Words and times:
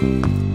Thank 0.00 0.26
you. 0.26 0.49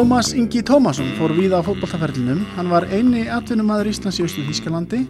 Tómas 0.00 0.32
Ingi 0.32 0.62
Tómasson 0.64 1.10
fór 1.18 1.34
víða 1.36 1.60
á 1.60 1.62
fótballtaferlinum. 1.62 2.38
Hann 2.56 2.70
var 2.72 2.86
eini 2.88 3.26
atvinnumæður 3.28 3.90
Íslands 3.90 4.16
í 4.16 4.24
Östu 4.24 4.40
Þískalandi 4.46 5.00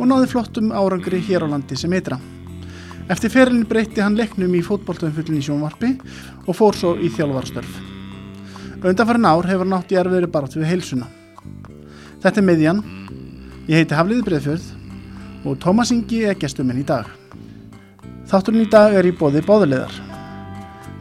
og 0.00 0.06
náði 0.08 0.28
flottum 0.30 0.70
árangri 0.72 1.18
hér 1.20 1.44
á 1.44 1.52
landi 1.52 1.76
sem 1.76 1.92
eitra. 1.92 2.16
Eftir 3.12 3.28
ferilin 3.28 3.66
breytti 3.68 4.00
hann 4.00 4.16
leiknum 4.16 4.54
í 4.56 4.62
fótballtöðumfullin 4.64 5.36
í 5.36 5.44
sjónvarpi 5.44 5.90
og 6.46 6.56
fór 6.56 6.78
svo 6.78 6.94
í 6.96 7.10
þjálfarstörf. 7.12 7.74
Undanfærin 8.80 9.28
ár 9.28 9.50
hefur 9.50 9.68
nátt 9.68 9.92
í 9.92 9.98
erfiðri 10.00 10.30
barat 10.32 10.56
við 10.56 10.64
heilsuna. 10.70 11.10
Þetta 12.22 12.40
er 12.40 12.46
miðjan. 12.48 12.80
Ég 13.68 13.82
heiti 13.82 13.98
Hafliði 13.98 14.24
Breðfjörð 14.30 14.70
og 15.44 15.60
Tómas 15.60 15.92
Ingi 15.92 16.22
er 16.24 16.40
gestuminn 16.40 16.80
í 16.80 16.86
dag. 16.88 17.04
Þátturinn 18.32 18.64
í 18.64 18.72
dag 18.72 18.96
er 18.96 19.04
í 19.04 19.12
bóði 19.12 19.44
bóðuleðar. 19.44 19.92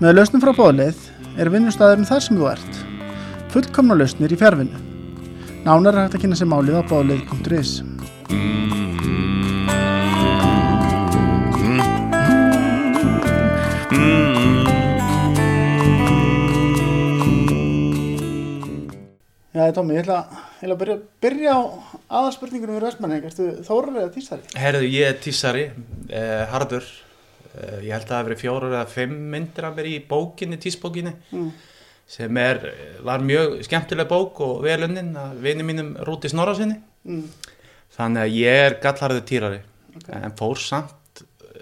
Með 0.04 0.20
lausnum 0.20 0.44
frá 0.44 0.52
bóðuleð 0.52 1.00
er 1.40 1.54
vinnustæðurinn 1.56 2.12
þar 2.12 2.28
sem 2.28 2.44
þú 2.44 2.52
ert 2.52 2.77
fullkomna 3.54 3.98
lausnir 3.98 4.34
í 4.34 4.40
fjárvinnu. 4.40 4.82
Nánar 5.68 5.96
er 5.96 6.06
hægt 6.06 6.18
að 6.18 6.24
kynna 6.26 6.40
sér 6.40 6.52
málið 6.52 6.80
á 6.80 6.84
báleið.is. 6.88 7.72
Já, 19.58 19.72
Tómi, 19.74 19.96
ég 19.98 20.06
ætla, 20.06 20.20
ég 20.62 20.68
ætla 20.68 20.76
að 20.76 20.82
byrja, 20.84 20.96
byrja 21.24 21.54
á 21.58 21.62
aðalspurningunum 22.20 22.78
við 22.78 22.84
Röstmanning. 22.84 23.24
Erstu 23.26 23.48
Þórar 23.66 24.04
eða 24.04 24.12
Tísari? 24.14 24.44
Herðu, 24.54 24.90
ég 24.94 25.10
er 25.10 25.18
tísari, 25.24 25.64
eh, 26.14 26.44
harður. 26.52 26.86
Eh, 27.58 27.88
ég 27.88 27.96
held 27.96 28.06
að 28.06 28.12
það 28.12 28.18
hafi 28.20 28.30
verið 28.30 28.44
fjórar 28.44 28.76
eða 28.76 28.92
fimm 28.92 29.16
myndir 29.34 29.66
að 29.66 29.80
vera 29.80 29.90
í 29.90 29.98
bókinni, 30.06 30.60
tísbókinni. 30.62 31.16
Mm. 31.32 31.50
Sem 32.08 32.38
er, 32.40 32.62
var 33.04 33.20
mjög 33.26 33.58
skemmtileg 33.68 34.08
bók 34.08 34.40
og 34.46 34.62
velunnin 34.64 35.10
að 35.20 35.42
vini 35.44 35.66
mínum 35.68 35.96
Rúti 36.08 36.30
Snorasinni 36.32 36.80
Mm. 37.08 37.24
þannig 37.96 38.22
að 38.26 38.34
ég 38.36 38.58
er 38.66 38.74
gallharðu 38.84 39.22
týrari 39.30 39.60
en 40.12 40.34
fór 40.36 40.60
samt 40.60 41.22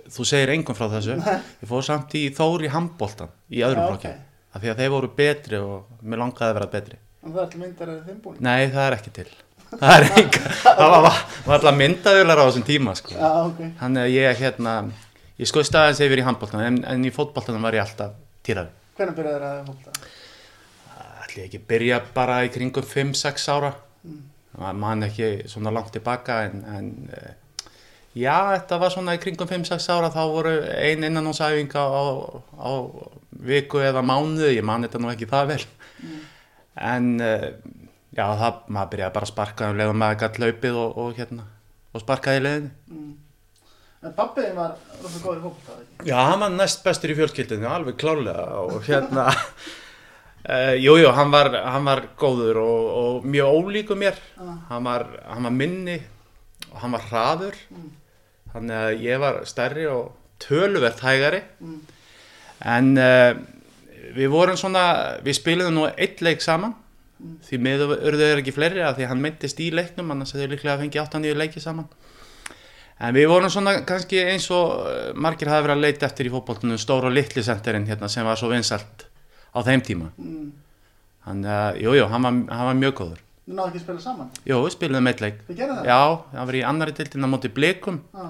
þú 0.10 0.26
segir 0.26 0.50
engum 0.56 0.74
frá 0.78 0.88
þessu 0.90 1.20
ég 1.22 1.68
fór 1.70 1.84
samt 1.86 2.16
í 2.18 2.24
Þóri 2.34 2.72
Hamboltan 2.74 3.30
í 3.54 3.62
öðrum 3.62 3.84
Já, 3.84 3.90
flokki 3.92 4.10
ok. 4.10 4.24
af 4.58 4.64
því 4.64 4.72
að 4.72 4.80
þeir 4.82 4.94
voru 4.96 5.10
betri 5.20 5.60
og 5.62 6.02
mér 6.02 6.22
langaði 6.24 6.48
að 6.50 6.58
vera 6.60 6.70
betri 6.74 6.98
En 7.26 7.34
það 7.34 7.38
er 7.38 7.44
alltaf 7.46 7.60
myndar 7.62 7.92
eða 7.94 8.06
þeim 8.08 8.18
búin. 8.26 8.40
nei 8.42 8.66
það 8.74 8.88
er 8.88 8.98
ekki 8.98 9.14
til 9.20 9.28
það 9.76 9.96
er 10.00 10.08
enga, 10.24 10.42
það 10.80 10.96
var, 11.06 11.22
var 11.46 11.56
alltaf 11.60 11.78
myndaðular 11.84 12.42
á 12.42 12.46
þessum 12.50 12.66
tíma 12.72 12.96
sko. 12.98 13.14
Já, 13.14 13.30
ok. 13.46 13.62
þannig 13.84 14.02
að 14.08 14.14
ég 14.16 14.42
hérna 14.42 14.76
ég 15.46 15.50
skoði 15.54 15.70
staðins 15.70 16.02
yfir 16.06 16.22
í 16.22 16.26
handboltan 16.26 16.66
en, 16.66 16.82
en 16.90 17.06
í 17.06 17.14
fótboltanum 17.14 17.66
var 17.70 17.78
ég 17.78 17.86
alltaf 17.86 18.18
týrari 18.46 18.74
Hvernig 18.96 19.18
byrjaði 19.18 19.40
það 19.44 19.56
að 19.60 19.66
fólta? 19.70 20.05
Ætli 21.36 21.44
ég 21.44 21.50
ekki 21.50 21.68
byrja 21.68 22.02
bara 22.16 22.44
í 22.46 22.52
kringum 22.54 22.86
5-6 22.86 23.50
ára 23.52 23.74
mm. 24.04 24.22
mann 24.80 25.04
ekki 25.04 25.50
svona 25.52 25.74
langt 25.74 25.92
tilbaka 25.96 26.44
en, 26.48 26.62
en 26.64 26.92
eh, 27.12 27.34
já, 28.16 28.56
þetta 28.56 28.80
var 28.80 28.94
svona 28.94 29.18
í 29.18 29.22
kringum 29.24 29.50
5-6 29.50 29.90
ára 29.92 30.12
þá 30.14 30.22
voru 30.32 30.56
ein 30.76 31.04
innanónsæfing 31.04 31.76
á, 31.76 31.84
á, 31.84 32.04
á 32.56 32.72
viku 33.46 33.84
eða 33.84 34.06
mánuði, 34.06 34.56
ég 34.56 34.64
man 34.66 34.88
þetta 34.88 35.02
nú 35.02 35.12
ekki 35.12 35.28
það 35.28 35.52
vel 35.52 35.66
en 36.76 37.12
eh, 37.20 37.52
já, 38.16 38.26
það, 38.40 38.64
maður 38.70 38.96
byrjaði 38.96 39.18
bara 39.20 39.30
að 39.30 39.34
sparka 39.34 39.70
um 39.70 39.78
leiðum 39.82 40.02
maður 40.02 40.24
gætt 40.24 40.42
laupið 40.46 40.82
og, 40.86 40.98
og 41.04 41.20
hérna 41.20 41.52
og 41.92 42.04
sparkaði 42.04 42.42
í 42.42 42.48
leiðinni 42.48 42.74
Mm. 42.86 43.14
En 44.06 44.14
pappiðin 44.14 44.54
var 44.54 44.76
rosa 45.02 45.20
góður 45.24 45.48
ekki? 45.50 46.06
Já, 46.06 46.18
hann 46.30 46.44
var 46.44 46.52
næst 46.54 46.84
bestur 46.86 47.10
í 47.10 47.16
fjölskyldinu, 47.18 47.66
alveg 47.66 47.96
klárlega 47.98 48.44
og 48.62 48.84
hérna, 48.86 49.32
uh, 50.50 50.74
jú, 50.80 50.96
jú, 51.02 51.10
hann 51.16 51.32
var, 51.34 51.52
hann 51.66 51.86
var 51.88 52.04
góður 52.20 52.60
og, 52.62 52.86
og 53.02 53.26
mjög 53.30 53.58
ólíku 53.60 53.98
mér, 54.00 54.18
Já. 54.38 54.54
hann 54.70 54.84
var, 54.88 55.08
hann 55.30 55.44
var 55.50 55.56
minni 55.56 55.98
og 56.72 56.80
hann 56.84 56.96
var 56.96 57.04
hraður, 57.10 57.58
þannig 58.54 58.80
að 58.84 59.04
ég 59.06 59.20
var 59.24 59.42
stærri 59.50 59.86
og 59.92 60.14
töluvert 60.44 61.00
hægari, 61.06 61.42
Mm. 61.62 61.78
en 62.66 62.90
uh, 62.98 63.36
við 64.16 64.30
vorum 64.32 64.58
svona, 64.60 65.18
við 65.26 65.38
spiliðum 65.40 65.74
nú 65.76 65.86
eitt 65.98 66.22
leik 66.24 66.42
saman, 66.44 66.76
því 67.48 67.58
miður 67.64 67.94
urðu 67.96 68.26
þeir 68.28 68.42
ekki 68.42 68.54
fleiri 68.54 68.82
að 68.84 68.98
því 69.00 69.08
hann 69.10 69.22
myndist 69.24 69.60
í 69.64 69.70
leiknum, 69.74 70.12
annars 70.12 70.34
hefðu 70.36 70.50
líklega 70.52 70.78
fengið 70.82 71.02
8-9 71.08 71.38
leiki 71.40 71.62
saman. 71.64 71.88
En 73.00 73.16
við 73.16 73.28
vorum 73.32 73.50
svona 73.52 73.74
kannski 73.88 74.20
eins 74.24 74.46
og 74.56 74.86
eh, 74.88 75.10
margir 75.20 75.50
hafi 75.52 75.66
verið 75.66 75.76
að 75.76 75.82
leita 75.84 76.06
eftir 76.08 76.30
í 76.30 76.32
fótboltunum 76.32 76.78
stóra 76.80 77.10
og 77.10 77.16
litli 77.16 77.44
senterinn 77.44 77.88
hérna 77.90 78.08
sem 78.12 78.24
var 78.28 78.38
svo 78.40 78.52
vinsalt 78.54 79.05
á 79.56 79.60
þeim 79.64 79.86
tíma. 79.88 80.10
Mm. 80.20 80.50
Þannig 81.26 81.54
að, 81.56 81.80
jú, 81.82 81.94
hann 82.12 82.28
hann 82.28 82.68
var 82.70 82.76
mjög 82.78 82.98
góður. 83.00 83.22
Þú 83.46 83.54
náðu 83.54 83.70
ekki 83.70 83.80
að 83.80 83.86
spila 83.86 84.02
saman? 84.02 84.30
Jú, 84.50 84.58
við 84.64 84.74
spiliðum 84.74 85.08
eitt 85.10 85.22
leik. 85.22 85.42
Þið 85.48 85.58
gerðu 85.60 85.78
það? 85.78 85.88
Já, 85.90 86.02
hann 86.34 86.50
var 86.50 86.58
í 86.58 86.62
annari 86.66 86.94
dildin 86.98 87.26
á 87.26 87.30
móti 87.30 87.52
blikum. 87.54 88.00
Já. 88.14 88.28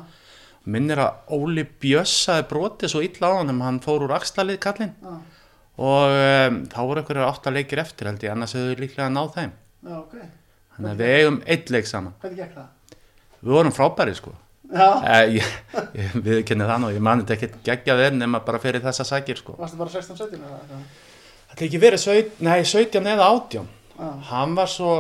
Minnir 0.66 1.00
að 1.00 1.34
Óli 1.35 1.64
Bjössaði 1.84 2.47
brotið 2.50 2.91
svo 2.91 3.02
illa 3.06 3.30
á 3.30 3.34
hann, 3.38 3.53
hann 3.62 3.78
fór 3.84 4.08
úr 4.08 4.16
axlalið 4.16 4.58
kallinn 4.64 4.96
Já. 4.97 5.12
og 5.78 6.16
um, 6.16 6.58
þá 6.72 6.80
voru 6.80 7.03
einhverjar 7.03 7.30
átta 7.30 7.53
leikir 7.53 7.81
eftir 7.84 8.09
held 8.09 8.25
ég, 8.25 8.34
annars 8.34 8.56
hefðu 8.58 8.72
við 8.72 8.81
líklega 8.81 9.12
náð 9.14 9.30
þeim. 9.35 9.53
Já, 9.85 9.94
ok. 10.00 10.16
Þannig 10.75 10.90
að 10.91 11.03
við 11.03 11.14
eigum 11.19 11.38
eitt 11.53 11.72
leik 11.75 11.90
saman. 11.91 12.18
Hvernig 12.24 12.41
gekk 12.41 12.58
það? 12.58 12.97
Við 13.46 13.56
vorum 13.59 13.75
frábæri 13.78 14.18
sko. 14.18 14.35
Já. 14.74 14.88
Eh, 15.14 15.35
ég, 15.38 15.50
ég, 15.94 16.14
við 16.25 16.40
kennum 16.50 16.66
það 16.66 16.80
nú, 16.81 16.88
ég 16.96 17.03
mani 17.06 17.22
þetta 17.22 17.35
ekki 17.38 17.66
geggja 17.68 17.96
verð 18.00 18.18
nema 18.18 18.40
bara 18.44 18.58
fyrir 18.64 18.81
þessa 18.81 19.06
sækir 19.06 19.38
sko. 19.38 19.53
Varstu 19.62 19.78
bara 21.51 21.53
16-17 21.53 21.53
eða 21.53 21.53
eitthvað? 21.53 21.53
Þetta 21.53 21.66
ekki 21.67 21.81
verið 21.83 22.01
17, 22.03 22.44
nei, 22.45 22.59
17 22.66 23.11
eða 23.13 23.28
18. 23.31 23.67
Já. 23.95 24.07
Hann 24.29 24.56
var 24.57 24.67
svo, 24.67 24.91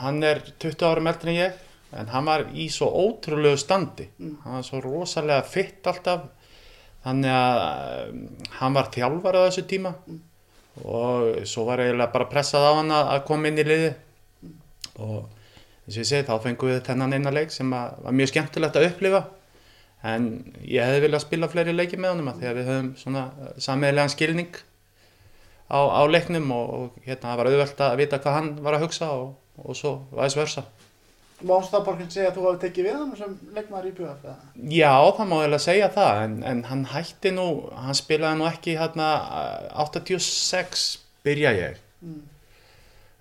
hann 0.00 0.22
er 0.24 0.40
20 0.62 0.86
árum 0.88 1.10
eldri 1.10 1.34
en 1.34 1.40
ég, 1.42 1.58
en 2.00 2.12
hann 2.14 2.28
var 2.28 2.46
í 2.56 2.70
svo 2.72 2.88
ótrúlegu 2.88 3.58
standi. 3.60 4.06
Hann 4.18 4.60
var 4.60 4.64
svo 4.64 4.80
rosalega 4.84 5.42
fitt 5.44 5.86
alltaf, 5.90 6.28
þannig 7.04 7.34
að 7.34 7.60
um, 8.12 8.22
hann 8.60 8.76
var 8.76 8.88
þjálfar 8.94 9.40
á 9.40 9.46
þessu 9.48 9.66
tíma 9.68 9.92
og 10.84 11.42
svo 11.48 11.66
var 11.68 11.82
eiginlega 11.82 12.12
bara 12.12 12.28
pressað 12.30 12.64
á 12.64 12.72
hann 12.78 12.92
að 12.94 13.24
koma 13.28 13.50
inn 13.50 13.60
í 13.60 13.66
liði 13.66 13.90
og 15.00 15.28
eins 15.84 15.96
og 15.96 16.00
ég 16.00 16.08
segi 16.08 16.26
þá 16.28 16.34
fengum 16.44 16.70
við 16.70 16.82
þennan 16.86 17.16
eina 17.16 17.32
leik 17.34 17.52
sem 17.52 17.70
var 17.72 18.14
mjög 18.14 18.32
skemmtilegt 18.32 18.78
að 18.78 18.88
upplifa 18.90 19.22
en 20.06 20.28
ég 20.64 20.86
hefði 20.86 21.04
viljað 21.06 21.24
spila 21.24 21.50
fleiri 21.52 21.74
leiki 21.76 21.98
með 22.00 22.14
honum 22.14 22.30
að 22.32 22.40
því 22.40 22.50
að 22.50 22.58
við 22.60 22.70
höfum 22.70 22.90
svona 23.00 23.24
sammeðlegan 23.60 24.12
skilning 24.14 24.60
á, 25.70 25.80
á 25.80 26.02
leiknum 26.10 26.50
og, 26.52 26.70
og 26.74 27.06
hérna 27.06 27.30
það 27.30 27.38
var 27.40 27.50
auðvelt 27.50 27.80
að 27.86 27.96
vita 28.02 28.18
hvað 28.18 28.36
hann 28.38 28.50
var 28.64 28.76
að 28.78 28.84
hugsa 28.86 29.10
og, 29.14 29.32
og 29.64 29.76
svo 29.78 29.92
væs 30.18 30.36
versa. 30.38 30.64
Mást 31.40 31.72
það 31.72 31.84
borginn 31.86 32.10
segja 32.12 32.28
að 32.28 32.34
þú 32.36 32.42
hafi 32.50 32.58
tekið 32.66 32.84
við 32.90 32.96
hann 32.98 33.12
sem 33.16 33.36
leikmaður 33.56 33.86
í 33.88 33.92
BF? 33.96 34.24
Já, 34.76 34.90
það 35.16 35.28
má 35.30 35.36
eiginlega 35.38 35.62
segja 35.64 35.86
það 35.94 36.18
en, 36.24 36.34
en 36.50 36.58
hann 36.68 36.82
hætti 36.90 37.30
nú, 37.32 37.46
hann 37.72 37.96
spilaði 37.96 38.40
nú 38.42 38.48
ekki 38.50 38.74
hérna 38.76 39.06
eh, 39.38 39.70
86 39.86 40.82
byrja 41.24 41.54
ég, 41.56 41.78
Mm. 42.00 42.20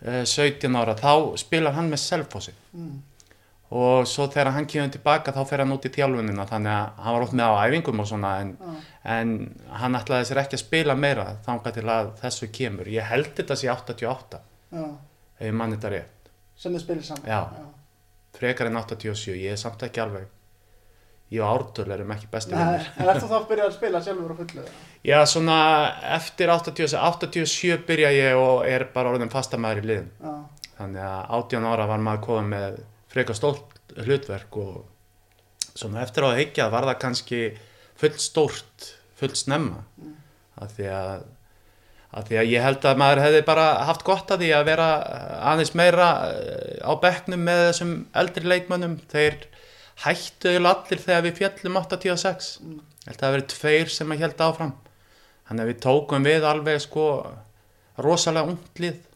eh, 0.08 0.24
17 0.26 0.76
ára, 0.80 0.94
þá 1.00 1.38
spilar 1.40 1.74
hann 1.76 1.90
með 1.92 2.00
Selfossi 2.04 2.54
Mm. 2.76 3.00
Og 3.70 4.08
svo 4.10 4.26
þegar 4.34 4.52
hann 4.56 4.66
kemur 4.70 4.90
tilbaka 4.96 5.34
þá 5.36 5.42
fer 5.46 5.62
hann 5.64 5.74
út 5.76 5.86
í 5.86 5.92
þjálfunina 5.94 6.46
þannig 6.50 6.74
að 6.74 7.04
hann 7.06 7.16
var 7.18 7.26
oft 7.28 7.36
með 7.38 7.52
á 7.54 7.62
æfingum 7.68 8.02
og 8.02 8.08
svona 8.10 8.32
en, 8.42 8.56
Já. 8.58 8.72
en 9.20 9.34
hann 9.82 10.00
ætlaði 10.00 10.30
sér 10.30 10.42
ekki 10.44 10.58
að 10.58 10.64
spila 10.64 10.96
meira 10.98 11.28
þangað 11.46 11.78
til 11.78 11.86
að 11.94 12.10
þessu 12.24 12.50
kemur. 12.60 12.90
Ég 12.90 13.06
held 13.12 13.30
þetta 13.38 13.60
sé 13.62 13.70
88 13.70 14.42
Já. 14.74 14.88
ef 15.40 15.54
mann 15.54 15.76
þetta 15.78 15.94
rétt. 15.94 16.34
Sem 16.58 16.74
þið 16.74 16.86
spilir 16.88 17.06
saman? 17.06 17.30
Já. 17.30 17.42
frekar 18.40 18.68
en 18.70 18.78
87, 18.78 19.38
ég 19.38 19.52
er 19.54 19.58
samt 19.58 19.82
ekki 19.84 20.02
alveg 20.02 20.28
ég 21.30 21.42
og 21.46 21.50
Ártöl 21.50 21.92
erum 21.94 22.12
ekki 22.14 22.30
besti 22.32 22.56
vinnir 22.56 22.88
en 22.98 23.20
þú 23.22 23.28
þá 23.30 23.36
að 23.38 23.48
byrja 23.52 23.66
að 23.68 23.74
spila 23.76 24.02
sjálfur 24.02 24.36
fullu? 24.40 24.64
eða? 24.64 24.86
já 25.06 25.18
svona 25.30 25.58
eftir 26.16 26.50
87, 26.50 26.96
87 26.98 27.84
byrja 27.88 28.12
ég 28.16 28.38
og 28.40 28.64
er 28.68 28.88
bara 28.94 29.14
orðin 29.14 29.30
fastamæður 29.34 29.84
í 29.84 29.90
liðin 29.92 30.10
Já. 30.24 30.32
þannig 30.80 31.04
að 31.06 31.36
18 31.38 31.68
ára 31.70 31.86
var 31.92 32.04
maður 32.08 32.24
komið 32.26 32.50
með 32.56 32.80
frekar 33.10 33.38
stórt 33.38 33.80
hlutverk 33.98 34.58
og 34.62 34.86
svona 35.74 36.04
eftir 36.04 36.26
á 36.26 36.34
að 36.34 36.40
higgja 36.44 36.70
var 36.74 36.88
það 36.90 37.02
kannski 37.04 37.42
fullt 38.00 38.24
stórt 38.24 38.94
fullt 39.20 39.40
snemma. 39.40 39.84
Af 40.60 40.76
því 40.78 40.90
að 40.94 41.28
að 42.10 42.30
því 42.30 42.38
að 42.42 42.48
ég 42.50 42.64
held 42.66 42.86
að 42.90 42.98
maður 42.98 43.20
hefði 43.22 43.42
bara 43.46 43.66
haft 43.86 44.04
gott 44.08 44.32
að 44.34 44.44
því 44.44 44.48
að 44.58 44.70
vera 44.72 44.88
aðeins 45.52 45.76
meira 45.78 46.08
eh, 46.32 46.80
á 46.82 46.92
bekknum 46.98 47.44
með 47.46 47.66
þessum 47.68 47.92
eldri 48.18 48.50
leikmönnum. 48.50 48.96
Þeir 49.12 49.38
hættu 50.06 50.56
allir 50.58 51.04
þegar 51.04 51.26
við 51.28 51.38
fjallum 51.38 51.78
86 51.84 52.50
mm. 52.64 52.80
held 53.06 53.20
að 53.20 53.22
það 53.26 53.36
verið 53.36 53.52
tveir 53.54 53.94
sem 53.94 54.16
að 54.16 54.24
held 54.26 54.42
áfram. 54.48 54.74
Þannig 55.50 55.66
að 55.66 55.72
við 55.72 55.80
tókum 55.86 56.26
við 56.26 56.50
alveg 56.50 56.82
sko 56.82 57.06
rosalega 58.02 58.56
unglið 58.56 58.98
mm. 58.98 59.09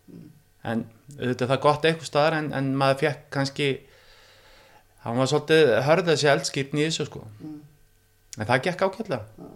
En 0.63 0.85
auðvitað 1.17 1.51
það 1.51 1.63
gott 1.65 1.87
eitthvað 1.89 2.09
staðar 2.09 2.37
en, 2.39 2.53
en 2.55 2.71
maður 2.79 3.01
fekk 3.03 3.27
kannski 3.33 3.67
hann 5.03 5.19
var 5.19 5.29
svolítið 5.29 5.73
hörðað 5.87 6.19
sér 6.21 6.37
eldskipni 6.37 6.83
í 6.83 6.87
þessu 6.87 7.09
sko. 7.09 7.25
Mm. 7.43 7.59
en 8.39 8.49
það 8.49 8.65
gekk 8.69 8.85
ákveðlega 8.87 9.51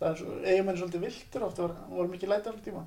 það 0.00 0.08
er 0.08 0.18
svo, 0.20 0.38
eigum 0.40 0.70
henni 0.70 0.80
svolítið 0.80 1.06
viltur 1.06 1.46
ofta 1.46 1.66
var, 1.66 1.76
voru 1.92 2.12
mikið 2.14 2.32
læta 2.32 2.50
allir 2.50 2.64
tíma? 2.64 2.84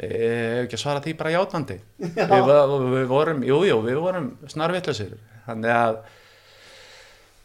Ég 0.00 0.12
hef 0.12 0.62
ekki 0.64 0.78
að 0.78 0.82
svara 0.82 1.02
því 1.04 1.12
bara 1.20 1.32
játandi. 1.36 1.76
Við, 2.32 2.48
við 2.90 3.04
vorum, 3.10 3.42
jújú, 3.46 3.68
jú, 3.68 3.76
við 3.84 4.00
vorum 4.02 4.30
snarvillasir 4.50 5.12
þannig 5.46 5.74
að 5.76 6.00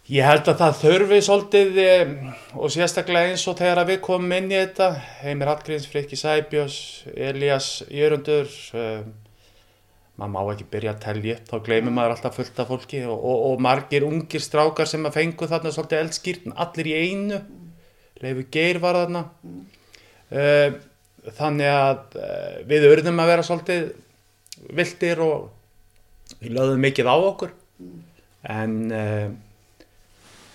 ég 0.09 0.25
held 0.25 0.49
að 0.49 0.61
það 0.63 0.77
þurfi 0.81 1.21
svolítið 1.27 1.79
og 2.57 2.73
sérstaklega 2.73 3.31
eins 3.31 3.47
og 3.47 3.57
þegar 3.59 3.85
við 3.89 4.01
komum 4.07 4.35
inn 4.37 4.51
í 4.51 4.57
þetta 4.57 4.91
Heimir 5.21 5.51
Hallgríms, 5.51 5.87
Frikki 5.91 6.19
Sæbjós 6.19 6.77
Elias 7.13 7.69
Jörgundur 7.91 8.49
um, 8.73 9.13
maður 10.17 10.33
má 10.33 10.53
ekki 10.55 10.69
byrja 10.73 10.95
að 10.95 11.01
tellja 11.05 11.39
þá 11.47 11.55
gleymir 11.65 11.95
maður 11.95 12.17
alltaf 12.17 12.37
fullt 12.37 12.59
af 12.61 12.69
fólki 12.73 13.05
og, 13.05 13.17
og, 13.17 13.47
og 13.51 13.63
margir 13.63 14.05
ungir 14.07 14.43
strákar 14.43 14.89
sem 14.89 15.05
að 15.07 15.17
fengu 15.21 15.49
þarna 15.49 15.73
svolítið 15.73 16.03
eldskýrn 16.05 16.57
allir 16.65 16.91
í 16.91 16.97
einu 17.01 17.41
Leifur 18.21 18.47
Geir 18.53 18.79
var 18.81 18.99
þarna. 18.99 19.23
Uh, 20.31 20.77
þannig 21.37 21.69
að 21.69 22.19
uh, 22.21 22.59
við 22.69 22.87
urðum 22.91 23.21
að 23.21 23.31
vera 23.31 23.45
svolítið 23.45 23.87
vildir 24.77 25.21
og 25.25 26.37
við 26.41 26.53
lögðum 26.57 26.85
mikið 26.85 27.09
á 27.09 27.15
okkur. 27.17 27.55
En, 28.51 28.75
uh, 28.93 29.25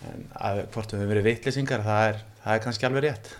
en 0.05 0.29
að, 0.35 0.63
hvort 0.75 0.93
við 0.93 1.01
hefum 1.01 1.13
verið 1.15 1.29
vittlisingar 1.31 1.85
það 1.87 2.07
er, 2.11 2.23
það 2.45 2.55
er 2.55 2.65
kannski 2.67 2.89
alveg 2.89 3.07
rétt 3.09 3.35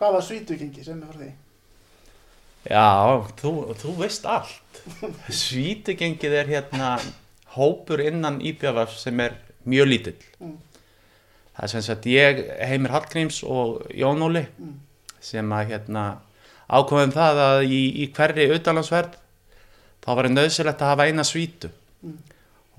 Hvað 0.00 0.16
var 0.16 0.26
svítugengi 0.26 0.82
sem 0.82 0.98
er 0.98 1.12
fyrir 1.12 1.22
því? 1.22 1.32
Já, 2.72 2.88
þú, 3.38 3.52
þú 3.78 3.94
veist 4.00 4.26
allt 4.30 4.82
svítugengið 5.44 6.36
er 6.40 6.52
hérna 6.56 6.96
hópur 7.56 8.02
innan 8.02 8.40
Íbjafars 8.42 9.00
sem 9.04 9.20
er 9.22 9.38
mjög 9.68 9.90
lítill 9.92 10.20
mm 10.40 10.60
það 11.52 11.66
er 11.66 11.72
sem 11.72 11.84
sagt 11.84 12.08
ég, 12.08 12.42
Heimir 12.64 12.94
Hallgríms 12.94 13.42
og 13.44 13.82
Jón 13.94 14.24
Óli 14.24 14.44
mm. 14.46 14.76
sem 15.22 15.52
að 15.52 15.74
hérna 15.74 16.04
ákveðum 16.72 17.12
það 17.14 17.40
að 17.46 17.64
í, 17.68 17.82
í 18.02 18.08
hverri 18.14 18.48
auðalansverð 18.50 19.18
þá 20.02 20.08
var 20.08 20.28
það 20.28 20.36
nöðsilegt 20.38 20.84
að 20.84 20.92
hafa 20.92 21.08
eina 21.08 21.26
svítu 21.28 21.70
mm. 22.00 22.16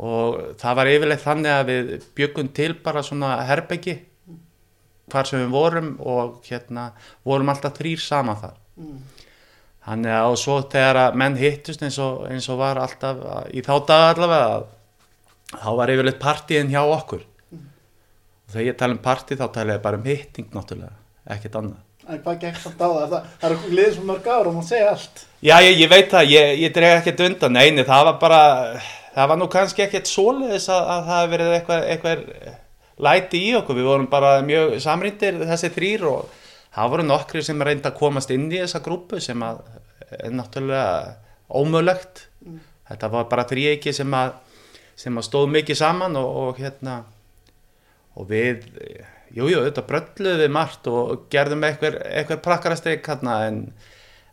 Og 0.03 0.39
það 0.59 0.77
var 0.79 0.91
yfirleitt 0.91 1.23
þannig 1.23 1.53
að 1.53 1.69
við 1.71 2.07
byggum 2.17 2.51
til 2.57 2.71
bara 2.83 3.03
svona 3.05 3.35
herbeggi 3.47 3.95
mm. 4.01 4.39
hvar 5.13 5.29
sem 5.29 5.43
við 5.43 5.53
vorum 5.53 5.91
og 5.99 6.39
hérna 6.47 6.89
vorum 7.23 7.51
alltaf 7.53 7.77
þrýr 7.79 8.03
saman 8.03 8.39
þar 8.41 8.55
mm. 8.81 8.97
þannig 9.87 10.15
að 10.17 10.29
og 10.31 10.39
svo 10.43 10.57
þegar 10.73 11.01
að 11.05 11.19
menn 11.23 11.39
hittust 11.39 11.85
eins 11.85 11.99
og, 12.03 12.25
eins 12.29 12.49
og 12.51 12.59
var 12.61 12.81
alltaf 12.83 13.21
í 13.53 13.63
þá 13.65 13.75
dag 13.91 14.09
allavega 14.09 14.63
þá 15.53 15.69
var 15.79 15.93
yfirleitt 15.93 16.21
partíin 16.23 16.73
hjá 16.73 16.81
okkur 16.83 17.23
þegar 18.51 18.67
ég 18.67 18.77
tala 18.77 18.97
um 18.97 19.01
parti 19.03 19.39
þá 19.39 19.47
tala 19.53 19.77
ég 19.77 19.83
bara 19.83 19.99
um 19.99 20.07
hitting 20.07 20.51
náttúrulega, 20.53 20.95
ekkert 21.35 21.59
annað 21.61 21.81
En 22.03 22.19
hvað 22.19 22.41
gekk 22.41 22.57
samt 22.59 22.81
á 22.83 22.87
það? 22.91 23.03
Það, 23.13 23.27
það 23.39 23.53
er 23.53 23.75
liðið 23.77 23.93
svo 23.95 24.01
mörg 24.09 24.25
ára 24.27 24.49
og 24.49 24.55
maður 24.57 24.65
segja 24.67 24.89
allt 24.91 25.21
Já, 25.39 25.53
ég, 25.63 25.77
ég 25.79 25.91
veit 25.91 26.09
það, 26.11 26.31
ég, 26.33 26.49
ég 26.59 26.73
dreg 26.75 26.95
ekkert 26.97 27.23
undan 27.29 27.55
Neini, 27.55 27.85
það 27.87 28.09
var 28.09 28.17
bara 28.19 28.41
það 29.13 29.31
var 29.31 29.39
nú 29.39 29.47
kannski 29.51 29.85
ekkert 29.85 30.09
soliðis 30.09 30.69
að, 30.73 30.83
að 30.95 31.09
það 31.09 31.19
hefði 31.19 31.33
verið 31.33 31.55
eitthvað, 31.57 31.87
eitthvað 31.93 32.23
læti 33.07 33.41
í 33.41 33.51
okkur, 33.57 33.79
við 33.79 33.89
vorum 33.89 34.09
bara 34.11 34.35
mjög 34.45 34.77
samrindir 34.83 35.41
þessi 35.49 35.71
þrýr 35.73 36.05
og 36.09 36.39
það 36.73 36.93
voru 36.93 37.07
nokkri 37.07 37.43
sem 37.45 37.65
reyndi 37.65 37.89
að 37.89 37.99
komast 37.99 38.33
inn 38.33 38.49
í 38.51 38.59
þessa 38.61 38.83
grúpu 38.85 39.21
sem 39.23 39.45
að 39.45 39.63
er 40.13 40.33
náttúrulega 40.33 41.15
ómögulegt 41.53 42.27
mm. 42.45 42.59
þetta 42.91 43.09
var 43.13 43.29
bara 43.31 43.47
þrýegi 43.49 43.93
sem 43.95 44.17
að 44.17 44.35
sem 44.99 45.17
að 45.17 45.25
stóð 45.25 45.49
mikið 45.55 45.79
saman 45.79 46.17
og, 46.19 46.35
og 46.43 46.61
hérna 46.61 46.99
og 48.13 48.27
við, 48.29 48.67
jújú, 49.33 49.63
þetta 49.65 49.85
brölluði 49.89 50.43
við 50.43 50.53
margt 50.53 50.89
og 50.91 51.25
gerðum 51.33 51.65
eitthvað, 51.65 51.97
eitthvað 52.11 52.43
prakkarastreik 52.45 53.09
hérna 53.09 53.39
en, 53.47 53.63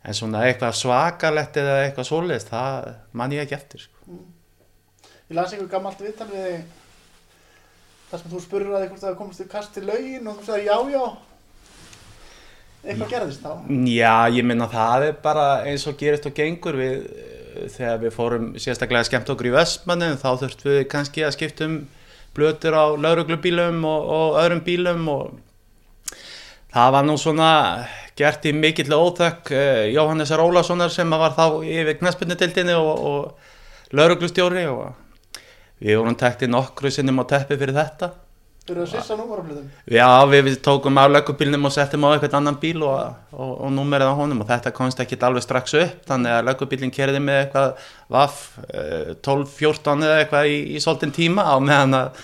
en 0.04 0.16
svona 0.16 0.44
eitthvað 0.48 0.76
svakalett 0.82 1.56
eða 1.62 1.78
eitthvað 1.86 2.10
svolist, 2.10 2.52
það 2.52 2.90
man 3.16 3.32
ég 3.36 3.46
ekki 3.46 3.56
eftir 3.56 3.86
sko. 3.86 4.20
Mm. 5.30 5.34
Ég 5.34 5.38
las 5.38 5.52
einhver 5.54 5.70
gammalt 5.70 6.00
viðtal 6.02 6.28
við 6.30 6.62
þar 8.10 8.22
sem 8.22 8.30
þú 8.30 8.40
spurur 8.42 8.76
að 8.76 8.86
eitthvað 8.86 9.18
komast 9.18 9.40
þið 9.40 9.50
kast 9.52 9.74
til 9.74 9.86
laugin 9.86 10.26
og 10.26 10.40
þú 10.40 10.46
sagði 10.48 10.64
já, 10.66 10.78
já 10.90 11.04
eitthvað 12.80 13.10
gerðist 13.12 13.44
þá? 13.44 13.52
Já, 13.86 14.14
ég 14.34 14.46
minna 14.48 14.66
það 14.70 15.06
er 15.06 15.20
bara 15.22 15.46
eins 15.68 15.86
og 15.86 15.98
gerist 16.00 16.26
og 16.26 16.34
gengur 16.34 16.78
við 16.80 17.04
þegar 17.74 18.00
við 18.02 18.14
fórum 18.14 18.48
sérstaklega 18.58 19.06
skemmt 19.06 19.30
okkur 19.30 19.50
í 19.50 19.54
Vestmannu 19.54 20.10
þá 20.20 20.28
þurftum 20.40 20.72
við 20.72 20.82
kannski 20.90 21.24
að 21.26 21.36
skiptum 21.36 21.76
blötur 22.36 22.76
á 22.78 22.86
lauruglubílum 22.94 23.84
og, 23.84 24.10
og 24.16 24.40
öðrum 24.40 24.62
bílum 24.66 25.08
og 25.12 25.38
það 26.72 26.94
var 26.96 27.06
nú 27.06 27.16
svona 27.20 27.50
gert 28.18 28.46
í 28.46 28.54
mikill 28.54 28.90
óþökk 28.94 29.52
eh, 29.54 29.90
Jóhannes 29.94 30.32
Rólassonar 30.34 30.92
sem 30.94 31.10
var 31.10 31.34
þá 31.36 31.62
yfir 31.66 31.98
knæspunnitildinni 32.00 32.74
og, 32.78 33.06
og 33.10 33.94
lauruglustjóri 33.96 34.66
og 34.70 35.09
við 35.80 36.00
vorum 36.00 36.18
tekt 36.20 36.44
í 36.44 36.50
nokkru 36.50 36.92
sinnum 36.92 37.22
á 37.22 37.24
teppi 37.36 37.58
fyrir 37.60 37.76
þetta 37.76 38.12
Þú 38.60 38.74
eru 38.74 38.82
að 38.84 38.90
sissa 38.92 39.14
númaraflutum? 39.16 39.68
Já, 39.90 40.06
við, 40.30 40.42
við 40.46 40.56
tókum 40.62 40.98
af 41.00 41.08
löggubílnum 41.10 41.64
og 41.66 41.72
settum 41.74 42.04
á 42.06 42.12
eitthvað 42.12 42.36
annan 42.38 42.58
bíl 42.60 42.84
og, 42.86 43.16
og, 43.32 43.54
og 43.64 43.72
númerið 43.74 44.12
á 44.12 44.14
honum 44.14 44.42
og 44.44 44.50
þetta 44.50 44.70
komst 44.76 45.00
ekki 45.02 45.16
alveg 45.26 45.42
strax 45.42 45.74
upp 45.80 46.04
þannig 46.06 46.36
að 46.36 46.44
löggubílinn 46.46 46.92
kerði 46.94 47.22
með 47.24 47.40
eitthvað 47.40 47.88
vaff 48.12 48.44
12-14 49.26 50.04
eða 50.06 50.20
eitthvað 50.20 50.52
í, 50.52 50.60
í 50.76 50.82
svolítinn 50.84 51.16
tíma 51.16 51.48
á 51.50 51.56
meðan 51.58 51.96
að, 51.98 52.20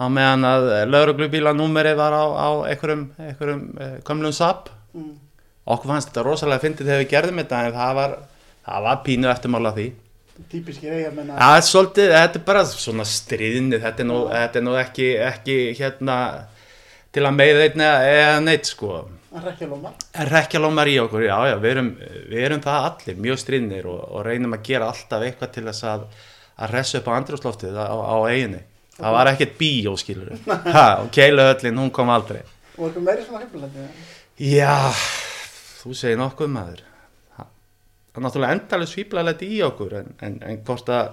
að 0.00 0.90
lögruglubílanúmerið 0.94 2.00
var 2.00 2.16
á, 2.18 2.24
á 2.24 2.48
einhverjum, 2.72 3.06
einhverjum 3.20 4.26
eh, 4.26 4.34
sap 4.34 4.72
mm. 4.96 5.12
okkur 5.64 5.92
fannst 5.92 6.10
þetta 6.10 6.26
rosalega 6.26 6.58
að 6.60 6.66
fyndi 6.66 6.88
þegar 6.88 7.04
við 7.04 7.12
gerðum 7.14 7.40
þetta 7.44 7.62
en 7.62 7.78
það 7.78 7.94
var, 8.00 8.18
það 8.66 8.88
var 8.88 9.00
pínu 9.06 9.30
eftirmála 9.32 9.76
því 9.76 9.86
típiski 10.52 10.90
eiga 10.90 11.10
menna 11.14 11.38
ja, 11.40 11.62
svolítið, 11.64 12.12
þetta 12.12 12.40
er 12.40 12.44
bara 12.46 12.64
svona 12.68 13.06
stríðni 13.08 13.80
þetta 13.82 14.04
er 14.04 14.08
nú, 14.10 14.20
þetta 14.32 14.60
er 14.60 14.66
nú 14.66 14.76
ekki, 14.80 15.08
ekki 15.26 15.58
hérna 15.78 16.18
til 17.16 17.24
að 17.24 17.36
meða 17.38 17.64
einna 17.64 17.90
eða 18.04 18.40
neitt 18.44 18.68
sko. 18.68 18.96
Rekjalómar 19.36 19.94
rekjalómar 20.30 20.88
í 20.88 20.96
okkur, 21.00 21.26
já 21.26 21.36
já, 21.50 21.56
við 21.60 21.70
erum, 21.74 21.90
við 22.30 22.46
erum 22.48 22.62
það 22.64 22.88
allir 22.90 23.20
mjög 23.26 23.42
stríðnir 23.42 23.88
og, 23.92 24.00
og 24.16 24.24
reynum 24.24 24.56
að 24.56 24.64
gera 24.70 24.88
alltaf 24.92 25.24
eitthvað 25.26 25.52
til 25.56 25.66
þess 25.68 25.86
að 25.92 26.08
að 26.56 26.72
resa 26.72 27.00
upp 27.00 27.08
á 27.12 27.16
andrúsloftið 27.18 27.76
á, 27.76 27.84
á 27.92 28.16
eiginu 28.32 28.62
það 28.96 29.16
var 29.18 29.30
ekkert 29.32 29.56
bíó 29.60 29.92
skilur 30.00 30.32
og 31.02 31.10
Keiluhöllin, 31.12 31.80
hún 31.82 31.92
kom 31.92 32.12
aldrei. 32.12 32.40
Og 32.76 32.88
eitthvað 32.88 33.08
meiri 33.10 33.26
svona 33.26 33.42
hefðilegni 33.44 33.88
já, 34.56 34.76
þú 35.82 35.96
segir 35.96 36.20
nokkuð 36.20 36.52
maður 36.52 36.85
það 38.16 38.22
er 38.22 38.24
náttúrulega 38.26 38.56
endalega 38.56 38.88
svíplalegt 38.88 39.42
í 39.44 39.60
okkur 39.66 39.94
en, 39.98 40.06
en, 40.24 40.36
en 40.48 40.62
hvort 40.64 40.88
að 40.88 41.10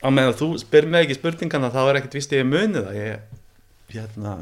á 0.00 0.08
meðan 0.14 0.38
þú 0.38 0.48
spyr 0.62 0.86
mig 0.86 1.04
ekki 1.08 1.18
spurningana 1.18 1.72
þá 1.74 1.80
er 1.82 1.98
ekkert 1.98 2.16
vist 2.20 2.34
ég 2.36 2.46
munið 2.46 2.86
það 2.86 2.98
ég, 3.00 3.42
hérna 3.90 4.36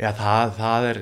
já 0.00 0.10
það, 0.16 0.54
það 0.56 0.88
er 0.88 1.00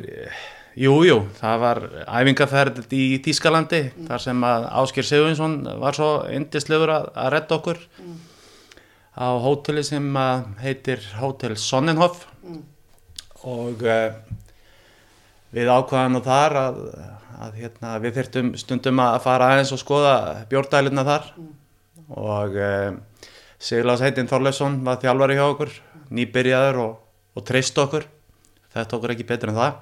jújú, 0.75 1.07
jú, 1.07 1.17
það 1.39 1.63
var 1.63 1.83
æfingarferð 2.03 2.99
í 2.99 3.05
Tískalandi 3.23 3.83
mm. 3.87 4.11
þar 4.11 4.27
sem 4.27 4.47
að 4.51 4.69
Ásker 4.83 5.07
Sigurvinsson 5.07 5.57
var 5.85 5.99
svo 5.99 6.11
indislegur 6.35 6.97
að, 6.97 7.11
að 7.15 7.33
redda 7.37 7.59
okkur 7.61 7.83
mm. 8.03 8.17
á 9.23 9.29
hóteli 9.47 9.87
sem 9.87 10.23
heitir 10.65 11.07
Hótel 11.23 11.55
Sonnenhof 11.63 12.27
mm. 12.43 12.63
og 13.55 13.87
uh, 13.87 14.43
við 15.55 15.71
ákvaðum 15.71 16.17
nú 16.17 16.25
þar 16.25 16.59
að 16.61 16.81
að 17.45 17.59
hérna, 17.59 17.97
við 18.03 18.19
þurftum 18.19 18.51
stundum 18.59 19.03
að 19.03 19.21
fara 19.25 19.51
aðeins 19.53 19.73
og 19.75 19.81
skoða 19.83 20.15
bjórdæluna 20.51 21.05
þar 21.07 21.31
mm. 21.35 21.51
og 22.21 22.59
uh, 22.61 23.29
Sigurlás 23.65 24.03
heitinn 24.05 24.29
Þorleifsson 24.31 24.81
var 24.87 25.01
þjálfari 25.03 25.39
hjá 25.39 25.45
okkur 25.47 25.73
nýbyrjaður 26.15 26.81
og, 26.85 26.95
og 27.35 27.47
treyst 27.49 27.79
okkur 27.81 28.07
þetta 28.75 28.99
okkur 28.99 29.15
ekki 29.15 29.29
betur 29.29 29.53
en 29.53 29.61
það 29.61 29.81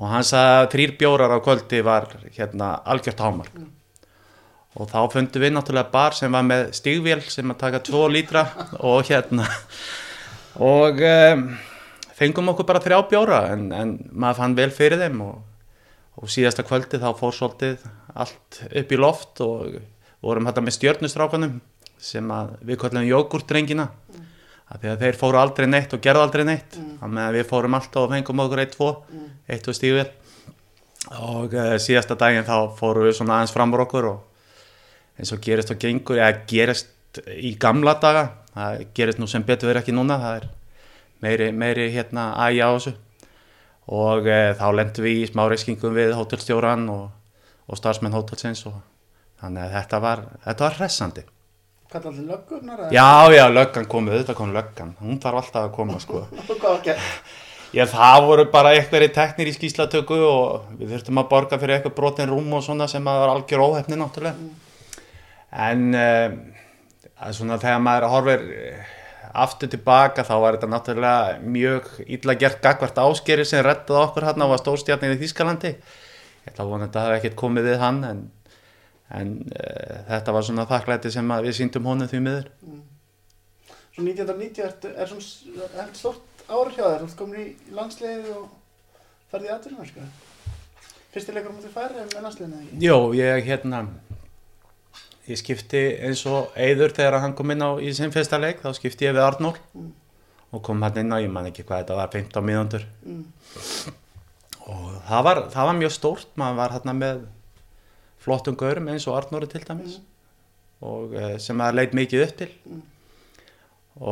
og 0.00 0.06
hann 0.08 0.26
sagði 0.26 0.56
að 0.58 0.70
þrýr 0.74 0.96
bjórar 1.00 1.36
á 1.36 1.38
kvöldi 1.44 1.82
var 1.86 2.08
hérna 2.34 2.72
algjört 2.88 3.24
hámark 3.24 3.56
mm. 3.56 3.70
og 4.80 4.92
þá 4.92 5.00
fundum 5.14 5.44
við 5.44 5.56
náttúrulega 5.56 5.94
bar 5.94 6.16
sem 6.18 6.34
var 6.34 6.46
með 6.46 6.70
stígvél 6.78 7.20
sem 7.28 7.52
að 7.52 7.62
taka 7.64 7.82
2 7.90 8.06
lítra 8.16 8.46
og 8.80 9.04
hérna 9.10 9.48
og 10.74 11.04
um, 11.06 11.50
fengum 12.20 12.52
okkur 12.52 12.68
bara 12.68 12.82
þrjá 12.84 12.98
bjóra 13.08 13.44
en, 13.54 13.70
en 13.72 13.96
maður 14.12 14.42
fann 14.42 14.58
vel 14.58 14.70
fyrir 14.74 15.00
þeim 15.00 15.22
og 15.24 15.38
og 16.20 16.30
síðasta 16.30 16.64
kvöldi 16.66 17.00
þá 17.00 17.10
fór 17.16 17.34
svolítið 17.36 17.84
allt 18.18 18.60
upp 18.66 18.92
í 18.92 18.98
loft 18.98 19.40
og 19.44 19.78
vorum 20.20 20.48
þetta 20.48 20.64
með 20.64 20.76
stjörnustrákanum 20.76 21.60
sem 22.00 22.32
við 22.66 22.80
kallum 22.80 23.06
jógurtdrengina 23.08 23.86
mm. 23.88 24.26
að 24.76 25.04
þeir 25.04 25.20
fóru 25.20 25.40
aldrei 25.40 25.68
neitt 25.70 25.94
og 25.96 26.02
gerðu 26.04 26.24
aldrei 26.26 26.44
neitt 26.48 26.76
mm. 26.80 27.06
með 27.06 27.26
að 27.26 27.38
við 27.38 27.46
fórum 27.52 27.76
alltaf 27.78 28.04
og 28.04 28.14
fengum 28.14 28.44
okkur 28.44 28.64
eitt, 28.64 28.74
tvo, 28.76 28.90
mm. 29.08 29.28
eitt 29.54 29.70
og 29.70 29.78
stífil 29.78 30.08
og 31.16 31.56
uh, 31.56 31.74
síðasta 31.80 32.18
daginn 32.20 32.48
þá 32.48 32.56
fóru 32.76 33.06
við 33.06 33.16
svona 33.16 33.38
aðeins 33.38 33.56
fram 33.56 33.72
úr 33.76 33.86
okkur 33.86 34.10
og 34.10 35.20
eins 35.20 35.32
og 35.32 35.40
gerist 35.44 35.72
og 35.72 35.80
gengur 35.80 36.20
eða 36.20 36.44
gerist 36.48 37.22
í 37.32 37.54
gamla 37.60 37.96
daga 38.02 38.28
það 38.52 38.84
gerist 38.96 39.20
nú 39.20 39.28
sem 39.30 39.44
betur 39.46 39.70
verið 39.70 39.84
ekki 39.84 39.96
núna 39.96 40.20
það 40.20 40.40
er 40.40 40.50
meiri, 41.24 41.50
meiri 41.52 41.90
hérna 41.94 42.30
ægja 42.46 42.68
á 42.68 42.72
þessu 42.76 42.94
og 43.90 44.28
uh, 44.28 44.52
þá 44.58 44.66
lendum 44.76 45.06
við 45.06 45.24
í 45.24 45.26
smá 45.30 45.44
reyskingum 45.50 45.96
við 45.96 46.14
hótelstjóran 46.18 46.86
og, 46.92 47.10
og 47.66 47.80
starfsmenn 47.80 48.14
hótelsins 48.14 48.64
og 48.70 48.78
þannig 49.40 49.66
að 49.66 49.76
þetta 49.78 50.02
var, 50.06 50.24
þetta 50.46 50.66
var 50.66 50.80
hressandi 50.80 51.26
Kallar 51.90 52.12
þið 52.14 52.26
löggurnar? 52.30 52.82
Já, 52.94 53.06
já, 53.34 53.44
löggan 53.50 53.86
komið, 53.90 54.20
þetta 54.20 54.34
kom 54.38 54.52
löggan 54.54 54.92
hún 55.00 55.18
þarf 55.22 55.40
alltaf 55.40 55.64
að 55.64 55.72
koma 55.74 56.02
sko? 56.02 56.26
Já, 57.70 57.84
það 57.86 58.24
voru 58.26 58.44
bara 58.50 58.72
einhverju 58.74 59.12
teknir 59.14 59.46
í 59.46 59.52
skýslatöku 59.54 60.16
og 60.26 60.70
við 60.74 60.90
þurftum 60.90 61.20
að 61.22 61.28
borga 61.30 61.58
fyrir 61.62 61.76
eitthvað 61.76 61.92
brotin 62.00 62.30
rúm 62.32 62.48
og 62.58 62.64
svona 62.66 62.88
sem 62.90 63.04
að 63.06 63.20
var 63.22 63.30
algjör 63.30 63.62
óhefni 63.62 63.98
náttúrulega 63.98 64.34
mm. 64.34 64.48
en 65.66 65.84
uh, 65.94 67.30
svona 67.30 67.60
þegar 67.62 67.84
maður 67.84 68.08
horfir 68.10 68.42
aftur 69.44 69.70
tilbaka 69.70 70.24
þá 70.26 70.34
var 70.42 70.56
þetta 70.56 70.70
náttúrulega 70.72 71.38
mjög 71.44 71.88
illa 72.06 72.36
gert 72.40 72.62
gagvart 72.64 73.00
áskeri 73.02 73.46
sem 73.48 73.64
rettaði 73.64 74.02
okkur 74.04 74.28
hann 74.28 74.44
á 74.44 74.48
að 74.48 74.60
stórstjarnið 74.62 75.16
í 75.16 75.20
Þískalandi 75.24 75.72
ég 75.74 76.52
ætla 76.52 76.64
að 76.64 76.72
vona 76.72 76.86
að 76.86 76.88
þetta 76.88 77.04
hef 77.06 77.18
ekkert 77.18 77.38
komið 77.42 77.68
við 77.70 77.78
hann 77.84 78.00
en, 78.08 78.24
en 79.20 79.34
uh, 79.50 80.00
þetta 80.08 80.36
var 80.36 80.48
svona 80.48 80.66
þakklæti 80.70 81.12
sem 81.14 81.36
við 81.46 81.58
síndum 81.60 81.90
honum 81.90 82.10
því 82.10 82.24
miður 82.26 82.50
mm. 82.64 82.82
Svo 83.90 84.06
1990 84.06 84.64
er, 84.64 84.74
er 85.02 85.10
svona 85.10 85.86
stort 85.98 86.44
árið 86.50 86.76
hjá 86.78 86.84
þér, 86.84 87.06
þú 87.06 87.16
komin 87.18 87.40
í 87.42 87.74
landsliðið 87.74 88.34
og 88.36 88.44
ferði 89.30 89.50
í 89.50 89.54
aðvunum 89.54 90.10
fyrstileikur 91.10 91.54
mútið 91.54 91.74
færið 91.74 92.06
með 92.14 92.24
landsliðinu? 92.26 92.78
Jó, 92.84 92.96
ég 93.18 93.46
hérna 93.48 93.82
ég 95.30 95.38
skipti 95.38 95.80
eins 96.04 96.22
og 96.28 96.54
Eður 96.58 96.94
þegar 96.96 97.20
hann 97.24 97.34
kom 97.38 97.52
inn 97.54 97.64
á 97.64 97.70
í 97.82 97.92
sin 97.96 98.12
fyrsta 98.14 98.38
leik 98.40 98.62
þá 98.62 98.72
skipti 98.76 99.06
ég 99.06 99.16
við 99.16 99.26
Arnól 99.26 99.54
mm. 99.56 99.88
og 100.56 100.62
kom 100.66 100.82
hann 100.84 101.00
inn 101.02 101.14
á, 101.14 101.22
ég 101.22 101.32
man 101.32 101.48
ekki 101.50 101.64
hvað 101.66 101.84
þetta 101.84 101.98
var 101.98 102.14
15 102.14 102.46
mínúndur 102.46 102.86
mm. 103.06 103.24
og 104.66 104.86
það 105.08 105.26
var, 105.28 105.42
það 105.54 105.68
var 105.70 105.80
mjög 105.80 105.96
stórt 105.96 106.38
maður 106.40 106.62
var 106.62 106.76
hérna 106.76 106.96
með 107.00 107.26
flottum 108.20 108.58
gaurum 108.60 108.92
eins 108.92 109.08
og 109.08 109.18
Arnóri 109.18 109.50
til 109.50 109.64
dæmis 109.66 109.98
mm. 109.98 110.08
og 110.92 111.18
eh, 111.18 111.36
sem 111.42 111.62
það 111.64 111.76
leit 111.78 111.98
mikið 112.00 112.26
upp 112.26 112.38
til 112.42 112.50
mm. 112.58 112.86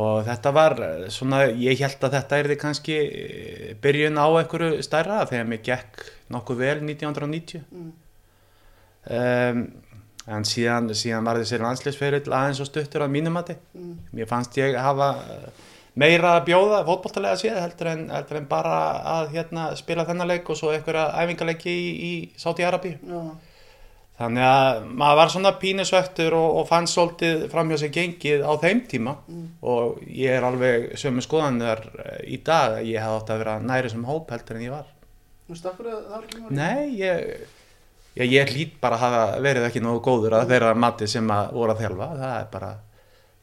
og 0.01 0.21
þetta 0.29 0.55
var 0.55 0.77
svona, 1.13 1.45
ég 1.51 1.83
held 1.83 2.05
að 2.07 2.19
þetta 2.19 2.39
er 2.39 2.51
því 2.51 2.59
kannski 2.65 2.99
eh, 2.99 3.71
byrjun 3.83 4.21
á 4.21 4.27
einhverju 4.29 4.85
stærra 4.87 5.25
þegar 5.29 5.51
mér 5.51 5.65
gekk 5.67 6.05
nokkuð 6.33 6.63
vel 6.63 6.77
1990 6.85 7.65
um 7.69 7.89
um 9.09 9.88
en 10.29 10.45
síðan, 10.45 10.91
síðan 10.97 11.25
var 11.27 11.39
þessi 11.41 11.59
landsleisferill 11.61 12.27
aðeins 12.27 12.61
og 12.61 12.69
stuttur 12.69 13.05
á 13.05 13.07
mínumati 13.09 13.55
mm. 13.57 13.91
mér 14.17 14.29
fannst 14.29 14.57
ég 14.59 14.77
hafa 14.77 15.11
eh, 15.25 15.67
meira 15.99 16.35
að 16.37 16.49
bjóða 16.51 16.81
fótballtalega 16.87 17.41
síðan 17.41 17.63
heldur 17.65 17.91
heldur 18.13 18.39
en 18.39 18.49
bara 18.49 18.79
að 19.17 19.35
hérna, 19.35 19.69
spila 19.79 20.05
þennan 20.07 20.29
leik 20.29 20.49
og 20.49 20.59
svo 20.59 20.73
einhverja 20.73 21.09
æfingarleiki 21.23 21.73
í, 21.73 21.87
í 22.09 22.13
Sáti-Arabi 22.39 22.93
ja. 23.09 23.23
þannig 24.21 24.47
að 24.51 24.83
maður 25.01 25.21
var 25.23 25.33
svona 25.33 25.55
pínusvektur 25.63 26.37
og, 26.37 26.61
og 26.61 26.69
fann 26.69 26.89
svolítið 26.91 27.47
framhjá 27.53 27.81
sig 27.81 27.95
gengið 27.97 28.45
á 28.45 28.53
þeim 28.61 28.85
tíma 28.91 29.17
mm. 29.25 29.45
og 29.73 30.01
ég 30.05 30.37
er 30.37 30.45
alveg 30.45 30.91
sömu 31.01 31.25
skoðanir 31.25 31.85
eh, 32.05 32.17
í 32.35 32.41
dag 32.45 32.81
ég 32.85 33.01
hef 33.01 33.21
átt 33.21 33.33
að 33.33 33.45
vera 33.45 33.61
næri 33.63 33.93
sem 33.93 34.05
hóp 34.05 34.29
heldur 34.35 34.61
en 34.61 34.67
ég 34.69 34.77
var 34.77 34.95
Þú 35.49 35.55
stakkur 35.57 35.87
það 35.89 36.01
það 36.03 36.11
var 36.13 36.25
ekki 36.27 36.43
mjög 36.43 36.59
Nei, 36.59 36.99
ég 36.99 37.55
Já, 38.19 38.25
ég 38.27 38.49
hlýtt 38.51 38.79
bara 38.83 38.97
að 38.97 39.03
hafa 39.05 39.19
verið 39.45 39.65
ekki 39.69 39.79
nógu 39.79 40.01
góður 40.03 40.33
að 40.41 40.49
þeirra 40.51 40.73
mati 40.75 41.07
sem 41.07 41.29
að 41.31 41.53
voru 41.55 41.71
að 41.71 41.83
þjálfa 41.85 42.07
það 42.19 42.33
er 42.39 42.49
bara, 42.51 42.71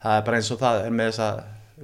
það 0.03 0.17
er 0.17 0.27
bara 0.27 0.41
eins 0.41 0.51
og 0.53 0.59
það 0.61 0.81
er 0.83 0.93
með 0.99 1.09
þessa 1.09 1.29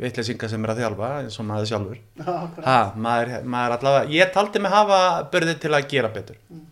vittlesinga 0.04 0.50
sem 0.52 0.68
er 0.68 0.74
að 0.74 0.82
þjálfa 0.84 1.10
eins 1.24 1.40
og 1.42 1.48
maður 1.50 1.72
sjálfur 1.72 2.28
ha, 2.68 2.78
maður, 2.94 3.34
maður 3.56 3.76
allavega, 3.80 4.14
ég 4.14 4.32
taldi 4.38 4.62
mig 4.62 4.76
hafa 4.76 5.02
börðið 5.34 5.60
til 5.66 5.74
að 5.74 5.90
gera 5.96 6.14
betur 6.14 6.40
mm. 6.54 6.70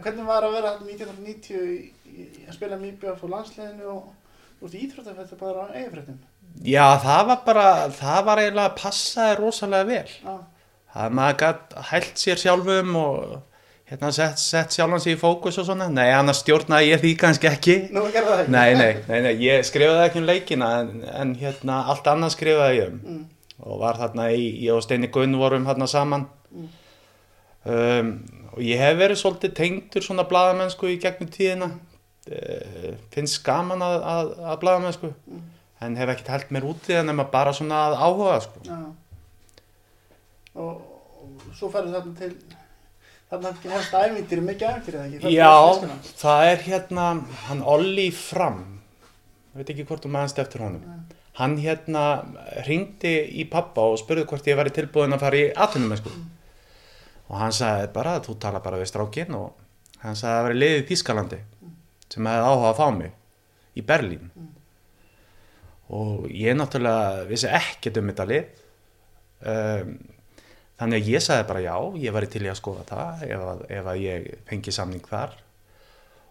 Hvernig 0.00 0.28
var 0.28 0.44
að 0.46 0.54
vera 0.54 0.76
1990 0.78 2.46
að 2.46 2.54
spila 2.56 2.76
mýbjörn 2.80 3.18
fór 3.18 3.32
landsleginu 3.32 3.88
og 3.90 4.60
úr 4.60 4.70
því 4.70 4.86
íþróttafættu 4.86 5.40
bara 5.40 5.66
á 5.66 5.72
eigafrættum? 5.72 6.20
Já, 6.60 6.84
það 7.00 7.26
var 7.30 7.44
bara 7.48 7.68
það 7.96 8.24
var 8.28 8.42
eiginlega 8.44 8.70
að 8.70 8.80
passa 8.80 9.34
rosalega 9.40 9.88
vel 9.88 10.14
ah. 10.28 10.42
það 10.94 11.16
maður 11.16 11.86
hælt 11.90 12.20
sér 12.20 12.40
sjálfum 12.44 12.96
og 13.00 13.38
hérna 13.90 14.12
sett, 14.14 14.38
sett 14.38 14.74
sjálfans 14.76 15.08
í 15.10 15.16
fókus 15.18 15.56
og 15.58 15.66
svona 15.66 15.88
nei, 15.90 16.12
annars 16.14 16.44
stjórnaði 16.44 16.92
ég 16.92 17.00
því 17.02 17.10
kannski 17.18 17.48
ekki 17.50 17.76
Nú 17.90 18.04
nei, 18.52 18.70
nei, 18.78 18.92
nei, 19.08 19.18
nei, 19.24 19.32
ég 19.42 19.64
skrifaði 19.66 20.04
ekki 20.04 20.20
um 20.20 20.28
leikina 20.28 20.68
en, 20.84 20.92
en 21.10 21.32
hérna 21.40 21.80
allt 21.90 22.06
annað 22.12 22.36
skrifaði 22.36 22.76
ég 22.78 22.92
um 22.92 23.00
mm. 23.00 23.24
og 23.66 23.80
var 23.82 23.98
þarna 23.98 24.28
í, 24.30 24.44
ég 24.62 24.76
og 24.76 24.84
Steini 24.86 25.10
Gunn 25.10 25.34
vorum 25.40 25.66
þarna 25.66 25.88
saman 25.90 26.28
mm. 26.54 26.68
um, 27.74 28.12
og 28.54 28.60
ég 28.62 28.82
hef 28.82 29.00
verið 29.00 29.22
svolítið 29.24 29.56
tengtur 29.58 30.06
svona 30.06 30.26
bladamennsku 30.30 30.92
í 30.92 31.00
gegnum 31.02 31.32
tíðina 31.34 31.72
uh, 31.74 32.94
finnst 33.10 33.42
gaman 33.46 33.82
að, 33.82 33.96
að, 34.14 34.32
að 34.52 34.62
bladamennsku 34.62 35.12
mm. 35.16 35.42
en 35.88 35.98
hef 35.98 36.14
ekkert 36.14 36.32
held 36.36 36.54
mér 36.54 36.70
út 36.70 36.86
í 36.86 36.94
það 36.94 37.10
nema 37.10 37.26
bara 37.34 37.58
svona 37.58 37.82
að 37.88 37.98
áhuga 38.06 38.38
sko. 38.46 38.78
og, 40.54 40.72
og 41.26 41.52
svo 41.58 41.74
ferður 41.74 41.98
þarna 41.98 42.18
til 42.22 42.32
Þannig 43.30 43.50
að 43.50 43.74
hefst 43.76 43.92
ævindir 43.94 44.40
mikið 44.42 44.66
ævindir 44.66 44.96
eða 44.98 45.04
ekki? 45.06 45.30
Já, 45.36 45.50
það 46.18 46.48
er 46.48 46.64
hérna, 46.64 47.04
hann 47.46 47.60
Olli 47.62 48.08
Fram, 48.10 48.58
ég 49.52 49.60
veit 49.60 49.70
ekki 49.70 49.86
hvort 49.86 50.02
þú 50.02 50.10
maðurst 50.16 50.40
eftir 50.42 50.64
honum, 50.64 50.82
Nei. 50.82 51.20
hann 51.38 51.54
hérna 51.62 52.04
ringdi 52.66 53.14
í 53.38 53.46
pappa 53.52 53.86
og 53.92 54.00
spurði 54.02 54.26
hvort 54.32 54.50
ég 54.50 54.58
væri 54.58 54.74
tilbúin 54.74 55.14
að 55.14 55.22
fara 55.22 55.38
í 55.38 55.46
aðtunum 55.54 55.94
með 55.94 56.02
sko. 56.02 56.16
Mm. 56.16 56.28
Og 57.30 57.38
hann 57.38 57.54
sagði 57.54 57.92
bara, 57.94 58.18
þú 58.26 58.34
tala 58.42 58.64
bara 58.64 58.82
við 58.82 58.90
strákinn 58.90 59.38
og 59.38 59.52
hann 60.02 60.18
sagði 60.18 60.32
að 60.32 60.40
það 60.40 60.46
væri 60.48 60.60
liðið 60.64 60.82
í 60.82 60.86
Þískalandi 60.90 61.42
mm. 61.46 61.74
sem 62.10 62.30
hefði 62.32 62.48
áhuga 62.50 62.72
að 62.72 62.80
fá 62.80 62.86
mig 62.98 63.78
í 63.78 63.84
Berlín. 63.86 64.30
Mm. 64.34 64.54
Og 66.00 66.26
ég 66.34 66.58
náttúrulega 66.58 67.28
vissi 67.30 67.46
ekkert 67.46 68.02
um 68.02 68.10
þetta 68.10 68.26
lið. 68.30 68.64
Um, 69.40 69.94
Þannig 70.80 71.02
að 71.02 71.10
ég 71.12 71.24
sagði 71.24 71.48
bara 71.50 71.60
já, 71.60 71.74
ég 72.00 72.14
var 72.16 72.26
til 72.32 72.40
í 72.46 72.48
að 72.48 72.56
skoða 72.56 72.86
það 72.88 73.24
ef 73.26 73.42
að, 73.50 73.64
ef 73.76 73.90
að 73.92 73.98
ég 74.00 74.30
fengi 74.48 74.72
samning 74.72 75.04
þar 75.04 75.34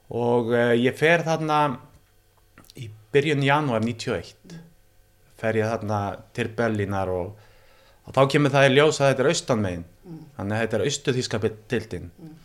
og 0.09 0.49
uh, 0.55 0.73
ég 0.73 0.97
fer 0.97 1.21
þarna 1.27 1.59
í 2.81 2.87
byrjun 3.13 3.45
janúar 3.45 3.85
91 3.85 4.57
fer 5.39 5.59
ég 5.59 5.69
þarna 5.69 5.99
til 6.35 6.49
Berlínar 6.57 7.11
og, 7.13 7.37
og 8.07 8.15
þá 8.17 8.21
kemur 8.33 8.53
það 8.53 8.67
í 8.67 8.73
ljós 8.73 8.99
að 8.99 9.11
þetta 9.11 9.23
er 9.23 9.31
austanmegin 9.33 9.85
mm. 9.85 10.19
þannig 10.37 10.55
að 10.55 10.63
þetta 10.63 10.79
er 10.79 10.85
austuþískapitildin 10.89 12.09
mm. 12.09 12.35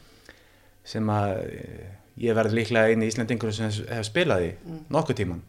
sem 0.92 1.12
að 1.16 1.32
eh, 1.40 1.88
ég 2.28 2.36
verði 2.36 2.60
líklega 2.60 2.92
eini 2.92 3.08
íslendingur 3.10 3.54
sem 3.56 3.72
hef 3.72 4.08
spilað 4.10 4.50
í 4.50 4.52
mm. 4.60 4.82
nokkuð 4.94 5.20
tíman 5.22 5.42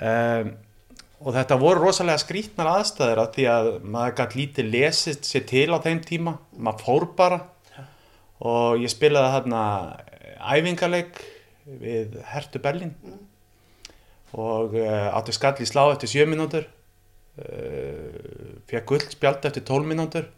um, 0.00 0.56
og 1.24 1.32
þetta 1.36 1.56
voru 1.60 1.86
rosalega 1.86 2.20
skrítnar 2.20 2.68
aðstæðir 2.74 3.22
að 3.22 3.30
því 3.36 3.46
að 3.52 3.70
maður 3.94 4.16
gæti 4.20 4.40
lítið 4.40 4.72
lesist 4.74 5.28
sér 5.28 5.46
til 5.48 5.68
á 5.72 5.78
þeim 5.84 6.02
tíma. 6.04 6.36
Maður 6.56 6.84
fór 6.84 7.06
bara. 7.16 7.40
Og 8.44 8.82
ég 8.82 8.92
spilaði 8.92 9.32
hérna 9.32 9.62
æfingarleik 10.36 11.22
við 11.66 12.18
Hertu 12.30 12.60
Berlin 12.62 12.92
mm. 13.02 13.20
og 14.38 14.76
uh, 14.78 15.08
átti 15.16 15.34
skall 15.34 15.56
í 15.64 15.66
slá 15.66 15.86
eftir 15.88 16.12
7 16.12 16.28
minútur 16.30 16.66
uh, 17.40 18.60
fekk 18.70 18.86
gull 18.92 19.06
spjald 19.10 19.48
eftir 19.48 19.64
12 19.66 19.88
minútur 19.90 20.28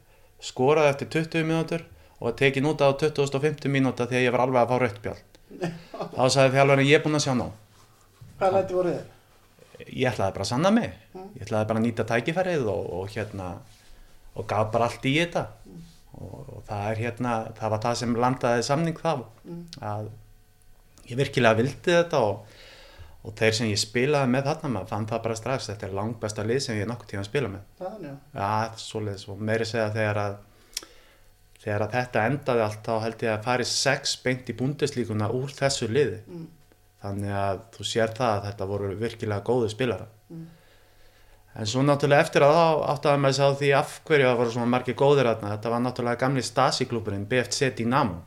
skoraði 0.40 0.94
eftir 0.94 1.10
20 1.18 1.48
minútur 1.50 1.84
og 2.18 2.38
tekið 2.38 2.64
núta 2.64 2.88
á 2.88 2.92
2050 2.96 3.70
minúta 3.70 4.08
þegar 4.08 4.24
ég 4.24 4.34
var 4.34 4.46
alveg 4.46 4.62
að 4.62 4.72
fá 4.72 4.80
rött 4.82 5.02
spjald. 5.02 5.38
Þá 6.16 6.24
sagði 6.32 6.56
þjálfurinn 6.56 6.88
ég 6.88 6.98
er 6.98 7.04
búinn 7.04 7.18
að 7.18 7.24
sjá 7.26 7.34
ná 7.36 7.46
Hvað 8.38 8.54
læti 8.54 8.76
voru 8.76 8.90
þið? 8.94 9.17
Ég 9.86 10.08
ætlaði 10.10 10.36
bara 10.36 10.46
að 10.46 10.50
sanna 10.52 10.72
mig 10.74 10.88
mm. 11.14 11.26
ég 11.36 11.44
ætlaði 11.46 11.70
bara 11.70 11.82
að 11.82 11.86
nýta 11.86 12.06
tækifærið 12.08 12.70
og, 12.72 12.88
og 12.98 13.12
hérna 13.14 13.50
og 14.38 14.48
gaf 14.50 14.72
bara 14.74 14.88
allt 14.88 15.06
í 15.08 15.14
þetta 15.18 15.44
mm. 15.66 15.84
og, 16.20 16.38
og 16.56 16.64
það 16.68 16.88
er 16.92 17.02
hérna 17.04 17.34
það 17.58 17.74
var 17.74 17.84
það 17.84 18.00
sem 18.02 18.16
landaði 18.24 18.64
samning 18.68 18.98
þá 19.02 19.12
mm. 19.18 19.62
að 19.92 20.10
ég 21.08 21.20
virkilega 21.20 21.60
vildi 21.60 21.94
þetta 21.94 22.24
og, 22.24 22.58
og 23.24 23.38
þeir 23.38 23.56
sem 23.60 23.70
ég 23.70 23.80
spilaði 23.80 24.32
með 24.34 24.50
þarna 24.50 24.74
maður 24.74 24.92
fann 24.92 25.08
það 25.12 25.24
bara 25.28 25.38
strax 25.40 25.70
þetta 25.72 25.88
er 25.88 25.96
langt 26.00 26.20
besta 26.22 26.46
lið 26.46 26.60
sem 26.66 26.80
ég 26.80 26.90
nokkur 26.90 27.12
tíma 27.12 27.24
spila 27.26 27.50
með 27.52 27.64
það, 27.80 28.10
ja, 28.10 28.52
svoleiðis 28.82 29.26
og 29.32 29.48
meiri 29.50 29.68
segja 29.68 29.88
þegar 29.94 30.22
að 30.26 30.38
þegar 31.58 31.84
að 31.84 31.94
þetta 31.96 32.28
endaði 32.30 32.62
allt 32.64 32.84
þá 32.86 32.92
held 33.02 33.24
ég 33.26 33.32
að 33.34 33.48
fari 33.48 33.66
sex 33.66 34.14
beint 34.22 34.50
í 34.50 34.54
búndeslíkuna 34.58 35.30
úr 35.34 35.50
þessu 35.54 35.88
liði 35.90 36.20
þannig 37.02 37.34
að 37.40 37.60
þú 37.76 37.90
sér 37.92 38.14
það 38.16 38.32
að 38.36 38.46
þetta 38.48 38.70
voru 38.72 38.94
virkilega 38.98 39.46
góðu 39.46 39.68
spilara 39.70 40.08
en 41.58 41.66
svo 41.66 41.82
náttúrulega 41.82 42.22
eftir 42.22 42.44
að 42.46 42.56
þá 42.56 42.66
áttaði 42.92 43.20
maður 43.22 43.36
sig 43.36 43.48
á 43.50 43.58
því 43.60 43.70
af 43.78 43.94
hverju 44.06 44.26
það 44.28 44.40
voru 44.40 44.54
svona 44.54 44.72
margir 44.74 44.96
góðir 44.98 45.28
þarna. 45.30 45.52
Þetta 45.56 45.72
var 45.72 45.82
náttúrulega 45.84 46.20
gamli 46.22 46.44
Stasi-klúburinn 46.46 47.26
BFC 47.30 47.72
Dynamo 47.78 48.20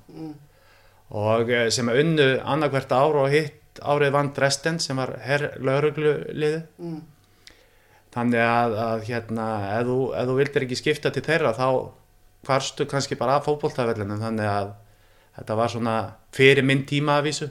og 1.12 1.51
eh, 1.51 1.70
sem 1.72 1.88
unnu 1.92 2.28
annarkvært 2.40 2.92
ár 2.96 3.18
og 3.24 3.32
hitt 3.32 3.82
árið 3.82 4.13
vann 4.16 4.34
Dresden 4.36 4.80
sem 4.84 5.00
var 5.00 5.16
herr 5.24 5.50
laurugluliði 5.63 6.62
þannig 8.12 8.44
að, 8.44 8.78
að 8.84 9.04
hérna 9.08 9.48
ef 9.78 9.88
þú, 9.88 9.98
ef 10.20 10.30
þú 10.30 10.38
vildir 10.40 10.66
ekki 10.68 10.80
skipta 10.80 11.12
til 11.16 11.24
þeirra 11.24 11.54
þá 11.56 11.68
hvarstu 12.48 12.88
kannski 12.90 13.16
bara 13.20 13.38
af 13.40 13.48
fótboltavellinu 13.48 14.20
þannig 14.20 14.50
að 14.51 14.72
þetta 15.40 15.60
var 15.60 15.72
svona 15.72 15.96
fyrir 16.36 16.68
minn 16.68 16.84
tíma 16.88 17.20
að 17.20 17.30
vísu 17.30 17.50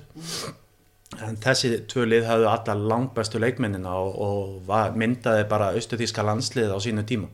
en 1.18 1.38
þessi 1.42 1.72
tvö 1.90 2.06
lið 2.06 2.28
hafðu 2.28 2.48
allar 2.50 2.82
langbæstu 2.92 3.40
leikmennina 3.42 3.94
og, 3.98 4.10
og 4.14 4.52
var, 4.68 4.94
myndaði 4.94 5.46
bara 5.50 5.72
austuþíska 5.74 6.24
landslið 6.26 6.70
á 6.70 6.78
sínu 6.82 7.04
tíma 7.08 7.30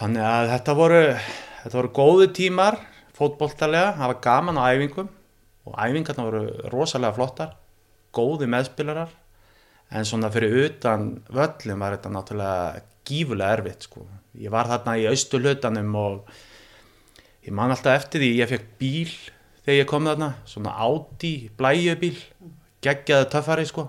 þannig 0.00 0.26
að 0.26 0.50
þetta 0.54 0.76
voru 0.78 1.02
þetta 1.62 1.76
voru 1.78 1.92
góðu 1.94 2.30
tímar 2.34 2.80
fótboltalega, 3.14 3.92
það 3.94 4.10
var 4.10 4.22
gaman 4.24 4.58
á 4.58 4.64
æfingum 4.74 5.12
og 5.64 5.76
æfingarna 5.78 6.26
voru 6.26 6.42
rosalega 6.72 7.16
flottar 7.16 7.54
góði 8.14 8.48
meðspilarar 8.50 9.14
en 9.94 10.08
svona 10.08 10.32
fyrir 10.34 10.56
utan 10.64 11.12
völlum 11.30 11.84
var 11.84 11.96
þetta 11.96 12.12
náttúrulega 12.12 12.82
gífulega 13.04 13.58
erfitt 13.58 13.86
sko. 13.86 14.06
ég 14.34 14.50
var 14.50 14.68
þarna 14.70 14.96
í 14.98 15.06
austu 15.10 15.38
hlutanum 15.38 15.94
og 16.00 16.34
ég 17.44 17.54
man 17.54 17.70
alltaf 17.70 18.00
eftir 18.00 18.24
því 18.24 18.30
ég 18.40 18.50
fekk 18.50 18.68
bíl 18.80 19.14
þegar 19.64 19.80
ég 19.80 19.90
kom 19.90 20.08
þarna 20.08 20.30
svona 20.48 20.74
Audi 20.84 21.34
blæjubíl 21.58 22.16
geggjaði 22.84 23.28
töffari 23.32 23.66
sko. 23.68 23.88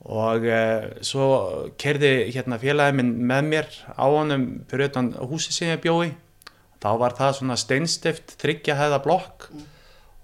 Og 0.00 0.46
eh, 0.48 0.86
svo 1.04 1.26
kerði 1.80 2.30
hérna 2.32 2.56
félagi 2.62 2.96
minn 2.96 3.12
með 3.28 3.48
mér 3.50 3.66
á 3.92 4.06
honum 4.08 4.46
fyrir 4.70 4.88
utan 4.88 5.10
húsi 5.28 5.52
sem 5.52 5.74
ég 5.74 5.82
bjói 5.84 6.14
þá 6.80 6.94
var 7.02 7.16
það 7.18 7.34
svona 7.36 7.58
steinstift 7.60 8.32
þryggja 8.40 8.78
hæða 8.78 9.02
blokk 9.04 9.50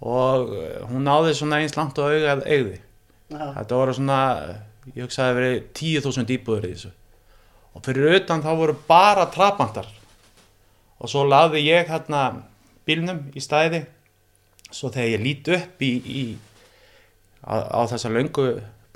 og 0.00 0.54
eh, 0.56 0.78
hún 0.88 1.04
náði 1.04 1.34
svona 1.36 1.60
eins 1.60 1.76
langt 1.76 2.00
og 2.00 2.08
augað 2.08 2.46
eigði 2.46 2.78
Já. 3.28 3.52
þetta 3.58 3.80
voru 3.82 3.96
svona 3.98 4.20
ég 4.94 5.02
hugsaði 5.04 5.28
að 5.28 5.38
verið 5.40 5.58
10.000 5.76 6.34
íbúður 6.36 6.66
í 6.68 6.72
þessu. 6.72 6.92
Og 7.76 7.84
fyrir 7.84 8.16
utan 8.20 8.44
þá 8.44 8.50
voru 8.56 8.76
bara 8.88 9.26
trapandar 9.32 9.88
og 10.96 11.12
svo 11.12 11.26
laði 11.28 11.66
ég 11.66 11.90
hérna 11.90 12.22
bílnum 12.88 13.26
í 13.36 13.42
stæði 13.44 13.82
svo 14.72 14.90
þegar 14.94 15.12
ég 15.14 15.24
lít 15.24 15.50
upp 15.56 15.82
í, 15.84 15.92
í 16.02 16.22
á, 17.46 17.54
á 17.62 17.80
þessa 17.90 18.12
löngu 18.12 18.46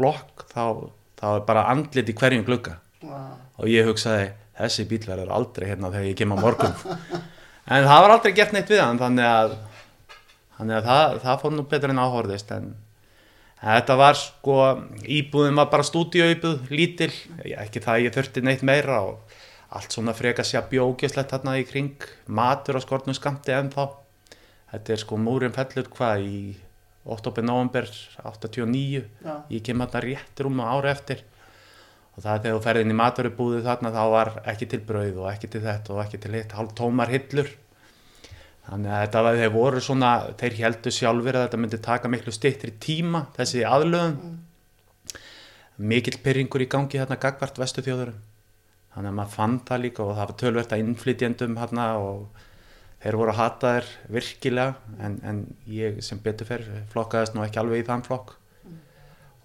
blokk 0.00 0.46
þá, 0.50 0.90
þá 1.20 1.26
er 1.34 1.44
bara 1.48 1.66
andlit 1.72 2.10
í 2.10 2.16
hverjum 2.16 2.46
glugga. 2.46 2.78
Vá. 3.00 3.32
og 3.56 3.68
ég 3.70 3.86
hugsaði 3.88 4.26
þessi 4.58 4.84
bíl 4.90 5.00
verður 5.06 5.30
aldrei 5.32 5.70
hérna 5.70 5.88
þegar 5.92 6.10
ég 6.10 6.18
kem 6.18 6.34
á 6.36 6.38
morgun. 6.40 6.76
En 7.70 7.84
það 7.86 8.00
var 8.02 8.12
aldrei 8.16 8.32
gert 8.34 8.54
neitt 8.54 8.70
við 8.72 8.80
hann 8.82 8.98
þannig 8.98 9.26
að, 9.28 9.52
þannig 10.56 10.76
að 10.80 10.86
það, 10.88 11.18
það 11.22 11.42
fór 11.42 11.52
nú 11.54 11.64
betur 11.70 11.92
en 11.92 12.00
áhorðist 12.02 12.48
en 12.56 12.64
þetta 13.60 13.96
var 14.00 14.18
sko 14.18 14.56
íbúðin 15.04 15.60
var 15.60 15.68
bara 15.70 15.86
stúdíóíbúð 15.86 16.72
lítil, 16.72 17.12
ekki 17.44 17.82
það 17.84 18.06
ég 18.06 18.16
þurfti 18.16 18.42
neitt 18.42 18.64
meira 18.66 18.98
og 19.04 19.36
allt 19.76 19.94
svona 19.94 20.16
freka 20.18 20.42
sér 20.42 20.66
bjókjöslegt 20.72 21.36
hérna 21.36 21.54
í 21.60 21.66
kring 21.68 22.08
matur 22.26 22.80
á 22.80 22.82
skortnum 22.82 23.14
skamti 23.14 23.54
ennþá 23.54 23.86
þetta 24.70 24.94
er 24.94 25.02
sko 25.02 25.18
múrin 25.20 25.54
fellur 25.54 25.88
hvað 25.92 26.26
í 26.26 26.40
oktober, 27.10 27.44
november 27.46 27.88
89 28.22 29.04
Já. 29.24 29.34
ég 29.50 29.62
kem 29.64 29.80
hérna 29.80 30.02
rétt 30.04 30.42
rúm 30.44 30.60
á 30.62 30.70
ári 30.76 30.92
eftir. 30.92 31.24
Og 32.16 32.22
það 32.24 32.34
er 32.34 32.42
þegar 32.44 32.58
þú 32.58 32.62
ferði 32.66 32.84
inn 32.84 32.92
í 32.92 32.98
maturubúðu 33.00 33.62
þarna 33.64 33.94
þá 33.94 34.02
var 34.14 34.30
ekki 34.52 34.68
til 34.70 34.82
brauð 34.84 35.22
og 35.22 35.30
ekki 35.32 35.50
til 35.50 35.64
þetta 35.64 35.94
og 35.94 36.04
ekki 36.04 36.20
til 36.20 36.34
hitt, 36.36 36.54
hálf 36.58 36.74
tómar 36.78 37.12
hillur. 37.12 37.50
Þannig 38.66 38.92
að 38.92 39.02
þetta 39.04 39.22
var 39.26 39.40
þeir 39.40 39.52
voru 39.54 39.80
svona 39.82 40.10
þeir 40.38 40.58
heldur 40.60 40.94
sjálfur 40.94 41.38
að 41.38 41.46
þetta 41.46 41.60
myndi 41.62 41.80
taka 41.82 42.10
miklu 42.12 42.34
styttri 42.34 42.74
tíma 42.78 43.24
þessi 43.38 43.64
aðlöðum 43.66 44.38
mikill 45.80 46.18
pyrringur 46.22 46.62
í 46.62 46.68
gangi 46.70 47.00
þarna 47.00 47.16
gagvart 47.20 47.58
vestu 47.58 47.82
þjóðurum 47.84 48.18
þannig 48.94 49.10
að 49.10 49.16
maður 49.16 49.34
fann 49.34 49.56
það 49.66 49.82
líka 49.84 50.04
og 50.04 50.12
það 50.12 50.28
var 50.28 50.38
tölvert 50.42 50.74
að 50.74 50.82
innflytjendum 50.84 51.56
hérna 51.60 51.86
og 52.02 52.42
þeir 53.00 53.16
voru 53.16 53.32
að 53.32 53.38
hata 53.40 53.72
þér 53.78 53.86
virkilega 54.12 54.98
en, 55.00 55.14
en 55.24 55.38
ég 55.72 56.00
sem 56.04 56.20
betur 56.20 56.48
fer 56.48 56.64
flokkaðist 56.92 57.34
nú 57.36 57.44
ekki 57.46 57.60
alveg 57.62 57.82
í 57.82 57.86
þann 57.88 58.04
flokk. 58.06 58.34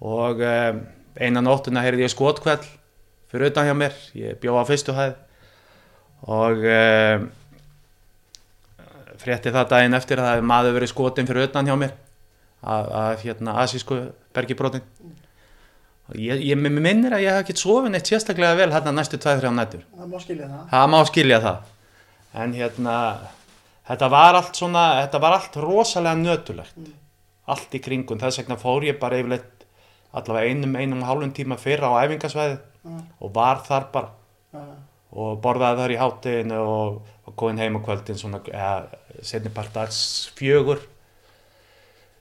Og 0.05 0.41
um, 0.43 0.81
einan 1.15 1.47
nóttuna 1.47 1.83
heyrði 1.85 2.03
ég 2.05 2.11
skotkvæll 2.13 2.65
fyrir 3.31 3.49
utan 3.51 3.67
hjá 3.69 3.75
mér, 3.77 3.95
ég 4.15 4.35
bjó 4.43 4.57
á 4.59 4.63
fyrstu 4.67 4.95
hæð. 4.95 5.15
Og 6.31 6.65
um, 6.67 7.29
frétti 9.21 9.53
það 9.55 9.69
daginn 9.71 9.95
eftir 9.97 10.19
að 10.23 10.43
maður 10.45 10.75
verið 10.79 10.91
skotin 10.91 11.27
fyrir 11.29 11.47
utan 11.49 11.67
hjá 11.69 11.77
mér 11.79 11.93
að 12.65 13.21
hérna 13.23 13.59
asísku 13.61 13.99
bergibrotin. 14.35 14.83
Og 16.09 16.17
ég, 16.21 16.41
ég 16.51 16.57
minnir 16.59 17.13
að 17.15 17.23
ég 17.23 17.33
hef 17.33 17.45
ekki 17.45 17.55
sofin 17.57 17.95
eitt 17.97 18.09
sérstaklega 18.09 18.57
vel 18.59 18.69
hérna 18.73 18.91
næstu 18.93 19.17
2-3 19.21 19.49
nættur 19.55 19.81
Það 19.95 20.11
má 20.11 20.19
skilja 20.21 20.49
það. 20.51 20.65
það 20.73 20.91
má 20.93 20.97
skilja 21.09 21.39
það. 21.45 21.71
En 22.43 22.53
hérna 22.53 22.95
þetta 23.87 24.09
var 24.11 24.39
allt 24.39 24.59
svona, 24.59 24.85
þetta 25.03 25.21
var 25.23 25.37
allt 25.39 25.59
rosalega 25.61 26.21
nötulegt 26.21 26.77
allt 27.45 27.75
í 27.77 27.81
kringum, 27.83 28.19
þess 28.21 28.41
vegna 28.41 28.57
fór 28.57 28.85
ég 28.87 28.97
bara 29.01 29.19
yfirleitt 29.21 29.65
allavega 30.15 30.49
einum, 30.49 30.75
einum 30.79 31.03
og 31.03 31.09
hálfum 31.09 31.33
tíma 31.35 31.57
fyrra 31.61 31.91
á 31.91 32.01
æfingasvæði 32.05 32.57
Já. 32.57 32.97
og 33.19 33.33
var 33.35 33.61
þar 33.65 33.87
bara. 33.93 34.11
Já. 34.55 34.63
og 35.15 35.39
borðaði 35.43 35.79
þar 35.81 35.93
í 35.93 35.99
hátteginu 35.99 36.59
og, 36.59 36.95
og 37.27 37.35
góðin 37.39 37.61
heim 37.63 37.77
á 37.79 37.85
kvöldin 37.85 38.19
svona, 38.19 38.41
eða, 38.51 38.99
setni 39.23 39.51
part 39.53 39.73
dags 39.75 39.99
fjögur. 40.35 40.81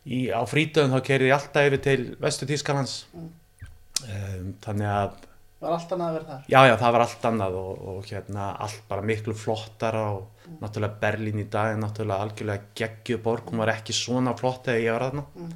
Í, 0.05 0.29
á 0.31 0.43
frítöðun 0.47 0.93
þá 0.93 1.07
kerið 1.07 1.31
ég 1.31 1.37
alltaf 1.39 1.69
yfir 1.71 1.83
til 1.85 2.01
vestu 2.21 2.49
Tískalands 2.49 2.97
um, 3.15 4.51
þannig 4.67 4.91
að 4.91 5.23
Var 5.65 5.73
allt 5.73 5.93
annað 5.95 6.09
að 6.11 6.17
vera 6.19 6.27
þar. 6.29 6.41
Já, 6.53 6.59
já, 6.69 6.75
það 6.77 6.91
var 6.93 7.03
allt 7.07 7.23
annað 7.31 7.55
og, 7.57 7.85
og 7.89 8.09
hérna 8.11 8.49
allt 8.67 8.83
bara 8.91 9.05
miklu 9.07 9.33
flottara 9.39 10.03
og 10.19 10.34
náttúrulega 10.61 11.01
Berlín 11.01 11.41
í 11.41 11.47
dag 11.51 11.73
er 11.73 11.79
náttúrulega 11.81 12.27
algjörlega 12.27 12.73
geggjuborg, 12.77 13.51
hún 13.51 13.63
var 13.63 13.73
ekki 13.75 13.97
svona 13.97 14.35
flott 14.39 14.69
þegar 14.69 14.83
ég 14.85 14.97
var 14.97 15.07
þarna 15.09 15.53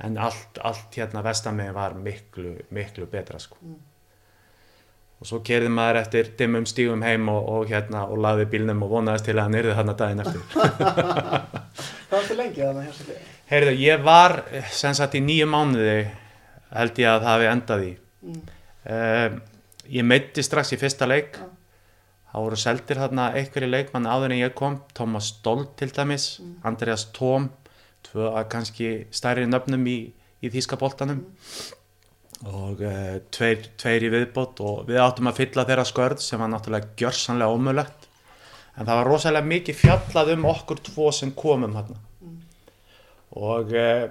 en 0.00 0.18
allt, 0.18 0.58
allt 0.64 0.96
hérna 0.96 1.22
vestamegin 1.24 1.74
var 1.74 1.94
miklu, 1.94 2.54
miklu 2.70 3.06
betra 3.10 3.38
sko. 3.38 3.58
Og 5.20 5.28
svo 5.28 5.42
kerði 5.44 5.68
maður 5.68 5.98
eftir 6.00 6.30
dimmum 6.38 6.64
stígum 6.68 7.02
heim 7.04 7.28
og, 7.28 7.48
og 7.52 7.68
hérna 7.68 8.06
og 8.08 8.22
laði 8.24 8.46
bílnum 8.54 8.80
og 8.86 8.94
vonaðist 8.94 9.26
til 9.28 9.36
að 9.36 9.42
hann 9.42 9.58
yrði 9.60 9.74
þarna 9.76 9.96
daginn 10.00 10.22
eftir. 10.24 10.46
Hvað 12.08 12.14
varstu 12.14 12.38
lengi 12.38 12.64
þannig 12.64 13.02
hér? 13.02 13.26
Heyrðu, 13.50 13.74
ég 13.82 14.06
var 14.06 14.36
eh, 14.48 14.72
sem 14.72 14.96
sagt 14.96 15.18
í 15.18 15.22
nýju 15.26 15.50
mánuði 15.50 15.98
held 16.70 17.02
ég 17.02 17.10
að 17.10 17.26
það 17.26 17.32
hafi 17.34 17.50
endað 17.50 17.84
í. 17.84 17.92
Mm. 18.24 18.40
Um, 18.94 19.40
ég 19.98 20.06
meitti 20.08 20.44
strax 20.46 20.72
í 20.72 20.80
fyrsta 20.80 21.08
leik 21.08 21.36
Já. 21.36 21.48
Það 22.30 22.46
voru 22.46 22.60
seldir 22.62 23.00
þarna 23.02 23.30
einhverju 23.38 23.70
leikmann 23.70 24.08
áður 24.10 24.34
en 24.34 24.42
ég 24.42 24.54
kom 24.58 24.80
Thomas 24.94 25.32
Stoll 25.34 25.66
til 25.78 25.90
dæmis 25.94 26.28
Andreas 26.66 27.08
Thom 27.16 27.50
tvö 28.06 28.30
að 28.32 28.48
kannski 28.52 28.90
stærri 29.14 29.46
nöfnum 29.48 29.84
í, 29.90 29.98
í 30.40 30.52
þýskaboltanum 30.52 31.24
og 32.48 32.80
uh, 32.80 33.18
tveir, 33.34 33.66
tveir 33.80 34.06
í 34.06 34.12
viðbót 34.12 34.62
og 34.64 34.86
við 34.88 35.00
áttum 35.02 35.28
að 35.28 35.42
fylla 35.42 35.66
þeirra 35.68 35.84
skörð 35.88 36.22
sem 36.24 36.40
var 36.40 36.48
náttúrulega 36.52 36.94
gjörsanlega 36.96 37.52
ómögulegt. 37.52 38.06
En 38.78 38.86
það 38.86 38.96
var 38.96 39.10
rosalega 39.10 39.50
mikið 39.50 39.76
fjallað 39.76 40.32
um 40.36 40.46
okkur 40.48 40.80
tvo 40.86 41.10
sem 41.12 41.34
komum 41.36 41.74
þarna. 41.76 41.98
Og 43.36 43.74
uh, 43.76 44.06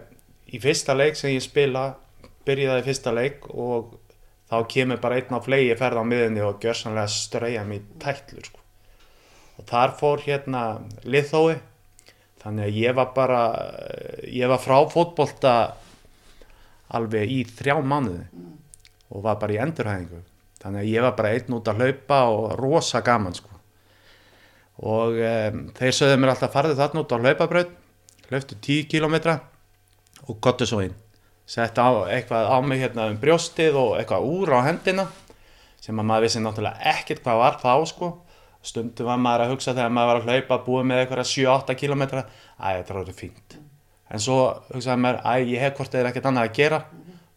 í 0.46 0.62
fyrsta 0.62 0.94
leik 0.94 1.18
sem 1.18 1.34
ég 1.34 1.44
spila 1.46 1.88
byrjaði 2.46 2.86
fyrsta 2.86 3.14
leik 3.16 3.50
og 3.50 3.98
þá 4.50 4.58
kemur 4.74 5.02
bara 5.02 5.20
einn 5.20 5.36
á 5.36 5.40
flegi 5.46 5.76
ferð 5.78 6.02
á 6.02 6.06
miðinni 6.10 6.46
og 6.46 6.62
gjörsanlega 6.64 7.10
streyja 7.14 7.66
mig 7.68 7.84
í 7.84 8.00
tætlur 8.02 8.48
sko. 8.48 8.62
og 9.60 9.68
þar 9.70 9.94
fór 10.00 10.24
hérna 10.26 10.64
liðþói 11.06 11.60
þannig 12.42 12.66
að 12.66 12.80
ég 12.80 12.96
var 12.98 13.12
bara 13.16 13.42
ég 14.26 14.50
var 14.50 14.64
frá 14.64 14.78
fótbolta 14.90 15.54
alveg 16.96 17.30
í 17.30 17.44
þrjá 17.46 17.78
mánuði 17.84 18.26
og 19.10 19.24
var 19.26 19.38
bara 19.42 19.56
í 19.56 19.62
endurhæðingu 19.62 20.24
þannig 20.60 20.82
að 20.82 20.92
ég 20.94 21.06
var 21.06 21.16
bara 21.18 21.34
einn 21.36 21.56
út 21.56 21.70
að 21.70 21.84
hlaupa 21.84 22.22
og 22.34 22.48
rosa 22.60 23.04
gaman 23.06 23.36
sko. 23.38 23.52
og 24.80 25.20
um, 25.20 25.62
þeir 25.78 25.96
sögðu 25.96 26.18
mér 26.18 26.34
alltaf 26.34 26.56
farðu 26.56 26.80
þarna 26.80 27.04
út 27.04 27.14
á 27.14 27.18
hlaupabraut 27.20 27.78
hlauptu 28.30 28.56
10 28.56 28.90
kilometra 28.90 29.40
og 30.28 30.40
gottu 30.42 30.66
svo 30.70 30.82
inn 30.86 30.96
sett 31.50 31.80
á, 31.82 31.90
eitthvað 32.14 32.46
á 32.46 32.58
mig 32.62 32.82
hérna 32.84 33.08
um 33.10 33.18
brjóstið 33.20 33.78
og 33.80 33.96
eitthvað 33.98 34.28
úr 34.30 34.54
á 34.54 34.60
hendina 34.68 35.08
sem 35.82 35.98
að 35.98 36.10
maður 36.10 36.26
vissi 36.28 36.42
náttúrulega 36.44 36.92
ekkert 36.94 37.24
hvað 37.26 37.40
var 37.42 37.58
þá 37.64 37.74
sko. 37.90 38.10
Stundum 38.62 39.08
var 39.08 39.20
maður 39.24 39.46
að 39.46 39.52
hugsa 39.54 39.74
þegar 39.74 39.94
maður 39.96 40.10
var 40.10 40.20
að 40.20 40.30
hlaupa 40.30 40.58
búið 40.66 40.88
með 40.90 41.02
eitthvað 41.02 41.30
7-8 41.32 41.76
km 41.80 42.04
æ, 42.04 42.24
þetta 42.60 42.94
er 42.94 43.00
orðið 43.02 43.20
fínt. 43.22 43.56
En 44.10 44.22
svo 44.22 44.40
hugsaði 44.74 45.02
maður, 45.06 45.22
æ, 45.24 45.34
ég 45.48 45.64
hef 45.64 45.78
hvort 45.78 45.96
eða 45.96 46.12
ekkert 46.12 46.28
annað 46.30 46.50
að 46.50 46.58
gera. 46.60 46.80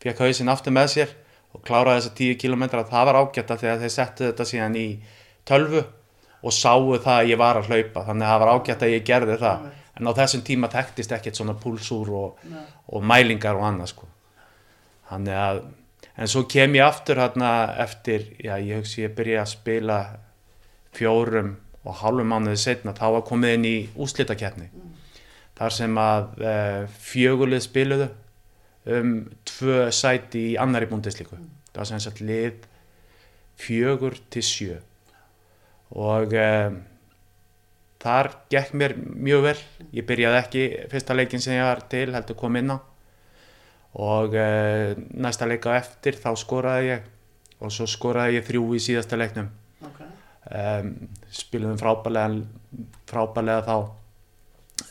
Fekk 0.03 0.22
hausinn 0.27 0.51
aftur 0.51 0.75
með 0.75 0.88
sér 0.96 1.12
og 1.55 1.62
kláraði 1.62 2.01
þessa 2.01 2.14
10 2.18 2.40
km 2.42 2.64
það 2.72 3.07
var 3.09 3.20
ágætt 3.20 3.53
að 3.55 3.62
þegar 3.62 3.83
þeir 3.85 3.94
settu 3.94 4.27
þetta 4.27 4.48
síðan 4.51 4.79
í 4.81 4.87
tölvu 5.46 5.85
og 6.42 6.57
sáu 6.57 6.96
það 6.96 7.20
að 7.20 7.31
ég 7.31 7.40
var 7.40 7.61
að 7.61 7.70
hlaupa. 7.70 8.05
Þannig 8.09 8.27
að 8.27 8.33
það 8.33 8.42
var 8.42 8.53
ágætt 8.57 8.83
að 8.83 8.94
ég 8.96 9.07
gerði 9.07 9.38
það 9.44 9.70
en 10.03 10.11
á 10.11 10.12
þessum 10.19 10.43
tíma 10.47 10.71
tektist 10.73 11.15
ekkert 11.15 11.38
svona 11.38 11.55
púlsúr 11.59 12.11
og, 12.19 12.43
og 12.91 13.07
mælingar 13.07 13.59
og 13.59 13.69
annað 13.69 13.93
sko. 13.95 14.09
Þannig 15.11 15.38
að 15.38 15.62
en 16.12 16.33
svo 16.33 16.43
kem 16.51 16.75
ég 16.77 16.87
aftur 16.87 17.21
hérna 17.23 17.53
eftir 17.85 18.27
já 18.43 18.57
ég 18.59 18.83
hugsi 18.83 19.07
ég 19.07 19.15
byrja 19.17 19.45
að 19.45 19.53
spila 19.55 19.99
fjórum 20.93 21.55
og 21.83 22.01
hálfum 22.03 22.29
mánuði 22.35 22.59
setna 22.61 22.97
þá 22.97 23.07
var 23.17 23.25
komið 23.29 23.55
inn 23.57 23.69
í 23.69 23.77
úslitakeppni 23.97 24.69
þar 25.57 25.75
sem 25.75 25.97
að 25.99 26.27
e, 26.43 26.53
fjögulið 27.07 27.65
spiluðu 27.65 28.11
um 28.99 29.15
tvö 29.49 29.87
sæti 29.95 30.45
í 30.53 30.59
annari 30.61 30.91
búndislíku 30.91 31.38
það 31.38 31.81
var 31.81 31.91
sem 31.91 32.05
sagt 32.05 32.21
lið 32.21 32.69
fjögur 33.62 34.17
til 34.31 34.45
sjö. 34.45 34.79
Og 35.93 36.35
e, 36.35 36.49
þar 38.03 38.31
gekk 38.53 38.75
mér 38.79 38.97
mjög 38.99 39.45
vel. 39.47 39.59
Ég 39.95 40.07
byrjaði 40.09 40.41
ekki 40.41 40.65
fyrsta 40.93 41.17
leikin 41.17 41.43
sem 41.43 41.57
ég 41.57 41.67
var 41.67 41.85
til 41.93 42.09
heldur 42.15 42.38
kom 42.38 42.59
inn 42.59 42.75
á. 42.75 42.79
Og 44.03 44.35
e, 44.35 44.47
næsta 45.21 45.47
leika 45.49 45.77
eftir 45.79 46.19
þá 46.21 46.33
skoraði 46.41 46.91
ég. 46.91 47.09
Og 47.62 47.73
svo 47.75 47.87
skoraði 47.87 48.41
ég 48.41 48.47
þrjú 48.49 48.67
í 48.75 48.83
síðasta 48.83 49.19
leiknum. 49.21 49.51
Okay. 49.83 50.11
um, 50.59 50.93
spilum 51.35 51.79
frábælega 51.79 52.43
frábælega 53.11 53.62
þá. 53.67 53.77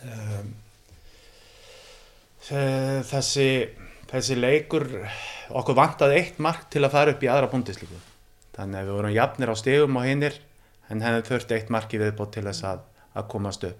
Um, 0.08 0.52
þessi 2.41 3.47
þessi 4.12 4.36
leikur 4.36 4.88
okkur 5.56 5.78
vantaði 5.78 6.19
eitt 6.19 6.39
mark 6.43 6.67
til 6.71 6.84
að 6.84 6.93
fara 6.95 7.13
upp 7.13 7.21
í 7.24 7.30
aðra 7.32 7.50
búndislíku 7.52 8.00
þannig 8.56 8.82
að 8.82 8.88
við 8.88 8.97
vorum 8.97 9.13
jafnir 9.15 9.52
á 9.52 9.56
stegum 9.56 10.00
og 10.00 10.08
hinnir 10.08 10.38
en 10.91 11.04
henni 11.06 11.24
þurfti 11.28 11.56
eitt 11.56 11.71
mark 11.71 11.93
í 11.95 12.02
viðbót 12.02 12.34
til 12.36 12.43
þess 12.50 12.65
að, 12.67 12.82
að 13.17 13.28
komast 13.32 13.65
upp. 13.67 13.80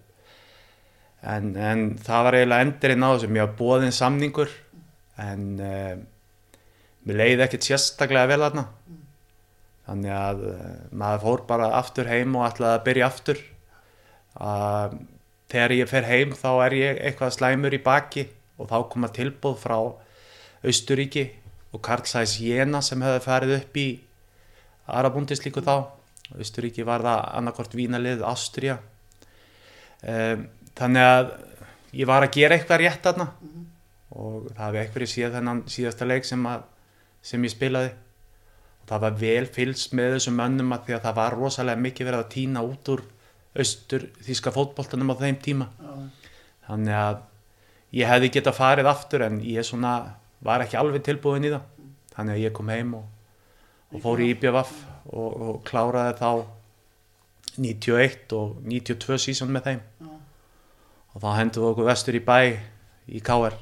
En, 1.22 1.54
en 1.54 1.84
það 2.02 2.26
var 2.26 2.38
eiginlega 2.39 2.65
endurinn 2.65 3.06
á 3.06 3.10
þessu 3.13 3.30
mjög 3.30 3.52
bóðin 3.60 3.94
samningur 3.94 4.54
en 5.22 5.44
um, 5.62 6.04
mér 7.06 7.20
leiði 7.20 7.46
ekkert 7.46 7.67
sérstaklega 7.67 8.32
vel 8.32 8.41
aðna 8.48 8.63
þannig 9.86 10.13
að 10.15 10.44
uh, 10.50 10.67
maður 10.98 11.24
fór 11.26 11.44
bara 11.50 11.72
aftur 11.78 12.10
heim 12.10 12.34
og 12.39 12.48
ætlaði 12.48 12.78
að 12.80 12.86
byrja 12.88 13.10
aftur. 13.12 13.41
Að 14.41 14.98
þegar 15.52 15.76
ég 15.76 15.91
fer 15.91 16.08
heim 16.08 16.36
þá 16.38 16.52
er 16.65 16.78
ég 16.80 17.02
eitthvað 17.06 17.36
slæmur 17.38 17.76
í 17.76 17.82
baki 17.84 18.26
og 18.58 18.70
þá 18.72 18.78
koma 18.89 19.12
tilbúð 19.13 19.58
frá 19.62 19.78
Austuríki 20.62 21.28
og 21.74 21.82
Karl 21.86 22.06
Sæs 22.10 22.38
Jena 22.41 22.82
sem 22.86 23.02
hefði 23.02 23.26
farið 23.26 23.58
upp 23.58 23.78
í 23.82 23.89
Arabundislíku 24.91 25.63
þá. 25.65 25.91
Austuríki 26.38 26.86
var 26.88 27.04
það 27.06 27.28
annarkort 27.38 27.76
vínalið 27.76 28.24
Ástria 28.26 28.80
um, 30.08 30.46
þannig 30.78 31.08
að 31.08 31.32
ég 32.02 32.10
var 32.10 32.26
að 32.26 32.38
gera 32.38 32.58
eitthvað 32.58 32.84
rétt 32.84 33.10
aðna 33.12 33.28
og 34.12 34.48
það 34.52 34.64
hefði 34.66 34.82
eitthvað 34.82 35.12
séð 35.14 35.36
þennan 35.38 35.64
síðasta 35.72 36.08
leik 36.08 36.28
sem, 36.28 36.46
að, 36.48 36.64
sem 37.26 37.48
ég 37.48 37.54
spilaði. 37.54 37.92
Og 38.82 38.90
það 38.90 39.04
var 39.06 39.18
vel 39.22 39.48
fylgst 39.56 39.96
með 39.96 40.16
þessum 40.18 40.40
mönnum 40.40 40.76
að 40.76 40.88
því 40.88 40.96
að 40.98 41.04
það 41.06 41.18
var 41.22 41.38
rosalega 41.38 41.84
mikið 41.86 42.10
verið 42.10 42.24
að 42.24 42.32
týna 42.34 42.64
út 42.66 42.92
úr 42.92 43.04
austur 43.62 44.08
þýska 44.24 44.54
fótboltanum 44.56 45.12
á 45.12 45.16
þeim 45.22 45.40
tíma. 45.44 45.68
Já. 45.80 45.94
þannig 46.68 46.96
að 46.96 47.22
ég 47.98 48.08
hefði 48.08 48.32
geta 48.32 48.54
farið 48.56 48.90
aftur 48.92 49.26
en 49.26 49.42
ég 49.44 49.66
svona 49.68 49.94
var 50.44 50.64
ekki 50.64 50.80
alveg 50.80 51.04
tilbúin 51.06 51.48
í 51.48 51.52
það. 51.52 51.68
Þannig 52.16 52.38
að 52.38 52.44
ég 52.46 52.56
kom 52.56 52.72
heim 52.72 52.96
og, 53.00 53.06
og 53.92 54.04
fór 54.04 54.24
í 54.24 54.32
IBVF 54.34 54.74
og, 55.12 55.30
og 55.30 55.62
kláraði 55.68 56.18
þá 56.20 56.30
91 57.62 58.36
og 58.38 58.60
92 58.64 59.20
sísón 59.26 59.52
með 59.52 59.68
þeim. 59.68 59.82
Og 61.13 61.21
þá 61.24 61.30
hendum 61.38 61.63
við 61.63 61.71
okkur 61.71 61.89
vestur 61.91 62.17
í 62.17 62.24
bæ 62.26 62.38
í 63.12 63.21
KR 63.21 63.58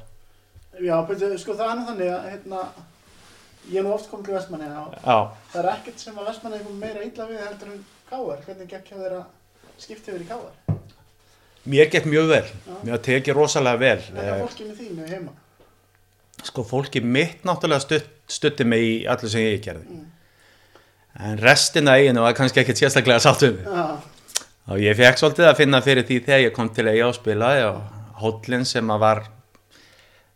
Já, 0.80 0.96
betur, 1.04 1.34
sko 1.38 1.54
það 1.58 1.70
er 1.70 1.76
nú 1.78 1.86
þannig 1.90 2.12
að 2.14 2.28
hérna, 2.30 2.60
ég 3.68 3.80
er 3.80 3.84
nú 3.84 3.92
oft 3.92 4.08
komið 4.10 4.30
til 4.30 4.34
Vestmanni 4.38 4.68
Já, 4.70 5.16
það 5.52 5.58
er 5.64 5.70
ekkert 5.74 6.00
sem 6.04 6.20
að 6.20 6.30
Vestmanni 6.30 6.60
er 6.60 6.70
meira 6.80 7.02
illa 7.04 7.26
við 7.28 7.42
heldur 7.44 7.72
en 7.74 7.82
Káar. 8.10 8.40
Hvernig 8.42 8.66
gekk 8.72 8.88
hjá 8.90 8.96
þeirra 8.98 9.20
skipti 9.78 10.10
yfir 10.10 10.24
í 10.24 10.28
Káar? 10.30 10.78
mér 11.70 11.90
gekk 11.92 12.06
mjög 12.08 12.30
vel. 12.30 12.46
Mér 12.86 13.02
tekið 13.04 13.36
rosalega 13.36 13.78
vel 13.78 14.00
Eh, 14.16 14.24
er 14.24 14.40
fólkið 14.40 14.70
með 14.70 14.80
þínu 14.80 15.08
heima? 15.10 15.32
sko 16.42 16.64
fólki 16.64 17.02
mitt 17.04 17.44
náttúrulega 17.44 17.84
stutt, 17.84 18.08
stutti 18.26 18.64
mig 18.64 18.80
í 18.80 18.94
allir 19.06 19.28
sem 19.30 19.40
ég 19.44 19.60
gerði. 19.62 20.00
En 21.20 21.36
restina 21.38 21.98
eiginu 22.00 22.22
var 22.24 22.32
kannski 22.32 22.62
ekkert 22.62 22.80
sérstaklega 22.80 23.20
sátt 23.20 23.42
um 23.44 23.54
mig. 23.54 23.66
Já, 23.66 24.00
og 24.70 24.78
ég 24.78 24.96
fekk 24.98 25.18
svolítið 25.18 25.48
að 25.50 25.58
finna 25.58 25.80
fyrir 25.84 26.06
því 26.06 26.20
þegar 26.26 26.44
ég 26.44 26.54
kom 26.56 26.70
til 26.74 26.86
eiga 26.86 27.08
og 27.08 27.16
spilaði 27.16 27.66
og 27.66 27.80
hóllin 28.22 28.66
sem 28.68 28.90
að 28.92 29.02
var 29.02 29.22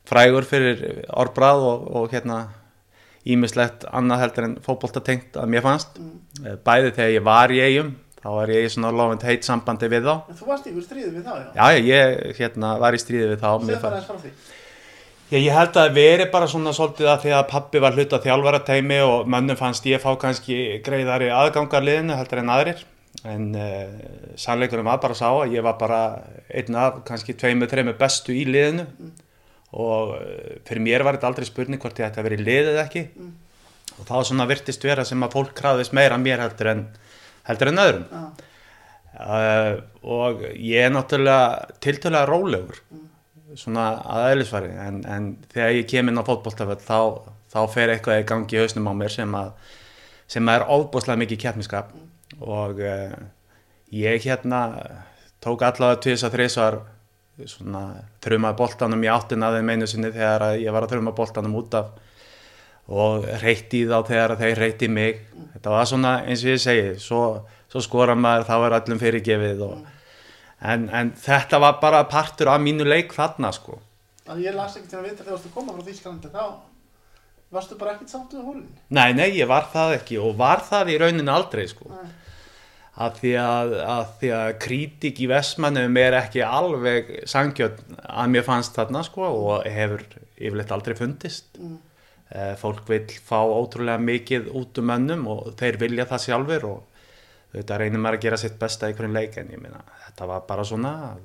frægur 0.09 0.47
fyrir 0.49 0.81
orðbráð 1.15 1.67
og, 1.69 1.85
og 1.97 2.15
hérna 2.15 2.39
ímislegt 3.25 3.87
annað 3.89 4.25
heldur 4.25 4.49
en 4.49 4.57
fótboltatengt 4.65 5.39
að 5.41 5.53
mér 5.55 5.65
fannst. 5.65 6.01
Eh, 6.45 6.59
bæði 6.61 6.91
þegar 6.97 7.15
ég 7.15 7.25
var 7.25 7.55
í 7.55 7.63
eigum 7.65 7.95
þá 8.25 8.29
var 8.33 8.53
ég 8.53 8.67
í 8.67 8.73
svona 8.73 8.91
lofend 8.93 9.25
heit 9.29 9.47
sambandi 9.47 9.89
við 9.93 10.09
þá. 10.09 10.15
En 10.29 10.39
þú 10.41 10.51
varst 10.51 10.67
í 10.67 10.73
ykkur 10.73 10.85
stríði 10.89 11.13
við 11.15 11.25
þá, 11.29 11.33
já? 11.41 11.49
já 11.55 11.89
ég 11.89 12.39
hérna 12.41 12.75
var 12.81 12.97
í 12.97 13.01
stríði 13.01 13.31
við 13.33 13.41
þá 13.41 13.49
bara 13.49 13.81
fannst- 13.81 13.97
eins 13.97 14.09
frá 14.11 14.21
því. 14.21 14.35
Já, 15.33 15.39
ég 15.41 15.55
held 15.57 15.71
að 15.73 15.79
það 15.79 15.95
veri 15.97 16.25
bara 16.33 16.49
svona 16.53 16.73
svolítið 16.77 17.09
að 17.11 17.23
því 17.23 17.31
að 17.33 17.47
pappi 17.49 17.81
var 17.81 17.95
hluta 17.97 18.21
þjálfarateimi 18.21 18.99
og 19.05 19.31
mönnum 19.33 19.57
fannst 19.57 19.87
ég 19.89 20.03
fá 20.03 20.11
kannski 20.21 20.59
greiðari 20.85 21.31
aðgangarliðinu 21.33 22.19
heldur 22.19 22.43
en 22.43 22.53
aðrir 22.53 22.85
en 23.23 23.47
uh, 23.55 24.35
sannleikunum 24.41 24.89
var 24.89 25.01
bara 25.03 25.17
sá 25.19 25.29
að 25.31 25.55
ég 25.55 25.65
var 25.65 25.79
bara 25.81 26.01
einn 26.51 26.79
af 26.79 27.03
kannski 27.07 27.37
tveimur, 27.39 27.71
þreimur 27.71 27.97
bestu 28.01 28.35
í 28.35 28.45
liðinu. 28.49 28.87
Og 29.75 30.17
uh, 30.17 30.59
fyrir 30.67 30.85
mér 30.85 31.07
var 31.07 31.19
þetta 31.19 31.31
aldrei 31.31 31.49
spurning 31.49 31.83
hvort 31.83 32.01
ég 32.01 32.09
ætti 32.09 32.23
að 32.23 32.29
vera 32.29 32.41
í 32.41 32.47
liðið 32.49 32.81
ekki. 32.85 33.05
Og 33.95 34.03
þá 34.09 34.17
svona 34.27 34.49
virtist 34.51 34.85
vera 34.85 35.07
sem 35.07 35.23
að 35.23 35.37
fólk 35.39 35.55
kraðist 35.57 35.95
meira 35.97 36.19
mér 36.21 36.43
heldur 36.43 36.73
en, 36.75 36.85
heldur 37.47 37.71
en 37.71 37.83
öðrum. 37.85 38.07
Já, 38.11 38.25
uh, 39.15 39.73
og 40.03 40.47
ég 40.59 40.89
er 40.89 40.95
náttúrulega 40.95 41.77
tiltölulega 41.85 42.31
rólegur 42.31 42.83
svona 43.59 43.85
aðeinsfari 44.11 44.73
en, 44.83 45.01
en 45.07 45.29
þegar 45.53 45.77
ég 45.77 45.89
kem 45.91 46.11
inn 46.11 46.19
á 46.19 46.27
fótbolltafell 46.27 46.81
þá, 46.83 46.99
þá 47.53 47.61
fer 47.71 47.93
eitthvað 47.93 48.23
í 48.23 48.27
gangi 48.27 48.57
í 48.57 48.63
hausnum 48.63 48.91
á 48.91 48.95
mér 48.99 49.15
sem 49.15 49.37
að 49.39 49.53
sem 50.35 50.51
er 50.51 50.65
ofbúslega 50.73 51.21
mikið 51.21 51.43
keppniskap 51.45 51.93
og 52.41 52.81
uh, 52.81 53.15
ég 53.95 54.25
hérna 54.27 54.61
tók 55.45 55.63
allavega 55.63 56.01
tvis 56.03 56.25
að 56.27 56.39
þrísvar 56.39 56.81
svona 57.51 57.85
þrumaði 58.23 58.59
boltanum 58.59 59.03
í 59.05 59.11
áttina 59.11 59.49
að 59.51 59.59
þeim 59.59 59.71
einu 59.75 59.87
sinni 59.91 60.11
þegar 60.15 60.45
að 60.49 60.61
ég 60.63 60.75
var 60.75 60.87
að 60.87 60.95
þruma 60.95 61.15
boltanum 61.19 61.57
út 61.59 61.75
af 61.75 61.89
og 62.95 63.25
reytti 63.41 63.85
þá 63.89 63.97
þegar 64.07 64.37
þeir 64.39 64.61
reytti 64.61 64.89
mig 64.93 65.23
þetta 65.55 65.73
var 65.73 65.89
svona 65.89 66.13
eins 66.29 66.45
og 66.45 66.53
ég 66.53 66.61
segi 66.63 66.93
svo, 67.01 67.23
svo 67.73 67.83
skora 67.83 68.15
maður 68.15 68.47
þá 68.51 68.55
er 68.59 68.77
öllum 68.79 69.01
fyrirgefið 69.01 69.65
og, 69.67 69.87
en, 70.61 70.87
en 70.93 71.11
þetta 71.17 71.59
var 71.65 71.81
bara 71.83 72.05
partur 72.11 72.53
af 72.53 72.61
mínu 72.63 72.87
leik 72.87 73.15
þarna 73.17 73.51
sko 73.57 73.81
að 74.29 74.45
ég 74.45 74.57
las 74.57 74.77
ekkert 74.77 74.93
til 74.93 75.01
að 75.01 75.09
vita 75.09 75.25
þegar 75.25 75.33
þú 75.33 75.35
varst 75.35 75.49
að 75.49 75.57
koma 75.57 75.75
frá 75.75 75.89
Þýskalandi 75.89 76.31
þá 76.33 76.45
varstu 77.55 77.79
bara 77.81 77.95
ekkert 77.97 78.13
sáttu 78.13 78.39
við 78.39 78.47
hólinn. 78.51 78.69
nei, 78.89 79.11
nei, 79.17 79.31
ég 79.39 79.49
var 79.49 79.67
það 79.73 79.97
ekki 79.99 80.21
og 80.21 80.37
var 80.39 80.63
það 80.65 80.93
í 80.95 81.01
rauninu 81.03 81.35
aldrei 81.35 81.67
sko 81.71 81.89
Nei. 81.91 82.07
Að 82.95 83.17
því 83.21 83.33
að, 83.43 83.73
að 83.91 84.05
því 84.21 84.29
að 84.39 84.51
krítik 84.63 85.21
í 85.25 85.27
Vestmannum 85.31 85.97
er 85.99 86.15
ekki 86.21 86.45
alveg 86.47 87.11
sangjöld 87.27 87.81
að 88.05 88.29
mér 88.31 88.47
fannst 88.47 88.77
þarna 88.79 89.03
sko 89.07 89.27
og 89.27 89.67
hefur 89.67 90.05
yfirleitt 90.39 90.73
aldrei 90.75 90.95
fundist 90.99 91.59
Mm. 91.59 91.79
Eh, 92.35 92.55
fólk 92.59 92.89
vil 92.89 93.05
fá 93.23 93.37
ótrúlega 93.45 94.01
mikið 94.01 94.47
út 94.57 94.79
um 94.81 94.87
mönnum 94.89 95.27
og 95.31 95.53
þeir 95.61 95.77
vilja 95.79 96.07
það 96.09 96.23
sjálfur 96.25 96.65
og 96.67 97.03
þetta 97.53 97.77
reynir 97.79 98.01
maður 98.01 98.17
að 98.19 98.25
gera 98.25 98.39
sitt 98.41 98.57
besta 98.59 98.89
í 98.91 98.95
hvernig 98.97 99.15
leik 99.15 99.37
en 99.39 99.53
ég 99.53 99.61
meina 99.63 99.83
þetta 100.07 100.27
var 100.27 100.41
bara 100.49 100.65
svona 100.67 100.95
að, 101.11 101.21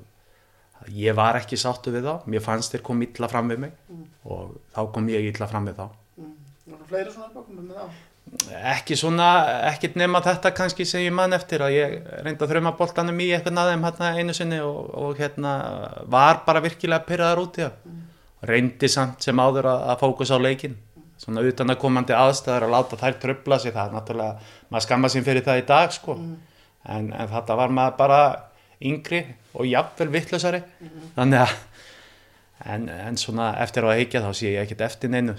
ég 0.94 1.16
var 1.16 1.40
ekki 1.40 1.56
sáttu 1.58 1.90
við 1.90 2.04
þá 2.06 2.28
mér 2.30 2.44
fannst 2.44 2.76
þeir 2.76 2.84
kom 2.86 3.02
illa 3.02 3.30
fram 3.32 3.48
við 3.50 3.58
mig 3.64 3.72
og 4.24 4.52
þá 4.76 4.80
kom 4.94 5.08
ég 5.10 5.32
illa 5.32 5.48
fram 5.50 5.66
við 5.70 5.80
þá 5.80 5.88
Mm. 6.20 6.36
Það 6.68 6.86
fleiri 6.92 7.12
svona 7.14 7.26
uppákomur 7.30 7.64
með 7.64 7.76
þá. 7.80 7.98
Ekki 8.70 8.96
svona, 8.98 9.28
ekkert 9.70 9.96
nema 9.98 10.20
þetta 10.22 10.52
kannski 10.54 10.86
sem 10.86 11.02
ég 11.02 11.14
man 11.14 11.34
eftir 11.34 11.64
að 11.66 11.74
ég 11.74 11.96
reyndi 12.24 12.44
að 12.44 12.52
þrjuma 12.52 12.74
boltanum 12.78 13.18
í 13.22 13.30
eitthvað 13.34 13.56
naðum 13.56 13.86
hérna 13.88 14.12
einu 14.18 14.36
sinni 14.36 14.60
og, 14.62 14.92
og 14.94 15.18
hérna 15.18 15.54
var 16.10 16.44
bara 16.46 16.62
virkilega 16.62 17.06
pyrraðar 17.08 17.42
út 17.42 17.58
í 17.58 17.64
það. 17.66 17.96
Reyndi 18.50 18.88
samt 18.88 19.26
sem 19.26 19.42
áður 19.42 19.68
að, 19.72 19.82
að 19.92 20.04
fókus 20.04 20.30
á 20.32 20.38
leikin 20.40 20.78
svona 21.20 21.42
utan 21.44 21.74
að 21.74 21.80
komandi 21.82 22.14
aðstæður 22.16 22.68
að 22.68 22.74
láta 22.76 22.98
þær 23.00 23.18
tröfla 23.20 23.58
sig 23.60 23.74
það 23.74 23.96
náttúrulega, 23.96 24.52
maður 24.70 24.86
skamma 24.86 25.10
sín 25.12 25.26
fyrir 25.26 25.44
það 25.44 25.60
í 25.60 25.66
dag 25.68 25.92
sko. 25.92 26.16
En, 26.16 27.10
en 27.12 27.28
þetta 27.34 27.58
var 27.58 27.74
maður 27.76 27.98
bara 27.98 28.20
yngri 28.80 29.24
og 29.52 29.66
jafnvel 29.68 30.08
vittlusari 30.14 30.62
þannig 31.16 31.42
að 31.42 31.56
en, 32.64 32.88
en 32.88 33.18
svona 33.20 33.52
eftir 33.60 33.84
á 33.84 33.92
að 33.92 33.98
heikja 34.00 34.22
þá 34.24 34.30
sé 34.36 34.54
ég 34.54 34.64
ekkert 34.64 34.86
eftir 34.88 35.12
neinu 35.12 35.36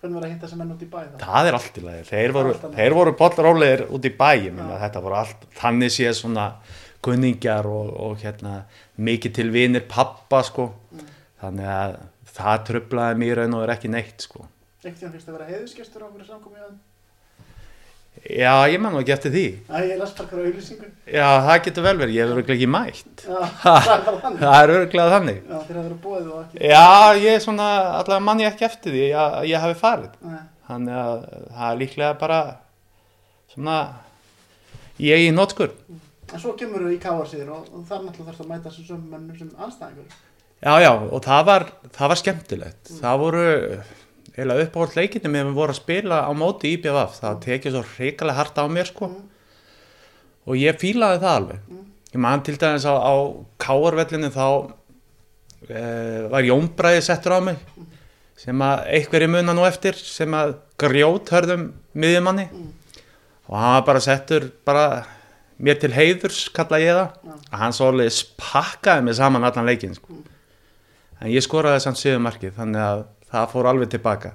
Hvernig 0.00 0.18
var 0.18 0.26
að 0.26 0.32
hitta 0.34 0.48
sem 0.50 0.58
menn 0.60 0.72
út 0.74 0.82
í 0.84 0.88
bæ 0.92 0.98
þá? 1.02 1.14
það 1.22 1.48
er 1.50 1.56
allt 1.58 1.78
í 1.80 1.84
lagi, 1.86 2.02
þeir 2.10 2.34
voru, 2.36 2.56
þeir 2.74 2.96
voru 2.98 3.14
bollrólegir 3.20 3.84
út 3.96 4.08
í 4.08 4.12
bæjum, 4.18 4.58
þetta 4.82 5.02
voru 5.04 5.16
allt 5.22 5.46
þannig 5.56 5.94
sé 5.94 6.10
svona 6.16 6.50
kunningjar 7.06 7.68
og, 7.70 7.94
og 8.06 8.18
hérna 8.20 8.58
mikið 8.96 9.36
til 9.38 9.48
vinir 9.54 9.86
pappa 9.88 10.42
sko. 10.46 10.68
Þannig 11.40 11.70
að 11.70 11.96
það 12.36 12.66
trublaði 12.70 13.20
mér 13.22 13.40
raun 13.42 13.56
og 13.56 13.64
er 13.64 13.74
ekki 13.76 13.90
neitt 13.92 14.26
sko. 14.26 14.46
Ekkert 14.86 15.14
fyrst 15.16 15.30
að 15.30 15.38
vera 15.38 15.48
heiðuskestur 15.50 16.04
á 16.04 16.06
okkur 16.06 16.28
samkomi 16.28 16.60
að 16.62 16.76
já, 18.24 18.52
ég 18.72 18.80
man 18.82 18.94
nú 18.96 19.00
ekki 19.02 19.14
eftir 19.14 19.32
því. 19.34 19.44
Æ, 19.68 19.76
ég 19.90 20.00
las 20.00 20.14
bara 20.16 20.28
hverja 20.30 20.50
auðlýsingu 20.50 20.88
já, 21.12 21.28
það 21.46 21.60
getur 21.66 21.86
vel 21.86 21.94
verið, 22.00 22.14
ég 22.16 22.24
hefur 22.24 22.36
örugglega 22.40 22.56
ekki 22.56 22.70
mætt. 22.74 23.24
Já, 23.26 23.40
það 23.62 23.90
er 23.96 24.04
bara 24.06 24.20
þannig. 24.24 24.40
það 24.42 24.58
er 24.60 24.74
örglega 24.76 25.14
þannig. 25.16 25.38
Já, 25.42 25.56
þeir 25.66 25.78
hafa 25.80 25.86
verið 25.86 26.00
bóðið 26.06 26.30
og 26.32 26.40
ekki. 26.44 26.62
Já, 26.72 26.88
ég 27.22 27.30
er 27.36 27.44
svona, 27.46 27.68
allavega 28.00 28.26
man 28.30 28.42
ég 28.44 28.52
ekki 28.52 28.68
eftir 28.70 28.96
því 28.96 29.06
að 29.24 29.36
ég 29.50 29.64
hafi 29.66 29.78
farið. 29.82 30.16
Nei, 30.26 30.40
þannig 30.70 31.00
að 31.02 31.16
það 31.56 31.68
er 31.70 31.80
líklega 31.82 32.12
bara 32.24 32.40
svona 33.52 33.78
ég 35.02 35.26
í 35.26 35.32
nótskur 35.34 35.72
En 36.34 36.40
svo 36.42 36.56
kemur 36.58 36.82
við 36.88 36.96
í 36.96 37.02
káar 37.02 37.28
síður 37.30 37.52
og, 37.54 37.66
og 37.70 37.84
þar 37.86 38.00
náttúrulega 38.02 38.32
þarfst 38.32 38.42
að 38.42 38.48
mæta 38.50 38.70
þessum 38.72 38.86
sömu 38.88 39.12
mönnum 39.12 39.36
sem 39.38 39.50
anstæðingur 39.62 40.16
Já, 40.56 40.72
já, 40.80 40.88
og 40.90 41.20
það 41.22 41.42
var, 41.46 41.64
það 41.92 42.08
var 42.10 42.18
skemmtilegt. 42.18 42.90
Það 42.98 43.18
voru, 43.20 43.42
eiginlega 44.36 44.66
uppáhald 44.66 44.96
leikinu 44.98 45.30
með 45.32 45.46
við 45.48 45.56
vorum 45.56 45.74
að 45.74 45.78
spila 45.80 46.20
á 46.28 46.32
móti 46.36 46.68
í 46.68 46.76
IBVF. 46.76 47.18
Það 47.22 47.38
tekið 47.46 47.74
svo 47.74 47.82
hrikalega 47.94 48.36
hart 48.36 48.58
á 48.60 48.64
mér, 48.68 48.90
sko. 48.90 49.08
Og 50.46 50.60
ég 50.60 50.76
fílaði 50.80 51.22
það 51.22 51.36
alveg. 51.40 51.70
Ég 52.12 52.20
man 52.22 52.44
til 52.44 52.56
dæmis 52.60 52.84
á, 52.84 52.94
á 53.00 53.14
káarvellinu 53.60 54.30
þá 54.34 54.46
e, 55.68 55.80
var 56.32 56.46
Jónbræði 56.46 57.02
settur 57.08 57.36
á 57.36 57.40
mig 57.48 57.58
sem 58.36 58.60
að 58.60 58.84
einhverju 58.98 59.32
muna 59.32 59.54
nú 59.56 59.64
eftir 59.64 59.96
sem 59.96 60.34
að 60.36 60.58
grjót 60.80 61.32
hörðum 61.32 61.70
miðjumanni. 61.96 62.46
Og 63.48 63.56
hann 63.56 63.76
var 63.78 63.86
bara 63.88 64.04
settur 64.04 64.50
bara 64.68 64.86
mér 65.56 65.80
til 65.80 65.94
heiðurs 65.96 66.46
kalla 66.52 66.82
ég 66.82 67.00
það. 67.00 67.36
Að 67.48 67.60
hann 67.64 67.76
svolítið 67.76 68.22
pakkaði 68.42 69.08
mig 69.08 69.16
saman 69.16 69.48
allan 69.48 69.68
leikin 69.72 69.96
sko. 69.96 70.20
en 71.16 71.32
ég 71.32 71.40
skoraði 71.40 71.80
samt 71.80 71.96
síðu 71.96 72.20
markið 72.20 72.58
þannig 72.58 72.82
að 72.84 72.98
það 73.36 73.52
fór 73.54 73.70
alveg 73.70 73.92
tilbaka. 73.94 74.34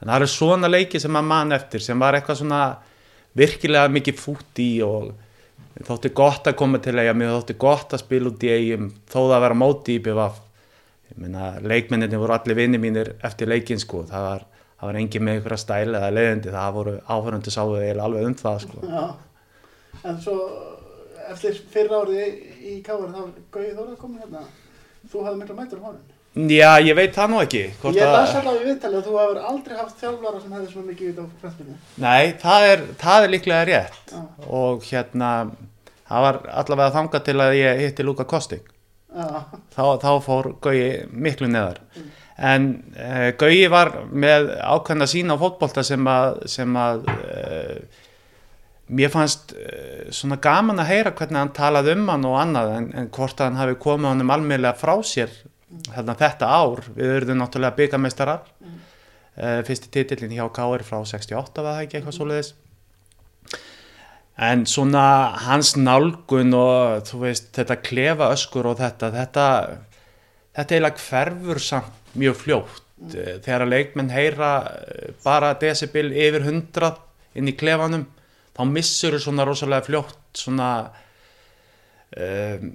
En 0.00 0.08
það 0.08 0.16
eru 0.16 0.28
svona 0.32 0.70
leiki 0.70 1.00
sem 1.00 1.12
maður 1.12 1.28
mann 1.30 1.56
eftir 1.56 1.84
sem 1.84 2.00
var 2.00 2.16
eitthvað 2.16 2.40
svona 2.40 2.60
virkilega 3.36 3.90
mikið 3.92 4.20
fút 4.20 4.60
í 4.62 4.70
og 4.84 5.10
þótti 5.86 6.12
gott 6.16 6.48
að 6.50 6.56
koma 6.60 6.80
til 6.82 6.96
eiga 6.98 7.14
mér 7.16 7.34
þótti 7.36 7.56
gott 7.60 7.94
að 7.94 8.02
spila 8.04 8.30
út 8.32 8.44
í 8.44 8.52
eigum 8.52 8.88
þó 9.06 9.18
það 9.18 9.34
að 9.36 9.44
vera 9.44 9.58
móti 9.60 9.96
í 9.96 10.02
BVF 10.04 10.40
leikmenninni 11.66 12.20
voru 12.20 12.36
allir 12.36 12.58
vinni 12.58 12.78
mínir 12.78 13.14
eftir 13.26 13.50
leikin 13.50 13.80
sko. 13.80 14.04
Það 14.08 14.26
var, 14.26 14.44
það 14.78 14.90
var 14.90 14.98
engin 15.00 15.26
með 15.26 15.48
að 15.50 15.62
stæla 15.64 15.98
eða 16.00 16.12
leiðindi 16.16 16.54
það 16.54 16.76
voru 16.78 16.94
áhörundu 17.06 17.54
sáðu 17.54 17.80
eiginlega 17.80 18.06
alveg 18.06 18.28
um 18.28 18.36
það 18.40 18.60
sko. 18.64 18.84
Já, 18.86 19.04
en 20.04 20.20
svo 20.22 20.36
eftir 21.30 21.60
fyrra 21.72 22.02
árið 22.04 22.22
í, 22.22 22.78
káar 22.86 23.10
þá 23.10 23.20
Gauði 23.50 23.74
Þórað 23.74 23.98
komin 24.00 24.22
hérna. 24.22 24.46
Þú 25.10 25.26
hafði 25.26 25.42
mikla 25.42 25.58
mætur 25.58 25.82
á 25.82 25.86
honum 25.90 26.19
Já, 26.48 26.70
ég 26.86 26.94
veit 26.96 27.14
það 27.16 27.30
nú 27.32 27.38
ekki 27.42 27.60
Ég 27.66 27.96
að- 28.04 28.12
las 28.14 28.34
allavega 28.38 28.62
í 28.62 28.68
viðtalið 28.70 28.98
að 29.00 29.06
þú 29.08 29.14
hafur 29.18 29.40
aldrei 29.50 29.76
haft 29.80 29.96
þjálfara 30.00 30.40
sem 30.42 30.52
hefði 30.54 30.68
svona 30.72 30.86
mikið 30.92 31.06
vit 31.10 31.18
á 31.18 31.24
knæspilni 31.40 31.74
Nei, 32.04 32.32
það 32.42 32.66
er, 32.72 32.84
það 33.02 33.24
er 33.26 33.32
líklega 33.34 33.64
rétt. 33.70 34.12
Já. 34.12 34.20
og 34.60 34.82
hérna 34.86 35.30
það 36.10 36.24
var 36.26 36.38
allavega 36.62 36.94
þangað 36.98 37.24
til 37.28 37.36
að 37.40 37.56
ég 37.58 37.80
hitti 37.84 38.06
Luka 38.06 38.24
Kostik. 38.24 38.70
Já, 39.10 39.26
þá, 39.74 39.82
þá 40.02 40.10
fór 40.22 40.52
Gauji 40.62 40.88
miklu 41.10 41.48
neðar. 41.50 41.80
En 42.38 42.68
uh, 42.94 43.30
Gauji 43.36 43.66
var 43.70 43.90
með 44.12 44.52
ákveðna 44.62 45.06
sína 45.10 45.34
á 45.36 45.42
fótbolta 45.42 45.82
sem 45.84 46.06
að, 46.08 46.38
sem 46.48 46.76
að 46.78 47.02
uh, 47.10 47.74
mér 48.90 49.10
fannst 49.12 49.52
uh, 49.54 50.06
svona 50.14 50.38
gaman 50.42 50.80
að 50.82 50.88
heyra 50.94 51.12
hvernig 51.18 51.36
hann 51.42 51.52
talaði 51.58 51.94
um 51.98 52.08
hann 52.08 52.24
og 52.30 52.38
annað 52.40 52.72
en, 52.78 52.88
en 53.02 53.10
hvort 53.14 53.42
hann 53.44 53.58
hafi 53.60 53.76
komið 53.82 54.14
honum 54.14 54.32
almeinlega 54.34 54.78
frá 54.80 54.94
sér 55.06 55.30
þarna 55.90 56.16
þetta 56.18 56.48
ár 56.50 56.82
við 56.96 57.12
erum 57.18 57.38
náttúrulega 57.40 57.78
byggameistarar 57.78 58.42
uh, 58.42 59.60
fyrsti 59.66 59.92
titillin 59.94 60.34
hjá 60.34 60.46
K.R. 60.54 60.84
frá 60.86 60.98
68 61.06 61.64
var 61.64 61.76
það 61.76 61.84
ekki 61.84 62.00
eitthvað 62.00 62.18
svoleiðis 62.18 62.52
en 64.40 64.64
svona 64.68 65.04
hans 65.44 65.74
nálgun 65.76 66.54
og 66.56 67.04
þú 67.08 67.24
veist 67.26 67.50
þetta 67.56 67.80
klefa 67.84 68.30
öskur 68.34 68.70
og 68.70 68.78
þetta 68.80 69.10
þetta, 69.14 69.46
þetta 70.56 70.76
eiginlega 70.76 71.04
hverfur 71.08 71.60
samt 71.62 72.14
mjög 72.18 72.38
fljótt 72.40 72.80
mm. 73.02 73.42
þegar 73.44 73.66
að 73.66 73.74
leikmenn 73.74 74.14
heyra 74.14 74.54
eh, 74.86 75.12
bara 75.24 75.52
decibel 75.60 76.08
yfir 76.10 76.46
100 76.46 76.90
inn 77.38 77.52
í 77.52 77.56
klefanum 77.58 78.08
þá 78.56 78.62
missur 78.72 79.18
svona 79.22 79.46
rosalega 79.46 79.86
fljótt 79.86 80.40
svona 80.40 80.70
um, 82.16 82.72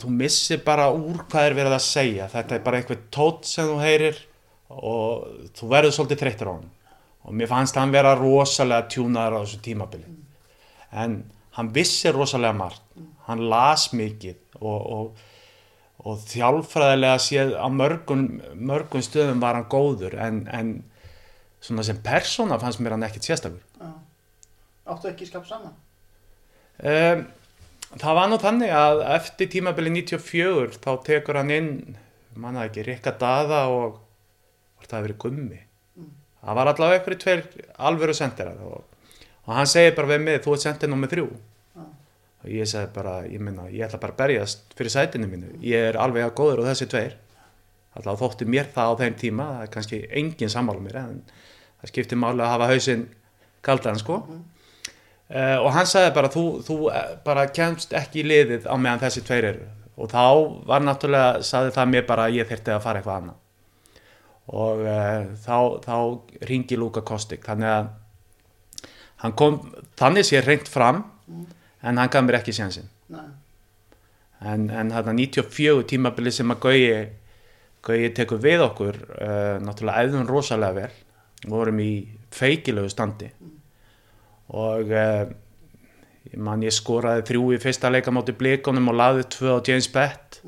þú 0.00 0.12
missir 0.16 0.60
bara 0.64 0.90
úr 0.94 1.24
hvað 1.30 1.46
er 1.48 1.56
verið 1.58 1.76
að 1.76 1.86
segja. 1.86 2.28
Þetta 2.32 2.56
er 2.56 2.66
bara 2.66 2.80
eitthvað 2.80 3.06
tótt 3.14 3.48
sem 3.48 3.68
þú 3.68 3.78
heyrir 3.82 4.20
og 4.70 5.50
þú 5.58 5.70
verður 5.72 5.96
svolítið 5.96 6.22
þreyttur 6.24 6.52
á 6.52 6.54
hann 6.54 6.68
og 7.20 7.36
mér 7.36 7.50
fannst 7.50 7.76
hann 7.76 7.92
vera 7.92 8.14
rosalega 8.16 8.88
tjúnaður 8.90 9.36
á 9.36 9.40
þessu 9.42 9.58
tímabili. 9.64 10.14
En 10.90 11.18
hann 11.56 11.72
vissi 11.74 12.12
rosalega 12.14 12.56
margt. 12.56 12.82
Hann 13.26 13.44
las 13.52 13.90
mikið 13.94 14.38
og, 14.60 14.80
og, 14.80 15.18
og 16.02 16.22
þjálfræðilega 16.30 17.20
séð 17.22 17.52
á 17.60 17.66
mörgum, 17.70 18.24
mörgum 18.56 19.04
stöðum 19.04 19.42
var 19.42 19.58
hann 19.58 19.68
góður 19.70 20.16
en, 20.18 20.46
en 20.48 20.72
svona 21.60 21.84
sem 21.86 22.00
persóna 22.02 22.58
fannst 22.62 22.80
mér 22.80 22.96
hann 22.96 23.06
ekkit 23.06 23.28
sérstakur. 23.28 23.60
Áttu 24.90 25.10
ekki 25.12 25.28
skap 25.28 25.46
saman? 25.46 25.76
Um, 26.80 27.26
það 27.98 28.14
var 28.20 28.30
nú 28.30 28.38
þannig 28.38 28.70
að 28.74 29.02
eftir 29.16 29.50
tímabili 29.50 29.90
94 29.96 30.78
þá 30.78 30.90
tekur 31.06 31.40
hann 31.40 31.50
inn 31.54 31.72
manna 32.38 32.66
ekki, 32.68 32.84
Rikka 32.86 33.12
Dada 33.18 33.64
og 33.72 33.98
var 34.78 34.86
það 34.86 34.98
að 34.98 35.06
verið 35.08 35.18
gummi. 35.24 35.60
Það 36.40 36.56
var 36.56 36.70
allavega 36.70 37.00
eitthvað 37.00 37.22
tveir 37.24 37.42
alvöru 37.88 38.14
sendirar 38.16 38.60
og, 38.64 38.84
og 39.44 39.56
hann 39.56 39.68
segir 39.68 39.96
bara 39.96 40.12
við 40.12 40.22
mig 40.24 40.38
þú 40.44 40.54
ert 40.54 40.64
sendið 40.64 40.92
nummið 40.92 41.14
þrjú. 41.14 41.26
Já. 41.74 41.82
og 42.40 42.54
ég 42.54 42.70
segi 42.70 42.92
bara, 42.94 43.16
ég 43.28 43.42
minna, 43.42 43.66
ég 43.68 43.84
ætla 43.84 44.00
bara 44.00 44.14
að 44.14 44.22
berjast 44.22 44.78
fyrir 44.78 44.94
sætinu 44.94 45.28
mínu, 45.28 45.50
ég 45.66 45.90
er 45.90 45.98
alveg 46.00 46.28
að 46.28 46.36
góður 46.38 46.62
og 46.62 46.70
þessi 46.70 46.88
tveir. 46.88 47.18
Allavega 47.98 48.22
þótti 48.22 48.46
mér 48.48 48.70
það 48.72 48.94
á 48.94 48.98
þeim 49.02 49.18
tíma, 49.18 49.48
það 49.56 49.66
er 49.66 49.74
kannski 49.74 50.00
engin 50.22 50.52
sammála 50.54 50.84
mér 50.86 51.00
en 51.02 51.20
það 51.82 51.92
skiptir 51.92 52.22
máli 52.22 52.44
að 52.46 52.54
hafa 52.54 52.70
hausinn 52.70 53.08
kaldan 53.66 53.98
sko 54.00 54.22
Uh, 55.30 55.60
og 55.62 55.68
hann 55.76 55.86
sagði 55.86 56.10
bara 56.16 56.28
þú, 56.32 56.40
þú 56.66 56.76
eh, 56.90 57.10
bara 57.22 57.44
kemst 57.54 57.92
ekki 57.94 58.24
í 58.24 58.26
liðið 58.26 58.64
á 58.66 58.74
meðan 58.74 59.02
þessi 59.04 59.20
tveir 59.28 59.46
eru. 59.52 59.68
Og 60.00 60.10
þá 60.10 60.24
var 60.66 60.82
náttúrulega 60.82 61.44
sagði 61.46 61.74
það 61.76 61.92
mér 61.92 62.06
bara 62.08 62.24
ég 62.34 62.48
þyrfti 62.48 62.72
að 62.74 62.82
fara 62.82 62.98
eitthvað 62.98 63.20
annað. 63.20 63.36
Og 64.50 64.82
uh, 64.82 65.28
þá, 65.44 65.58
þá 65.84 66.48
ringi 66.50 66.78
Luka 66.80 67.04
Kostik 67.06 67.46
þannig 67.46 67.70
að 67.70 67.92
hann 69.22 69.36
kom 69.38 69.60
þannig 70.00 70.26
sér 70.26 70.50
reynt 70.50 70.72
fram 70.72 71.04
en 71.30 72.02
hann 72.02 72.10
gaf 72.10 72.26
mér 72.26 72.40
ekki 72.40 72.56
sénsinn. 72.56 72.90
En, 73.14 74.66
en 74.66 74.90
þarna 74.90 75.14
94 75.14 75.86
tímabili 75.92 76.34
sem 76.34 76.50
að 76.50 76.62
Gauji 76.64 77.00
Gauji 77.86 78.10
tekur 78.16 78.42
við 78.42 78.66
okkur 78.66 78.98
uh, 78.98 79.56
náttúrulega 79.62 80.02
æðum 80.08 80.26
rosalega 80.28 80.82
vel. 80.82 81.02
Við 81.46 81.54
vorum 81.54 81.78
í 81.86 81.92
feikilegu 82.34 82.90
standi 82.92 83.30
og 84.50 84.90
uh, 84.90 85.30
ég 86.30 86.40
man 86.42 86.64
ég 86.64 86.74
skoraði 86.74 87.26
þrjú 87.30 87.44
í 87.56 87.60
fyrsta 87.62 87.90
leika 87.92 88.12
móti 88.14 88.34
blikonum 88.36 88.90
og 88.92 88.98
laði 88.98 89.26
tvö 89.34 89.58
á 89.58 89.64
James 89.66 89.88
Bett. 89.92 90.40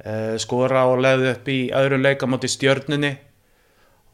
Uh, 0.00 0.36
skora 0.40 0.86
og 0.88 1.02
laði 1.04 1.32
upp 1.34 1.50
í 1.52 1.60
öðrum 1.76 2.06
leika 2.06 2.28
móti 2.30 2.50
stjörnunni. 2.50 3.16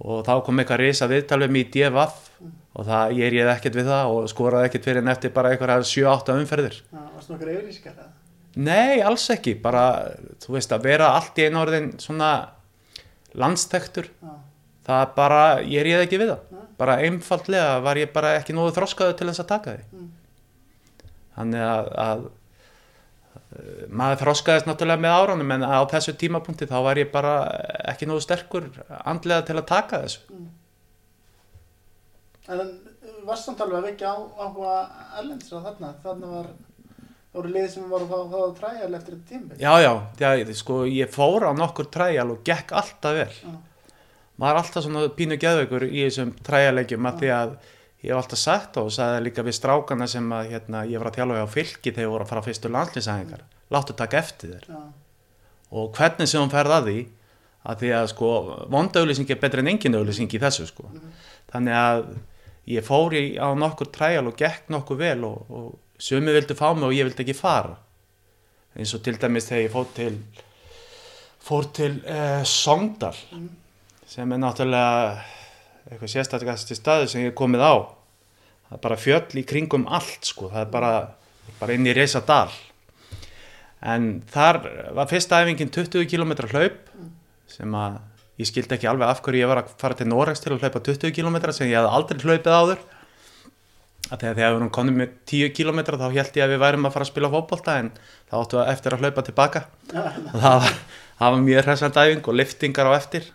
Og 0.06 0.26
þá 0.26 0.34
kom 0.44 0.60
eitthvað 0.60 0.82
risa 0.82 1.08
viðtal 1.08 1.40
við 1.44 1.52
mig 1.54 1.68
í 1.68 1.72
DFF 1.76 2.26
og 2.76 2.84
það, 2.84 3.14
ég 3.16 3.32
réði 3.32 3.52
ekkert 3.54 3.78
við 3.78 3.86
það 3.88 4.12
og 4.12 4.26
skoraði 4.28 4.68
ekkert 4.68 4.88
fyrir 4.90 5.00
en 5.00 5.12
eftir 5.12 5.32
bara 5.32 5.52
eitthvað 5.54 5.86
7-8 5.88 6.36
umferðir. 6.42 6.76
Já, 6.84 7.00
varstu 7.14 7.32
nokkur 7.32 7.52
yfirlýsingar 7.54 7.94
eða? 7.94 8.10
Nei, 8.56 9.00
alls 9.04 9.24
ekki, 9.32 9.52
bara, 9.60 9.84
þú 10.40 10.54
veist, 10.54 10.72
að 10.72 10.86
vera 10.88 11.10
allt 11.16 11.36
í 11.40 11.44
einu 11.44 11.60
orðin 11.60 11.90
svona 12.00 12.30
landstektur, 13.36 14.08
það 14.86 15.02
er 15.02 15.10
bara, 15.16 15.40
ég 15.68 15.84
réð 15.84 16.04
ekki 16.06 16.20
við 16.22 16.32
það, 16.32 16.55
bara 16.80 16.98
einfaldlega 17.04 17.80
var 17.84 18.00
ég 18.00 18.12
bara 18.12 18.34
ekki 18.40 18.56
nógu 18.56 18.74
þroskaður 18.76 19.16
til 19.18 19.30
þess 19.30 19.44
að 19.44 19.52
taka 19.52 19.76
því. 19.76 20.02
Þannig 21.36 21.64
að, 21.68 21.88
að 22.06 22.26
maður 23.88 24.22
þroskaðist 24.24 24.68
náttúrulega 24.68 25.02
með 25.04 25.16
árunum 25.20 25.54
en 25.56 25.64
á 25.64 25.80
þessu 25.88 26.16
tímapunkti 26.20 26.68
þá 26.68 26.76
var 26.84 27.00
ég 27.00 27.10
bara 27.12 27.34
ekki 27.92 28.08
nógu 28.08 28.24
sterkur 28.24 28.68
andlega 29.04 29.46
til 29.48 29.56
að 29.58 29.68
taka 29.70 30.02
þessu. 30.04 30.40
En 32.46 32.62
varst 33.26 33.48
samt 33.48 33.60
alveg 33.64 33.80
að 33.80 33.88
vekja 33.90 34.12
á 34.12 34.16
áhuga 34.44 34.74
erlendisra 35.18 35.62
þarna, 35.64 35.92
þarna 36.04 36.32
var, 36.32 36.50
það 37.00 37.38
voru 37.40 37.54
liðið 37.54 37.72
sem 37.72 37.88
voru 37.90 38.06
að 38.06 38.34
fá 38.34 38.36
að 38.42 38.52
træja 38.60 38.90
eftir 38.90 39.16
þetta 39.16 39.30
tíma. 39.32 39.58
Já, 39.62 39.72
já, 39.82 39.92
já, 40.22 40.52
sko, 40.60 40.82
ég 40.90 41.10
fór 41.14 41.48
á 41.48 41.52
nokkur 41.56 41.90
træjal 41.92 42.28
og 42.36 42.44
gekk 42.46 42.76
alltaf 42.76 43.18
vel. 43.18 43.32
Já. 43.40 43.56
Maður 44.36 44.52
er 44.52 44.60
alltaf 44.60 44.84
svona 44.84 45.06
pínu 45.16 45.38
geðveikur 45.40 45.86
í 45.88 46.04
þessum 46.04 46.34
træjalegjum 46.44 47.08
að 47.08 47.20
því 47.22 47.32
að 47.32 47.56
ég 48.04 48.10
hef 48.10 48.18
alltaf 48.20 48.40
sagt 48.42 48.76
og 48.80 48.90
sagði 48.92 49.22
líka 49.24 49.44
við 49.46 49.56
strákana 49.56 50.08
sem 50.10 50.26
að 50.36 50.50
hérna, 50.52 50.84
ég 50.90 51.00
var 51.00 51.10
að 51.10 51.18
þjálfa 51.20 51.44
á 51.48 51.54
fylki 51.54 51.92
þegar 51.92 52.04
ég 52.04 52.12
voru 52.12 52.26
að 52.26 52.32
fara 52.32 52.44
fyrstu 52.44 52.72
landslýsæðingar. 52.74 53.44
Láttu 53.72 53.96
taka 53.96 54.20
eftir 54.20 54.52
þér. 54.52 54.68
Já, 54.68 54.82
Og 55.74 55.90
hvernig 55.96 56.28
sem 56.30 56.38
hún 56.38 56.52
ferð 56.52 56.76
að 56.76 56.88
því, 56.88 57.00
að 57.66 57.80
því 57.80 57.88
að 57.98 58.08
sko, 58.12 58.28
vondauglýsing 58.70 59.32
er 59.34 59.40
betri 59.42 59.64
en 59.64 59.72
engin 59.72 59.98
auglýsing 59.98 60.30
í 60.30 60.42
þessu 60.42 60.68
sko. 60.68 60.86
Þannig 61.50 61.78
að 61.80 62.04
ég 62.70 62.86
fór 62.86 63.16
í, 63.18 63.24
á 63.34 63.50
nokkur 63.58 63.90
træjal 63.94 64.28
og 64.30 64.38
gekk 64.38 64.70
nokkur 64.70 65.00
vel 65.00 65.24
og, 65.26 65.50
og 65.50 65.66
sumi 65.98 66.34
vildu 66.36 66.54
fá 66.54 66.68
mig 66.76 66.86
og 66.86 66.94
ég 66.94 67.08
vildi 67.08 67.24
ekki 67.24 67.34
fara. 67.34 67.74
Eins 68.76 68.92
og 68.94 69.02
til 69.02 69.16
dæmis 69.18 69.48
þegar 69.48 69.64
ég 69.64 69.72
fór 69.74 69.88
til, 69.96 70.16
fór 71.42 71.70
til 71.74 71.98
uh, 72.04 72.42
Sogndal 72.46 73.16
sem 74.16 74.30
er 74.32 74.40
náttúrulega 74.40 75.18
eitthvað 75.90 76.08
sérstakast 76.08 76.70
í 76.72 76.76
staðu 76.78 77.08
sem 77.10 77.26
ég 77.26 77.34
er 77.34 77.36
komið 77.36 77.64
á. 77.68 77.74
Það 78.66 78.78
er 78.78 78.82
bara 78.86 78.96
fjöll 78.98 79.40
í 79.42 79.44
kringum 79.46 79.84
allt 79.92 80.30
sko, 80.30 80.48
það 80.54 80.62
er 80.62 80.70
bara, 80.72 80.92
bara 81.60 81.76
inn 81.76 81.86
í 81.86 81.94
reysa 81.94 82.22
dal. 82.24 82.48
En 83.84 84.24
þar 84.32 84.62
var 84.96 85.10
fyrsta 85.10 85.42
æfingin 85.44 85.70
20 85.74 86.08
km 86.08 86.32
hlaup 86.48 86.80
sem 87.52 87.76
að 87.76 88.00
ég 88.40 88.48
skildi 88.48 88.78
ekki 88.78 88.88
alveg 88.88 89.12
af 89.12 89.22
hverju 89.24 89.44
ég 89.44 89.52
var 89.52 89.62
að 89.62 89.76
fara 89.84 90.00
til 90.00 90.08
Noregs 90.08 90.42
til 90.42 90.54
að 90.54 90.64
hlaupa 90.64 90.84
20 90.88 91.12
km 91.12 91.38
sem 91.52 91.68
ég 91.68 91.76
hafði 91.76 91.94
aldrei 92.00 92.24
hlaupið 92.24 92.56
áður. 92.56 92.84
Að 94.06 94.20
þegar 94.22 94.36
við 94.38 94.48
erum 94.48 94.72
konum 94.72 95.00
með 95.02 95.16
10 95.28 95.52
km 95.52 95.84
þá 95.92 96.08
held 96.08 96.36
ég 96.40 96.44
að 96.46 96.52
við 96.54 96.64
værum 96.64 96.88
að 96.88 96.96
fara 96.96 97.04
að 97.04 97.12
spila 97.12 97.34
fótbolta 97.36 97.80
en 97.82 97.92
þá 98.30 98.36
áttu 98.40 98.60
að 98.62 98.72
eftir 98.72 98.96
að 98.96 99.04
hlaupa 99.04 99.28
tilbaka. 99.28 99.66
Og 100.32 100.36
það 100.40 100.60
var, 100.64 100.76
það 101.20 101.34
var 101.34 101.42
mjög 101.50 101.66
hressand 101.68 101.98
æfing 102.00 102.30
og 102.30 102.38
liftingar 102.40 102.88
á 102.88 102.92
eftir. 102.96 103.34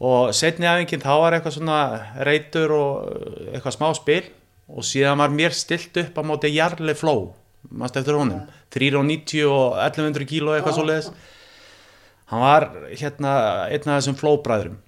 Og 0.00 0.34
setni 0.34 0.66
æfingin 0.66 1.04
þá 1.04 1.12
var 1.22 1.36
eitthvað 1.36 1.58
svona 1.58 1.78
reytur 2.26 2.74
og 2.74 3.52
eitthvað 3.52 3.76
smá 3.76 3.88
spil. 3.94 4.24
Og 4.74 4.82
síðan 4.86 5.20
var 5.20 5.32
mér 5.32 5.54
stilt 5.54 5.96
upp 6.00 6.18
á 6.18 6.22
móti 6.24 6.50
Jarle 6.54 6.96
Flow 6.98 7.34
mannst 7.72 7.96
eftir 7.98 8.16
honum, 8.18 8.44
390 8.74 9.46
og 9.48 9.78
1100 9.80 10.28
kíló 10.28 10.54
eitthvað 10.54 10.74
Já. 10.74 10.78
svo 10.78 10.86
leiðis 10.88 11.10
hann 12.32 12.42
var 12.42 12.66
hérna 12.90 13.34
einn 13.68 13.88
af 13.88 14.00
þessum 14.00 14.18
flóbræðurum 14.20 14.78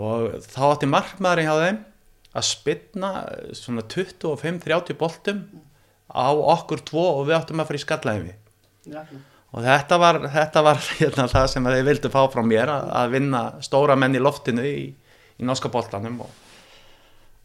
og 0.00 0.44
þá 0.46 0.62
átti 0.68 0.90
markmaðurinn 0.90 1.48
hjá 1.48 1.64
þeim 1.64 1.80
að 2.30 2.46
spynna 2.46 3.10
svona 3.58 3.84
25-30 3.90 4.98
boltum 4.98 5.42
á 6.10 6.30
okkur 6.30 6.84
tvo 6.86 7.06
og 7.16 7.26
við 7.28 7.38
áttum 7.38 7.62
að 7.62 7.70
fara 7.70 7.80
í 7.80 7.84
skallæfi 7.84 8.34
já, 8.90 9.02
og 9.50 9.64
þetta 9.64 9.96
var, 9.98 10.18
þetta 10.30 10.62
var 10.62 10.78
hérna, 11.00 11.26
það 11.32 11.46
sem 11.54 11.64
þeir 11.72 11.86
vildu 11.90 12.10
fá 12.12 12.20
frá 12.32 12.42
mér 12.46 12.70
að, 12.70 12.90
að 13.02 13.14
vinna 13.16 13.42
stóra 13.66 13.96
menn 13.98 14.14
í 14.14 14.22
loftinu 14.22 14.62
í, 14.66 14.86
í 15.40 15.46
norska 15.48 15.68
boltanum 15.74 16.20
og, 16.22 16.30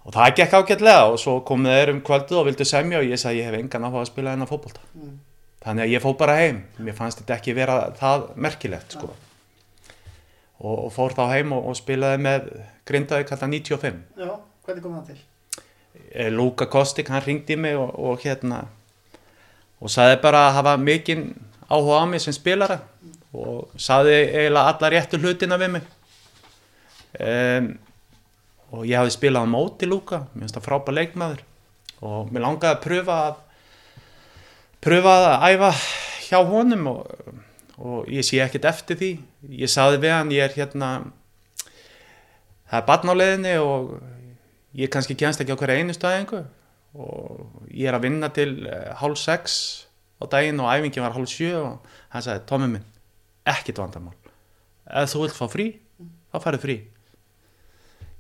og 0.05 0.13
það 0.13 0.35
gekk 0.41 0.53
ágætlega 0.59 1.05
og 1.09 1.17
svo 1.21 1.39
komið 1.47 1.77
þeir 1.79 1.93
um 1.95 2.01
kvöldu 2.05 2.37
og 2.41 2.45
vildu 2.51 2.67
semja 2.69 2.99
og 3.01 3.07
ég 3.09 3.17
sagði 3.21 3.41
ég 3.41 3.49
hef 3.49 3.57
engan 3.59 3.87
áhuga 3.89 4.03
að 4.05 4.11
spila 4.13 4.35
hennar 4.35 4.51
fótbolta 4.51 4.83
Mm. 4.95 5.15
þannig 5.65 5.83
að 5.87 5.93
ég 5.95 6.01
fór 6.03 6.13
bara 6.19 6.35
heim 6.37 6.59
mér 6.77 6.93
fannst 6.95 7.19
þetta 7.23 7.35
ekki 7.39 7.53
vera 7.57 7.77
það 7.97 8.27
merkilegt 8.45 8.93
sko. 8.95 9.09
og, 10.61 10.75
og 10.85 10.91
fór 10.93 11.15
þá 11.17 11.23
heim 11.33 11.51
og, 11.57 11.65
og 11.71 11.75
spilaði 11.79 12.21
með 12.21 12.45
grindaði 12.87 13.25
kallað 13.31 13.49
95 13.57 13.97
já, 14.21 14.29
hvernig 14.67 14.83
kom 14.85 14.95
það 14.99 15.09
til? 15.09 15.17
Eh, 16.13 16.29
Luka 16.31 16.67
Kostik, 16.71 17.09
hann 17.11 17.23
ringdi 17.25 17.57
mig 17.59 17.75
og, 17.79 17.91
og 17.97 18.21
hérna 18.23 18.61
og 19.81 19.89
saði 19.91 20.19
bara 20.23 20.45
að 20.47 20.55
hafa 20.61 20.77
mikinn 20.79 21.25
áhuga 21.75 22.01
á 22.01 22.05
mig 22.09 22.23
sem 22.23 22.35
spilara 22.35 22.79
og 23.35 23.73
saði 23.79 24.15
eiginlega 24.23 24.71
alla 24.71 24.91
réttu 24.93 25.19
hlutina 25.19 25.59
við 25.59 25.73
mig. 25.75 25.89
Um, 27.15 27.67
og 28.75 28.87
ég 28.87 28.99
hafði 28.99 29.15
spilað 29.15 29.47
á 29.47 29.53
móti 29.53 29.87
Luka, 29.87 30.25
mér 30.33 30.45
finnst 30.45 30.57
það 30.57 30.65
frábær 30.67 30.97
leikmaður 30.97 31.43
og 32.05 32.31
mér 32.33 32.43
langaði 32.43 32.71
að 32.73 32.81
pröfa 32.83 33.19
að 33.29 33.37
pröfa 34.83 35.13
að 35.19 35.45
æfa 35.53 35.69
hjá 36.25 36.39
honum 36.49 36.89
og, 36.91 37.37
og 37.79 38.09
ég 38.11 38.25
sé 38.27 38.41
ekkert 38.43 38.67
eftir 38.71 38.99
því. 38.99 39.11
Ég 39.63 39.71
saði 39.71 40.01
við 40.03 40.15
hann, 40.15 40.33
ég 40.35 40.43
er 40.47 40.57
hérna 40.57 40.91
það 42.69 42.77
er 42.81 42.85
barn 42.89 43.13
á 43.13 43.15
leiðinni 43.15 43.55
og 43.61 43.95
ég 44.75 44.91
kannski 44.91 45.17
kemst 45.17 45.41
ekki 45.41 45.55
á 45.55 45.59
hverja 45.59 45.81
einu 45.81 45.95
staðingu 45.95 46.43
og 46.95 47.65
ég 47.71 47.89
er 47.89 47.97
að 47.97 48.07
vinna 48.07 48.31
til 48.33 48.49
uh, 48.65 48.95
hálf 48.99 49.19
sex 49.21 49.84
á 50.15 50.23
daginn 50.31 50.59
og 50.63 50.69
æfingin 50.71 51.03
var 51.03 51.15
hálf 51.15 51.31
sjö 51.31 51.53
og 51.59 51.95
hann 52.13 52.23
sagði, 52.23 52.45
Tommi 52.49 52.69
minn, 52.71 52.85
ekkert 53.45 53.81
vandamál. 53.81 54.15
Ef 54.85 55.11
þú 55.11 55.23
vilt 55.25 55.37
fá 55.37 55.47
frí, 55.51 55.67
þá 56.31 56.37
færðu 56.43 56.61
frí. 56.63 56.77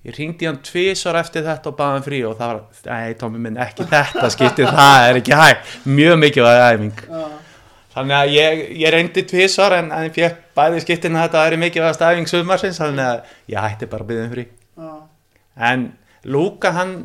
Ég 0.05 0.17
ringdi 0.19 0.45
hann 0.45 0.59
tvisar 0.61 1.17
eftir 1.17 1.45
þetta 1.47 1.71
og 1.71 1.77
baði 1.79 1.97
hann 1.97 2.05
frí 2.05 2.19
og 2.27 2.35
það 2.37 2.51
var, 2.51 2.61
nei 2.91 3.15
Tommi 3.21 3.41
minn, 3.41 3.57
ekki 3.61 3.87
þetta 3.89 4.29
skiptið, 4.33 4.69
það 4.77 5.07
er 5.09 5.19
ekki 5.21 5.39
hægt. 5.39 5.73
Mjög 5.89 6.19
mikið 6.21 6.49
að 6.51 6.61
æfing. 6.67 7.03
Já, 7.09 7.25
þannig 7.95 8.17
að 8.19 8.33
ég, 8.35 8.63
ég 8.83 8.93
reyndi 8.93 9.25
tvisar 9.31 9.77
en, 9.79 9.91
ég 10.05 10.13
fekk 10.17 10.41
bæði 10.57 10.83
skiptin 10.83 11.17
að 11.17 11.27
þetta 11.29 11.45
er 11.47 11.57
mikið 11.63 11.87
að 11.89 12.07
æfing 12.11 12.29
sumarsins, 12.31 12.81
þannig 12.83 13.07
að 13.07 13.37
ég 13.55 13.65
hætti 13.65 13.89
bara 13.91 14.05
að 14.05 14.11
byggja 14.11 14.27
um 14.27 14.33
frí. 14.35 14.47
Já, 14.75 14.91
En 15.55 15.87
Lúka 16.27 16.73
hann, 16.75 16.97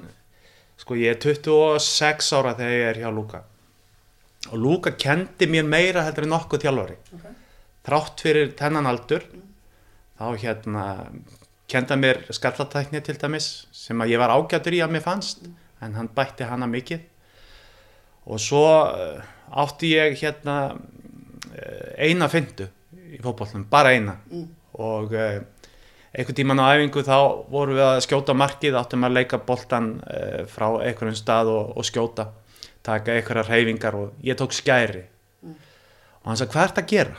sko 0.80 0.96
ég 0.98 1.14
er 1.14 1.22
26 1.22 2.32
ára 2.34 2.56
þegar 2.58 2.74
ég 2.74 2.88
er 2.90 3.00
hjá 3.04 3.10
Lúka 3.14 3.44
og 4.48 4.56
Lúka 4.56 4.94
kendi 4.96 5.46
mér 5.50 5.66
meira 5.68 6.04
heldur 6.06 6.24
en 6.24 6.34
nokkuð 6.34 6.64
þjálfari. 6.64 6.96
ok, 7.14 7.26
Þrátt 7.84 8.22
fyrir 8.24 8.50
þennan 8.56 8.88
aldur, 8.88 9.24
þá 10.20 10.24
hérna 10.40 10.84
kenda 11.70 11.96
mér 11.96 12.22
skallatækni 12.32 13.00
til 13.04 13.16
dæmis 13.20 13.66
sem 13.72 14.00
að 14.00 14.14
ég 14.14 14.20
var 14.20 14.32
ágætur 14.34 14.74
í 14.76 14.80
að 14.84 14.96
mér 14.96 15.04
fannst, 15.04 15.44
en 15.80 15.94
hann 15.96 16.10
bætti 16.16 16.48
hana 16.48 16.66
mikið. 16.68 17.04
Og 18.30 18.40
svo 18.40 18.64
eh, 18.88 19.22
átti 19.60 19.94
ég 19.94 20.18
hérna 20.20 20.56
eh, 21.54 22.08
eina 22.08 22.28
fyndu 22.28 22.68
í 23.10 23.20
fótbollnum, 23.22 23.68
bara 23.70 23.92
eina 23.96 24.18
Mm. 24.30 24.48
og 24.80 25.12
uh, 25.12 25.40
einhvern 26.14 26.36
tíman 26.36 26.60
á 26.62 26.70
æfingu 26.74 27.02
þá 27.02 27.16
vorum 27.50 27.74
við 27.74 27.82
að 27.86 28.02
skjóta 28.06 28.34
markið, 28.34 28.76
áttum 28.78 29.04
að 29.04 29.16
leika 29.18 29.38
boltan 29.38 29.88
frá 30.50 30.68
einhverjum 30.82 31.16
stað 31.18 31.50
og, 31.50 31.72
og 31.76 31.84
skjóta 31.84 32.28
taka 32.86 33.16
einhverjar 33.16 33.50
reyfingar 33.50 33.96
og 33.98 34.24
ég 34.24 34.38
tók 34.38 34.54
skæri. 34.56 35.04
Og 35.44 36.30
hann 36.30 36.38
sagði 36.38 36.54
hvað 36.54 36.68
ert 36.68 36.80
að 36.82 36.88
gera? 36.94 37.18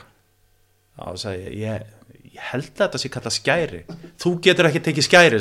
og 1.02 1.16
sagði 1.18 1.52
ég, 1.62 1.86
ég, 2.34 2.42
held 2.50 2.68
að 2.68 2.82
þetta 2.82 3.00
sé 3.00 3.10
kallað 3.12 3.36
skæri. 3.38 3.80
Þú 4.20 4.34
getur 4.44 4.68
ekki 4.68 4.82
tekið 4.88 5.06
skæri 5.08 5.40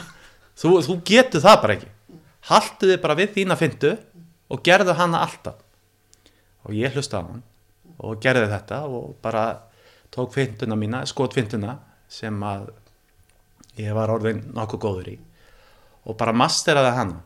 þú, 0.60 0.70
þú 0.86 0.96
getur 1.06 1.42
það 1.42 1.60
bara 1.64 1.76
ekki. 1.78 1.90
Haltu 2.50 2.90
þið 2.92 3.00
bara 3.02 3.18
við 3.18 3.34
þína 3.38 3.58
fyndu 3.58 3.92
og 4.52 4.62
gerðu 4.64 4.94
hana 4.98 5.24
alltaf. 5.26 5.58
Og 6.64 6.76
ég 6.76 6.94
hlusta 6.94 7.20
á 7.20 7.26
hann 7.26 7.42
og 7.98 8.18
gerði 8.22 8.48
þetta 8.52 8.80
og 8.88 9.14
bara 9.22 9.44
tók 10.14 10.32
fynduna 10.34 10.76
mína, 10.78 11.04
skot 11.06 11.34
fynduna 11.34 11.78
sem 12.10 12.36
að 12.46 12.70
ég 13.80 13.94
var 13.96 14.12
orðin 14.14 14.44
nokkuð 14.54 14.82
góður 14.82 15.10
í 15.14 15.14
og 16.04 16.16
bara 16.20 16.34
masteraði 16.36 16.92
hana 16.94 17.22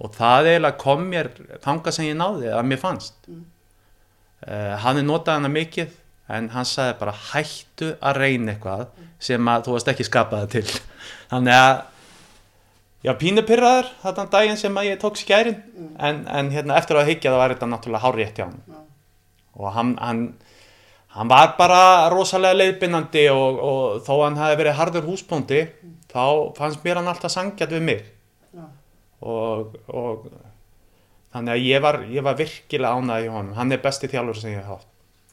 og 0.00 0.14
það 0.16 0.52
eiginlega 0.52 0.80
kom 0.80 1.04
mér 1.10 1.30
þanga 1.64 1.94
sem 1.94 2.08
ég 2.08 2.18
náði 2.18 2.52
að 2.52 2.68
mér 2.70 2.80
fannst. 2.80 3.18
Mm. 3.28 3.44
hann 4.82 4.98
er 4.98 5.04
notað 5.06 5.38
hana 5.38 5.48
mikið 5.52 5.92
en 6.32 6.48
hann 6.50 6.66
sagði 6.66 6.98
bara 6.98 7.12
hættu 7.30 7.92
að 8.00 8.18
reyna 8.18 8.54
eitthvað 8.54 8.88
sem 9.22 9.48
að 9.48 9.66
þú 9.66 9.76
varst 9.76 9.90
ekki 9.92 10.06
skapaði 10.08 10.48
til. 10.56 10.80
Þannig 11.30 11.58
að 11.58 11.74
já 13.02 13.12
pínu 13.18 13.42
pyrraður 13.46 13.90
þarna 14.02 14.28
daginn 14.30 14.58
sem 14.60 14.78
að 14.78 14.88
ég 14.92 15.02
tók 15.02 15.18
skærin 15.18 15.58
en, 15.98 16.22
en 16.26 16.50
hérna 16.54 16.78
eftir 16.78 16.98
að 16.98 17.10
higgja 17.10 17.32
það 17.32 17.40
var 17.42 17.54
þetta 17.54 17.68
náttúrulega 17.72 18.04
hárétt 18.06 18.38
hjá 18.38 18.44
hann 18.46 18.60
og 19.52 19.72
hann, 19.74 19.92
hann, 19.98 20.20
hann 21.16 21.30
var 21.32 21.56
bara 21.58 21.82
rosalega 22.12 22.60
leiðbindandi 22.60 23.26
og, 23.34 23.58
og 23.58 24.04
þó 24.06 24.12
hann 24.22 24.38
hafi 24.38 24.60
verið 24.62 24.78
harður 24.78 25.08
húsbóndi 25.10 25.64
þá 26.12 26.54
fannst 26.58 26.86
mér 26.86 27.00
hann 27.00 27.10
alltaf 27.10 27.34
sangjart 27.34 27.74
við 27.74 27.86
mig 27.90 28.06
og, 29.22 29.76
og 29.88 30.26
þannig 31.32 31.54
að 31.54 31.68
ég 31.68 31.84
var, 31.84 32.00
ég 32.10 32.26
var 32.26 32.38
virkilega 32.38 32.98
ánægði 32.98 33.28
hjá 33.28 33.36
honum. 33.36 33.54
Hann 33.58 33.74
er 33.74 33.82
besti 33.84 34.10
þjálfur 34.12 34.40
sem 34.40 34.54
ég 34.54 34.60
hef 34.60 34.72
haft. 34.74 34.90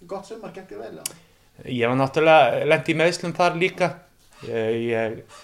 Gott 0.10 0.30
sumar, 0.30 0.54
þér 0.56 0.80
vel, 0.80 1.00
já, 1.00 1.18
ég 1.66 1.92
var 1.92 2.00
náttúrulega 2.00 2.68
lendi 2.70 2.94
í 2.94 3.00
meðslum 3.02 3.36
þar 3.36 3.58
líka. 3.60 3.90
Ég, 4.48 4.78
ég 4.88 5.40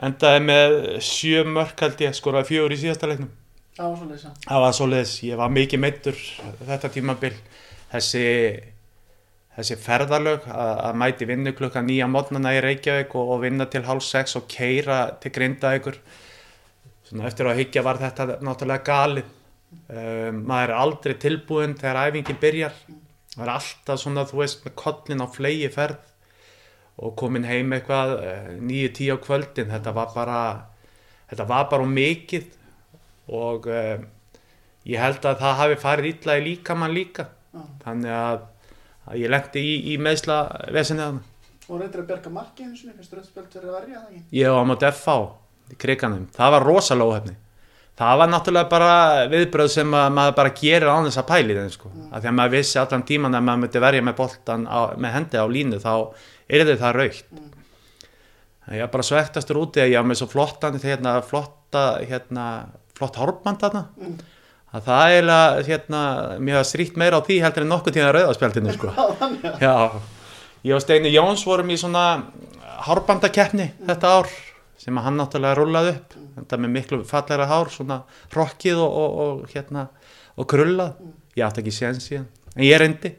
endaði 0.00 0.40
með 0.46 0.78
sjö 1.04 1.44
mörk 1.46 1.84
held 1.84 2.02
ég 2.02 2.16
skoraði 2.16 2.50
fjögur 2.50 2.74
í 2.74 2.80
síðasta 2.80 3.10
leiknum. 3.10 3.30
Það 3.76 3.86
var 3.86 4.00
svo 4.00 4.08
leysa, 4.10 4.30
það 4.44 4.64
var 4.64 4.74
svoleiðis, 4.76 5.12
ég 5.24 5.38
var 5.40 5.52
mikið 5.54 5.80
meittur 5.80 6.18
þetta 6.66 6.90
tímabil. 6.92 7.32
Þessi, 7.90 8.24
þessi 9.56 9.76
ferðalög 9.82 10.44
að, 10.50 10.72
að 10.88 10.98
mæti 11.00 11.28
vinnu 11.30 11.52
klukka 11.58 11.82
nýja 11.82 12.08
mótnana 12.10 12.52
í 12.54 12.60
Reykjavík 12.64 13.14
og, 13.18 13.32
og 13.34 13.40
vinna 13.44 13.66
til 13.70 13.82
hálf 13.86 14.04
sex 14.06 14.36
og 14.38 14.46
keira 14.50 15.00
til 15.22 15.32
grinda 15.34 15.72
ykkur 15.78 15.98
svona 17.10 17.26
eftir 17.28 17.50
að 17.50 17.60
higgja 17.60 17.84
var 17.86 18.00
þetta 18.00 18.38
náttúrulega 18.40 18.86
galið. 18.86 19.32
Um, 19.90 20.44
maður 20.50 20.72
er 20.72 20.76
aldrei 20.78 21.14
tilbúin 21.22 21.76
þegar 21.78 22.08
æfingin 22.08 22.38
byrjar. 22.42 22.78
Það 23.34 23.44
er 23.44 23.52
alltaf 23.54 24.00
svona 24.02 24.24
þú 24.26 24.40
veist 24.40 24.64
með 24.64 24.74
kollin 24.80 25.22
á 25.22 25.26
flegi 25.30 25.68
ferð 25.70 26.06
og 27.00 27.12
komin 27.16 27.46
heim 27.46 27.70
eitthvað 27.72 28.16
nýju 28.60 28.94
tíu 28.96 29.14
á 29.14 29.18
kvöldin. 29.22 29.70
Þetta 29.70 29.92
var 29.96 30.14
bara 30.14 30.40
þetta 31.30 31.46
var 31.50 31.68
bara 31.70 31.90
mikið 31.90 32.48
og 33.30 33.68
um, 33.70 34.08
ég 34.90 35.02
held 35.02 35.28
að 35.28 35.44
það 35.44 35.60
hafi 35.62 35.78
farið 35.84 36.10
illa 36.14 36.38
í 36.40 36.46
líkamann 36.48 36.96
líka. 36.96 37.28
Já. 37.50 37.62
þannig 37.82 38.14
að, 38.14 38.42
að 39.10 39.20
ég 39.24 39.32
lendi 39.34 39.62
í, 39.66 39.74
í 39.90 39.98
meðsla 39.98 40.38
vesinni 40.70 41.02
þannig 41.02 41.26
Og 41.70 41.78
reyndir 41.78 42.02
að 42.02 42.08
berga 42.08 42.30
marki 42.34 42.64
einu 42.66 42.76
sinni, 42.78 42.94
finnst 42.98 43.12
rauðspjöld 43.14 43.52
verið 43.54 43.70
að 43.70 43.76
verja 43.76 43.98
það 43.98 44.12
ekki? 44.14 44.22
ég 44.38 44.54
var 44.54 44.62
á 44.62 44.70
móti 44.70 44.88
FH 44.90 45.16
kriganum, 45.78 46.26
það 46.34 46.56
var 46.56 46.66
rosalega 46.66 47.14
óhefni 47.14 47.36
það 48.00 48.18
var 48.20 48.30
náttúrulega 48.32 48.70
bara 48.70 48.92
viðbröð 49.28 49.70
sem 49.74 49.94
að 49.96 50.08
maður 50.16 50.36
bara 50.38 50.52
gerir 50.56 50.88
án 50.88 51.06
þess 51.06 51.20
að 51.20 51.28
pæli 51.28 51.56
þeim 51.58 51.70
sko, 51.74 51.92
af 52.08 52.22
því 52.22 52.30
að 52.30 52.36
maður 52.38 52.54
vissi 52.54 52.80
allan 52.80 53.06
tíman 53.10 53.36
að 53.36 53.46
maður 53.48 53.62
myndi 53.64 53.82
verja 53.84 54.04
með 54.06 54.16
boltan 54.20 54.64
á, 54.64 54.80
með 54.96 55.16
hendi 55.16 55.40
á 55.40 55.46
línu 55.50 55.80
þá 55.82 55.92
er 56.48 56.72
það 56.80 56.96
raukt 56.96 57.34
mm. 57.36 57.48
ég 58.72 58.84
var 58.86 58.92
bara 58.94 59.08
svektastur 59.10 59.60
úti 59.60 59.84
að 59.84 59.92
ég 59.92 60.00
var 60.00 60.08
með 60.08 60.20
svo 60.22 60.30
flottan 60.32 60.80
hérna, 60.80 61.14
flotta 61.26 61.84
hérna, 62.00 62.46
flott 62.96 63.20
hárband 63.20 63.60
þarna. 63.60 63.84
Mm. 64.00 64.16
að 64.72 64.88
það 64.88 65.16
er 65.18 65.30
hérna, 65.68 66.04
hafa 66.54 66.66
stríkt 66.72 67.00
meira 67.00 67.20
á 67.20 67.26
því 67.26 67.40
heldur 67.44 67.66
en 67.66 67.74
nokkuð 67.74 67.98
tíðan 67.98 68.14
rauðaspjaldinu 68.16 68.78
sko. 68.78 68.94
Já, 69.64 69.76
ég 70.64 70.78
og 70.78 70.84
Steini 70.86 71.12
Jóns 71.12 71.44
vorum 71.44 71.68
í 71.68 71.76
svona 71.80 72.06
hárbandakeppni 72.86 73.74
þetta 73.84 74.16
ár 74.16 74.32
sem 74.80 74.96
að 74.96 75.04
hann 75.06 75.18
náttúrulega 75.20 75.58
rúlaði 75.58 75.90
upp. 75.96 76.14
Þetta 76.38 76.58
með 76.62 76.72
miklu 76.76 77.00
fallegra 77.08 77.46
hár 77.50 77.68
svona 77.72 77.98
rokkið 78.34 78.78
og, 78.80 78.94
og, 79.02 79.18
og 79.24 79.50
hérna 79.54 79.86
og 80.40 80.46
krullað, 80.48 80.94
ég 81.36 81.44
átti 81.46 81.60
ekki 81.64 81.74
séns 81.76 82.06
síðan 82.08 82.28
en 82.56 82.64
ég 82.64 82.80
reyndi. 82.80 83.10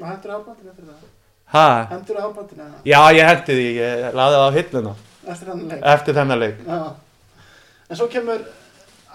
Og 0.00 0.04
hendur 0.06 0.36
árbandinu 0.36 0.70
eftir 0.70 0.86
það? 0.92 1.08
ha, 1.56 1.64
Hendur 1.90 2.20
árbandinu 2.22 2.62
eða? 2.66 2.78
já 2.86 3.00
ég 3.16 3.26
hendi 3.32 3.56
því, 3.58 3.66
ég 3.80 4.06
laði 4.14 4.38
það 4.38 4.46
á 4.46 4.56
hilluna. 4.60 4.94
Eftir 5.26 5.48
þannig 5.50 5.72
leik? 5.74 5.82
eftir 5.96 6.16
þennan 6.20 6.40
leik. 6.44 6.62
Já. 6.66 6.78
En 7.90 7.98
svo 7.98 8.06
kemur 8.12 8.44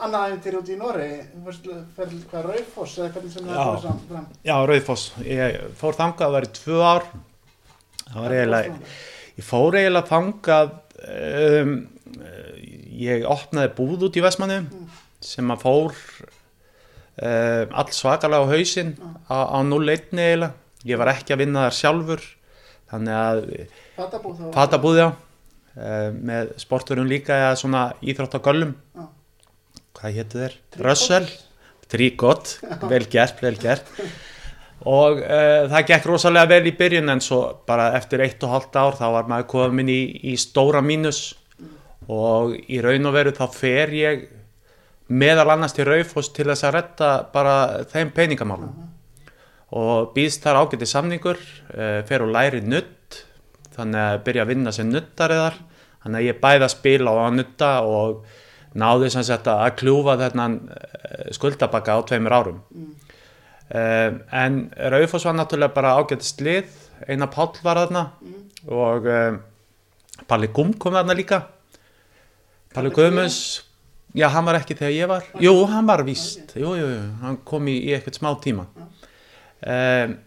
annað 0.02 0.28
æfintir 0.32 0.56
út 0.60 0.70
í 0.72 0.76
Nóri, 0.80 1.10
fyrir 1.96 2.22
hvað 2.32 2.46
Raufoss 2.50 2.98
eða 3.00 3.10
hvernig 3.16 3.34
sem 3.36 3.48
það 3.48 3.60
er 3.62 3.82
saman 3.86 4.06
fram. 4.10 4.28
já, 4.48 4.56
Rauðfoss, 4.72 5.06
ég 5.28 5.58
fór 5.80 5.98
þangað 6.00 6.28
að 6.28 6.36
vera 6.38 6.50
í 6.50 6.54
tvö 6.58 6.80
ár. 6.84 7.06
Það 8.12 8.22
var 8.26 8.36
eiginlega 8.36 8.78
ég 9.38 9.46
fór 9.48 9.78
eiginlega 9.80 10.10
þangað 10.12 10.72
um, 11.12 11.74
ég 13.02 13.26
opnaði 13.30 13.72
búð 13.78 14.08
út 14.10 14.20
í 14.20 14.24
Vestmannu 14.24 14.62
sem 15.22 15.54
að 15.54 15.64
fór 15.64 15.96
um, 15.96 17.74
all 17.78 17.90
svakalega 17.94 18.46
á 18.46 18.52
hausinn 18.52 18.96
á, 19.30 19.38
á 19.52 19.60
0-1 19.66 20.16
eiginlega. 20.18 20.54
Ég 20.88 20.98
var 20.98 21.12
ekki 21.14 21.36
að 21.36 21.44
vinna 21.44 21.68
þar 21.68 21.78
sjálfur 21.78 22.24
þannig 22.92 23.20
að 23.20 23.44
fatabúð 24.56 25.04
já. 25.04 25.08
Um, 25.72 26.18
með 26.28 26.50
sporturum 26.60 27.08
líka 27.08 27.38
eða 27.38 27.54
svona 27.62 27.86
íþrótt 28.04 28.36
á 28.36 28.40
göllum. 28.44 28.74
Já. 28.98 29.06
hvað 30.02 30.18
þeir? 30.34 30.58
Tríkot. 30.74 30.84
Russell? 30.88 31.30
Tríkot, 31.92 32.52
vel 32.92 33.06
gert, 33.12 33.40
vel 33.44 33.56
gert 33.60 33.88
og 34.90 35.20
uh, 35.22 35.70
það 35.70 35.88
gekk 35.92 36.08
rosalega 36.10 36.50
vel 36.56 36.70
í 36.72 36.76
byrjun 36.78 37.14
en 37.14 37.22
svo 37.22 37.42
bara 37.70 37.92
eftir 38.00 38.24
eitt 38.26 38.42
og 38.46 38.56
halvt 38.56 38.78
ár 38.82 38.98
þá 38.98 39.08
var 39.14 39.28
maður 39.30 39.50
komin 39.54 39.92
í, 39.92 40.02
í 40.32 40.38
stóra 40.42 40.82
mínus. 40.82 41.36
Og 42.12 42.56
í 42.66 42.80
raun 42.82 43.06
og 43.08 43.14
veru 43.14 43.34
þá 43.38 43.44
fer 43.54 43.92
ég 43.94 44.24
meðal 45.12 45.52
annars 45.54 45.76
til 45.78 45.86
Raufoss 45.86 46.32
til 46.34 46.48
þess 46.50 46.66
að 46.66 46.76
retta 46.80 47.12
bara 47.34 47.56
þeim 47.92 48.10
peningamálum. 48.16 48.72
Og 49.78 50.12
býðst 50.16 50.44
þar 50.44 50.64
ágæti 50.64 50.90
samningur 50.90 51.38
uh, 51.38 52.02
fer 52.08 52.26
og 52.26 52.34
læri 52.34 52.64
nutt 52.66 53.22
þannig 53.76 54.02
að 54.02 54.24
byrja 54.26 54.46
að 54.46 54.52
vinna 54.52 54.74
sem 54.76 54.90
nuttariðar 54.90 55.60
þannig 56.02 56.18
að 56.18 56.28
ég 56.28 56.42
bæði 56.42 56.66
að 56.66 56.74
spila 56.74 57.14
og 57.14 57.22
að 57.28 57.38
nutta 57.38 57.70
og 57.88 58.26
náði 58.82 59.12
sem 59.14 59.24
sagt 59.28 59.48
að 59.52 59.76
kljúfa 59.80 60.18
þennan 60.20 60.58
uh, 60.66 61.30
skuldabakka 61.38 61.96
á 61.96 62.00
tveimur 62.08 62.36
árum 62.36 62.60
um, 63.72 64.22
en 64.32 64.62
Raufoss 64.94 65.26
var 65.26 65.36
náttúrulega 65.38 65.76
bara 65.76 65.98
ágætist 66.00 66.44
lið 66.44 66.70
eina 67.08 67.28
Páll 67.32 67.58
var 67.64 67.80
þarna. 67.82 68.06
Og 68.70 69.10
um, 69.10 69.42
Palli 70.30 70.50
Gum 70.54 70.74
kom 70.80 70.96
þarna 70.98 71.18
líka. 71.18 71.44
Palli 72.76 72.94
Guðmunds. 72.94 73.62
Já 74.18 74.28
hann 74.34 74.44
var 74.48 74.60
ekki 74.60 74.76
þegar 74.76 74.92
ég 74.96 75.08
var. 75.08 75.30
Jú 75.40 75.54
hann 75.72 75.88
var 75.88 76.04
víst. 76.04 76.52
jú, 76.60 76.74
jú, 76.76 76.90
jú, 76.92 77.04
hann 77.22 77.40
kom 77.48 77.70
í, 77.72 77.78
í 77.88 77.94
eitthvað 77.96 78.20
smá 78.20 78.34
tíma. 78.44 78.68
Um, 79.62 80.18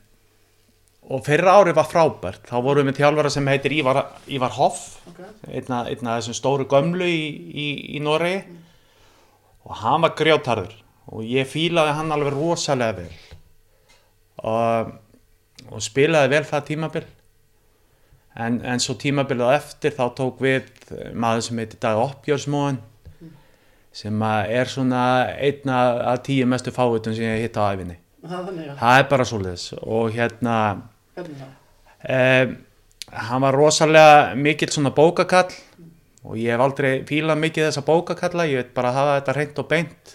og 1.12 1.20
fyrra 1.26 1.58
ári 1.58 1.74
var 1.76 1.88
frábært. 1.90 2.46
Þá 2.48 2.56
vorum 2.64 2.80
við 2.80 2.88
með 2.88 3.00
þjálfara 3.02 3.32
sem 3.34 3.50
heitir 3.52 3.74
Ívar, 3.76 4.00
Ívar 4.32 4.54
Hoff. 4.56 4.86
Ok. 5.10 5.20
einna, 5.50 5.82
einna 5.90 6.14
af 6.14 6.22
þessum 6.22 6.38
stóru 6.38 6.68
gömlu 6.70 7.08
í, 7.10 7.26
í, 7.52 7.66
í 7.98 8.00
Noregi. 8.00 8.40
Og 9.64 9.76
hann 9.82 10.04
var 10.04 10.16
grjótarður 10.16 10.72
og 11.12 11.20
ég 11.28 11.44
fílaði 11.48 11.92
hann 11.98 12.12
alveg 12.14 12.32
rosalega 12.32 13.02
vel 13.02 13.33
og, 14.44 14.94
og 15.70 15.84
spilaði 15.84 16.32
vel 16.36 16.44
það 16.48 16.66
tímabil. 16.70 17.04
En, 18.34 18.58
en 18.66 18.82
svo 18.82 18.96
tímabilið 18.98 19.46
á 19.46 19.56
eftir 19.60 19.94
þá 19.94 20.04
tók 20.18 20.40
við 20.42 20.66
maður 21.14 21.44
sem 21.46 21.60
heitir 21.62 21.80
Dag 21.82 22.00
Oppjörsmóen 22.02 22.80
sem 23.94 24.24
að 24.26 24.54
er 24.58 24.70
svona 24.70 25.02
einna 25.38 25.82
af 26.10 26.24
tíu 26.26 26.48
mestu 26.50 26.72
fáutum 26.74 27.14
sem 27.14 27.28
ég 27.28 27.44
hitt 27.44 27.54
á 27.54 27.70
æfinni 27.70 28.00
Það 28.24 28.48
er 28.48 28.68
að, 28.72 28.98
er 28.98 29.08
bara 29.10 29.26
svoleiðis. 29.28 29.66
Og 29.84 30.14
hérna 30.14 30.56
um, 31.20 32.54
hann 33.28 33.44
var 33.44 33.58
rosalega 33.58 34.34
mikill 34.40 34.72
svona 34.72 34.94
bókakall 34.96 35.52
og 36.24 36.38
ég 36.40 36.54
hef 36.54 36.64
aldrei 36.64 36.92
fílað 37.04 37.42
mikið 37.42 37.66
þessa 37.68 37.84
bókakalla, 37.84 38.46
ég 38.48 38.62
veit 38.62 38.70
bara 38.76 38.90
að 38.90 38.98
hafa 38.98 39.16
þetta 39.18 39.34
reynd 39.36 39.60
og 39.60 39.68
beint. 39.68 40.14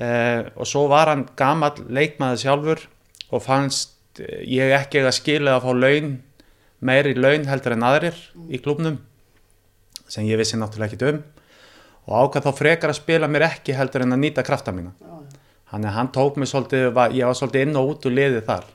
Uh, 0.00 0.40
og 0.58 0.66
svo 0.66 0.88
var 0.90 1.12
hann 1.12 1.28
gamall 1.38 1.86
leikmaður 1.86 2.42
sjálfur 2.42 2.84
og 3.30 3.44
fannst 3.44 4.20
eh, 4.22 4.42
ég 4.46 4.74
ekki 4.76 5.04
að 5.04 5.16
skila 5.18 5.58
að 5.58 5.66
fá 5.66 5.72
laun 5.76 6.16
meiri 6.80 7.14
laun 7.14 7.46
heldur 7.50 7.76
en 7.76 7.86
aðrir 7.86 8.18
í 8.48 8.60
klubnum 8.62 8.98
sem 10.10 10.26
ég 10.26 10.40
vissi 10.40 10.58
náttúrulega 10.58 10.96
ekki 10.96 11.12
um 11.12 11.22
og 12.10 12.14
ákvað 12.24 12.48
þá 12.48 12.58
frekar 12.58 12.92
að 12.92 13.02
spila 13.02 13.28
mér 13.30 13.46
ekki 13.50 13.76
heldur 13.76 14.06
en 14.06 14.16
að 14.16 14.22
nýta 14.24 14.44
krafta 14.46 14.74
mína 14.74 14.94
að 15.70 15.94
hann 15.94 16.10
tók 16.12 16.36
mig 16.36 16.48
svolítið, 16.50 16.90
ég 17.14 17.26
var 17.26 17.36
svolítið 17.38 17.66
inn 17.66 17.78
og 17.78 17.92
út 17.92 18.06
úr 18.06 18.16
liðið 18.16 18.42
þar. 18.46 18.66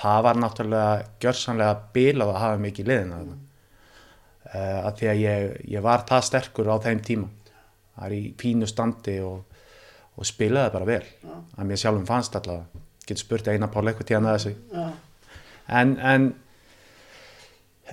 Það 0.00 0.22
var 0.26 0.40
náttúrulega 0.40 1.04
gjörsanlega 1.22 1.76
bilað 1.94 2.32
að 2.32 2.40
hafa 2.42 2.60
mikið 2.64 2.84
í 2.84 2.88
liðinu 2.88 3.18
þarna. 3.18 3.36
Uh, 4.50 4.78
að 4.88 4.94
því 4.98 5.10
að 5.10 5.20
ég, 5.20 5.44
ég 5.76 5.84
var 5.84 6.04
það 6.08 6.26
sterkur 6.26 6.70
á 6.74 6.76
þeim 6.82 7.02
tíma. 7.06 7.28
Það 7.94 8.06
er 8.06 8.14
í 8.16 8.22
pínu 8.40 8.66
standi 8.66 9.16
og, 9.22 9.60
og 10.16 10.26
spilaði 10.26 10.74
bara 10.74 10.88
vel. 10.88 11.02
Já. 11.22 11.36
Að 11.54 11.68
mér 11.68 11.82
sjálfum 11.84 12.08
fannst 12.08 12.38
allavega. 12.40 12.82
Getur 13.10 13.24
spurt 13.24 13.50
eina 13.50 13.68
pál 13.72 13.84
eitthvað 13.90 14.08
tíðan 14.12 14.30
að 14.30 14.38
þessu. 14.38 14.54
Já, 14.74 14.86
En, 15.80 15.92
en 16.02 16.24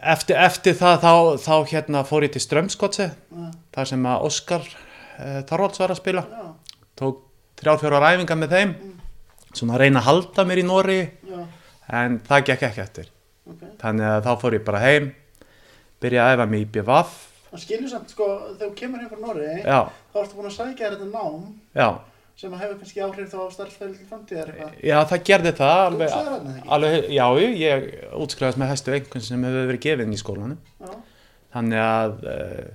eftir, 0.01 0.37
eftir 0.41 0.73
það 0.79 0.95
þá, 1.03 1.11
þá 1.43 1.53
hérna 1.73 2.03
fór 2.07 2.25
ég 2.25 2.33
til 2.33 2.41
Strömskotsi. 2.43 3.09
já, 3.11 3.47
Þar 3.75 3.89
sem 3.91 4.07
að 4.09 4.25
Óskar 4.29 4.65
uh, 4.65 5.41
Þorvalds 5.49 5.81
var 5.83 5.93
að 5.93 5.99
spila. 6.01 6.23
Já, 6.31 6.47
tók 6.97 7.23
þrjár 7.57 7.79
fjórar 7.83 8.07
æfingar 8.13 8.37
með 8.41 8.55
þeim 8.57 8.73
svona 9.57 9.77
að 9.77 9.81
reyna 9.83 10.01
að 10.03 10.07
halda 10.11 10.43
mér 10.45 10.59
í 10.61 10.65
Nóri 10.67 10.97
en 11.97 12.17
það 12.27 12.43
gekk 12.51 12.65
ekki 12.67 12.81
eftir. 12.83 13.07
Ok. 13.47 13.61
þannig 13.79 14.05
að 14.11 14.25
þá 14.25 14.31
fór 14.41 14.55
ég 14.57 14.63
bara 14.67 14.79
heim 14.83 15.05
byrja 16.03 16.25
að 16.25 16.33
æfa 16.35 16.45
mig 16.51 16.65
í 16.65 16.69
BVF 16.75 17.13
Það 17.47 17.61
skilur 17.63 17.89
samt, 17.93 18.09
sko, 18.11 18.25
þegar 18.57 18.67
þú 18.67 18.73
kemur 18.75 18.99
heim 18.99 19.09
frá 19.13 19.21
Nóri, 19.23 19.45
þá 19.63 20.17
ertu 20.19 20.35
búin 20.35 20.49
að 20.49 20.55
sækja 20.57 20.89
þetta 20.91 21.05
nám. 21.13 21.45
Já, 21.79 21.87
sem 22.37 22.53
að 22.53 22.59
hefur 22.61 22.75
kannski 22.77 23.01
áhrif 23.01 23.29
þá 23.31 23.37
á 23.41 23.47
starfsfæðil 23.55 23.93
til 23.97 24.07
framtíðar 24.11 24.49
eitthvað. 24.51 24.73
já 24.85 24.97
það 25.09 25.21
gerði 25.29 25.51
það 25.57 25.79
alveg, 25.87 26.11
ekki? 26.13 26.67
alveg 26.75 27.07
já, 27.15 27.25
ég 27.57 27.87
útskrifast 28.13 28.59
með 28.61 28.69
hæstu 28.73 28.93
einhvern 28.93 29.25
sem 29.25 29.45
hefur 29.47 29.69
verið 29.71 29.81
gefin 29.87 30.13
í 30.13 30.19
skólanum. 30.21 30.59
Já, 30.77 30.91
þannig 31.57 31.81
að 31.81 32.13
uh, 32.21 32.67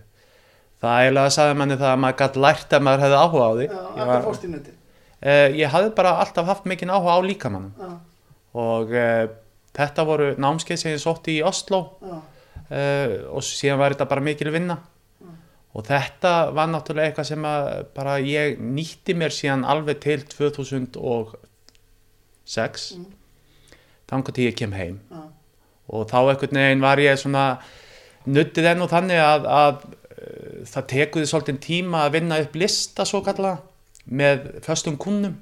það 0.83 0.97
eiginlega 1.05 1.35
sagði 1.37 1.59
manni 1.61 1.79
það 1.79 1.93
að 1.93 2.03
maður 2.05 2.19
gætt 2.25 2.41
lært 2.47 2.75
að 2.75 2.85
maður 2.89 3.05
hefði 3.07 3.21
áhuga 3.23 3.47
á 3.47 3.53
því. 3.61 3.69
Já, 3.71 3.83
akkur 4.03 4.27
fórst 4.27 4.49
í 4.49 4.53
nuti. 4.57 4.75
uh, 4.75 5.49
ég 5.63 5.75
hafði 5.77 5.95
bara 6.03 6.17
alltaf 6.25 6.51
haft 6.51 6.67
mikinn 6.73 6.95
áhuga 6.97 7.15
á 7.15 7.21
líkamannum 7.23 7.99
og 8.67 8.91
uh, 8.99 9.25
þetta 9.79 10.11
voru 10.11 10.33
námskeið 10.43 10.83
sem 10.83 10.97
ég 10.97 11.05
sótti 11.07 11.39
í 11.39 11.45
Oslo 11.47 11.85
og 12.73 13.45
síðan 13.45 13.79
var 13.81 13.93
þetta 13.93 14.07
bara 14.09 14.23
mikil 14.25 14.49
vinna 14.53 14.79
og 15.73 15.87
þetta 15.89 16.33
var 16.53 16.69
náttúrulega 16.69 17.09
eitthvað 17.11 17.29
sem 17.31 17.45
að 17.49 17.69
bara 17.97 18.19
ég 18.21 18.59
nýtti 18.61 19.15
mér 19.17 19.33
síðan 19.33 19.63
alveg 19.65 20.03
til 20.05 20.21
2006 20.29 22.93
Mm. 22.97 23.07
þannig 24.11 24.35
til 24.35 24.45
ég 24.51 24.57
kem 24.59 24.73
heim. 24.77 24.99
Já, 25.11 25.23
og 25.89 26.07
þá 26.11 26.17
einhvern 26.29 26.57
veginn 26.59 26.83
var 26.85 26.99
ég 27.01 27.17
svona 27.21 27.45
nuttið 28.27 28.67
enn 28.73 28.83
og 28.85 28.91
þannig 28.93 29.21
að, 29.23 29.47
að 29.49 29.75
uh, 29.87 29.93
það 30.69 30.87
tekuði 30.93 31.27
svolítið 31.31 31.59
tíma 31.65 31.99
að 32.07 32.13
vinna 32.19 32.41
upp 32.45 32.55
lista 32.61 33.03
svo 33.09 33.21
kalla 33.25 33.53
með 34.05 34.39
föstum 34.67 34.97
kunnum 35.01 35.37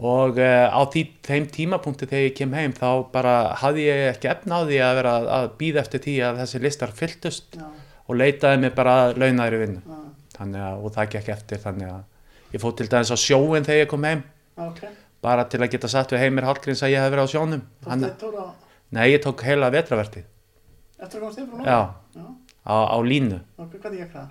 og 0.00 0.38
uh, 0.40 0.66
á 0.72 0.80
því, 0.90 1.02
þeim 1.22 1.46
tímapunkti 1.52 2.06
þegar 2.08 2.24
ég 2.26 2.36
kem 2.40 2.52
heim 2.56 2.72
þá 2.72 2.88
bara 3.12 3.34
hafði 3.60 3.82
ég 3.86 3.98
ekki 4.14 4.28
efna 4.32 4.54
á 4.58 4.60
því 4.66 4.78
að 4.82 4.96
vera 4.98 5.12
að, 5.20 5.24
að 5.38 5.44
býða 5.60 5.80
eftir 5.84 6.00
því 6.08 6.14
að 6.26 6.38
þessi 6.42 6.58
listar 6.64 6.92
fylltust. 6.96 7.48
Já, 7.60 7.66
og 8.10 8.18
leitaði 8.18 8.60
mig 8.64 8.72
bara 8.74 8.94
að 9.06 9.20
launaðri 9.22 9.60
vinnu. 9.62 9.82
Já, 9.86 10.00
þannig 10.40 10.64
að, 10.66 10.80
og 10.84 10.94
það 10.96 11.10
gekk 11.14 11.28
eftir 11.36 11.62
þannig 11.62 11.92
að 11.94 12.56
ég 12.56 12.62
fótt 12.64 12.80
til 12.80 12.88
dæmis 12.90 13.12
á 13.14 13.18
sjóin 13.22 13.66
þegar 13.68 13.84
ég 13.84 13.90
kom 13.92 14.08
heim. 14.08 14.24
Ok. 14.60 14.82
bara 15.22 15.44
til 15.52 15.60
að 15.60 15.70
geta 15.74 15.88
satt 15.92 16.12
við 16.14 16.22
Heimir 16.24 16.46
Hallgríms 16.48 16.80
að 16.82 16.94
ég 16.94 17.02
hef 17.04 17.10
verið 17.12 17.26
á 17.28 17.32
sjónum. 17.34 17.62
Eitt 17.86 18.18
tóra 18.20 18.44
nei, 18.90 19.06
ég 19.12 19.20
tók 19.22 19.42
heila 19.44 19.68
vetravertið. 19.72 20.24
Eftir 21.00 21.20
að 21.20 21.24
komast 21.24 21.40
yfir 21.42 21.60
frá 21.60 21.64
já, 21.68 21.80
Já, 22.16 22.24
á, 22.64 22.76
á 22.92 22.96
línu. 23.04 23.38
Ok, 23.60 23.74
hvernig 23.82 24.00
gekk 24.04 24.14
það? 24.16 24.28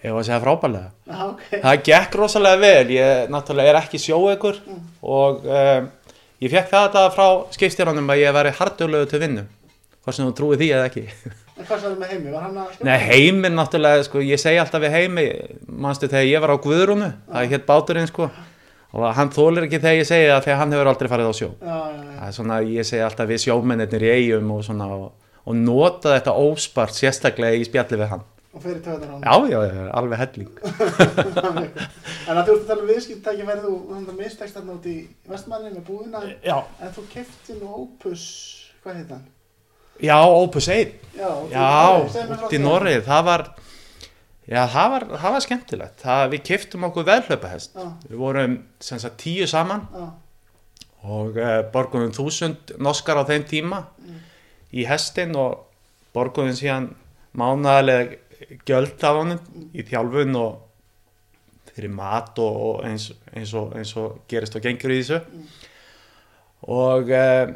ég 0.00 0.14
var 0.14 0.22
að 0.22 0.28
segja 0.30 0.40
frábælega 0.40 0.90
Já, 1.10 1.18
ok. 1.26 1.42
það 1.60 1.82
gekk 1.90 2.14
rosalega 2.20 2.60
vel. 2.62 2.92
Ég 2.94 3.32
náttúrulega 3.34 3.72
er 3.74 3.78
ekki 3.82 4.00
sjóegur 4.00 4.60
og 5.02 5.42
um, 5.44 5.90
ég 6.40 6.54
fekk 6.54 6.70
það 6.72 6.86
þetta 6.86 7.02
frá 7.18 7.26
skipstjárnum 7.58 8.12
að 8.14 8.22
ég 8.22 8.36
væri 8.38 8.54
hardulegu 8.60 9.10
til 9.10 9.20
vinnu 9.26 9.44
hvort 10.00 10.16
sem 10.16 10.24
þú 10.30 10.36
trúið 10.38 10.62
því 10.62 10.70
eða 10.78 10.86
ekki 10.88 11.04
En 11.60 11.66
hvað 11.68 11.82
sagði 11.82 11.98
með 12.00 12.12
heimi? 12.14 12.30
Var 12.32 12.44
hann 12.46 12.58
að? 12.62 12.76
Nei, 12.88 12.94
heimir 13.04 13.52
náttúrulega, 13.52 14.04
sko, 14.06 14.22
ég 14.24 14.40
segi 14.40 14.60
alltaf 14.62 14.80
við 14.80 14.94
heimi, 14.94 15.24
manstu 15.84 16.08
þegar 16.08 16.28
ég 16.30 16.44
var 16.44 16.52
á 16.56 16.64
Guðrúnu, 16.64 17.08
það 17.26 17.42
er 17.42 17.50
hétt 17.50 17.66
báturinn, 17.68 18.08
sko, 18.08 18.28
og 18.96 19.04
hann 19.18 19.32
þólir 19.34 19.66
ekki 19.66 19.80
þegar 19.82 19.98
ég 19.98 20.08
segi 20.08 20.30
það 20.30 20.46
þegar 20.46 20.60
hann 20.62 20.72
hefur 20.76 20.90
aldrei 20.94 21.10
farið 21.12 21.28
á 21.28 21.34
sjó. 21.36 21.48
Já, 21.60 21.74
já, 21.76 21.98
já. 22.00 22.14
Það 22.14 22.28
er 22.30 22.36
svona, 22.38 22.60
ég 22.64 22.88
segi 22.88 23.02
alltaf 23.04 23.28
við 23.28 23.42
sjómennir 23.44 24.06
í 24.06 24.12
eigum 24.14 24.52
og 24.54 24.62
svona, 24.64 24.86
og, 24.96 25.34
og 25.44 25.58
nota 25.58 26.14
þetta 26.14 26.36
óspart 26.46 26.96
sérstaklega 26.96 27.60
í 27.60 27.66
spjalli 27.68 28.00
við 28.00 28.12
hann. 28.14 28.24
Og 28.50 28.64
fyrir 28.64 28.80
töðunar 28.82 29.12
hann. 29.12 29.26
Já, 29.28 29.52
já, 29.52 29.60
já, 29.68 29.82
alveg 30.00 30.22
helling. 30.24 30.48
en 32.30 32.40
að 32.40 32.48
þú 32.48 32.54
ert 32.54 32.62
að 32.64 32.70
tala 32.72 32.86
um 32.86 32.88
viðskiptæki 32.88 33.50
verið 33.50 33.68
þú, 33.68 34.16
mistekst 34.16 34.56
þarna 34.56 34.78
út 34.78 34.88
í 34.88 34.96
vestmanni 35.28 35.74
með 35.76 35.84
búðina, 35.92 36.24
Já, 36.40 36.56
en 36.80 36.96
þú 36.96 37.04
kefti 37.12 37.58
nú 37.60 37.76
Opus, 37.84 38.24
hvað 38.80 38.98
heit 39.02 39.14
hann? 39.14 39.28
Já, 40.02 40.18
Opus 40.26 40.68
1, 40.68 40.96
Já, 41.20 41.28
já, 41.52 41.66
út 42.46 42.54
í. 42.56 42.58
Norrið, 42.62 43.02
það 43.04 43.24
var, 43.26 43.42
já, 44.48 44.62
það 44.72 44.90
var, 44.94 45.04
það 45.20 45.34
var 45.36 45.44
skemmtilegt. 45.44 45.98
Það, 46.00 46.22
við 46.32 46.42
kiftum 46.48 46.86
okkur 46.88 47.06
veðhlaupahest. 47.10 47.74
Já, 47.76 47.88
Við 48.08 48.16
vorum, 48.22 48.54
sem 48.80 49.02
sagt, 49.02 49.18
tíu 49.20 49.46
saman. 49.50 49.84
já, 49.92 50.08
og 51.10 51.36
uh, 51.40 51.60
borguðum 51.72 52.10
þúsund 52.12 52.74
noskar 52.84 53.16
á 53.16 53.24
þeim 53.24 53.44
tíma 53.48 53.78
í 54.76 54.82
hestin 54.84 55.32
og 55.40 55.62
borguðum 56.12 56.52
síðan 56.58 56.90
mánaðarlega 57.32 58.18
gjöld 58.68 59.00
af 59.08 59.16
honum 59.16 59.70
í 59.72 59.80
þjálfun 59.88 60.36
og 60.36 60.58
fyrir 61.70 61.92
mat 61.94 62.36
og, 62.44 62.58
og 62.66 62.84
eins, 62.84 63.06
eins, 63.32 63.54
og, 63.56 63.72
eins 63.80 63.94
og 63.96 64.18
gerist 64.28 64.56
og 64.58 64.64
gengur 64.66 64.92
í 64.92 65.00
þessu 65.00 65.22
og 66.68 67.08
uh, 67.08 67.48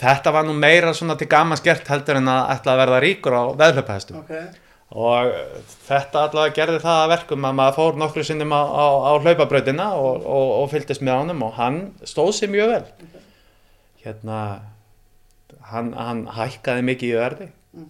þetta 0.00 0.32
var 0.34 0.44
nú 0.48 0.52
meira 0.58 0.92
svona 0.96 1.16
til 1.20 1.28
gaman 1.30 1.58
skert 1.60 1.88
heldur 1.88 2.16
en 2.20 2.28
að 2.28 2.52
ætla 2.56 2.72
að 2.74 2.80
verða 2.84 3.00
ríkur 3.04 3.34
á 3.36 3.42
veðlöpahestum 3.62 4.20
ok. 4.20 4.32
og 4.94 5.32
þetta 5.88 6.22
allavega 6.28 6.54
gerði 6.58 6.80
það 6.84 7.00
að 7.04 7.12
verkum 7.14 7.48
að 7.48 7.56
maður 7.60 7.76
fór 7.78 7.98
nokkru 8.02 8.24
sinnum 8.26 8.52
á, 8.54 8.62
á, 8.64 8.84
á 9.08 9.12
hlaupabrautina 9.22 9.88
og, 9.98 10.22
og, 10.26 10.46
og 10.62 10.70
fylgdist 10.72 11.02
með 11.04 11.18
honum 11.22 11.42
og 11.48 11.52
hann 11.58 11.80
stóð 12.06 12.32
sér 12.38 12.52
mjög 12.54 12.72
vel 12.74 12.84
hérna 14.04 14.38
hann, 15.72 15.92
hann 15.96 16.24
hækkaði 16.38 16.88
mikið 16.90 17.12
í 17.14 17.20
verði 17.20 17.50
Mm. 17.74 17.88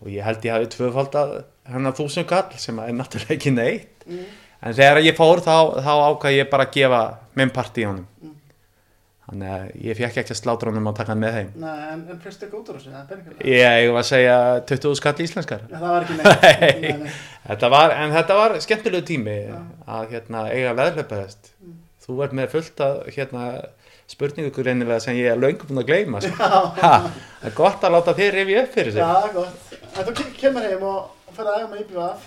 og 0.00 0.08
ég 0.08 0.24
held 0.24 0.44
ég 0.48 0.54
hafi 0.54 0.68
tvöfald 0.72 1.16
að 1.20 1.32
hennar 1.68 1.92
þúsund 1.98 2.24
kall 2.30 2.54
sem 2.56 2.78
er 2.80 2.94
náttúrulega 2.96 3.34
ekki 3.36 3.50
neitt 3.52 4.06
Mm. 4.08 4.22
en 4.64 4.72
þegar 4.78 5.00
ég 5.04 5.16
fór 5.18 5.42
þá, 5.44 5.76
þá 5.84 5.90
ákvað 6.08 6.36
ég 6.38 6.48
bara 6.50 6.64
að 6.64 6.72
gefa 6.78 7.00
minn 7.36 7.50
part 7.52 7.76
í 7.76 7.84
honum 7.84 8.06
Mm. 8.24 8.32
Þannig 9.30 9.50
að 9.54 9.66
ég 9.86 9.96
fekk 10.00 10.16
ekki 10.24 10.34
að 10.34 10.38
slátra 10.40 10.70
honum 10.72 10.88
og 10.90 10.94
taka 10.98 11.12
hann 11.14 11.20
með 11.22 11.34
heim 11.38 11.50
Nei, 11.62 11.74
en, 11.92 12.00
en 12.10 12.20
fyrstu 12.24 12.46
ekki 12.48 12.56
út 12.58 12.70
úr 12.72 12.78
þessu, 12.80 12.90
það 12.90 13.00
er 13.00 13.10
peningur. 13.10 13.44
ég 13.46 13.74
eigum 13.80 13.98
að 14.00 14.06
segja 14.10 14.38
20 14.70 14.96
skall 15.00 15.24
íslenskar 15.26 15.60
Já, 15.70 15.76
það 15.76 15.90
var 15.94 16.06
ekki 16.06 16.16
neitt. 16.18 16.42
Nei. 16.44 16.80
Nei, 16.80 16.96
nei. 17.04 17.12
Þetta 17.46 17.70
var, 17.76 17.94
en 18.02 18.14
þetta 18.16 18.38
var 18.40 18.56
skemmtilegu 18.66 19.06
tími 19.12 19.36
Já. 19.46 19.60
að 19.98 20.10
hérna, 20.16 20.42
eiga 20.54 20.72
veðlöpaðist. 20.80 21.52
Mm. 21.62 21.76
Þú 22.06 22.16
ert 22.26 22.34
með 22.40 22.50
fullt 22.56 22.82
að 22.84 22.98
hérna, 23.14 23.44
spurningu 24.10 24.50
greinilega 24.56 24.98
sem 25.04 25.14
ég 25.20 25.30
er 25.30 25.38
búin 25.70 25.80
að 25.84 25.88
gleyma. 25.92 26.20
Sko. 26.24 26.34
Já, 26.42 26.60
Ha, 26.82 26.92
það 27.40 27.48
er 27.52 27.56
gott 27.62 27.86
að 27.86 27.94
láta 27.96 28.14
þér 28.18 28.36
rifja 28.40 28.64
upp 28.66 28.74
fyrir 28.74 28.92
já, 28.92 28.98
sig. 28.98 29.30
er 29.30 29.34
gott. 29.38 29.72
En 29.94 30.08
þú 30.10 30.14
ke- 30.18 30.28
kemur 30.42 30.66
heim 30.66 30.84
og, 30.90 31.00
fyrir 31.36 31.52
að 31.54 31.62
æfa 31.62 31.70
með. 31.76 32.26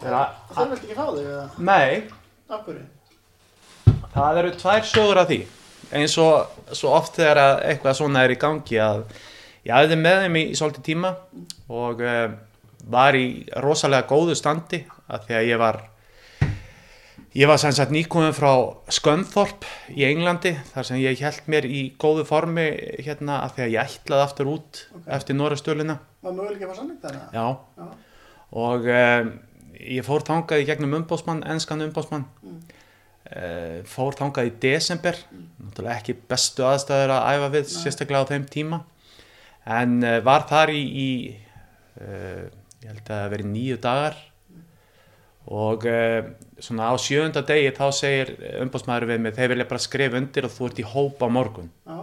Þeirra, 0.00 0.24
Það 0.56 0.72
vilt 0.72 0.82
ekki 0.88 0.96
fá 0.96 1.06
þig, 1.12 1.60
nei, 1.70 2.02
Af 2.48 2.64
hverju? 2.66 2.84
það 4.16 4.38
eru 4.42 4.50
tvær 4.60 4.84
sögur 4.90 5.20
af 5.22 5.30
því. 5.30 5.38
Eins 5.94 6.16
og 6.18 6.74
svo 6.74 6.92
oft 6.96 7.18
þegar 7.20 7.42
að 7.42 7.56
eitthvað 7.70 7.98
svona 8.00 8.24
er 8.26 8.34
í 8.34 8.40
gangi 8.40 8.80
að 8.82 9.04
ég 9.66 9.74
hafði 9.74 9.98
með 10.00 10.22
þeim 10.24 10.38
í, 10.40 10.44
í 10.50 10.56
svolítið 10.58 10.86
tíma 10.88 11.12
og 11.70 12.02
uh, 12.02 12.30
var 12.90 13.18
í 13.18 13.26
rosalega 13.62 14.08
góðu 14.10 14.34
standi 14.38 14.82
að 15.06 15.28
því 15.28 15.38
að 15.40 15.50
ég 15.50 15.62
var 15.62 15.84
Ég 17.36 17.44
var 17.44 17.58
sem 17.60 17.72
sagt 17.76 17.90
nýkominn 17.92 18.32
frá 18.32 18.48
Skönþorp 18.96 19.66
í 19.92 20.06
Englandi 20.08 20.54
þar 20.70 20.86
sem 20.88 21.00
ég 21.02 21.20
held 21.20 21.50
mér 21.52 21.66
í 21.68 21.82
góðu 22.00 22.22
formi 22.24 22.64
hérna 23.04 23.42
að 23.44 23.58
því 23.58 23.64
að 23.64 23.74
ég 23.74 23.90
ætlaði 23.92 24.24
aftur 24.24 24.48
út 24.54 24.80
eftir 25.18 25.36
Norrastöluna. 25.36 25.98
Var 26.24 26.32
möguleik 26.32 26.64
að 26.64 26.70
fá 26.70 26.78
samning 26.78 27.02
þarna? 27.02 27.26
Já. 27.36 27.44
Já. 27.76 27.90
Og 28.62 28.88
um, 28.94 29.28
ég 29.76 30.06
fór 30.06 30.24
þangað 30.24 30.62
í 30.62 30.66
gegnum 30.70 30.96
umbósmann, 31.02 31.44
enskan 31.52 31.84
umbósmann. 31.84 32.24
Mm. 32.40 32.75
Uh, 33.26 33.80
fór 33.90 34.14
þangað 34.14 34.46
í 34.46 34.52
desember, 34.62 35.16
náttúrulega 35.58 35.98
ekki 35.98 36.14
bestu 36.30 36.62
aðstæður 36.62 37.16
að 37.16 37.24
æfa 37.32 37.48
við, 37.56 37.64
Nei. 37.66 37.72
sérstaklega 37.82 38.22
á 38.22 38.30
þeim 38.30 38.44
tíma. 38.52 38.78
En 39.78 39.96
uh, 40.04 40.20
var 40.22 40.44
þar 40.46 40.70
í, 40.70 40.82
í 40.86 41.08
uh, 41.98 42.44
ég 42.84 42.92
held 42.92 43.02
að 43.02 43.10
það 43.10 43.32
veri 43.34 43.48
nýju 43.50 43.78
dagar 43.82 44.20
og 45.46 45.88
uh, 45.90 46.28
svona 46.62 46.90
á 46.90 46.94
sjönda 47.02 47.42
degi 47.46 47.72
þá 47.74 47.86
segir 47.98 48.30
umbósmaður 48.62 49.08
við 49.10 49.24
mig, 49.24 49.34
þeir 49.34 49.52
vilja 49.56 49.68
bara 49.72 49.84
skrifa 49.88 50.20
undir 50.22 50.46
og 50.46 50.54
þú 50.54 50.70
ert 50.70 50.84
í 50.84 50.86
hóp 50.94 51.26
á 51.26 51.28
morgun. 51.30 51.72
Já, 51.82 51.98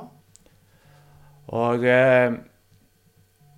Og 1.53 1.83
um, 1.85 2.37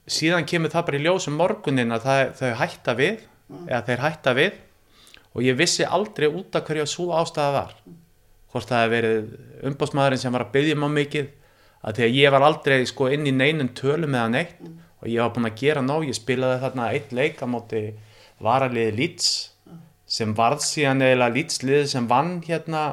síðan 0.10 0.48
kemur 0.50 0.74
það 0.74 0.88
bara 0.88 1.00
í 1.00 1.04
ljósum 1.06 1.38
morgunin 1.40 1.94
að 1.96 2.08
það, 2.08 2.22
þau 2.40 2.54
hætta 2.62 2.96
við, 2.98 3.26
eða 3.66 3.82
þeir 3.90 4.02
hætta 4.06 4.34
við 4.38 4.62
og 5.36 5.44
ég 5.44 5.58
vissi 5.60 5.84
aldrei 5.84 6.30
út 6.32 6.56
af 6.56 6.66
hverju 6.68 6.88
svo 6.88 7.10
ástæða 7.20 7.52
var. 7.58 7.74
Hvort 8.52 8.70
það 8.70 8.84
hefði 8.86 8.96
verið 8.96 9.68
umbósmaðurinn 9.70 10.22
sem 10.22 10.36
var 10.36 10.46
að 10.46 10.54
byggja 10.56 10.78
mig 10.80 10.94
mikið, 10.96 11.28
að 11.86 11.98
því 11.98 12.06
að 12.06 12.18
ég 12.22 12.34
var 12.34 12.46
aldrei 12.48 12.78
sko 12.88 13.10
inn 13.12 13.28
í 13.28 13.34
neinum 13.36 13.72
tölum 13.76 14.16
eða 14.16 14.32
neitt 14.32 14.62
og 14.66 15.10
ég 15.12 15.22
var 15.22 15.34
búinn 15.36 15.50
að 15.50 15.60
gera 15.60 15.84
nóg, 15.86 16.08
ég 16.08 16.18
spilaði 16.18 16.62
þarna 16.64 16.88
eitt 16.96 17.12
leik 17.14 17.44
á 17.44 17.48
móti 17.52 17.82
varaliði 18.42 18.96
Leeds 18.96 19.28
sem 20.16 20.34
varð 20.38 20.64
síðan 20.66 21.04
eða 21.06 21.30
Leeds 21.34 21.62
liðið 21.66 21.88
sem 21.92 22.08
vann 22.10 22.40
hérna 22.46 22.86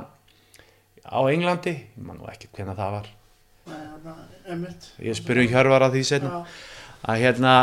á 1.06 1.20
Englandi, 1.30 1.74
ég 1.94 2.04
man 2.04 2.18
nú 2.20 2.28
ekki 2.30 2.50
hvernig 2.52 2.78
það 2.78 2.96
var. 2.98 3.08
nei, 3.70 3.80
það 4.02 4.52
er 4.52 4.60
mitt. 4.60 4.90
Ég 5.02 5.18
spurði 5.18 5.48
Hjörvar 5.50 5.86
að 5.86 5.96
því 5.96 6.04
setna 6.08 6.42
að 7.02 7.22
hérna 7.22 7.54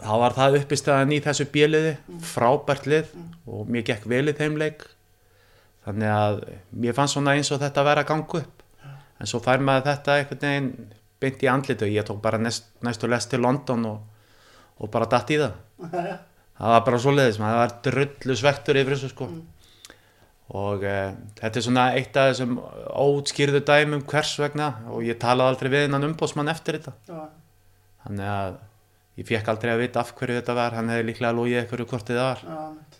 þá 0.00 0.14
var 0.22 0.36
það 0.36 0.56
uppistæðan 0.60 1.12
í 1.14 1.20
þessu 1.24 1.46
bjöliði 1.52 1.92
frábært 2.30 2.88
lið 2.90 3.12
og 3.50 3.68
mér 3.70 3.84
gekk 3.90 4.06
vel 4.10 4.26
í 4.30 4.36
þeim 4.36 4.56
leik. 4.60 4.86
Þannig 5.84 6.12
að 6.12 6.40
mér 6.82 6.96
fannst 6.96 7.16
svona 7.16 7.36
eins 7.36 7.50
og 7.54 7.60
þetta 7.62 7.84
vera 7.86 8.04
að 8.04 8.10
ganga 8.12 8.40
upp. 8.42 8.64
En 9.20 9.28
svo 9.28 9.40
fær 9.44 9.62
maður 9.64 9.88
þetta 9.90 10.16
einhvern 10.16 10.42
veginn 10.46 10.72
beint 11.20 11.44
í 11.44 11.50
andlitu 11.52 11.88
ég 11.90 12.06
tók 12.08 12.20
bara 12.24 12.40
næst, 12.40 12.70
næstu 12.84 13.08
lest 13.10 13.30
til 13.32 13.42
London 13.44 13.84
og, 13.90 13.98
og 14.80 14.92
bara 14.92 15.08
datt 15.10 15.32
í 15.32 15.40
það. 15.40 15.56
Það 16.60 16.74
var 16.74 16.84
bara 16.86 17.00
svo 17.00 17.12
leiðis 17.16 17.40
maður 17.40 17.60
var 17.60 17.74
drullu 17.86 18.36
svektur 18.36 18.80
yfir 18.80 18.96
þessu 18.96 19.12
sko. 19.12 19.28
Og 20.60 20.82
uh, 20.82 21.12
þetta 21.38 21.60
er 21.60 21.64
svona 21.64 21.84
eitt 21.94 22.16
af 22.18 22.32
þessum 22.32 22.56
ótskýrðu 22.60 23.60
dæmum 23.68 24.02
hvers 24.10 24.32
vegna 24.40 24.72
og 24.90 25.04
ég 25.06 25.20
talaði 25.20 25.54
aldrei 25.54 25.70
við 25.70 25.86
hennan 25.86 26.08
umbósmann 26.08 26.50
eftir 26.52 26.80
þetta. 26.80 26.96
Þannig 28.04 28.32
að 28.32 28.58
ég 29.20 29.28
fekk 29.28 29.50
aldrei 29.52 29.74
að 29.74 29.82
vita 29.84 30.02
af 30.02 30.14
hverju 30.16 30.38
þetta 30.40 30.56
var, 30.56 30.76
hann 30.78 30.90
hefði 30.92 31.08
líklega 31.10 31.36
lógið 31.36 31.60
eitthvað 31.62 31.86
hvort 31.92 32.08
þetta 32.08 32.26
var. 32.26 32.44
já, 32.46 32.60
mitt. 32.76 32.98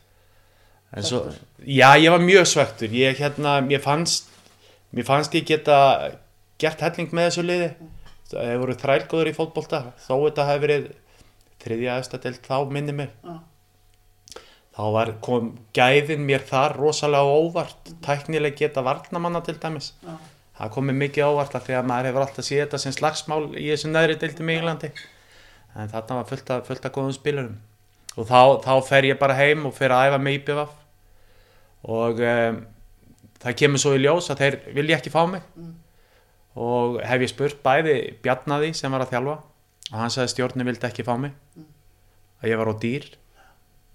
En 0.91 1.07
svo, 1.07 1.21
já, 1.63 1.87
ég 2.03 2.11
var 2.11 2.25
mjög 2.25 2.49
svektur, 2.51 2.95
ég 2.99 3.21
hérna, 3.23 3.61
mér 3.63 3.83
fannst, 3.85 4.33
mér 4.91 5.07
fannst 5.07 5.37
ég 5.39 5.47
geta 5.47 5.77
gert 6.61 6.83
helling 6.83 7.13
með 7.15 7.29
þessu 7.29 7.45
liði. 7.47 7.69
Það 8.31 8.49
hefur 8.51 8.65
voru 8.65 8.75
þrælgóður 8.79 9.31
í 9.31 9.37
fótbolta, 9.37 9.85
þó 10.03 10.15
þetta 10.17 10.49
hefur 10.51 10.65
verið 10.67 10.91
þriðja 11.63 11.95
aðstæðdelt 11.99 12.51
þá 12.51 12.57
minni 12.75 12.97
mig. 13.03 13.15
Já. 13.25 13.39
Þá 14.81 14.83
var, 14.95 15.15
kom 15.23 15.49
gæðin 15.77 16.27
mér 16.27 16.45
þar 16.47 16.77
rosalega 16.79 17.39
óvart, 17.39 17.91
tæknileg 18.05 18.59
geta 18.59 18.85
varnamanna 18.87 19.43
til 19.47 19.59
dæmis. 19.63 19.93
Já, 20.05 20.15
Það 20.61 20.73
komið 20.75 20.97
mikið 21.01 21.25
ávart 21.25 21.55
af 21.57 21.63
því 21.65 21.75
að 21.79 21.87
maður 21.89 22.07
hefur 22.11 22.23
alltaf 22.27 22.45
séð 22.45 22.59
þetta 22.61 22.79
sem 22.83 22.93
slagsmál 22.93 23.45
í 23.57 23.71
þessum 23.71 23.95
neðri 23.95 24.17
deildum 24.21 24.51
í 24.51 24.57
Englandi. 24.59 24.91
En 25.77 25.91
þarna 25.91 26.21
var 26.21 26.29
fullt 26.29 26.51
af, 26.55 26.67
fullt 26.67 26.87
af 26.87 26.95
góðum 26.95 27.15
spilurum 27.15 27.59
og 28.19 28.27
þá, 28.27 28.41
þá 28.65 28.73
fer 28.89 29.07
ég 29.11 29.19
bara 29.21 29.37
heim 29.39 29.67
og 29.69 29.75
fer 29.77 29.95
að 29.95 30.11
æfa 30.11 30.21
með 30.23 30.39
IPVF 30.41 30.77
og 31.91 32.23
um, 32.27 32.59
það 33.41 33.57
kemur 33.63 33.83
svo 33.83 33.95
í 33.97 34.03
ljós 34.03 34.31
að 34.33 34.43
þeir 34.43 34.59
vilja 34.77 34.99
ekki 34.99 35.13
fá 35.15 35.23
mig. 35.31 35.45
Og 36.61 36.99
hef 37.07 37.25
ég 37.25 37.31
spurt 37.31 37.63
bæði 37.65 37.97
Bjarnaði 38.25 38.73
sem 38.77 38.93
var 38.93 39.07
að 39.07 39.15
þjálfa 39.15 39.37
og 39.91 39.97
hann 39.97 40.13
sagði 40.13 40.35
stjórni 40.35 40.67
vildi 40.67 40.89
ekki 40.91 41.07
fá 41.07 41.15
mig. 41.21 41.33
Að 42.43 42.53
ég 42.53 42.61
var 42.61 42.73
á 42.73 42.75
dýr. 42.83 43.09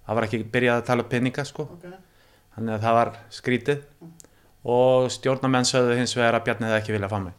Það 0.06 0.18
var 0.18 0.28
ekki 0.28 0.42
byrjað 0.56 0.80
að 0.80 0.88
tala 0.88 1.04
um 1.04 1.10
peninga 1.12 1.44
sko. 1.46 1.68
Ok, 1.76 1.86
þannig 2.56 2.76
að 2.76 2.84
það 2.86 2.98
var 3.00 3.12
skrítið. 3.38 3.86
Og 4.66 5.08
stjórnamenn 5.14 5.68
sögðu 5.68 6.00
hins 6.00 6.16
vegar 6.18 6.40
að 6.40 6.48
Bjarni 6.48 6.70
hefði 6.70 6.80
ekki 6.82 6.96
viljað 6.96 7.14
fá 7.14 7.22
mig. 7.28 7.38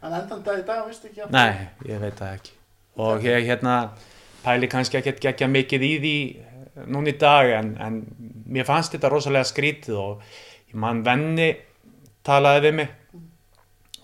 En 0.00 0.16
endan 0.16 0.46
dag 0.46 0.62
í 0.62 0.64
dag, 0.64 0.86
veistu 0.86 1.10
ekki 1.10 1.28
Nei, 1.34 1.68
ég 1.90 2.00
veit 2.00 2.16
það 2.16 2.38
ekki 2.38 2.59
og 2.96 3.24
ég 3.26 3.46
hérna 3.48 3.92
pæli 4.44 4.68
kannski 4.70 4.98
ekkert 5.00 5.20
geggja 5.22 5.48
mikið 5.50 5.86
í 5.86 5.92
því 6.04 6.14
núna 6.90 7.12
í 7.12 7.18
dag 7.20 7.50
en, 7.58 7.74
en 7.78 8.00
mér 8.50 8.66
fannst 8.68 8.94
þetta 8.94 9.12
rosalega 9.12 9.48
skrítið 9.48 9.98
og 10.00 10.24
ég 10.70 10.78
mann 10.80 11.04
venni 11.06 11.52
talaði 12.26 12.64
við 12.68 12.76
mig 12.80 12.90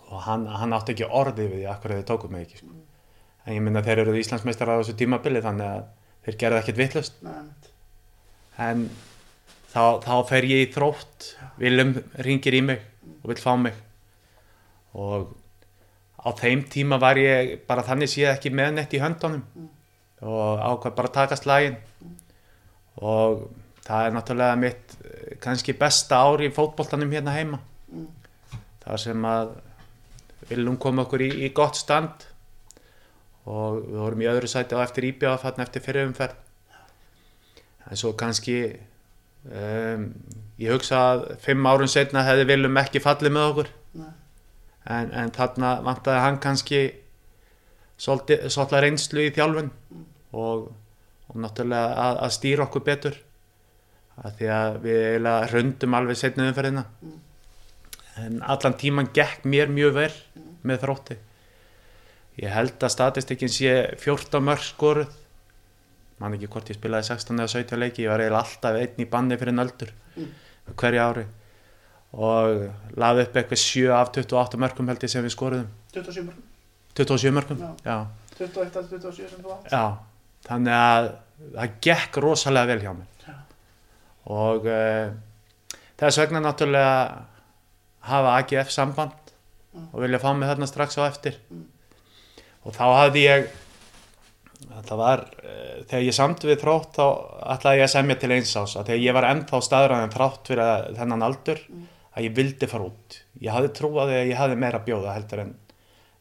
og 0.07 0.23
hann, 0.27 0.47
hann 0.47 0.77
átti 0.77 0.95
ekki 0.95 1.09
orði 1.09 1.49
við 1.49 1.59
því 1.61 1.67
akkur 1.73 1.97
þið 1.97 2.07
tókum 2.11 2.37
mig 2.37 2.47
ekki 2.47 2.61
sko. 2.63 2.73
en 3.47 3.57
ég 3.57 3.65
minna 3.65 3.83
þeir 3.83 4.05
eru 4.05 4.17
Íslandsmeistar 4.21 4.71
á 4.71 4.79
þessu 4.79 4.97
tímabili 4.99 5.43
þannig 5.43 5.67
að 5.67 5.85
þeir 6.27 6.41
gerði 6.43 6.63
ekkert 6.63 6.83
vittlust 6.83 7.27
en 8.59 8.89
þá, 9.77 10.01
þá 10.05 10.15
fer 10.29 10.47
ég 10.49 10.65
í 10.65 10.71
þrótt. 10.75 11.33
Willum 11.61 11.97
ringir 12.27 12.57
í 12.57 12.63
mig 12.65 12.85
og 13.23 13.33
vill 13.33 13.43
fá 13.43 13.53
mig. 13.61 13.77
Og 14.97 15.33
á 16.27 16.31
þeim 16.35 16.65
tíma 16.73 16.99
var 17.03 17.21
ég 17.21 17.61
bara 17.69 17.85
þannig 17.87 18.11
séð 18.11 18.33
ekki 18.33 18.51
með 18.51 18.73
neitt 18.77 18.97
í 18.97 19.03
höndunum. 19.03 19.45
Og 20.27 20.63
ákvað 20.65 20.97
bara 20.97 21.11
að 21.13 21.17
taka 21.21 21.39
slaginn 21.39 21.77
og 22.97 23.43
það 23.85 24.07
er 24.07 24.15
náttúrulega 24.15 24.57
mitt 24.59 24.95
eh, 25.05 25.35
kannski 25.43 25.75
besta 25.77 26.23
ár 26.25 26.43
í 26.43 26.49
fótboltanum 26.55 27.13
hérna 27.13 27.35
heima. 27.37 27.61
Þar 28.87 29.03
sem 29.03 29.29
að 29.29 29.53
Willum 30.47 30.79
kom 30.81 31.03
okkur 31.03 31.25
í, 31.27 31.31
í 31.47 31.53
gott 31.55 31.77
stand. 31.77 32.25
Og 33.47 33.83
við 33.83 34.01
vorum 34.01 34.25
í 34.25 34.29
öðru 34.31 34.51
sæti 34.51 34.79
á 34.79 34.83
eftir 34.83 35.07
íbjáða 35.11 35.43
fann 35.45 35.63
eftir 35.63 35.85
fyrirumferð 35.85 36.43
en 37.87 37.99
svo 37.99 38.13
kannski 38.19 38.59
um, 39.47 40.09
ég 40.59 40.75
hugsa 40.75 41.03
að 41.13 41.27
fimm 41.45 41.67
árun 41.69 41.91
setna 41.91 42.25
hefði 42.27 42.49
Willum 42.51 42.81
ekki 42.81 43.03
fallið 43.03 43.37
með 43.37 43.51
okkur. 43.51 43.71
En, 44.87 45.13
en 45.13 45.33
þarna 45.35 45.77
vantaði 45.87 46.23
hann 46.23 46.41
kannski 46.43 46.81
svolítið 47.99 48.81
reynslu 48.85 49.27
í 49.27 49.35
þjálfun 49.35 49.71
og, 50.37 50.67
og 51.31 51.39
náttúrulega 51.43 51.95
að, 52.07 52.19
að 52.27 52.35
stýra 52.37 52.67
okkur 52.67 52.85
betur. 52.87 53.21
Að 54.17 54.39
því 54.39 54.51
að 54.57 54.81
við 54.85 54.99
eiginlega 55.11 55.49
hrundum 55.51 55.97
alveg 55.99 56.21
setna 56.21 56.49
umferðina. 56.49 56.85
En 58.23 58.41
allan 58.49 58.77
tíman 58.81 59.11
gekk 59.17 59.45
mér 59.45 59.73
mjög 59.73 59.97
vel 59.99 60.13
með 60.67 60.83
þrótti. 60.85 61.17
Ég 62.41 62.53
held 62.53 62.83
að 62.85 62.93
statistikinn 62.93 63.53
sé 63.53 63.73
14 64.01 64.45
mörg 64.45 64.65
skoruð. 64.65 65.13
Man 66.21 66.37
ekki 66.37 66.49
hvort 66.53 66.71
ég 66.73 66.79
spilaði 66.79 67.11
16 67.11 67.43
eða 67.43 67.53
17 67.53 67.81
leiki 67.81 68.05
ég 68.07 68.13
var 68.13 68.23
eiginlega 68.25 68.45
alltaf 68.45 68.79
einn 68.81 69.03
í 69.05 69.09
banni 69.13 69.37
fyrir 69.37 69.57
nöldur 69.57 69.91
hverju 70.81 71.01
ári 71.03 71.25
og 72.13 72.67
laði 72.97 73.27
upp 73.27 73.37
eitthvað 73.41 73.63
7 73.63 73.87
af 73.97 74.13
28 74.15 74.61
mörgum 74.63 74.89
held 74.93 75.03
ég 75.03 75.13
sem 75.13 75.25
við 75.27 75.35
skoruðum. 75.35 75.71
27 75.97 76.27
mörgum, 76.27 76.45
27 76.97 77.33
mörgum, 77.35 77.65
Já. 77.65 77.73
já, 77.85 77.99
21 78.39 78.79
að 78.83 78.93
27 78.95 79.31
sem 79.33 79.43
þú 79.43 79.57
átt? 79.57 79.73
Já 79.73 79.85
þannig 80.47 80.77
að 80.79 81.09
það 81.57 81.77
gekk 81.87 82.19
rosalega 82.23 82.71
vel 82.73 82.83
hjá 82.85 82.93
mér. 82.97 83.13
Já. 83.27 83.37
og 84.33 84.67
uh, 84.71 85.79
þess 86.01 86.21
vegna 86.23 86.43
náttúrulega 86.45 86.97
hafa 88.07 88.35
AGF 88.41 88.71
samband 88.71 89.33
og 89.91 90.01
vilja 90.01 90.21
fá 90.23 90.31
mig 90.33 90.49
þarna 90.49 90.69
strax 90.71 90.97
á 90.97 91.05
eftir. 91.09 91.39
Og 92.67 92.75
þá 92.75 92.85
hafði 93.03 93.25
ég 93.27 93.49
það 94.87 94.97
var 95.01 95.25
uh, 95.27 95.83
þegar 95.89 96.07
ég 96.07 96.17
samt 96.17 96.47
við 96.47 96.63
þrótt 96.63 96.97
þá 96.97 97.05
ætlaði 97.57 97.83
ég 97.83 97.89
að 97.89 97.95
semja 97.97 98.19
til 98.23 98.33
eins 98.37 98.55
ás 98.57 98.79
þegar 98.79 99.03
ég 99.03 99.19
var 99.19 99.29
ennþá 99.33 99.63
staðræðin 99.67 100.15
þrátt 100.15 100.51
fyrir 100.53 100.97
þennan 100.97 101.27
aldur 101.27 101.61
að 102.17 102.29
ég 102.29 102.37
vildi 102.37 102.69
fara 102.71 102.89
út. 102.89 103.21
Ég 103.45 103.53
hafði 103.53 103.73
trúið 103.77 104.03
að 104.07 104.15
ég 104.17 104.37
hafði 104.41 104.59
meira 104.63 104.81
að 104.81 104.89
bjóða 104.89 105.15
heldur 105.19 105.45
en, 105.45 105.55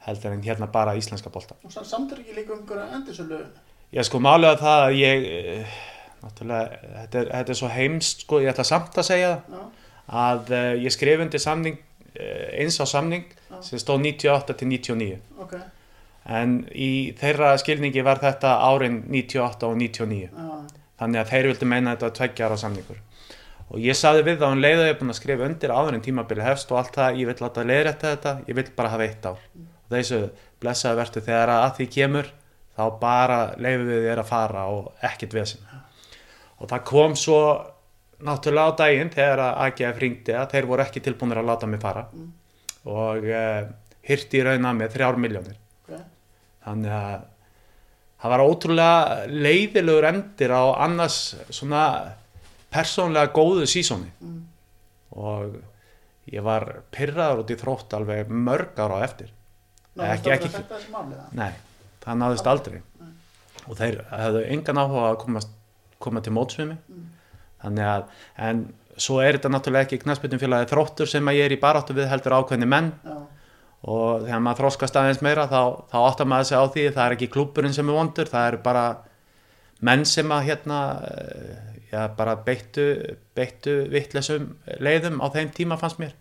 heldur 0.05 0.35
en 0.35 0.45
hérna 0.45 0.67
bara 0.71 0.95
íslenska 0.99 1.31
bolta 1.33 1.57
og 1.63 1.73
samt 1.75 2.13
er 2.13 2.21
ekki 2.21 2.35
líka 2.37 2.53
um 2.53 2.61
einhverja 2.63 2.99
endursölu. 2.99 3.41
Ég 3.95 4.07
sko 4.07 4.19
málega 4.19 4.59
það 4.59 4.85
að 4.85 4.97
ég 4.99 5.27
eh, 5.31 5.75
náttúrulega, 6.25 6.79
þetta 6.99 7.19
er, 7.19 7.31
þetta 7.31 7.53
er 7.53 7.59
svo 7.59 7.71
heimst 7.71 8.25
sko, 8.25 8.41
ég 8.43 8.51
ætla 8.51 8.65
samt 8.67 8.97
að 8.99 9.07
segja 9.09 9.31
já, 9.37 9.61
að 10.25 10.51
uh, 10.53 10.71
ég 10.81 10.93
skrif 10.93 11.23
undir 11.23 11.41
samning 11.41 11.79
uh, 11.79 12.45
eins 12.59 12.79
á 12.81 12.85
samning 12.89 13.25
Já. 13.49 13.57
sem 13.69 13.81
stóð 13.81 14.03
98 14.05 14.57
til 14.59 14.69
99 14.71 15.19
ok, 15.43 15.55
en 16.39 16.57
í 16.73 16.91
þeirra 17.19 17.55
skilningi 17.61 18.05
var 18.05 18.21
þetta 18.23 18.55
árin 18.65 19.03
98 19.05 19.69
og 19.69 19.77
99 19.81 20.21
já, 20.25 20.55
þannig 21.01 21.21
að 21.21 21.33
þeir 21.33 21.51
vildi 21.51 21.69
meina 21.69 21.91
að 21.91 21.97
þetta 21.97 22.09
var 22.09 22.17
tveggja 22.21 22.49
ára 22.49 22.61
samningur 22.63 23.03
og 23.72 23.82
ég 23.82 23.97
saði 23.97 24.26
við 24.28 24.41
þá 24.41 24.47
um 24.51 24.61
leið 24.61 24.82
að 24.82 24.89
ég 24.89 24.93
er 24.93 24.99
búin 24.99 25.13
að 25.13 25.20
skrifa 25.20 25.47
undir 25.49 25.74
áður 25.74 25.97
en 25.97 26.03
tímabili 26.05 26.45
hefst 26.45 26.72
og 26.72 26.82
allt 26.82 26.97
það, 26.99 27.22
ég 27.22 27.30
vil 27.30 27.38
láta 27.41 27.66
leiðrætta 27.66 28.11
þetta 28.16 28.36
ég 28.49 28.59
vil 28.59 28.68
bara 28.78 28.91
hafa 28.93 29.07
eitt 29.07 29.26
ár. 29.26 29.39
Og 29.86 29.95
þessu 29.95 30.22
blessaði 30.61 30.99
vertu 31.01 31.24
þegar 31.26 31.53
að 31.55 31.72
því 31.80 31.88
kemur 31.97 32.32
þá 32.76 32.84
bara 33.01 33.39
leifum 33.57 33.89
við 33.89 34.05
þér 34.09 34.22
að 34.22 34.30
fara 34.30 34.68
og 34.74 34.91
ekkert 35.05 35.36
vesin 35.38 35.66
og 36.55 36.70
það 36.72 36.84
kom 36.88 37.16
svo 37.20 37.39
náttúrulega 38.26 38.72
á 38.72 38.80
daginn 38.80 39.11
þegar 39.13 39.41
að 39.43 39.61
AGF 39.66 40.01
ringdi 40.01 40.36
að 40.36 40.51
þeir 40.53 40.68
voru 40.70 40.86
ekki 40.86 41.03
tilbúinir 41.03 41.41
að 41.41 41.49
láta 41.49 41.70
mig 41.70 41.82
fara. 41.84 42.05
Og 42.86 43.26
uh, 43.28 43.66
hyrti 44.05 44.39
í 44.39 44.43
rauna 44.45 44.74
með 44.78 44.93
þrjár 44.95 45.18
miljónir 45.22 45.57
ok. 45.57 46.03
Þannig 46.66 46.93
að 46.95 47.26
það 48.22 48.34
var 48.34 48.43
ótrúlega 48.45 49.18
leiðilegur 49.30 50.07
endir 50.11 50.53
á 50.55 50.63
annars 50.86 51.20
svona 51.53 51.84
persónlega 52.76 53.32
góðu 53.36 53.65
sísóni 53.71 54.11
Mm. 54.21 54.41
og 55.15 55.55
ég 56.32 56.43
var 56.43 56.65
pyrraður 56.91 57.43
út 57.43 57.51
í 57.53 57.57
þrótt 57.61 57.93
alveg 57.97 58.28
mörg 58.30 58.76
ára 58.82 58.99
á 58.99 59.05
eftir. 59.05 59.30
Ná, 59.95 60.09
Ekki- 60.15 60.32
ekki, 60.34 60.49
nei, 61.38 61.51
það 62.03 62.17
náðist 62.19 62.47
aldrei. 62.51 62.82
og 63.67 63.78
þeir 63.80 64.01
hefðu 64.11 64.41
engan 64.51 64.78
áhuga 64.82 65.05
að 65.13 65.19
koma, 65.23 65.39
koma 65.99 66.21
til 66.21 66.34
mótsvimi 66.34 66.76
þannig 67.63 67.86
að 67.86 68.03
en 68.38 68.59
svo 68.97 69.21
er 69.23 69.38
þetta 69.38 69.49
náttúrulega 69.53 69.88
ekki 69.88 70.01
knassbyttum 70.03 70.39
félagi 70.39 70.67
þróttur 70.69 71.07
sem 71.09 71.26
að 71.26 71.36
ég 71.39 71.45
er 71.47 71.55
í 71.55 71.59
baráttu 71.61 71.95
við 71.95 72.07
heldur 72.11 72.36
ákveðni 72.38 72.67
menn. 72.67 72.91
Já, 73.05 73.15
og 73.86 74.21
þegar 74.26 74.41
maður 74.45 74.59
þróskast 74.61 74.95
aðeins 74.99 75.21
meira 75.21 75.47
þá, 75.47 75.61
þá 75.91 75.97
áttar 76.11 76.28
maður 76.28 76.45
sig 76.45 76.57
á 76.57 76.65
því 76.67 76.84
það 76.93 77.05
er 77.05 77.15
ekki 77.15 77.32
klúburinn 77.34 77.73
sem 77.73 77.89
er 77.89 77.93
vondur, 77.95 78.26
það 78.30 78.47
eru 78.51 78.57
bara 78.63 78.86
menn 79.82 80.05
sem 80.05 80.30
að 80.30 80.45
hérna 80.49 80.80
já, 81.95 82.01
bara 82.17 82.35
beittu 82.45 82.85
beittu 83.37 83.75
vittlesum 83.91 84.49
leiðum 84.83 85.21
á 85.23 85.27
þeim 85.31 85.53
tíma 85.55 85.77
fannst 85.79 86.01
mér. 86.01 86.13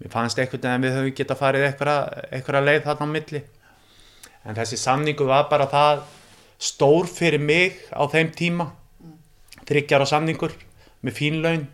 Mér 0.00 0.12
fannst 0.12 0.40
einhvern 0.40 0.62
veginn 0.62 0.76
að 0.76 0.86
við 0.86 0.96
höfum 0.96 1.16
geta 1.20 1.36
farið 1.38 1.66
einhverja 1.68 2.64
leið 2.64 2.82
þarna 2.84 3.08
á 3.08 3.14
milli. 3.14 3.42
En 4.46 4.58
þessi 4.58 4.78
samningu 4.80 5.26
var 5.28 5.48
bara 5.50 5.68
það 5.70 6.04
stór 6.62 7.08
fyrir 7.10 7.42
mig 7.42 7.80
á 7.92 8.04
þeim 8.12 8.32
tíma. 8.36 8.70
Þryggjara 9.66 10.06
samningur 10.08 10.54
með 11.04 11.16
fín 11.16 11.40
laun 11.44 11.66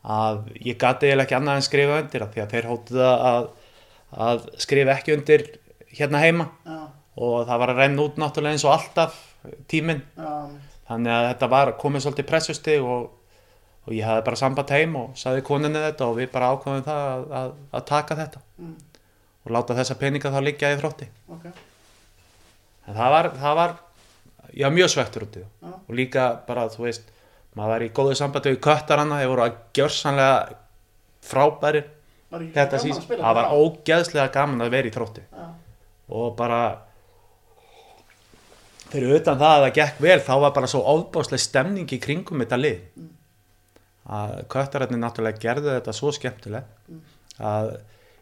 að 0.00 0.46
ég 0.64 0.78
gati 0.80 1.08
eiginlega 1.08 1.26
ekki 1.26 1.36
annað 1.38 1.60
en 1.60 1.66
skrifa 1.66 2.00
undir 2.02 2.24
því 2.32 2.42
að 2.42 2.54
þeir 2.54 2.68
hóttuð 2.70 3.02
að, 3.06 3.48
að 4.26 4.46
skrifa 4.64 4.96
ekki 4.96 5.16
undir 5.16 5.46
hérna 5.90 6.22
heima. 6.22 6.48
Já, 6.64 6.80
og 7.20 7.46
það 7.48 7.62
var 7.62 7.72
að 7.72 7.82
renna 7.82 8.06
út 8.06 8.20
náttúrulega 8.20 8.56
eins 8.56 8.66
og 8.66 8.74
alltaf 8.74 9.18
tíminn. 9.70 10.02
Já, 10.16 10.30
þannig 10.90 11.14
að 11.14 11.26
þetta 11.30 11.48
var 11.54 11.72
komið 11.80 12.04
svolítið 12.04 12.28
pressusti 12.28 12.76
og, 12.82 13.08
og 13.86 13.92
ég 13.96 14.04
hafði 14.10 14.24
bara 14.28 14.40
samband 14.42 14.72
heim 14.74 14.96
og 15.00 15.12
saði 15.18 15.44
koninni 15.46 15.80
þetta 15.86 16.08
og 16.10 16.16
við 16.18 16.30
bara 16.34 16.48
ákvæðum 16.56 16.84
það 16.88 17.04
að, 17.14 17.26
að, 17.40 17.52
að 17.78 17.84
taka 17.94 18.16
þetta 18.24 18.42
Mm. 18.60 18.74
og 19.46 19.52
láta 19.56 19.74
þessa 19.78 19.94
peninga 19.96 20.30
þá 20.34 20.40
liggja 20.44 20.68
í 20.74 20.76
þrótti. 20.82 21.06
Ok. 21.32 21.46
En 22.90 22.98
það 22.98 23.12
var, 23.14 23.28
það 23.40 23.54
var 23.56 23.72
ég 24.52 24.66
var 24.66 24.74
mjög 24.76 24.90
svektur 24.92 25.24
út 25.24 25.38
í 25.38 25.44
það. 25.46 25.78
Og 25.88 25.94
líka 25.96 26.26
bara 26.48 26.66
þú 26.74 26.84
veist 26.84 27.08
maður 27.56 27.72
var 27.72 27.84
í 27.86 27.88
góðu 27.96 28.18
sambandi 28.18 28.52
við 28.52 28.60
köttaranna 28.66 29.20
þeir 29.22 29.30
voru 29.32 29.44
að 29.46 29.56
gjörsanlega 29.78 30.36
frábæri 31.30 31.82
þetta 32.54 32.78
spila 32.84 33.22
það 33.24 33.38
var 33.40 33.54
ógeðslega 33.56 34.28
gaman 34.36 34.66
að 34.66 34.74
vera 34.76 34.90
í 34.90 34.94
þrótti. 34.94 35.24
Og 36.10 36.36
bara 36.38 36.60
fyrir 38.92 39.14
utan 39.20 39.38
það 39.40 39.54
að 39.56 39.64
það 39.66 39.74
gekk 39.78 40.00
vel 40.06 40.18
þá 40.26 40.32
var 40.44 40.52
bara 40.58 40.70
svo 40.72 40.80
óbáslega 40.94 41.42
stemning 41.44 41.92
í 41.94 41.98
kringum 42.02 42.42
þetta 42.44 42.58
lið. 42.60 42.80
Að 44.10 44.32
köttararnir 44.50 44.98
náttúrulega 45.02 45.42
gerðu 45.42 45.74
þetta 45.76 45.92
svo 45.94 46.10
skemmtilegt 46.16 46.88
að 47.40 47.68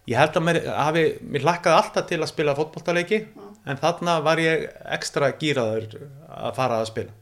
ég 0.09 0.19
held 0.21 0.37
að 0.37 0.45
mér, 0.49 0.59
hafi, 0.73 1.05
mér 1.23 1.47
lakkaði 1.49 1.77
alltaf 1.79 2.09
til 2.11 2.19
að 2.23 2.31
spila 2.33 2.55
fótboltaleiki 2.59 3.23
en 3.69 3.81
þarna 3.81 4.19
var 4.25 4.41
ég 4.43 4.67
ekstra 4.99 5.31
gýraður 5.41 5.97
að 6.29 6.53
fara 6.59 6.83
að 6.83 6.91
spila. 6.91 7.17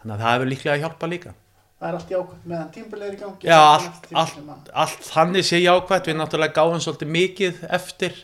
Þannig 0.00 0.14
að 0.14 0.22
það 0.22 0.32
hefur 0.36 0.50
líklega 0.52 0.80
hjálpað 0.84 1.12
líka. 1.14 1.34
Það 1.76 1.88
er 1.90 1.96
allt 1.98 2.12
jákvæmt 2.14 2.46
meðan 2.48 2.68
tímbil 2.72 3.02
er 3.04 3.12
í 3.12 3.18
gangi. 3.20 3.48
Já, 3.50 3.58
allt, 3.60 4.06
allt, 4.16 4.36
að- 4.40 4.70
allt 4.84 5.08
þannig 5.10 5.44
sé 5.50 5.58
jákvæmt 5.60 6.06
við 6.08 6.16
náttúrulega 6.22 6.56
gáðum 6.56 6.80
svolítið 6.86 7.10
mikið 7.16 7.58
eftir 7.80 8.20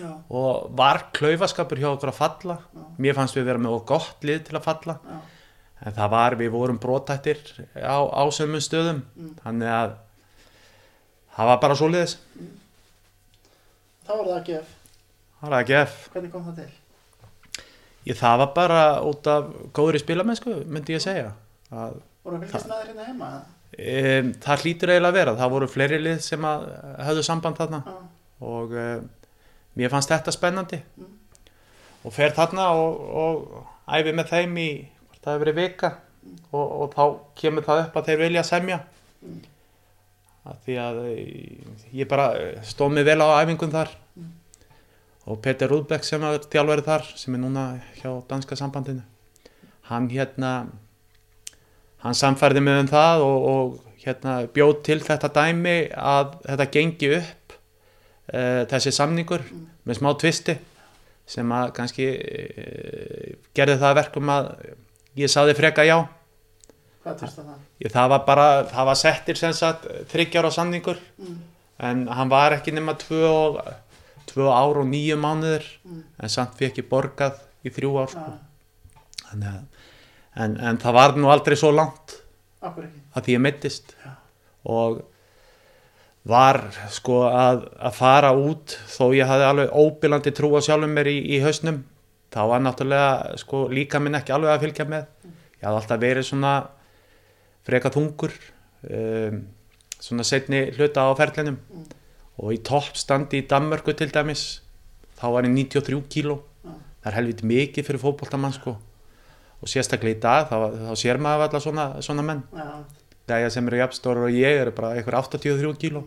Já, 0.00 0.10
og 0.40 0.70
var 0.78 1.02
klaufaskapur 1.16 1.80
hjá 1.80 1.90
okkur 1.92 2.10
að 2.12 2.18
falla. 2.20 2.56
Mér 3.00 3.16
fannst 3.18 3.36
við 3.36 3.46
vera 3.50 3.60
með 3.60 3.76
of 3.78 3.84
gott 3.90 4.24
lið 4.26 4.42
til 4.48 4.56
að 4.58 4.64
falla. 4.66 4.96
Já, 5.04 5.18
en 5.86 5.96
það 5.96 6.10
var, 6.12 6.36
við 6.40 6.50
vorum 6.54 6.78
brotættir 6.82 7.38
á, 7.76 7.96
á 8.04 8.22
sömum 8.32 8.60
stöðum. 8.64 9.02
Mm. 9.16 9.30
þannig 9.44 9.70
að 9.76 9.94
það 11.36 11.50
var 11.52 11.60
bara 11.62 11.76
svo 11.78 11.88
liðis 11.88 12.16
þá 14.04 14.10
var 14.16 14.26
það 14.26 14.36
að 14.36 14.48
gef. 14.50 14.74
það 15.40 15.52
var 15.54 15.62
ekki 15.64 15.76
ef 15.78 15.96
Hvernig 16.14 16.32
kom 16.34 16.44
það 16.48 16.58
til? 16.60 16.70
ég, 18.10 18.16
það 18.18 18.36
var 18.42 18.50
bara 18.56 18.80
út 19.06 19.30
af 19.30 19.48
góðri 19.76 20.00
spilamennsku 20.02 20.56
myndi 20.66 20.96
ég 20.96 21.04
segja. 21.04 21.30
Að, 21.70 22.00
Voru 22.26 22.36
að 22.40 22.44
fylgjast 22.48 22.68
með 22.68 22.80
þér 22.80 22.90
hérna 22.90 23.08
heima? 23.08 23.30
um, 23.70 24.30
það 24.42 24.64
hlýtur 24.64 24.92
eiginlega 24.92 25.12
að 25.12 25.18
vera. 25.20 25.34
Það 25.38 25.52
voru 25.54 25.68
fleiri 25.70 26.00
lið 26.02 26.20
sem 26.26 26.46
að 26.50 26.64
höfðu 27.06 27.24
samband 27.28 27.60
þarna. 27.60 27.80
Já, 27.86 27.96
og 28.50 28.74
um, 28.84 29.08
mér 29.76 29.90
fannst 29.92 30.10
þetta 30.12 30.32
spennandi 30.34 30.80
Mm. 30.98 31.06
og 32.04 32.12
fer 32.16 32.32
þarna 32.36 32.70
og, 32.72 33.00
og 33.22 33.66
æfi 33.92 34.12
með 34.16 34.30
þeim 34.32 34.56
í 34.58 34.68
það 35.20 35.32
hefur 35.34 35.44
verið 35.44 35.58
vika 35.60 35.90
og, 36.52 36.66
og 36.80 36.94
þá 36.94 37.02
kemur 37.40 37.64
það 37.66 37.82
upp 37.86 37.96
að 38.00 38.06
þeir 38.10 38.22
vilja 38.26 38.42
semja 38.44 38.80
Mm. 39.22 39.40
að 40.48 40.56
því 40.66 40.76
að 40.80 40.98
eh, 41.10 41.80
ég 42.00 42.08
bara 42.08 42.30
eh, 42.40 42.60
stóð 42.64 42.94
mig 42.96 43.04
vel 43.04 43.20
á 43.20 43.28
æfingum 43.44 43.70
þar 43.74 43.90
Mm. 44.16 44.30
og 45.26 45.40
Peter 45.44 45.68
Rúdbeck 45.68 46.04
sem 46.04 46.22
er 46.24 46.38
þjálfari 46.50 46.82
þar 46.86 47.04
sem 47.16 47.34
er 47.34 47.40
núna 47.44 47.64
hjá 48.00 48.10
danska 48.28 48.56
sambandinu 48.56 49.02
hann 49.90 50.08
hérna 50.10 50.54
hann 52.00 52.14
samfærði 52.16 52.60
mig 52.64 52.80
um 52.80 52.88
það 52.88 53.20
og, 53.26 53.44
og 53.52 53.80
hérna 54.04 54.46
bjóð 54.54 54.82
til 54.86 54.98
þetta 55.04 55.28
dæmi 55.36 55.74
að 55.92 56.30
þetta 56.46 56.66
gengi 56.72 57.10
upp 57.18 57.39
uh, 58.34 58.62
þessi 58.70 58.92
samningur 58.94 59.42
með 59.86 59.98
smá 60.00 60.10
tvisti 60.20 60.56
sem 61.30 61.52
að 61.54 61.72
kannski 61.76 62.06
uh, 62.10 63.36
gerði 63.54 63.76
það 63.80 63.90
að 63.92 63.98
verkum 64.00 64.32
að 64.34 64.48
ég 65.20 65.30
saði 65.32 65.54
freka 65.58 65.84
já 65.86 65.98
hvað 67.04 67.16
tvistar 67.22 67.44
það? 67.46 67.60
ég, 67.84 67.92
það 67.94 68.08
var 68.14 68.24
bara, 68.26 68.48
það 68.70 68.88
var 68.90 68.98
settir 69.00 69.38
sem 69.40 69.54
sagt 69.56 69.86
þryggjára 70.12 70.50
samningur 70.54 70.98
Mm. 71.20 71.38
en 71.80 72.06
hann 72.12 72.28
var 72.28 72.52
ekki 72.58 72.72
nema 72.76 72.92
tvö, 73.00 73.28
tvö 74.28 74.48
ár 74.52 74.78
og 74.82 74.86
nýju 74.88 75.16
mánuður 75.20 75.64
Mm. 75.84 76.02
en 76.22 76.28
samt 76.28 76.56
fekk 76.58 76.82
ég 76.82 76.88
borgað 76.90 77.38
í 77.64 77.70
þrjú 77.72 77.92
ár 78.02 78.08
sko. 78.12 78.32
Þannig 79.30 79.48
að, 79.48 79.62
en, 80.44 80.56
en 80.60 80.78
það 80.80 80.92
var 80.96 81.16
nú 81.16 81.28
aldrei 81.32 81.56
svo 81.56 81.70
langt 81.72 82.16
að 82.62 83.24
því 83.24 83.32
ég 83.36 83.40
meittist 83.44 83.94
og 84.64 85.00
var 86.28 86.60
sko 86.92 87.22
að, 87.30 87.64
að 87.80 87.94
fara 87.96 88.32
út 88.36 88.74
þó 88.90 89.10
ég 89.16 89.28
hafði 89.28 89.46
alveg 89.46 89.72
óbylandi 89.72 90.32
trú 90.36 90.52
á 90.52 90.60
sjálfum 90.64 90.92
mér 90.92 91.08
í, 91.08 91.16
í 91.36 91.40
hausnum. 91.44 91.82
Þá 92.30 92.40
var 92.52 92.62
náttúrulega 92.62 93.38
sko 93.40 93.64
líka 93.72 94.00
minn 94.02 94.18
ekki 94.18 94.34
alveg 94.36 94.52
að 94.52 94.66
fylgja 94.66 94.86
með. 94.90 95.08
Ég 95.24 95.64
hafði 95.64 95.80
alltaf 95.80 96.02
verið 96.02 96.28
svona 96.28 96.52
freka 97.66 97.92
þungur 97.94 98.36
um, 98.90 99.40
svona 100.00 100.26
setni 100.26 100.66
hluta 100.76 101.08
á 101.08 101.10
ferlinum. 101.18 101.58
Mm. 101.70 101.88
og 102.40 102.54
í 102.54 102.60
toppstandi 102.64 103.42
í 103.42 103.48
Danmörku 103.48 103.92
til 103.92 104.08
dæmis 104.08 104.62
þá 105.18 105.26
var 105.34 105.44
ég 105.44 105.52
93 105.52 106.06
kíló. 106.08 106.38
Já. 106.64 106.72
það 107.02 107.10
er 107.10 107.16
helviti 107.18 107.48
mikið 107.48 107.88
fyrir 107.88 108.00
fótboltamann 108.00 108.56
sko. 108.56 108.76
Og 109.60 109.68
sérstaklega 109.68 110.16
í 110.16 110.20
dag 110.20 110.48
þá, 110.48 110.56
þá 110.88 110.94
sér 110.96 111.20
maður 111.20 111.48
alltaf 111.48 111.64
svona, 111.64 111.86
svona 112.04 112.24
menn. 112.24 112.40
Já, 112.56 112.68
dæja 113.30 113.50
sem 113.54 113.66
eru 113.70 113.80
jafnstórar 113.80 114.28
og 114.28 114.36
ég 114.36 114.60
eru 114.64 114.74
bara 114.76 114.94
einhver 114.98 115.16
83 115.22 115.76
kíló. 115.80 116.04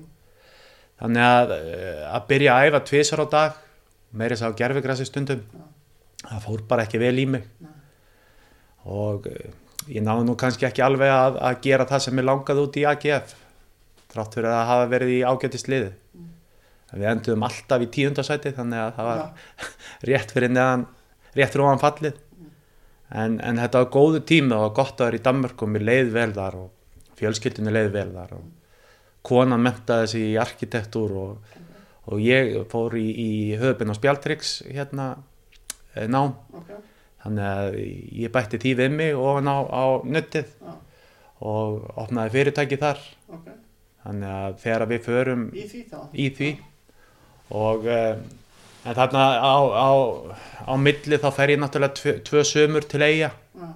Þannig 1.01 1.27
að 1.27 1.53
eh, 1.57 2.01
að 2.11 2.27
byrja 2.29 2.55
að 2.57 2.69
æfa 2.69 2.83
tvisar 2.89 3.23
á 3.23 3.27
dag 3.31 3.61
meiri 4.13 4.37
sá 4.37 4.45
gerfigrassi 4.53 5.07
stundum 5.09 5.41
það 6.23 6.43
fór 6.45 6.63
bara 6.69 6.85
ekki 6.87 7.01
vel 7.01 7.15
í 7.19 7.25
mig. 7.35 7.47
Og 8.89 9.27
eh, 9.31 9.51
ég 9.91 10.05
náði 10.05 10.27
nú 10.27 10.35
kannski 10.39 10.67
ekki 10.67 10.83
alveg 10.85 11.11
að, 11.11 11.39
að 11.43 11.59
gera 11.65 11.87
það 11.89 12.05
sem 12.05 12.21
ég 12.21 12.27
langaði 12.27 12.65
út 12.67 12.79
í 12.79 12.85
AGF 12.91 13.35
þrátt 14.13 14.37
fyrir 14.37 14.51
að 14.53 14.67
hafa 14.69 14.89
verið 14.91 15.15
í 15.15 15.21
ágætist 15.25 15.71
liði. 15.71 15.91
Við 16.93 17.09
enduðum 17.09 17.47
alltaf 17.47 17.81
í 17.81 17.89
tíundasæti 17.89 18.53
þannig 18.53 18.83
að 18.83 18.91
það 18.99 19.09
var 19.09 19.23
rétt 20.09 20.35
fyrir 20.35 20.53
neðan 20.53 20.85
rétt 21.33 21.55
fyrir 21.55 21.65
ofan 21.65 21.81
fallið. 21.81 22.21
En, 23.13 23.39
en 23.45 23.59
þetta 23.61 23.83
var 23.83 23.91
góðu 23.93 24.23
tími 24.29 24.55
og 24.57 24.73
gott 24.77 25.01
að 25.01 25.09
vera 25.09 25.19
í 25.19 25.25
Danmörk 25.25 25.65
og 25.65 25.69
mér 25.73 25.85
leið 25.89 26.13
vel 26.15 26.31
þar 26.33 26.59
og 26.63 26.69
fjölskyldinu 27.19 27.71
leið 27.73 27.91
vel 27.95 28.09
þar 28.15 28.33
og 28.37 28.49
konan 29.23 29.61
mentaði 29.63 30.07
sig 30.13 30.25
í 30.33 30.39
arkitektúr 30.41 31.13
og, 31.15 31.59
og 32.11 32.19
ég 32.23 32.55
fór 32.71 32.97
í, 32.99 33.05
í 33.07 33.31
höfubinn 33.59 33.93
á 33.93 33.95
Spjaltryggs 33.95 34.57
hérna 34.67 35.05
eh, 35.95 36.07
nám. 36.11 36.33
Ok. 36.59 36.73
þannig 37.23 37.45
að 37.47 37.77
ég 38.25 38.31
bætti 38.35 38.59
því 38.59 38.73
við 38.81 38.95
mig 38.97 39.15
ofan 39.15 39.47
á, 39.47 39.57
á 39.63 39.83
nuttið 40.03 40.49
Já, 40.59 40.73
og 41.43 41.85
opnaði 41.99 42.33
fyrirtæki 42.35 42.77
þar. 42.81 42.99
Ok. 43.31 43.47
þannig 44.03 44.33
að 44.35 44.57
þegar 44.65 44.85
við 44.91 45.01
förum 45.07 45.45
Í 45.55 45.63
því 45.71 45.81
þá? 45.91 45.99
í 46.13 46.27
því. 46.35 46.49
Og 47.53 47.87
um, 47.87 48.21
en 48.83 48.97
þarna 48.97 49.23
á, 49.39 49.55
á, 49.71 49.89
á 50.67 50.73
milli 50.75 51.19
þá 51.23 51.29
fer 51.37 51.53
ég 51.53 51.59
náttúrulega 51.63 51.95
tvö, 52.01 52.13
tvö 52.27 52.43
sömur 52.47 52.83
til 52.91 53.03
eiga 53.07 53.31
Já, 53.31 53.67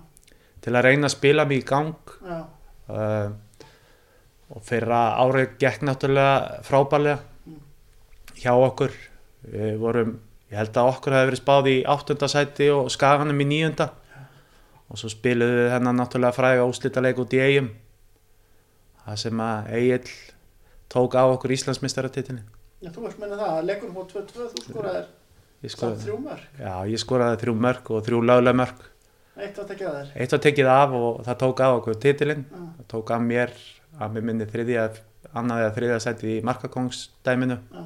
til 0.65 0.73
að 0.75 0.87
reyna 0.89 1.07
að 1.07 1.15
spila 1.15 1.45
mig 1.47 1.61
í 1.63 1.67
gang. 1.69 1.93
Já, 2.27 2.39
uh, 2.89 3.29
og 4.55 4.63
fyrra 4.63 5.01
árið 5.23 5.57
gekk 5.59 5.83
náttúrulega 5.87 6.61
frábælega 6.67 7.19
Mm. 7.47 7.59
hjá 8.35 8.51
okkur. 8.53 8.91
Við 9.47 9.77
vorum, 9.79 10.19
ég 10.51 10.57
held 10.59 10.75
að 10.77 10.89
okkur 10.91 11.13
hefði 11.15 11.29
verið 11.31 11.41
spáð 11.41 11.67
í 11.71 11.75
áttundasæti 11.87 12.67
og 12.73 12.89
skaganum 12.91 13.39
í 13.41 13.47
níunda. 13.47 13.89
Og 14.87 14.97
svo 14.99 15.09
spiluðu 15.11 15.61
við 15.65 15.71
hennar 15.73 15.95
náttúrulega 15.95 16.35
fræga 16.35 16.67
úslítaleik 16.67 17.17
út 17.19 17.33
í 17.35 17.39
eigum 17.43 17.69
það 19.07 19.17
sem 19.23 19.39
að 19.43 19.69
Egil 19.79 20.11
tók 20.91 21.15
á 21.15 21.23
okkur 21.31 21.53
Íslandsmeistaratitilin 21.55 22.41
Já, 22.83 22.91
þú 22.91 23.05
varst 23.05 23.19
meina 23.21 23.37
það, 23.39 23.53
að 23.57 23.67
leikunum 23.71 23.95
fór 23.95 24.07
2-2, 24.11 24.47
þú 24.53 24.63
skoraði, 24.67 25.05
þrjú 26.03 26.17
mörg, 26.21 26.43
já, 26.59 26.73
ég 26.91 27.01
skoraði 27.01 27.39
þrjú 27.41 27.53
mörg 27.65 27.91
og 27.95 28.03
þrjú 28.05 28.19
lögleg 28.29 28.57
mörg. 28.59 28.83
Eitt 29.43 29.57
var 29.59 29.67
tekið 29.69 29.87
að 29.89 29.97
þér. 29.99 30.09
Eitt 30.23 30.31
var 30.35 30.41
tekið 30.47 30.69
af 30.73 30.95
og 30.97 31.21
það 31.27 31.37
tók 31.43 31.61
af 31.65 31.75
okkur 31.81 31.99
titilinn. 32.03 32.45
Já, 32.51 32.63
Það 32.77 32.87
tók 32.93 33.11
af 33.15 33.21
mér 33.27 33.53
að 33.99 34.11
mér 34.17 34.25
minni 34.29 34.45
þriðja, 34.49 34.87
annað 35.37 35.63
eða 35.65 35.75
þriðja 35.77 35.99
sæti 36.07 36.33
í 36.37 36.41
markakongsdæminu 36.47 37.57
já, 37.57 37.85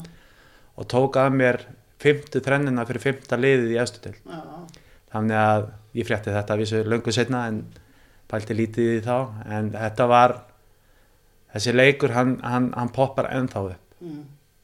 og 0.78 0.88
tók 0.92 1.18
af 1.22 1.32
mér 1.36 1.62
fymtu 2.02 2.42
þrennina 2.44 2.86
fyrir 2.90 3.04
fymta 3.06 3.38
liðið 3.40 3.76
í 3.76 3.80
efstu 3.82 4.02
til. 4.08 4.16
já, 4.26 4.42
Þannig 5.12 5.36
að 5.44 5.66
ég 6.00 6.08
frétti 6.08 6.32
þetta 6.32 6.54
að 6.56 6.62
vísu 6.64 6.84
löngu 6.88 7.12
setna 7.12 7.46
en 7.52 7.62
pælti 8.32 8.56
lítið 8.56 8.94
í 8.96 9.02
þá. 9.04 9.16
En 9.52 9.72
þetta 9.76 10.06
var, 10.08 10.38
þessi 11.54 11.74
leikur, 11.76 12.14
hann, 12.16 12.38
hann, 12.48 12.70
hann 12.78 12.94
poppar 12.96 13.28
ennþá 13.36 13.66
upp. 13.74 13.98
mm, 14.00 14.22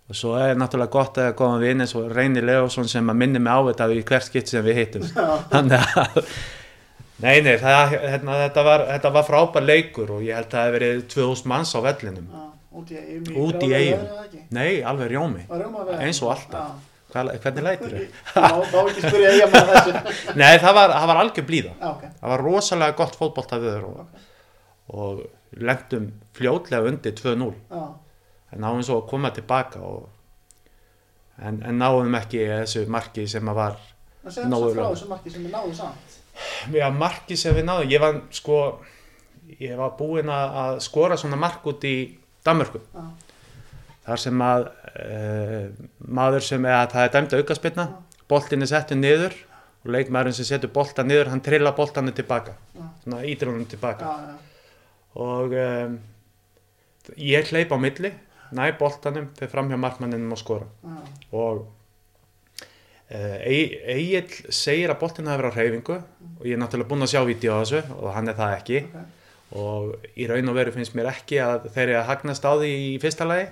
Og 0.08 0.16
svo 0.16 0.38
er 0.40 0.56
náttúrulega 0.56 0.94
gott 0.94 1.18
að 1.20 1.34
koma 1.36 1.58
við 1.60 1.74
inn 1.74 1.84
eins 1.84 1.92
og 2.00 2.06
Reyni 2.16 2.40
Leósson 2.40 2.88
sem 2.88 3.10
að 3.12 3.18
minni 3.20 3.40
mig 3.44 3.52
á 3.52 3.60
þetta 3.68 3.88
í 3.92 4.04
hvert 4.08 4.24
skipt 4.30 4.48
sem 4.48 4.64
við 4.64 4.78
hittum. 4.80 5.02
já, 5.04 5.26
þannig 5.52 5.98
að 6.00 6.30
nei, 7.24 7.38
nei, 7.46 7.56
það, 7.62 7.96
hérna, 8.04 8.42
þetta, 8.46 8.66
var, 8.68 8.86
þetta 8.92 9.14
var 9.18 9.28
frábær 9.28 9.66
leikur 9.66 10.14
og 10.18 10.26
ég 10.26 10.38
held 10.38 10.50
að 10.50 10.58
það 10.58 10.68
hefði 10.68 10.78
verið 10.78 11.02
2000 11.16 11.52
manns 11.54 11.74
á 11.74 11.80
vellinum. 11.88 12.28
Já, 12.34 12.44
út 13.46 13.64
í 13.66 13.72
eigum. 13.74 14.06
Nei, 14.58 14.70
alveg 14.86 15.14
rjómi. 15.14 15.48
Eins 15.98 16.22
og 16.24 16.36
alltaf. 16.36 16.78
Hvað, 17.08 17.32
hvernig 17.40 17.64
lætur 17.64 17.94
þau? 17.96 18.74
Nei, 20.42 20.58
það 20.60 20.74
var, 20.76 20.92
var 21.08 21.20
algjör 21.22 21.46
blíða. 21.48 21.72
Já, 21.80 21.88
ok. 21.94 22.02
það 22.20 22.34
var 22.34 22.44
rosalega 22.44 22.98
gott 23.00 23.16
fótboltaviður 23.16 23.86
og, 23.88 24.26
og 24.92 25.22
lendum 25.52 26.12
fljótlega 26.36 26.88
undir 26.92 27.16
2-0 27.16 27.54
Já, 27.72 27.84
en 28.52 28.64
náðum 28.64 28.84
svo 28.86 29.02
að 29.02 29.10
koma 29.12 29.32
tilbaka 29.36 29.82
og, 29.84 30.08
en, 31.40 31.62
en 31.64 31.80
náðum 31.80 32.18
ekki 32.20 32.44
þessu 32.50 32.86
marki 32.92 33.28
sem 33.30 33.52
að 33.52 33.60
var 33.62 33.80
það 34.24 34.38
segðum 34.38 34.58
svo 34.58 34.72
frá 34.74 34.84
þessu 34.86 35.10
marki 35.12 35.34
sem 35.34 35.48
við 35.48 35.56
náðum 35.56 35.76
samt. 36.38 36.76
Já, 36.78 36.88
marki 36.94 37.38
sem 37.40 37.56
við 37.56 37.68
náðum, 37.68 37.92
ég 37.92 38.04
var 38.04 38.20
sko, 38.36 38.60
ég 39.60 39.78
var 39.80 39.96
búinn 40.00 40.32
að 40.34 40.60
að 40.64 40.80
skora 40.88 41.18
svona 41.20 41.40
mark 41.40 41.66
út 41.68 41.88
í 41.88 41.96
Danmörku, 42.48 42.80
Já, 42.94 43.06
þar 44.08 44.24
sem 44.24 44.44
að 44.46 44.68
uh, 45.04 45.64
maður 46.08 46.46
sem 46.48 46.68
er 46.70 46.78
að 46.80 46.92
það 46.96 47.08
er 47.08 47.16
dæmda 47.16 47.42
aukaspilna, 47.42 47.88
boltin 48.32 48.64
er 48.64 48.72
settur 48.72 49.00
niður 49.00 49.36
og 49.84 49.90
leikmaðurinn 49.96 50.38
sem 50.38 50.48
setur 50.48 50.72
boltan 50.76 51.10
niður, 51.12 51.32
hann 51.34 51.44
trilla 51.44 51.74
boltanu 51.76 52.14
tilbaka, 52.16 52.56
Já. 52.78 52.86
svona 53.04 53.24
ítir 53.28 53.52
honum 53.52 53.68
tilbaka 53.68 54.14
og 55.18 55.54
um, 55.58 55.98
ég 57.18 57.50
hleyp 57.52 57.72
á 57.74 57.78
milli, 57.82 58.12
næ 58.56 58.72
boltanum, 58.80 59.30
fyrir 59.38 59.52
fram 59.52 59.72
hjá 59.72 59.80
markmanninum 59.80 60.36
og 60.36 60.40
skora. 60.40 60.68
Og 61.32 61.66
Egil 63.08 64.26
segir 64.52 64.92
að 64.92 65.00
boltin 65.00 65.30
hafi 65.32 65.40
verið 65.42 65.54
á 65.54 65.58
hreyfingu 65.58 65.96
og 66.40 66.42
ég 66.48 66.58
er 66.58 66.60
náttúrulega 66.60 66.90
búinn 66.90 67.06
að 67.06 67.12
sjá 67.14 67.22
vídeo 67.28 67.54
á 67.56 67.60
þessu 67.64 67.80
og 68.02 68.10
hann 68.18 68.28
er 68.28 68.36
það 68.36 68.56
ekki 68.58 68.82
Ok. 68.88 69.06
og 69.62 70.10
í 70.20 70.26
raun 70.28 70.52
og 70.52 70.58
veru 70.58 70.74
finnst 70.76 70.96
mér 70.98 71.08
ekki 71.14 71.38
að 71.40 71.70
þeir 71.72 71.86
eru 71.88 72.00
að 72.02 72.10
hagnast 72.10 72.44
á 72.44 72.52
því 72.60 72.72
í 72.90 72.90
fyrsta 73.00 73.28
lagi 73.30 73.48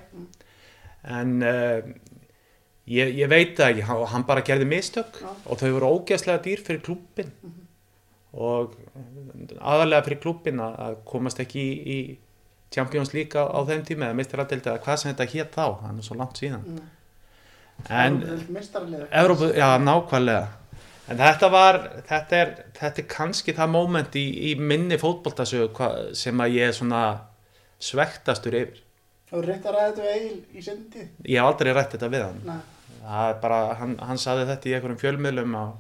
en 1.15 1.31
uh, 1.45 1.87
ég, 2.91 3.13
ég 3.15 3.29
veit 3.31 3.55
ekki 3.63 3.85
hann, 3.87 4.03
hann 4.11 4.25
bara 4.27 4.43
gerði 4.43 4.67
mistök 4.73 5.21
Já. 5.23 5.31
og 5.45 5.61
þau 5.61 5.69
voru 5.77 5.93
ógeðslega 6.01 6.43
dýr 6.49 6.65
fyrir 6.67 6.83
klúbbin 6.83 7.31
og 8.35 8.75
aðalega 9.61 10.03
fyrir 10.09 10.19
klúbbin 10.25 10.59
að 10.65 10.99
komast 11.07 11.39
ekki 11.39 11.63
í, 11.63 11.77
í 11.95 11.99
Champions 12.75 13.13
League 13.15 13.39
á, 13.39 13.47
á 13.47 13.59
þeim 13.63 13.85
tíma 13.87 14.09
eða 14.09 14.19
mistaradeldi 14.19 14.67
eða 14.73 14.83
hvað 14.83 14.99
sem 14.99 15.13
þetta 15.13 15.31
hétt 15.31 15.55
þá, 15.55 15.65
hann 15.85 16.01
er 16.03 16.09
svo 16.09 16.19
langt 16.19 16.43
síðan 16.43 16.67
Mm. 16.67 16.91
En. 17.89 18.21
Evrópu, 19.11 19.51
já, 19.57 19.67
nákvæmlega 19.81 20.47
en 21.05 21.19
þetta 21.21 21.49
var, 21.53 21.77
þetta 22.09 22.37
er 22.41 22.53
þetta 22.79 23.01
er 23.03 23.07
kannski 23.11 23.53
það 23.53 23.69
moment 23.75 24.15
í, 24.17 24.23
í 24.49 24.55
minni 24.57 24.97
fótboltasögu 24.97 25.89
sem 26.17 26.39
að 26.41 26.55
ég 26.57 26.71
er 26.71 26.77
svona 26.79 27.01
svektastur 27.79 28.55
yfir 28.57 28.81
var 29.35 29.45
reynt 29.49 29.65
að 29.67 29.75
ræða 29.75 29.89
þetta 29.91 30.05
við 30.05 30.15
Egil 30.15 30.59
í 30.59 30.63
sendi 30.65 30.89
tíð. 30.95 31.07
ég 31.29 31.39
hef 31.41 31.49
aldrei 31.51 31.73
rætt 31.75 31.93
þetta 31.95 32.09
við 32.13 32.23
hann 32.25 32.39
Nei. 32.47 32.59
það 33.05 33.29
er 33.29 33.39
bara, 33.43 33.59
hann, 33.81 33.95
hann 34.07 34.21
saði 34.21 34.47
þetta 34.49 34.69
í 34.71 34.73
einhverjum 34.77 35.01
fjölmiðlum 35.03 35.55
og, 35.59 35.75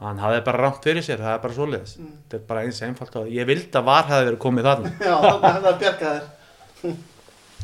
og 0.00 0.06
hann 0.08 0.22
hafði 0.24 0.42
bara 0.48 0.62
rámt 0.64 0.82
fyrir 0.88 1.04
sér, 1.06 1.22
það 1.22 1.36
er 1.36 1.42
bara 1.46 1.58
svoleiðis 1.60 1.94
Mm. 2.00 2.10
þetta 2.24 2.40
er 2.40 2.44
bara 2.48 2.62
eins 2.66 2.82
einfalt 2.82 3.16
og 3.22 3.30
ég 3.30 3.46
vildi 3.46 3.78
að 3.78 3.86
var 3.92 4.08
hefði 4.10 4.28
verið 4.30 4.42
komið 4.46 4.68
þarna 4.70 4.92
Já, 5.06 5.16
það 5.22 5.48
hefði 5.52 5.70
að 5.72 5.80
bjarga 5.84 6.12
þér. 6.82 6.96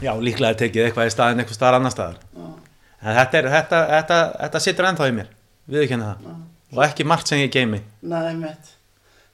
já, 0.06 0.12
líklega 0.28 0.58
tekið 0.62 0.84
eitthvað 0.86 1.08
í 1.10 1.14
staðin 1.16 1.42
eitthvað 1.42 1.58
staðar 1.58 1.78
annar 1.80 1.94
staðar 1.96 2.18
Já, 2.38 2.48
en 3.02 3.18
þetta, 3.18 3.38
er, 3.38 3.50
þetta, 3.54 3.80
þetta, 3.94 4.20
þetta 4.42 4.62
situr 4.64 4.88
ennþá 4.90 5.08
í 5.10 5.16
mér 5.18 5.32
við 5.68 5.84
ekki 5.84 6.00
það 6.00 6.24
já. 6.28 6.36
og 6.76 6.84
ekki 6.88 7.08
margt 7.08 7.30
sem 7.30 7.42
ég 7.44 7.52
geimi 7.54 7.82
Nei. 8.02 8.54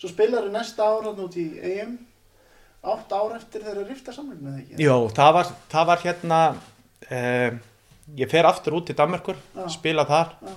Svo 0.01 0.11
spilar 0.11 0.45
þau 0.45 0.53
næsta 0.53 0.85
ára 0.85 1.13
út 1.15 1.37
í 1.41 1.45
EM. 1.65 1.95
Átt 2.85 3.13
ár 3.17 3.39
eftir 3.39 3.63
þeirra 3.65 3.85
rifta 3.89 4.13
samlinginu, 4.13 4.51
eða 4.51 4.61
ekki? 4.61 4.83
Jó, 4.85 4.97
það 5.17 5.31
var, 5.39 5.53
það 5.73 5.87
var 5.89 6.03
hérna 6.03 6.41
eh, 7.09 7.55
ég 8.21 8.29
fer 8.29 8.45
aftur 8.45 8.77
út 8.77 8.85
til 8.91 8.97
Danmarkur 8.99 9.39
Já. 9.55 9.65
spila 9.73 10.05
þar 10.09 10.35
Já. 10.45 10.53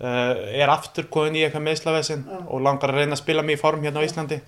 eh, 0.00 0.62
er 0.62 0.72
aftur 0.72 1.10
komin 1.12 1.36
í 1.36 1.44
eitthvað 1.44 1.66
meðslavesin 1.66 2.24
Já. 2.24 2.38
og 2.46 2.64
langar 2.64 2.94
að 2.94 3.02
reyna 3.02 3.18
að 3.18 3.20
spila 3.20 3.44
mig 3.44 3.58
í 3.58 3.60
form 3.60 3.84
hérna 3.84 4.00
á 4.00 4.06
Íslandi 4.08 4.40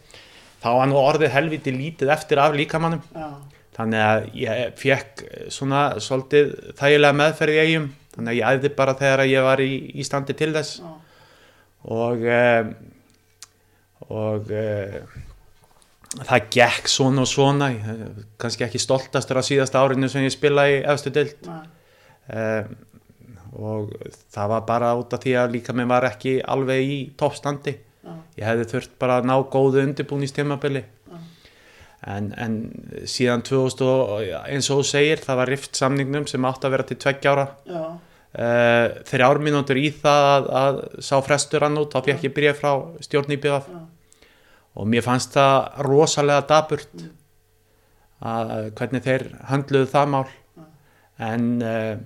þá 0.62 0.68
var 0.78 0.88
nú 0.88 0.96
orðið 1.02 1.34
helviti 1.36 1.74
lítið 1.76 2.14
eftir 2.16 2.40
af 2.40 2.56
líkamannum 2.56 3.04
Já, 3.12 3.28
þannig 3.78 4.04
að 4.04 4.28
ég 4.42 4.76
fekk 4.78 5.24
svona 5.54 5.82
svolítið 6.02 6.52
þægilega 6.78 7.18
meðferð 7.22 7.56
í 7.56 7.64
eigum 7.64 7.88
þannig 8.18 8.32
að 8.32 8.38
ég 8.40 8.58
æði 8.58 8.74
bara 8.78 8.96
þegar 8.98 9.24
ég 9.30 9.46
var 9.46 9.62
í, 9.62 9.72
í 9.94 10.06
standi 10.06 10.34
til 10.38 10.50
þess. 10.56 10.80
Já, 10.82 10.94
og 11.88 12.24
eh, 12.26 12.72
og 14.08 14.50
eh, 14.54 15.00
það 16.18 16.50
gekk 16.54 16.90
svona 16.90 17.24
og 17.24 17.30
svona. 17.30 17.70
Eh, 17.72 18.04
kannski 18.40 18.66
ekki 18.66 18.80
stoltastur 18.82 19.40
á 19.40 19.42
síðasta 19.46 19.82
árinu 19.82 20.10
sem 20.10 20.26
ég 20.26 20.34
spilaði 20.34 20.80
í 20.80 20.84
efstu 20.94 21.12
dild 21.14 21.48
nei, 21.48 21.64
um, 22.34 22.76
og 23.58 23.92
það 24.34 24.50
var 24.52 24.64
bara 24.68 24.94
út 24.98 25.14
af 25.16 25.22
því 25.22 25.34
að 25.40 25.54
líka 25.56 25.74
minn 25.76 25.90
var 25.90 26.06
ekki 26.10 26.38
alveg 26.44 26.82
í 26.84 26.98
toppstandi. 27.18 27.78
Já, 28.04 28.12
ég 28.40 28.48
hefði 28.48 28.68
þurft 28.72 28.98
bara 29.00 29.20
að 29.20 29.30
ná 29.30 29.36
góðu 29.52 29.82
undirbúningstímabili. 29.84 30.84
já, 30.84 30.97
en, 32.06 32.28
en 32.38 32.52
síðan 33.10 33.42
2000 33.42 33.88
og 33.88 34.22
eins 34.46 34.68
og 34.70 34.80
þú 34.82 34.86
segir 34.86 35.22
það 35.24 35.40
var 35.40 35.50
rift 35.50 35.76
samningnum 35.78 36.26
sem 36.30 36.44
átti 36.46 36.68
að 36.68 36.74
vera 36.76 36.86
til 36.86 36.96
tveggja 37.02 37.32
ára. 37.34 37.46
Já, 37.66 37.82
uh, 38.38 38.86
þrjár 39.10 39.40
mínútur 39.42 39.80
í 39.80 39.88
það 39.98 40.28
að, 40.30 40.48
að 40.62 40.80
sá 41.08 41.16
frestur 41.26 41.66
hann 41.66 41.78
út 41.82 41.94
þá 41.96 42.04
fekk 42.06 42.28
ég 42.28 42.34
byrja 42.36 42.54
frá 42.58 42.72
stjórn 43.02 43.34
IBF 43.38 43.68
og 44.78 44.86
mér 44.86 45.02
fannst 45.02 45.34
það 45.34 45.82
rosalega 45.88 46.46
daburt 46.54 47.08
Mm. 48.18 48.30
að 48.34 48.72
hvernig 48.74 49.02
þeir 49.04 49.22
höndluðu 49.46 49.86
það 49.92 50.08
mál. 50.10 50.24
En 51.22 51.44
uh, 51.62 51.98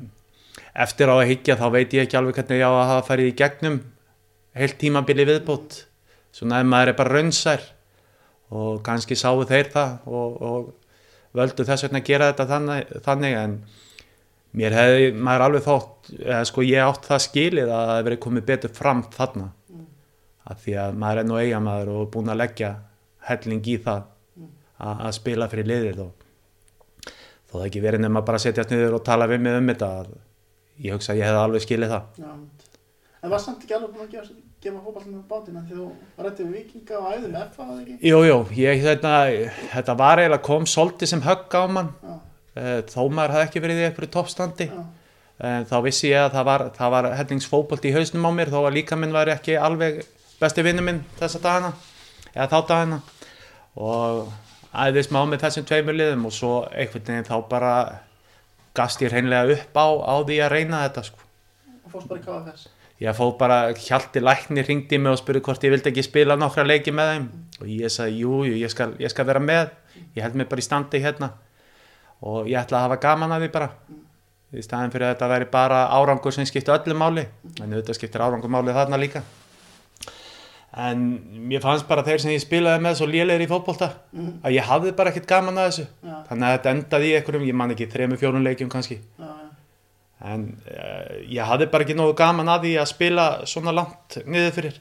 eftir 0.84 1.08
á 1.08 1.16
að 1.16 1.28
higgja 1.30 1.56
þá 1.56 1.66
veit 1.72 1.94
ég 1.96 2.04
ekki 2.04 2.18
alveg 2.20 2.36
hvernig 2.36 2.60
ég 2.60 2.68
á 2.68 2.72
að 2.72 2.90
hafa 2.90 3.06
farið 3.06 3.30
í 3.30 3.36
gegnum 3.40 3.78
heilt 4.56 4.76
tímabili 4.80 5.24
viðbútt 5.28 5.78
svona 6.36 6.60
ef 6.60 6.68
maður 6.68 6.92
er 6.92 6.98
bara 6.98 7.14
raunsær 7.16 7.64
og 8.52 8.82
kannski 8.84 9.16
sáu 9.18 9.42
þeir 9.48 9.70
það 9.72 10.08
og, 10.12 10.38
og 10.42 11.36
völdu 11.36 11.64
þess 11.66 11.86
vegna 11.86 12.02
að 12.02 12.08
gera 12.10 12.28
þetta 12.30 12.46
þannig, 12.50 12.94
þannig 13.06 13.36
en 13.40 13.56
mér 14.60 14.76
hefði 14.76 15.10
maður 15.16 15.44
alveg 15.46 15.66
þótt 15.66 16.10
eða 16.20 16.40
sko 16.50 16.64
ég 16.66 16.86
átt 16.86 17.08
það 17.08 17.24
skilið 17.26 17.68
að 17.68 17.82
það 17.82 17.92
hefði 17.94 18.08
verið 18.08 18.22
komið 18.26 18.48
betur 18.50 18.74
fram 18.76 19.04
þarna. 19.14 19.50
Af 20.52 20.64
því 20.64 20.74
að 20.82 20.98
maður 20.98 21.20
er 21.22 21.28
nú 21.28 21.38
eigamaður 21.38 21.92
og 21.94 22.10
búin 22.12 22.32
að 22.32 22.40
leggja 22.42 22.72
helling 23.28 23.62
í 23.70 23.78
það 23.80 24.02
að, 24.82 24.96
að 25.06 25.14
spila 25.16 25.48
fyrir 25.48 25.70
liðið 25.70 26.02
og 26.02 26.26
þó 27.06 27.54
það 27.54 27.66
ekki 27.68 27.84
verið 27.84 28.08
bara 28.18 28.38
að 28.40 28.44
setjast 28.46 28.72
niður 28.72 28.98
og 28.98 29.04
tala 29.06 29.28
við 29.30 29.44
mig 29.44 29.58
um 29.60 29.70
þetta 29.70 29.90
að 30.02 30.14
ég 30.82 30.96
hugsa 30.96 31.14
að 31.14 31.22
ég 31.22 31.30
hefði 31.30 31.42
alveg 31.46 31.64
skilið 31.64 31.94
það. 31.94 32.24
Já. 32.24 32.32
En 33.22 33.30
var 33.32 33.42
samt 33.44 33.62
ekki 33.62 33.76
alveg 33.78 33.94
búin 33.94 34.08
að 34.08 34.32
gefa, 34.62 34.78
gefa 34.78 34.84
fótballinu 34.86 35.22
bátina 35.28 35.62
því 35.68 35.78
þú 35.78 35.88
rætti 36.26 36.46
við 36.48 36.58
vikinga 36.58 36.98
og 36.98 37.12
æðum 37.12 37.32
með 37.34 37.48
FA, 37.56 37.68
eða 37.68 37.80
ekki? 37.82 37.96
Jú, 38.10 38.20
jú, 38.28 38.36
ég, 38.58 38.82
þetta, 38.86 39.14
þetta 39.76 39.96
var 40.02 40.22
eiginlega 40.22 40.46
kom 40.48 40.68
svolítið 40.70 41.12
sem 41.12 41.24
högg 41.26 41.58
á 41.58 41.64
mann 41.68 41.90
Já, 42.02 42.14
Eh, 42.52 42.82
þó 42.84 43.06
maður 43.08 43.32
hafði 43.32 43.46
ekki 43.46 43.60
verið 43.64 43.78
í 43.80 43.84
einhverju 43.86 44.10
toppstandi 44.12 44.66
en 45.40 45.64
þá 45.64 45.76
vissi 45.86 46.10
ég 46.10 46.20
að 46.20 46.34
það 46.34 46.44
var, 46.44 46.64
það 46.76 46.90
var 46.92 47.06
hellingsfótbolt 47.16 47.86
í 47.88 47.92
hausnum 47.94 48.26
á 48.28 48.30
mér 48.36 48.50
þó 48.52 48.58
að 48.60 48.74
líka 48.76 48.98
minn 49.00 49.14
var 49.14 49.30
ekki 49.32 49.54
alveg 49.56 50.02
besti 50.36 50.64
vinnu 50.66 50.84
minn 50.84 51.00
þessa 51.16 51.40
dagana 51.40 51.70
eða 52.34 52.48
þá 52.52 52.68
dagana 52.68 52.98
og 53.72 54.28
æðis 54.84 55.08
má 55.08 55.22
með 55.24 55.46
þessum 55.46 55.64
tveimur 55.70 55.96
liðum 55.96 56.28
og 56.28 56.36
svo 56.36 56.52
einhvern 56.68 57.08
veginn 57.08 57.30
þá 57.30 57.48
bara 57.48 57.72
gast 58.76 59.00
ég 59.00 59.16
hreinlega 59.16 59.56
upp 59.56 59.80
á, 59.80 59.86
á 60.12 60.14
því 60.20 60.38
að 60.44 60.52
reyna 60.52 60.84
þetta 60.84 61.06
sko. 61.08 61.24
og 61.72 61.96
fórst 61.96 62.12
bara 62.12 62.20
í 62.20 62.26
KFS. 62.28 62.68
Ég 63.02 63.16
fóð 63.18 63.32
bara, 63.40 63.56
Hjalti 63.74 64.20
Lækni 64.22 64.62
ringdi 64.66 64.98
mig 65.02 65.12
og 65.12 65.18
spurði 65.20 65.42
hvort 65.46 65.64
ég 65.66 65.72
vildi 65.74 65.90
ekki 65.90 66.04
spila 66.06 66.36
nokkra 66.38 66.64
leiki 66.66 66.92
með 66.94 67.10
þeim. 67.12 67.26
Og 67.60 67.66
ég 67.72 67.90
sagði, 67.94 68.18
jú, 68.22 68.42
jú, 68.46 68.54
ég 68.60 68.70
ég 69.02 69.10
skal 69.14 69.26
vera 69.28 69.42
með. 69.42 69.70
Ég 70.16 70.22
held 70.26 70.38
mig 70.38 70.48
bara 70.50 70.62
í 70.62 70.66
standi 70.66 71.00
hérna. 71.02 71.32
Og 72.22 72.46
ég 72.50 72.60
ætla 72.60 72.78
að 72.78 72.88
hafa 72.88 73.00
gaman 73.02 73.32
að 73.34 73.46
því 73.46 73.52
bara. 73.58 73.70
Í 74.52 74.60
staðin 74.62 74.90
fyrir 74.92 75.08
að 75.08 75.14
þetta 75.14 75.28
væri 75.32 75.46
bara 75.50 75.78
árangur 75.96 76.34
sem 76.36 76.44
skipti 76.46 76.70
öllu 76.74 76.94
máli. 77.00 77.24
En 77.62 77.72
auðvitað 77.72 77.96
skiptir 77.96 78.20
árangur 78.20 78.52
máli 78.52 78.74
þarna 78.76 78.98
líka. 79.00 79.22
En 80.72 81.00
mér 81.50 81.60
fannst 81.60 81.84
bara 81.88 82.04
þeir 82.06 82.20
sem 82.22 82.30
ég 82.32 82.40
spilaði 82.40 82.80
með 82.84 82.94
svo 83.00 83.06
lélegir 83.10 83.42
í 83.44 83.48
fótbolta 83.50 83.90
Mm. 84.12 84.38
að 84.44 84.54
ég 84.56 84.64
hafði 84.64 84.92
bara 84.96 85.10
ekkert 85.10 85.26
gaman 85.28 85.58
að 85.60 85.66
þessu. 85.68 85.86
Þannig 86.28 86.46
að 86.48 86.54
þetta 86.56 86.70
endaði 86.72 87.08
í 87.10 87.16
einhverjum, 87.18 87.44
ég 87.48 87.54
man 87.54 87.70
ekki 87.74 87.86
þremur 87.92 88.20
fjórun 88.20 88.44
leikjum 88.46 88.70
kannski. 88.72 88.98
Já, 89.18 89.28
en 90.22 90.46
uh, 90.70 91.12
ég 91.26 91.42
hafði 91.46 91.68
bara 91.72 91.86
ekki 91.86 91.96
nógu 91.98 92.14
gaman 92.18 92.50
að 92.52 92.66
því 92.66 92.72
að 92.82 92.90
spila 92.92 93.26
svona 93.48 93.74
langt 93.74 94.20
niður 94.26 94.56
fyrir 94.58 94.80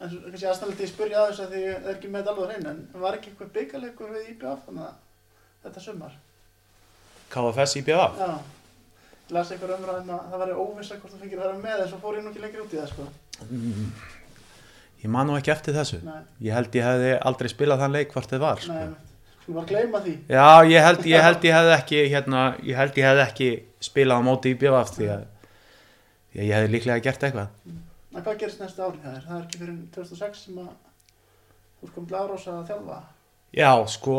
En 0.00 0.08
kannski 0.08 0.46
aðstæðilegt 0.48 0.80
ég 0.80 0.88
spurja 0.88 1.18
að 1.20 1.26
þess 1.28 1.42
að 1.44 1.50
því 1.52 1.62
það 1.66 1.88
er 1.90 1.90
ekki 1.92 2.08
með 2.08 2.22
þetta 2.22 2.32
alveg 2.32 2.46
á 2.46 2.50
hreinu, 2.50 2.70
en 2.72 3.02
var 3.02 3.16
ekki 3.18 3.28
eitthvað 3.30 3.50
byggaleikur 3.56 4.14
við 4.14 4.30
IBF 4.32 4.70
að 4.72 4.94
þetta 5.66 5.82
sumar? 5.84 6.14
KFS 7.34 7.74
BA 7.84 7.98
Já, 7.98 8.30
ég 9.28 9.34
las 9.36 9.52
eitthvað 9.52 9.74
umræðum 9.76 10.14
að 10.16 10.32
það 10.32 10.42
væri 10.44 10.56
óvissa 10.56 10.96
hvort 10.96 11.12
þú 11.12 11.20
fengir 11.20 11.42
að 11.42 11.44
vera 11.44 11.60
með 11.60 11.84
en 11.84 11.92
svo 11.92 12.00
fór 12.00 12.16
ég 12.16 12.24
nú 12.24 12.32
ekki 12.32 12.44
lengur 12.46 12.64
út 12.64 12.72
í 12.72 12.80
það 12.80 12.88
sko. 12.94 13.10
ég 15.04 15.12
man 15.12 15.28
nú 15.28 15.36
ekki 15.36 15.52
eftir 15.54 15.76
þessu 15.76 16.00
Nei, 16.06 16.18
ég 16.48 16.56
held 16.56 16.80
ég 16.80 16.88
hefði 16.88 17.14
aldrei 17.30 17.52
spilað 17.52 17.84
þann 17.84 17.96
leik 17.98 18.16
hvort 18.16 18.32
þið 18.32 18.44
var 18.46 18.64
sko. 18.64 18.72
nei, 18.72 18.82
einmitt. 18.88 19.06
Skulum 19.40 19.60
bara 19.60 19.68
gleyma 19.70 20.00
því. 20.04 20.16
já, 20.32 20.48
ég 20.72 20.88
held 20.88 21.06
ég, 21.12 21.26
held 21.28 21.44
ég 21.44 21.58
hefði 21.58 21.76
ekki 21.76 22.02
hérna, 22.16 22.42
ég 22.64 22.80
held 22.80 22.98
ég 23.04 23.10
spilað 23.80 24.20
á 24.20 24.26
móti 24.26 24.52
í 24.54 24.58
BA 24.60 24.82
því 24.90 25.08
að 25.14 25.22
að 26.30 26.44
ég 26.46 26.54
hefði 26.54 26.72
líklega 26.74 27.02
gert 27.02 27.24
eitthvað. 27.26 27.48
En 28.14 28.22
hvað 28.26 28.36
gerist 28.42 28.60
næsta 28.62 28.84
árið 28.86 29.00
það 29.04 29.14
er? 29.16 29.24
Það 29.26 29.36
er 29.38 29.44
ekki 29.46 29.58
fyrir 29.60 29.78
2006 29.94 30.44
sem 30.46 30.58
að 30.62 30.68
þú 31.80 31.88
er 31.88 31.94
komið 31.94 32.08
til 32.12 32.18
Árós 32.20 32.46
að 32.50 32.60
þjálfa. 32.70 32.98
já, 33.50 33.70
sko 33.90 34.16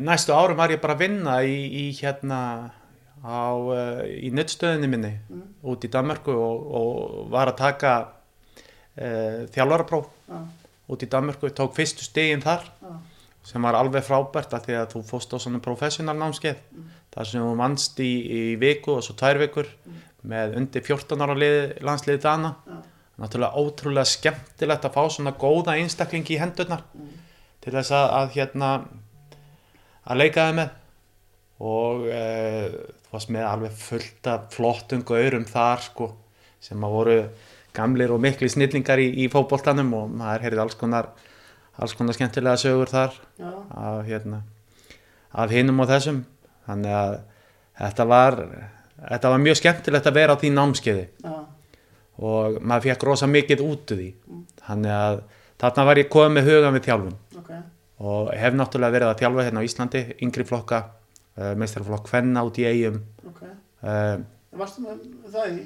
næstu 0.00 0.32
árum 0.32 0.56
var 0.56 0.70
ég 0.72 0.80
bara 0.80 0.94
að 0.96 1.02
vinna 1.04 1.34
í, 1.44 1.56
í 1.82 1.84
hérna 2.00 2.38
á, 3.20 3.52
uh, 3.52 4.00
í 4.08 4.30
nuttstöðinni 4.32 4.88
minni 4.88 5.12
Mm. 5.28 5.42
út 5.62 5.84
í 5.84 5.90
Danmarku 5.92 6.32
og, 6.32 6.62
og 6.80 7.28
var 7.30 7.50
að 7.52 7.56
taka 7.60 7.92
uh, 8.96 9.46
þjálfarapróf 9.52 10.06
Já, 10.30 10.38
út 10.90 11.02
í 11.04 11.08
Danmarku, 11.12 11.50
tók 11.54 11.74
fyrstu 11.76 12.04
stigin 12.06 12.40
þar 12.42 12.64
já, 12.80 12.94
sem 13.44 13.62
var 13.62 13.76
alveg 13.78 14.04
frábært 14.08 14.54
af 14.56 14.64
því 14.66 14.78
að 14.80 14.88
þú 14.94 15.02
fóst 15.10 15.32
á 15.32 15.38
svona 15.40 15.60
professional 15.62 16.16
námskeið 16.18 16.58
þar 17.14 17.28
sem 17.30 17.42
þú 17.42 17.50
vannst 17.58 18.00
í, 18.04 18.12
í 18.30 18.42
viku 18.60 18.96
og 18.96 19.04
svo 19.04 19.16
tvær 19.18 19.40
vikur 19.42 19.68
með 20.30 20.56
undir 20.60 20.84
14 20.84 21.24
ára 21.24 21.36
liði, 21.38 21.62
landsliði 21.86 22.22
Dana. 22.22 22.54
Já, 22.66 22.80
náttúrulega 23.20 23.60
ótrúlega 23.60 24.08
skemmtilegt 24.08 24.86
að 24.88 24.94
fá 24.96 25.02
svona 25.12 25.34
góða 25.36 25.76
einstakling 25.76 26.28
í 26.32 26.38
hendurnar 26.40 26.86
til 27.60 27.74
þess 27.74 27.92
að, 27.92 28.06
að 28.16 28.30
hérna 28.38 28.70
að 30.08 30.20
leika 30.22 30.46
þið 30.48 30.58
með. 30.60 30.76
Og 31.60 32.06
e, 32.08 32.20
þú 33.04 33.12
varst 33.12 33.32
með 33.34 33.48
alveg 33.50 33.74
fullt 33.76 34.30
af 34.32 34.46
flottum 34.54 35.04
gaurum 35.04 35.44
þar 35.48 35.84
sko 35.84 36.08
sem 36.64 36.86
að 36.86 36.94
voru 36.96 37.16
gamlir 37.76 38.12
og 38.14 38.22
mikli 38.24 38.48
snillingar 38.48 39.00
í, 39.02 39.10
í 39.24 39.28
fótboltanum 39.32 39.92
og 39.98 40.14
maður 40.20 40.46
heyrði 40.46 40.64
alls 40.64 40.78
konar 40.80 41.10
alls 41.80 41.94
konar 41.96 42.16
skemmtilega 42.16 42.60
sögur 42.60 42.90
þar 42.90 43.14
Já, 43.38 43.50
af, 43.50 44.00
hérna, 44.08 44.40
af 45.32 45.52
hinum 45.52 45.84
og 45.84 45.88
þessum 45.92 46.24
þannig 46.70 46.96
að 47.00 47.16
þetta 47.80 48.06
var 48.14 48.38
þetta 49.00 49.32
var 49.34 49.42
mjög 49.44 49.58
skemmtilegt 49.60 50.08
að 50.10 50.18
vera 50.20 50.36
á 50.36 50.40
því 50.40 50.52
námskeiði. 50.56 51.04
Já, 51.24 51.34
og 52.20 52.56
maður 52.60 52.90
fekk 52.90 53.04
rosa 53.08 53.28
mikið 53.30 53.62
út 53.64 53.92
úr 53.94 54.00
því. 54.00 54.08
Þannig 54.66 54.94
að 54.96 55.20
þarna 55.60 55.84
var 55.88 56.00
ég 56.02 56.10
komið 56.12 56.34
með 56.36 56.50
hugan 56.50 56.76
við 56.76 56.88
þjálfun. 56.88 57.18
Ok. 57.40 57.52
og 58.00 58.30
hef 58.32 58.54
náttúrulega 58.56 58.94
verið 58.96 59.10
að 59.10 59.18
þjálfa 59.20 59.44
hérna 59.44 59.60
á 59.60 59.66
Íslandi 59.68 60.00
yngri 60.24 60.44
flokka, 60.48 60.78
uh, 61.36 61.52
meistarflokk 61.60 62.08
Fenna 62.08 62.44
út 62.48 62.56
í 62.60 62.64
eigum 62.64 63.02
ok. 63.28 63.42
uh, 63.84 64.22
Varstu 64.56 64.84
með 64.86 65.02
það 65.34 65.50
í, 65.52 65.58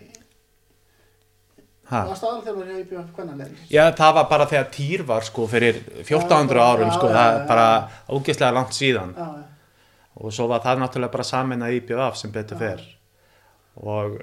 varstu 1.95 2.27
aðalþjálfur 2.31 2.71
hjá 2.73 2.79
IBF 2.83 3.13
kvennarlegin? 3.17 3.61
Já, 3.71 3.85
það 3.95 4.15
var 4.19 4.29
bara 4.33 4.49
þegar 4.51 4.69
týr 4.75 5.05
var 5.07 5.27
sko 5.29 5.47
fyrir 5.51 5.79
1400 6.03 6.59
Já, 6.59 6.65
árum 6.73 6.91
já, 6.91 6.95
sko, 6.99 7.11
já, 7.11 7.15
það 7.15 7.31
já, 7.31 7.39
er 7.39 7.47
bara 7.53 7.69
ógeðslega 8.19 8.57
langt 8.59 8.77
síðan. 8.79 9.15
Já, 9.15 9.29
og 10.21 10.33
svo 10.35 10.47
var 10.51 10.63
það 10.65 10.83
náttúrulega 10.85 11.13
bara 11.17 11.27
samin 11.27 11.63
að 11.67 11.77
IBF 11.81 12.17
sem 12.21 12.33
betur 12.35 12.61
fer. 12.61 12.83
Og 13.83 14.19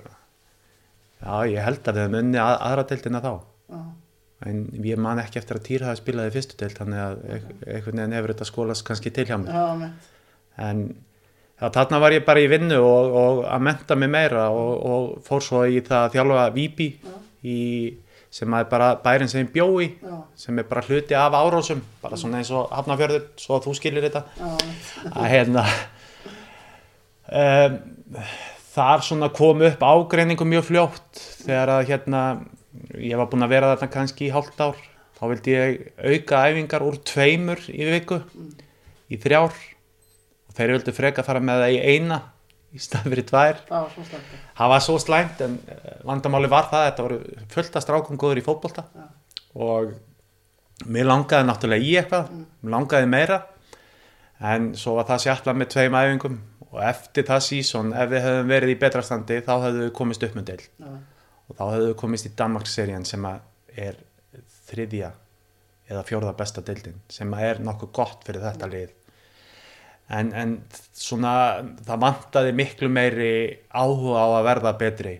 já, 1.21 1.33
ég 1.51 1.65
held 1.65 1.81
að 1.87 1.97
við 1.97 2.05
höfum 2.05 2.19
unni 2.21 2.39
að, 2.41 2.55
aðra 2.69 2.85
deildina 2.91 3.21
þá. 3.23 3.31
Já, 3.71 3.81
en 4.51 4.61
ég 4.87 4.97
man 4.97 5.19
ekki 5.21 5.37
eftir 5.41 5.59
að 5.59 5.65
týr 5.67 5.83
hafi 5.85 6.01
spilað 6.01 6.31
í 6.31 6.35
fyrstu 6.37 6.57
deild 6.57 6.77
þannig 6.79 7.01
að 7.03 7.19
eit- 7.35 7.51
einhvern 7.67 7.99
veginn 8.01 8.15
hefur 8.17 8.33
þetta 8.33 8.47
skólast 8.49 8.85
kannski 8.87 9.11
til 9.13 9.27
hjá 9.29 9.37
mér. 9.43 9.51
Já, 9.53 9.91
en 10.69 10.81
þarna 11.61 11.99
var 12.01 12.15
ég 12.15 12.23
bara 12.25 12.41
í 12.41 12.47
vinnu 12.49 12.79
og, 12.81 13.11
og 13.21 13.41
að 13.45 13.61
menta 13.67 13.95
mig 13.99 14.09
meira 14.09 14.47
og, 14.49 14.71
og 14.81 15.11
fór 15.27 15.43
svo 15.45 15.61
í 15.69 15.83
það 15.85 16.07
að 16.07 16.15
þjálfa 16.15 16.47
Víbi 16.55 16.87
í, 17.45 17.59
sem 18.31 18.53
er 18.55 18.67
bara 18.71 18.93
bærin 19.03 19.27
sem 19.27 19.43
ég 19.43 19.51
bjó 19.51 19.67
í 19.83 19.89
Já, 19.91 20.13
sem 20.39 20.59
er 20.61 20.67
bara 20.69 20.83
hluti 20.87 21.17
af 21.17 21.35
árósum 21.35 21.81
bara 22.01 22.19
svona 22.19 22.39
eins 22.39 22.51
og 22.55 22.71
Hafnarfjörður 22.71 23.25
svo 23.41 23.57
að 23.57 23.67
þú 23.67 23.75
skilir 23.75 24.07
þetta. 24.07 24.23
Að 25.11 25.27
hérna 25.33 25.65
um, 27.27 27.75
þar 28.71 29.03
svona 29.03 29.31
kom 29.35 29.65
upp 29.67 29.83
ágreiningu 29.83 30.47
mjög 30.47 30.69
fljótt 30.69 31.21
þegar 31.43 31.73
að 31.75 31.85
hérna 31.91 32.23
ég 32.95 33.19
var 33.19 33.27
búinn 33.27 33.43
að 33.43 33.53
vera 33.57 33.73
þarna 33.73 33.93
kannski 33.97 34.29
í 34.29 34.33
hálft 34.33 34.63
ár. 34.63 34.79
Þá 35.19 35.23
vildi 35.33 35.53
ég 35.57 35.81
auka 35.99 36.45
æfingar 36.47 36.87
úr 36.87 36.97
tveimur 37.05 37.59
í 37.69 37.83
viku 37.91 38.21
í 39.11 39.19
þrjár. 39.21 39.51
Og 40.47 40.55
þeir 40.55 40.77
vildi 40.77 40.95
freka 40.95 41.27
fara 41.27 41.43
með 41.43 41.65
það 41.65 41.75
í 41.75 41.81
eina 41.95 42.21
í 42.71 42.81
stað 42.81 43.09
fyrir 43.11 43.27
tvær. 43.27 43.59
Það 44.57 44.71
var 44.73 44.83
svo 44.85 44.97
slæmt. 45.01 45.41
en 45.45 45.57
eh, 45.67 45.97
vandamáli 46.07 46.51
var 46.51 46.69
það 46.71 46.85
þetta 46.87 47.07
voru 47.07 47.19
fullt 47.55 47.75
af 47.75 47.85
strákum 47.85 48.19
góður 48.21 48.41
í 48.41 48.45
fótbolta. 48.45 48.85
Já. 48.95 49.07
og 49.51 49.91
mér 50.87 51.09
langaði 51.09 51.47
náttúrulega 51.47 51.83
í 51.83 51.97
eitthvað 51.99 52.31
mér 52.37 52.75
langaði 52.75 53.09
meira. 53.11 53.41
En 54.41 54.71
svo 54.79 54.95
var 54.97 55.09
það 55.09 55.25
sjætlað 55.25 55.59
með 55.59 55.71
tveim 55.75 55.97
æfingum. 55.99 56.39
Og 56.71 56.79
eftir 56.87 57.25
það 57.27 57.41
sísón 57.43 57.89
ef 57.91 58.07
við 58.13 58.23
höfum 58.23 58.47
verið 58.47 58.69
í 58.71 58.77
betra 58.79 59.01
standi 59.03 59.41
þá 59.43 59.51
höfum 59.57 59.81
við 59.81 59.89
komist 59.97 60.21
upp 60.23 60.37
með 60.37 60.45
deil 60.53 60.61
Já, 60.63 60.91
og 61.51 61.57
þá 61.57 61.63
höfum 61.65 61.89
við 61.89 61.97
komist 61.99 62.29
í 62.29 62.31
Danmarksserían 62.39 63.07
sem 63.09 63.25
að 63.27 63.41
er 63.75 63.97
þriðja 64.69 65.09
eða 65.91 66.05
fjórða 66.07 66.31
besta 66.39 66.63
deildin 66.63 67.01
sem 67.11 67.33
að 67.35 67.47
er 67.49 67.61
nokkuð 67.67 67.91
gott 67.97 68.23
fyrir 68.27 68.45
þetta 68.45 68.69
lið 68.71 68.93
en, 70.11 70.31
en 70.35 70.55
svona 70.97 71.33
það 71.85 72.01
vantaði 72.05 72.55
miklu 72.57 72.89
meiri 72.91 73.31
áhuga 73.71 74.23
á 74.23 74.27
að 74.39 74.47
verða 74.49 74.73
betri 74.79 75.13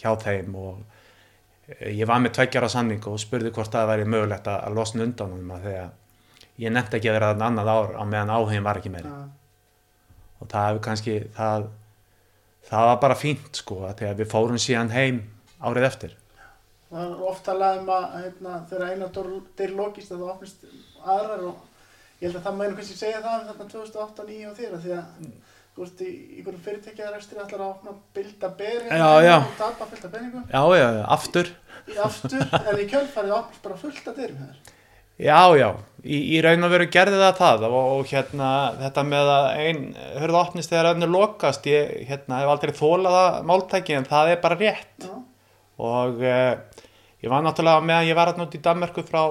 hjá 0.00 0.14
þeim 0.20 0.54
og 0.56 0.78
eh, 1.68 1.90
ég 1.98 2.08
var 2.08 2.22
með 2.22 2.38
tveggjara 2.38 2.70
sanning 2.72 3.04
og 3.10 3.20
spurði 3.20 3.52
hvort 3.56 3.72
það 3.72 3.90
væri 3.92 4.08
mögulegt 4.08 4.48
að, 4.48 4.62
að 4.68 4.78
losna 4.80 5.06
undan 5.06 5.34
honum 5.36 5.52
að 5.56 5.66
þegar 5.68 5.90
ég 6.60 6.74
nefndi 6.74 6.98
ekki 6.98 7.10
að 7.10 7.18
vera 7.18 7.32
þarna 7.32 7.50
annað 7.50 7.72
ár 7.74 7.92
á 7.96 8.02
meðan 8.04 8.32
áhugin 8.36 8.66
var 8.66 8.80
ekki 8.80 8.92
meiri. 8.92 9.10
Já, 9.10 9.28
og 10.40 10.48
það 10.48 10.66
hefur 10.68 10.82
kannski 10.86 11.16
það, 11.36 11.68
það 12.70 12.88
var 12.90 12.98
bara 13.04 13.20
fínt 13.20 13.60
sko 13.62 13.82
að 13.88 14.02
þegar 14.02 14.18
við 14.20 14.32
fórum 14.32 14.60
síðan 14.60 14.92
heim 14.94 15.22
árið 15.60 15.88
eftir. 15.88 16.16
Það 16.90 17.02
er 17.06 17.24
oft 17.30 17.44
talað 17.46 17.80
um 17.80 17.90
að 17.94 18.06
hérna, 18.16 18.54
þegar 18.70 18.94
eina 18.94 19.10
dyr 19.60 19.74
lokist 19.78 20.12
að 20.12 20.22
það 20.22 20.32
opnist 20.34 20.64
aðrar 21.00 21.44
og 21.50 21.66
ég 22.20 22.26
held 22.28 22.40
að 22.40 22.46
það 22.48 22.58
mænu 22.60 22.76
kannski 22.78 22.98
segja 22.98 23.22
það 23.24 23.38
um 23.38 23.48
þarna 23.50 23.68
2008, 23.74 24.16
2009 24.20 24.50
og 24.50 24.58
þér 24.58 24.74
því 24.84 24.96
að 24.96 25.06
þú 25.70 25.84
veist 25.84 26.02
í 26.04 26.10
einhverjum 26.36 26.64
fyrirtækjaðarestur 26.66 27.40
allar 27.44 27.62
að 27.62 27.70
opna 27.70 27.94
bilda 28.16 28.50
ber 28.58 28.82
Já, 28.90 29.08
já. 29.24 29.36
og 29.38 29.54
tapa 29.60 29.86
fullt 29.86 30.04
af 30.04 30.12
peningum. 30.16 30.44
Já, 30.50 30.62
já, 30.76 30.88
aftur. 31.16 31.52
Í 31.88 31.96
aftur 32.04 32.44
en 32.68 32.82
í 32.82 32.86
kjölfarið 32.90 33.36
opnast 33.38 33.64
bara 33.64 33.80
fullt 33.80 34.10
af 34.10 34.18
dyrum 34.18 34.44
hér 34.44 34.76
Já, 35.20 35.52
já, 35.52 35.66
í, 36.00 36.18
í 36.32 36.36
raun 36.40 36.64
og 36.64 36.70
veru 36.72 36.86
gerði 36.92 37.18
það 37.20 37.40
það 37.40 37.64
og, 37.68 37.74
og 37.76 38.06
hérna 38.08 38.50
þetta 38.78 39.02
með 39.04 39.32
að 39.34 39.48
ein 39.66 39.82
hörðu 40.22 40.38
opnist 40.40 40.72
þegar 40.72 40.94
önnur 40.94 41.12
lokast, 41.12 41.66
ég 41.68 41.90
hérna, 42.08 42.38
hef 42.40 42.52
aldrei 42.54 42.72
þólað 42.78 43.16
það 43.18 43.50
máltæki 43.50 43.96
en 43.98 44.08
það 44.08 44.30
er 44.32 44.40
bara 44.44 44.58
rétt. 44.62 45.04
Já, 45.04 45.18
og 45.90 46.24
uh, 46.24 46.86
ég 47.20 47.32
var 47.32 47.44
náttúrulega 47.44 47.84
meðan 47.84 48.08
ég 48.08 48.16
var 48.16 48.32
að 48.32 48.40
út 48.46 48.56
í 48.56 48.62
Danmörku 48.64 49.04
frá 49.04 49.22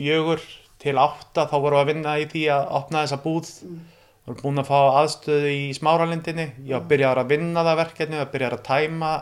2004 0.00 0.60
til 0.80 0.96
8 1.00 1.46
þá 1.50 1.56
vorum 1.60 1.76
við 1.76 1.82
að 1.82 1.90
vinna 1.92 2.16
í 2.20 2.26
því 2.30 2.44
að 2.54 2.70
opna 2.78 3.04
þessa 3.04 3.20
búð. 3.24 3.50
Mm. 3.66 3.80
vorum 4.26 4.40
búin 4.44 4.62
að 4.62 4.70
fá 4.70 4.78
aðstöðu 5.02 5.52
í 5.52 5.62
smáralindinni. 5.76 6.46
Ég 6.68 6.76
var 6.76 6.88
byrjað 6.88 7.22
að 7.22 7.32
vinna 7.34 7.64
það 7.66 7.80
verkefni 7.82 8.16
ég 8.16 8.24
var 8.24 8.32
byrjað 8.34 8.56
að 8.56 8.66
tæma 8.68 9.12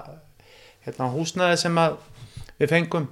hérna, 0.87 1.11
húsnaði 1.15 1.61
sem 1.65 1.81
að 1.83 1.99
við 2.61 2.75
fengum. 2.75 3.09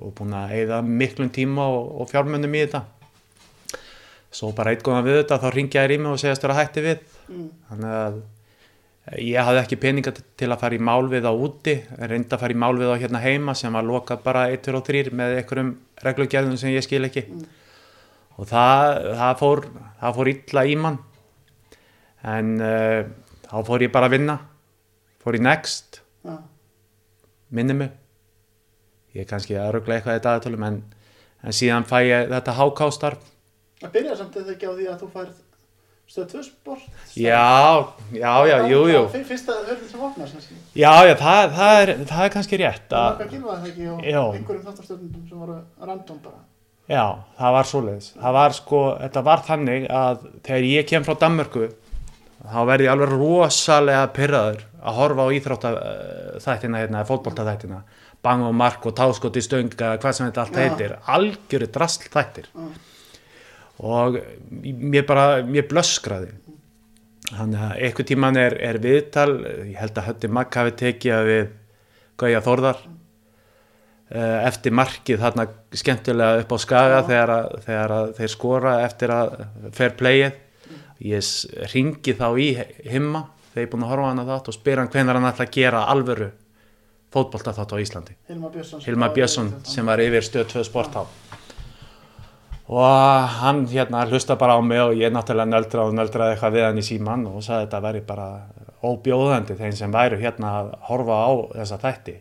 Og 0.00 0.14
búin 0.16 0.36
að 0.36 0.54
eigða 0.58 0.80
miklum 0.84 1.30
tíma 1.34 1.66
og, 1.70 1.90
og 2.00 2.10
fjármunum 2.10 2.56
í 2.56 2.64
þetta. 2.64 2.84
Svo 4.34 4.50
bara 4.56 4.72
eitt 4.74 4.82
góðan 4.82 5.06
við 5.06 5.20
þetta 5.20 5.40
þá 5.44 5.48
ringja 5.54 5.84
ég 5.84 5.94
í 5.94 6.00
mig 6.00 6.10
og 6.10 6.22
segjast 6.22 6.46
vera 6.46 6.56
hætti 6.58 6.82
við. 6.82 7.04
Mm, 7.28 7.50
þannig 7.68 7.98
að 8.00 8.16
ég 9.20 9.36
hafði 9.44 9.60
ekki 9.60 9.78
peninga 9.80 10.12
til 10.14 10.48
að 10.48 10.60
fara 10.62 10.76
í 10.76 10.80
mál 10.80 11.08
við 11.12 11.26
á 11.28 11.32
úti 11.32 11.74
en 11.98 12.08
reyndi 12.08 12.32
að 12.32 12.40
fara 12.44 12.54
í 12.54 12.60
mál 12.62 12.72
við 12.78 12.92
á 12.92 13.00
hérna 13.02 13.20
heima 13.20 13.54
sem 13.58 13.74
var 13.76 13.84
lokað 13.84 14.22
bara 14.24 14.46
1, 14.52 14.62
2 14.64 14.78
og 14.78 14.86
3 14.86 15.12
með 15.12 15.34
einhverjum 15.40 15.74
reglugjörðum 16.06 16.56
sem 16.60 16.72
ég 16.72 16.86
skil 16.86 17.04
ekki. 17.04 17.26
Og 18.40 18.48
það, 18.50 18.94
það, 19.20 19.34
fór, 19.42 19.62
það 20.00 20.16
fór 20.16 20.30
illa 20.32 20.64
í 20.64 20.78
mann. 20.80 20.96
En 22.24 22.56
uh, 22.64 23.02
þá 23.44 23.58
fór 23.68 23.84
ég 23.84 23.92
bara 23.94 24.08
að 24.08 24.16
vinna. 24.16 24.38
Fór 25.22 25.38
í 25.38 25.42
Next. 25.44 26.00
Já, 26.24 26.38
minni 27.54 27.76
mig. 27.76 27.92
Ég 29.14 29.22
er 29.22 29.30
kannski 29.30 29.54
að 29.60 29.76
rögla 29.76 29.98
eitthvað 29.98 30.18
í 30.18 30.24
dagatölum 30.24 30.66
en, 30.66 30.80
en 31.44 31.54
síðan 31.54 31.86
fæ 31.86 32.00
ég 32.08 32.32
þetta 32.32 32.56
hákástarf 32.56 33.30
það 33.84 33.94
byrjar 33.98 34.18
samt 34.18 34.38
eða 34.40 34.54
ekki 34.54 34.70
á 34.70 34.72
því 34.74 34.86
að 34.90 35.02
þú 35.02 35.08
færð 35.12 35.40
stöð 36.14 36.26
2 36.36 36.42
sport 36.46 36.82
já, 37.18 37.42
já, 38.14 38.32
já, 38.46 38.56
jú, 38.70 38.80
jú. 38.94 39.02
Fyr- 39.12 39.26
fyrsta 39.28 39.58
hörðin 39.66 39.88
sem 39.90 40.02
opnast 40.08 40.36
kannski 40.38 40.58
já, 40.78 40.92
já, 41.08 41.14
það, 41.20 41.54
það, 41.58 41.76
er, 41.82 41.94
það 42.14 42.24
er 42.28 42.34
kannski 42.38 42.60
rétt 42.62 42.88
það 42.94 43.04
að, 43.04 43.14
var 43.18 43.26
ekki 43.28 43.40
það 43.44 43.68
ekki 43.70 43.86
og 43.92 44.04
Já. 44.14 44.20
einhverjum 44.38 44.66
þáttastöndum 44.68 45.24
sem 45.28 45.40
voru 45.44 45.56
random 45.90 46.20
bara. 46.24 46.42
Já, 46.84 47.04
það 47.38 47.52
var 47.56 47.68
svoleiðis. 47.70 48.06
Það 48.20 48.34
var 48.36 48.54
sko, 48.58 48.80
þetta 49.00 49.20
var 49.24 49.42
þannig 49.46 49.84
að 49.88 50.24
þegar 50.44 50.66
ég 50.68 50.88
kem 50.90 51.04
frá 51.06 51.14
Danmörku 51.22 51.68
þá 52.44 52.58
verði 52.68 52.84
ég 52.84 52.92
alveg 52.92 53.12
rosalega 53.14 54.08
pyrraður 54.12 54.64
að 54.84 54.98
horfa 54.98 55.24
á 55.24 55.28
íþrótta 55.38 55.70
þættina 56.44 56.82
hérna, 56.82 57.04
fótbolta 57.08 57.46
þættina 57.48 57.78
bang 58.24 58.44
og 58.48 58.54
mark 58.56 58.84
og 58.88 58.94
táskot 58.96 59.36
í 59.40 59.42
stönga 59.44 59.94
hvað 60.00 60.16
sem 60.16 60.28
þetta 60.28 60.44
allt 60.44 60.58
heitir, 60.60 60.94
algjöru 61.16 61.70
drasl 61.72 62.06
þættir. 62.12 62.46
Já. 62.52 62.68
Og 63.82 64.18
mér 64.50 65.06
bara, 65.06 65.42
mér 65.46 65.66
blöskraði. 65.70 66.32
Þannig 67.34 67.62
að 67.64 67.78
einhver 67.86 68.06
tíman 68.06 68.38
er, 68.38 68.56
er 68.62 68.78
viðtal, 68.82 69.30
ég 69.70 69.78
held 69.80 69.98
að 69.98 70.08
Hötti 70.10 70.30
Magg 70.30 70.54
hafi 70.54 70.74
tekið 70.82 71.14
að 71.16 71.30
við 71.30 71.46
Gauja 72.20 72.42
Þórðar 72.44 72.82
eh, 72.84 74.38
eftir 74.44 74.76
markið 74.76 75.22
þarna 75.24 75.46
skemmtilega 75.74 76.44
upp 76.44 76.54
á 76.54 76.58
skaga 76.62 77.00
þegar, 77.08 77.34
að, 77.34 77.48
þegar 77.64 77.96
að 77.96 78.12
þeir 78.20 78.34
skora 78.36 78.74
eftir 78.84 79.14
að 79.16 79.34
fer 79.74 79.96
playið. 79.98 80.40
Ég 81.04 81.32
ringi 81.72 82.14
þá 82.14 82.28
í 82.38 82.48
himma 82.92 83.26
þegar 83.50 83.64
ég 83.64 83.66
er 83.66 83.72
búin 83.72 83.84
að 83.86 83.92
horfa 83.94 84.12
hana 84.12 84.28
þátt 84.28 84.50
og 84.50 84.58
spyr 84.58 84.82
hann 84.82 84.92
hvenær 84.92 85.18
hann 85.18 85.30
ætla 85.32 85.48
að 85.48 85.54
gera 85.56 85.84
alvöru 85.90 86.30
fótbolta 87.14 87.54
þátt 87.54 87.74
á 87.74 87.76
Íslandi. 87.78 88.16
Hilmar 88.84 89.14
Björnsson 89.14 89.52
sem 89.66 89.86
var 89.86 90.02
yfir 90.02 90.26
stöð 90.26 90.48
2 90.58 90.64
sport 90.66 90.98
á 90.98 91.02
og 92.68 93.28
hann 93.42 93.66
hérna 93.68 94.06
hlusta 94.08 94.36
bara 94.40 94.56
á 94.56 94.60
mig 94.64 94.80
og 94.80 94.94
ég 94.96 95.12
náttúrulega 95.12 95.50
nöldra 95.50 95.84
og 95.84 95.92
nöldraði 95.92 96.32
eitthvað 96.32 96.54
við 96.54 96.64
hann 96.64 96.80
í 96.80 96.84
síman 96.86 97.26
og 97.28 97.42
sagði 97.44 97.66
þetta 97.66 97.80
væri 97.84 98.00
bara 98.08 98.28
óbjóðandi 98.84 99.56
þeim 99.58 99.76
sem 99.76 99.92
væru 99.92 100.16
hérna 100.20 100.52
að 100.60 100.70
horfa 100.88 101.18
á 101.28 101.32
þessa 101.58 101.78
þætti. 101.82 102.14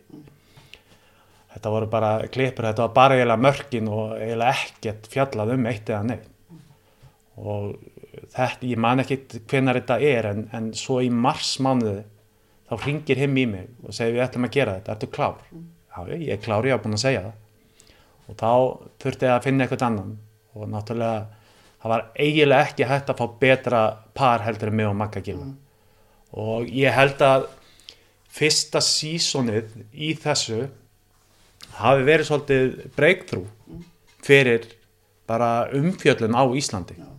Þetta 1.53 1.69
voru 1.69 1.87
bara 1.87 2.11
klippur, 2.33 2.65
þetta 2.65 2.87
var 2.87 2.93
bara 2.95 3.17
eiginlega 3.17 3.45
mörkin 3.45 3.87
og 3.87 4.15
eiginlega 4.17 4.55
ekkert 4.57 5.07
fjallað 5.13 5.53
um 5.55 5.67
eitt 5.69 5.89
eða 5.89 6.07
neitt. 6.09 6.29
Og 7.39 7.75
þetta, 8.33 8.67
ég 8.67 8.81
man 8.81 9.03
ekki 9.03 9.19
hvenar 9.47 9.79
þetta 9.79 9.99
er 10.03 10.29
en, 10.31 10.43
en 10.51 10.73
svo 10.77 10.99
í 11.01 11.09
mars 11.13 11.55
mánuði 11.63 12.03
þá 12.67 12.75
ringir 12.83 13.21
him 13.21 13.37
í 13.37 13.47
mig 13.47 13.71
og 13.85 13.95
segir 13.95 14.17
við 14.17 14.25
ætlum 14.27 14.49
að 14.49 14.55
gera 14.57 14.75
þetta, 14.79 14.97
ertu 14.97 15.11
klár? 15.13 15.39
Já, 15.93 16.03
ég 16.17 16.35
er 16.35 16.43
klár, 16.43 16.67
ég 16.67 16.75
haf 16.75 16.83
búin 16.83 16.97
að 16.97 17.05
segja 17.05 17.23
það. 17.29 17.39
Og 18.23 18.37
þá 18.39 18.51
þurfti 19.03 19.29
ég 19.29 19.35
að 19.35 19.43
finna 19.47 19.65
eitthvað 19.65 19.87
annan 19.87 20.13
og 20.53 20.69
náttúrulega 20.69 21.25
það 21.83 21.93
var 21.93 22.05
eiginlega 22.15 22.69
ekki 22.69 22.87
hægt 22.87 23.11
að 23.11 23.19
fá 23.19 23.25
betra 23.41 23.81
par 24.15 24.45
heldur 24.45 24.71
en 24.71 24.79
mig 24.79 24.87
og 24.87 24.95
Magga 24.97 25.23
Gilva 25.23 25.49
og 26.33 26.69
ég 26.71 26.93
held 26.95 27.21
að 27.21 27.49
fyrsta 28.33 28.81
sísonið 28.81 29.75
í 29.93 30.13
þessu 30.17 30.63
hafi 31.77 32.05
verið 32.07 32.29
svolítið 32.29 32.71
breakthrough 32.95 33.83
fyrir 34.23 34.65
bara 35.29 35.69
umfjöllun 35.75 36.35
á 36.35 36.43
Íslandi. 36.57 36.97
Já. 36.99 37.09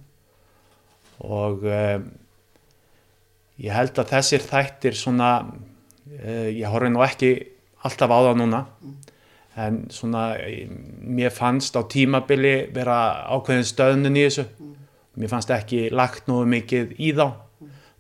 og 1.25 1.63
um, 1.65 2.09
ég 3.63 3.73
held 3.73 3.99
að 3.99 4.11
þessir 4.11 4.45
þættir 4.45 4.99
svona 4.99 5.31
uh, 5.45 6.49
ég 6.51 6.67
horfi 6.69 6.91
nú 6.91 7.05
ekki 7.07 7.33
alltaf 7.85 8.11
á 8.11 8.19
það 8.19 8.41
núna 8.43 8.65
en 9.57 9.85
svona 9.95 10.35
mér 11.01 11.31
fannst 11.35 11.77
á 11.79 11.83
tímabili 11.87 12.71
vera 12.75 12.99
ákveðin 13.31 13.69
stöðnun 13.69 14.19
í 14.19 14.27
þessu. 14.27 14.47
Mér 15.15 15.31
fannst 15.31 15.53
ekki 15.55 15.87
lagt 15.95 16.27
nú 16.31 16.41
mikið 16.51 16.97
í 16.99 17.13
þá. 17.15 17.29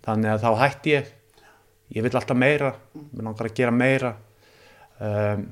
Þannig 0.04 0.32
að 0.34 0.42
þá 0.42 0.50
hætti 0.60 0.94
ég. 0.96 1.10
Ég 1.94 2.04
vil 2.04 2.14
alltaf 2.14 2.36
meira. 2.36 2.74
Mér 2.94 3.28
langar 3.28 3.48
að 3.48 3.56
gera 3.60 3.74
meira. 3.74 4.14
Um, 4.98 5.46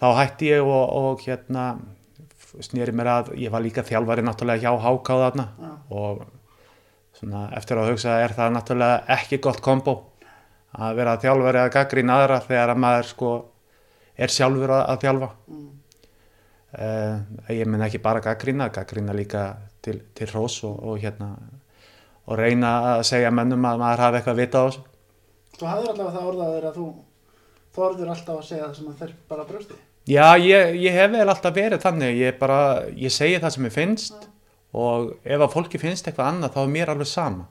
þá 0.00 0.06
hætti 0.16 0.50
ég 0.54 0.64
og, 0.64 0.84
og 0.96 1.24
hérna 1.26 1.70
snýri 2.64 2.94
mér 2.96 3.12
að 3.12 3.32
ég 3.38 3.52
var 3.52 3.62
líka 3.62 3.84
þjálfari 3.86 4.24
náttúrulega 4.24 4.64
hjá 4.64 4.80
Háká 4.80 5.18
þarna. 5.24 5.48
Já. 5.60 5.72
og 5.90 6.24
svona 7.20 7.48
eftir 7.56 7.78
að 7.78 7.92
hugsa 7.92 8.16
er 8.24 8.32
það 8.34 8.54
náttúrulega 8.56 9.18
ekki 9.18 9.38
gott 9.44 9.60
kombo? 9.60 9.96
Að 10.70 10.96
vera 11.00 11.18
þjálfari 11.20 11.60
að 11.60 11.72
gaggrína 11.74 12.16
aðra 12.16 12.40
þegar 12.46 12.72
að 12.72 12.82
maður 12.84 13.08
sko 13.10 13.30
er 14.20 14.32
sjálfur 14.34 14.72
að, 14.76 14.84
að 14.94 15.02
þjálfa 15.06 15.30
Mm. 15.50 15.66
uh, 16.78 17.16
ég 17.56 17.66
menn 17.66 17.82
ekki 17.86 17.98
bara 18.02 18.20
gaggrína 18.24 18.68
gaggrína 18.74 19.14
líka 19.16 19.44
til, 19.82 20.00
til 20.14 20.28
hrós 20.30 20.60
og, 20.68 20.76
og 20.84 21.00
hérna 21.02 21.32
og 22.30 22.38
reyna 22.38 22.70
að 22.96 23.04
segja 23.08 23.30
mennum 23.34 23.64
að 23.66 23.80
maður 23.82 24.04
hafi 24.04 24.20
eitthvað 24.20 24.36
að 24.36 24.42
vita 24.44 24.60
á 24.60 24.64
þessu 24.68 24.86
Þú 25.60 25.66
hafðir 25.68 25.90
allavega 25.92 26.12
það 26.16 26.28
orðað 26.30 26.52
þér 26.54 26.66
að 26.70 26.76
þú 26.78 26.84
þorður 27.76 28.10
alltaf 28.14 28.36
að 28.38 28.46
segja 28.48 28.66
það 28.68 28.76
sem 28.78 28.86
að 28.90 29.00
þeir 29.00 29.10
bara 29.28 29.44
brjósti. 29.48 29.74
Já, 30.10 30.26
ég, 30.40 30.70
ég 30.80 30.94
hef 30.96 31.10
vel 31.12 31.26
alltaf 31.28 31.54
verið 31.54 31.82
þannig, 31.82 32.14
ég 32.16 32.38
bara, 32.40 32.60
ég 32.96 33.12
segi 33.12 33.36
það 33.42 33.52
sem 33.56 33.66
ég 33.68 33.74
finnst 33.74 34.24
og 34.72 35.10
ef 35.24 35.44
að 35.44 35.52
fólki 35.52 35.80
finnst 35.82 36.08
eitthvað 36.08 36.30
annað 36.32 36.54
þá 36.54 36.60
er 36.62 36.72
mér 36.72 36.92
alveg 36.94 37.10
sama. 37.10 37.44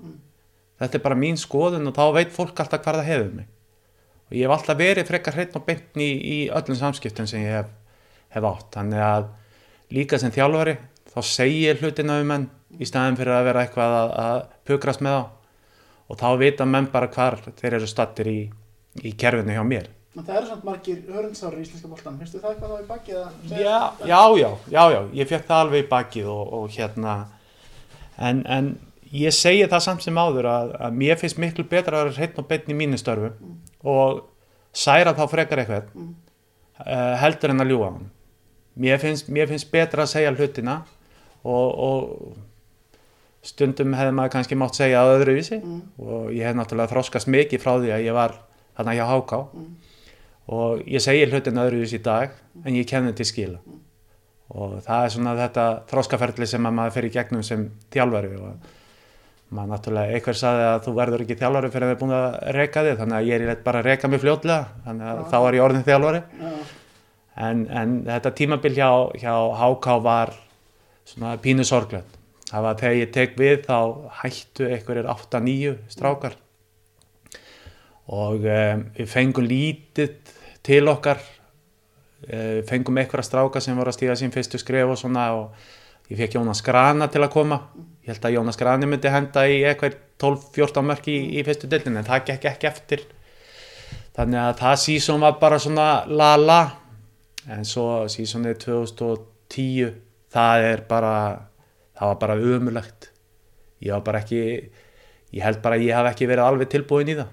Þetta 0.81 0.97
er 0.97 1.03
bara 1.05 1.19
mín 1.21 1.37
skoðun 1.37 1.91
og 1.91 1.95
þá 1.99 2.03
veit 2.17 2.33
fólk 2.33 2.63
alltaf 2.63 2.81
hvað 2.81 2.97
það 3.01 3.09
hefur 3.11 3.31
mig. 3.37 3.47
Og 4.29 4.37
ég 4.37 4.45
hef 4.45 4.53
alltaf 4.53 4.77
verið 4.77 5.09
frekar 5.09 5.33
hreinn 5.33 5.57
og 5.57 5.65
beint 5.65 5.97
í, 5.97 6.05
í 6.05 6.37
öllum 6.53 6.77
samskiptum 6.77 7.27
sem 7.29 7.41
ég 7.47 7.55
hef, 7.57 7.69
hef 8.35 8.45
átt. 8.45 8.67
Þannig 8.75 9.01
að 9.01 9.29
líka 9.97 10.19
sem 10.21 10.33
þjálfari 10.33 10.75
þá 11.09 11.19
segi 11.25 11.63
ég 11.63 11.81
hlutina 11.81 12.19
um 12.21 12.29
menn 12.29 12.49
í 12.77 12.85
staðin 12.85 13.17
fyrir 13.17 13.33
að 13.39 13.47
vera 13.49 13.63
eitthvað 13.65 13.95
að, 13.97 14.11
að 14.23 14.41
pukrast 14.69 15.01
með 15.01 15.15
þá. 15.17 15.23
Og 16.09 16.19
þá 16.21 16.27
vita 16.41 16.67
menn 16.69 16.89
bara 16.93 17.09
hvar 17.13 17.39
þeir 17.57 17.79
eru 17.79 17.89
stattir 17.89 18.29
í, 18.29 18.39
í 19.01 19.13
kerfinu 19.17 19.55
hjá 19.57 19.63
mér. 19.65 19.89
En 20.17 20.25
það 20.25 20.37
eru 20.39 20.49
samt 20.51 20.67
margir 20.67 21.01
hörundsári 21.09 21.61
í 21.61 21.65
íslenska 21.65 21.89
boltan. 21.89 22.21
Finnstu 22.21 22.41
það 22.41 22.53
eitthvað 22.53 22.71
þá 22.75 22.79
í 22.83 22.87
bakið? 22.89 23.17
Já, 23.49 23.79
já, 24.09 24.21
já, 24.41 24.49
já, 24.73 24.83
já, 24.93 25.01
ég 25.21 25.29
fekk 25.29 25.49
það 25.49 25.63
alveg 25.63 25.83
í 25.83 25.89
bakið 25.89 26.29
og, 26.33 26.53
og 26.59 26.69
hérna, 26.73 27.17
en, 28.29 28.41
en 28.45 28.71
ég 29.13 29.33
segi 29.33 29.65
það 29.69 29.85
samt 29.85 30.05
sem 30.05 30.17
áður 30.21 30.49
að, 30.49 30.73
að 30.85 30.97
mér 31.01 31.21
finnst 31.21 31.41
miklu 31.41 31.65
betra 31.69 32.01
að 32.01 32.09
vera 32.09 32.17
hreinn 32.17 32.41
og 32.41 32.49
beinn 32.49 32.73
í 32.73 32.77
mínu 32.81 33.01
störfum 33.01 33.53
og 33.83 34.23
særa 34.73 35.13
þá 35.17 35.23
frekar 35.31 35.57
eitthvað 35.63 35.83
Mm. 35.95 36.15
uh, 36.79 37.15
heldur 37.21 37.49
en 37.53 37.61
að 37.61 37.69
ljúga 37.71 37.91
hann. 37.91 38.09
Mér 38.79 38.97
finnst, 39.01 39.27
mér 39.29 39.47
finnst 39.47 39.71
betra 39.71 40.03
að 40.03 40.11
segja 40.13 40.31
hlutina 40.35 40.81
og, 41.43 41.79
og 41.79 42.37
stundum 43.45 43.93
hefði 43.95 44.13
maður 44.15 44.33
kannski 44.35 44.57
mátt 44.59 44.75
segja 44.77 45.01
að 45.03 45.13
öðruvísi 45.19 45.59
Mm. 45.63 45.81
og 45.99 46.31
ég 46.35 46.43
hef 46.47 46.55
náttúrulega 46.55 46.91
þroskast 46.91 47.27
mikið 47.31 47.61
frá 47.63 47.73
því 47.79 47.91
að 47.95 48.05
ég 48.05 48.13
var 48.13 48.35
þarna 48.77 48.95
hjá 48.97 49.05
Háká 49.07 49.39
Mm. 49.53 49.75
og 50.49 50.79
ég 50.87 51.01
segi 51.01 51.25
hlutin 51.31 51.59
öðruvísi 51.63 51.99
í 51.99 52.03
dag 52.03 52.31
en 52.65 52.73
ég 52.75 52.87
kenni 52.87 53.13
til 53.13 53.25
skila 53.25 53.59
og 54.49 54.81
það 54.83 55.05
er 55.05 55.09
svona 55.09 55.35
þetta 55.37 55.65
þroskaferli 55.87 56.47
sem 56.47 56.63
að 56.65 56.73
maður 56.73 56.91
fer 56.93 57.05
í 57.05 57.09
gegnum 57.13 57.43
sem 57.43 57.71
þjálfari 57.91 58.35
og 58.39 58.53
maður 59.49 59.71
náttúrulega 59.73 60.17
einhver 60.17 60.37
saði 60.37 60.67
að 60.67 60.83
þú 60.85 60.93
verður 60.99 61.23
ekki 61.25 61.39
þjálfari 61.39 61.71
fyrir 61.73 61.85
að 61.85 61.89
það 61.89 61.95
er 61.95 62.01
búin 62.03 62.17
að 62.19 62.27
reka 62.59 62.83
þig 62.85 62.99
þannig 62.99 63.17
að 63.19 63.29
ég 63.29 63.47
er 63.47 63.63
bara 63.65 63.81
að 63.81 63.89
reka 63.89 64.11
mig 64.11 64.21
fljótlega 64.21 64.83
þannig 64.85 65.09
að 65.09 65.23
Já. 65.23 65.25
þá 65.31 65.39
er 65.39 65.57
ég 65.57 65.65
orðin 65.65 65.87
þjálfari. 65.87 66.21
Já, 66.43 66.53
en, 67.49 67.65
en 67.81 67.97
þetta 68.11 68.35
tímabil 68.37 68.73
hjá, 68.77 68.89
hjá 69.17 69.33
HK 69.63 69.99
var 70.05 70.35
svona 71.09 71.35
pínu 71.41 71.65
sorglönd 71.65 72.19
það 72.49 72.65
var 72.65 72.77
þegar 72.79 72.97
ég 72.97 73.11
tek 73.13 73.35
við 73.37 73.57
þá 73.67 73.79
hættu 74.21 74.69
einhverjir 74.69 75.09
8-9 75.13 75.73
strákar. 75.93 76.37
Og 78.09 78.45
um, 78.45 78.85
við 78.97 79.11
fengum 79.11 79.49
lítið 79.49 80.15
til 80.65 80.81
okkar. 80.89 81.21
Uh, 82.25 82.59
fengum 82.67 82.97
einhverja 82.99 83.27
stráka 83.27 83.61
sem 83.63 83.77
voru 83.77 83.93
að 83.93 83.99
stíga 83.99 84.17
sín 84.19 84.33
fyrstu 84.33 84.59
skref 84.59 84.95
og 84.95 84.99
svona 84.99 85.29
og 85.37 86.09
ég 86.09 86.19
fekk 86.19 86.39
Jónas 86.39 86.63
Grana 86.65 87.07
til 87.11 87.21
að 87.23 87.31
koma 87.37 87.61
ég 88.03 88.11
held 88.13 88.25
að 88.29 88.35
Jónas 88.37 88.57
Grani 88.59 88.87
myndi 88.89 89.11
henda 89.13 89.43
í 89.49 89.59
eitthvað 89.67 89.97
12-14 90.19 90.85
mörk 90.89 91.07
í, 91.11 91.17
í 91.39 91.43
fyrstu 91.47 91.69
dildin 91.71 91.97
en 91.99 92.07
það 92.07 92.25
gekk 92.31 92.45
ekki 92.53 92.67
eftir 92.69 93.03
þannig 94.17 94.39
að 94.41 94.57
það 94.63 94.77
sísón 94.83 95.23
var 95.23 95.37
bara 95.41 95.59
svona 95.61 95.87
la 96.07 96.31
la 96.39 96.59
en 97.49 97.65
svo 97.65 97.85
sísónið 98.11 98.57
2010 98.65 99.93
það 100.33 100.65
er 100.73 100.83
bara 100.89 101.13
það 101.99 102.11
var 102.13 102.19
bara 102.23 102.39
umulegt 102.39 103.09
ég 103.83 103.93
var 103.95 104.03
bara 104.09 104.21
ekki 104.23 104.41
ég 105.31 105.43
held 105.45 105.61
bara 105.63 105.77
að 105.79 105.85
ég 105.87 105.95
haf 105.99 106.09
ekki 106.11 106.27
verið 106.29 106.45
alveg 106.49 106.71
tilbúin 106.73 107.11
í 107.13 107.17
það 107.19 107.29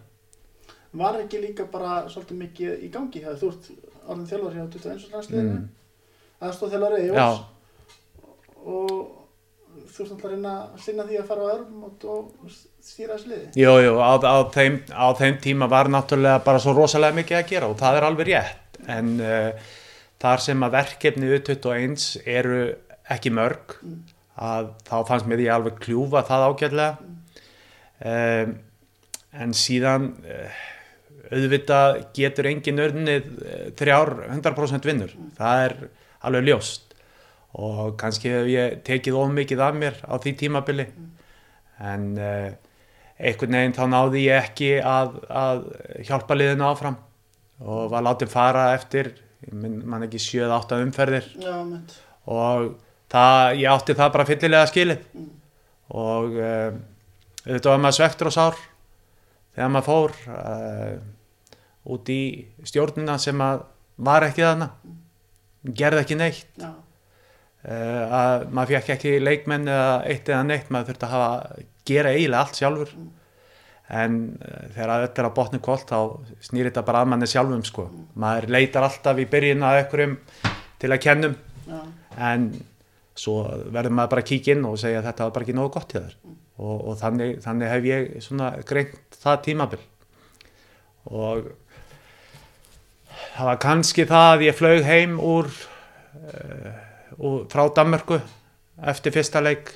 var 0.96 1.18
ekki 1.24 1.40
líka 1.42 1.66
bara 1.72 2.04
svolítið 2.08 2.38
mikið 2.44 2.84
í 2.86 2.92
gangi 2.94 3.20
þegar 3.24 3.40
þú 3.40 3.50
ert 3.52 3.66
orðin 4.06 4.28
þjálfari 4.30 4.62
á 4.62 4.66
21. 4.70 5.10
landsliðinu 5.12 5.56
Mm. 5.56 5.66
aðstóð 6.46 6.72
þjálfari 6.76 6.98
í 7.02 7.06
Já. 7.08 7.12
Jóls 7.16 7.40
og 8.66 9.25
þú 9.96 10.04
ert 10.04 10.12
alltaf 10.12 10.28
að 10.28 10.34
reyna 10.34 10.52
að 10.56 10.82
sinna 10.84 11.06
því 11.06 11.18
að 11.20 11.28
fara 11.30 11.46
á 11.46 11.52
öðrum 11.54 11.84
og 11.86 12.52
stýra 12.84 13.16
þessu 13.16 13.30
liði? 13.30 13.46
Jú, 13.56 13.72
jú, 13.80 13.94
á, 13.96 14.12
á, 14.20 14.36
þeim, 14.52 14.76
á 14.92 15.06
þeim 15.16 15.38
tíma 15.46 15.68
var 15.72 15.90
náttúrulega 15.92 16.42
bara 16.44 16.60
svo 16.62 16.74
rosalega 16.76 17.16
mikið 17.16 17.38
að 17.38 17.50
gera 17.52 17.70
og 17.70 17.80
það 17.80 17.98
er 17.98 18.06
alveg 18.08 18.30
rétt. 18.30 18.78
En 18.92 19.14
uh, 19.24 19.72
þar 20.22 20.44
sem 20.44 20.66
að 20.66 20.76
verkefni 20.76 21.32
U21 21.32 22.06
eru 22.36 22.60
ekki 23.16 23.32
mörg 23.34 23.76
að 24.36 24.70
þá 24.84 24.96
fannst 25.08 25.28
mér 25.30 25.42
því 25.42 25.50
alveg 25.56 25.82
kljúfa 25.86 26.24
það 26.28 26.46
ágætlega. 26.50 27.12
Um, 28.06 28.56
en 29.36 29.54
síðan 29.56 30.10
uh, 30.28 30.64
auðvitað 31.32 32.02
getur 32.16 32.50
engin 32.52 32.82
öðrunnið 32.84 33.30
þrjár 33.78 34.12
100% 34.28 34.90
vinnur. 34.92 35.16
Það 35.38 35.62
er 35.64 35.78
alveg 36.26 36.50
ljóst 36.50 36.85
og 37.56 37.94
kannski 38.00 38.28
hef 38.32 38.48
ég 38.52 38.78
tekið 38.84 39.16
of 39.16 39.30
mikið 39.32 39.62
af 39.64 39.76
mér 39.80 39.98
á 40.04 40.14
því 40.20 40.32
tímabili. 40.42 40.86
En 41.80 42.06
uh, 42.20 42.50
einhvern 43.16 43.56
veginn 43.56 43.76
þá 43.76 43.84
náði 43.92 44.24
ég 44.26 44.42
ekki 44.50 44.70
að, 44.84 45.14
að 45.28 45.62
hjálpa 46.08 46.36
liðinu 46.36 46.66
áfram. 46.68 46.98
Og 47.64 47.86
var 47.92 48.04
látið 48.04 48.28
fara 48.34 48.66
eftir 48.76 49.14
ég 49.46 49.54
minn- 49.56 49.80
man 49.88 50.04
ekki 50.04 50.20
7-8 50.20 50.82
umferðir. 50.84 51.30
Já, 51.40 51.56
og 52.28 52.74
það, 53.12 53.54
ég 53.62 53.72
átti 53.72 53.96
það 53.96 54.12
bara 54.18 54.28
fyllilega 54.28 54.68
skilið. 54.72 55.04
Og 55.96 56.36
um, 56.36 56.80
auðvitað 57.46 57.70
var 57.72 57.84
maður 57.86 57.98
svektur 58.00 58.28
og 58.32 58.34
sár 58.36 58.56
þegar 59.56 59.70
maður 59.72 59.86
fór 59.86 60.16
uh, 60.34 60.96
út 61.94 62.10
í 62.12 62.20
stjórnina 62.66 63.14
sem 63.22 63.38
var 63.40 64.26
ekki 64.28 64.44
þarna. 64.44 64.68
Gerði 65.66 66.02
ekki 66.04 66.18
neitt. 66.20 66.50
Já, 66.60 66.68
uh, 66.74 66.82
að 67.66 68.46
maður 68.54 68.76
fekk 68.76 68.92
ekki 68.94 69.14
leikmenn 69.22 69.70
eða 69.70 69.94
eitt 70.06 70.28
eða 70.30 70.42
neitt, 70.46 70.68
maður 70.70 70.92
þurfti 70.92 71.06
að 71.06 71.14
hafa 71.16 71.64
gera 71.86 72.12
eiginlega 72.14 72.42
allt 72.44 72.60
sjálfur. 72.60 72.92
En 73.96 74.14
uh, 74.42 74.62
þegar 74.74 75.04
þetta 75.04 75.22
er 75.22 75.28
að 75.28 75.34
botni 75.36 75.60
kvöld 75.62 75.84
þá 75.86 75.98
snýr 76.48 76.70
þetta 76.70 76.86
bara 76.86 77.02
að 77.04 77.10
manni 77.12 77.28
sjálfum 77.30 77.66
sko. 77.66 77.84
maður 78.18 78.48
leitar 78.50 78.86
alltaf 78.86 79.20
í 79.22 79.28
byrjun 79.30 79.62
að 79.62 79.82
einhverjum 79.82 80.16
til 80.82 80.90
að 80.90 81.02
kennum 81.04 81.36
já, 81.66 81.76
en 82.30 82.48
svo 83.16 83.36
verður 83.72 83.94
maður 83.94 84.10
bara 84.14 84.24
að 84.24 84.30
kíkja 84.32 84.56
inn 84.56 84.66
og 84.66 84.80
segja 84.80 85.00
að 85.00 85.06
þetta 85.10 85.28
var 85.28 85.36
bara 85.36 85.46
ekki 85.46 85.56
nógu 85.56 85.72
gott 85.76 85.94
hjá 85.94 86.00
þér. 86.00 86.16
Og, 86.56 86.74
og 86.88 86.98
þannig, 87.00 87.36
þannig 87.44 87.72
hef 87.72 87.86
ég 87.86 88.10
svona 88.24 88.50
greint 88.66 89.20
það 89.22 89.38
tímabil. 89.46 89.80
Og 91.12 91.46
það 93.36 93.50
var 93.50 93.62
kannski 93.62 94.06
það 94.08 94.32
að 94.32 94.44
ég 94.48 94.58
flög 94.58 94.86
heim 94.86 95.16
úr, 95.22 95.50
uh, 96.26 96.85
frá 97.52 97.66
Danmörku 97.74 98.18
eftir 98.82 99.14
fyrsta 99.14 99.42
leik. 99.44 99.72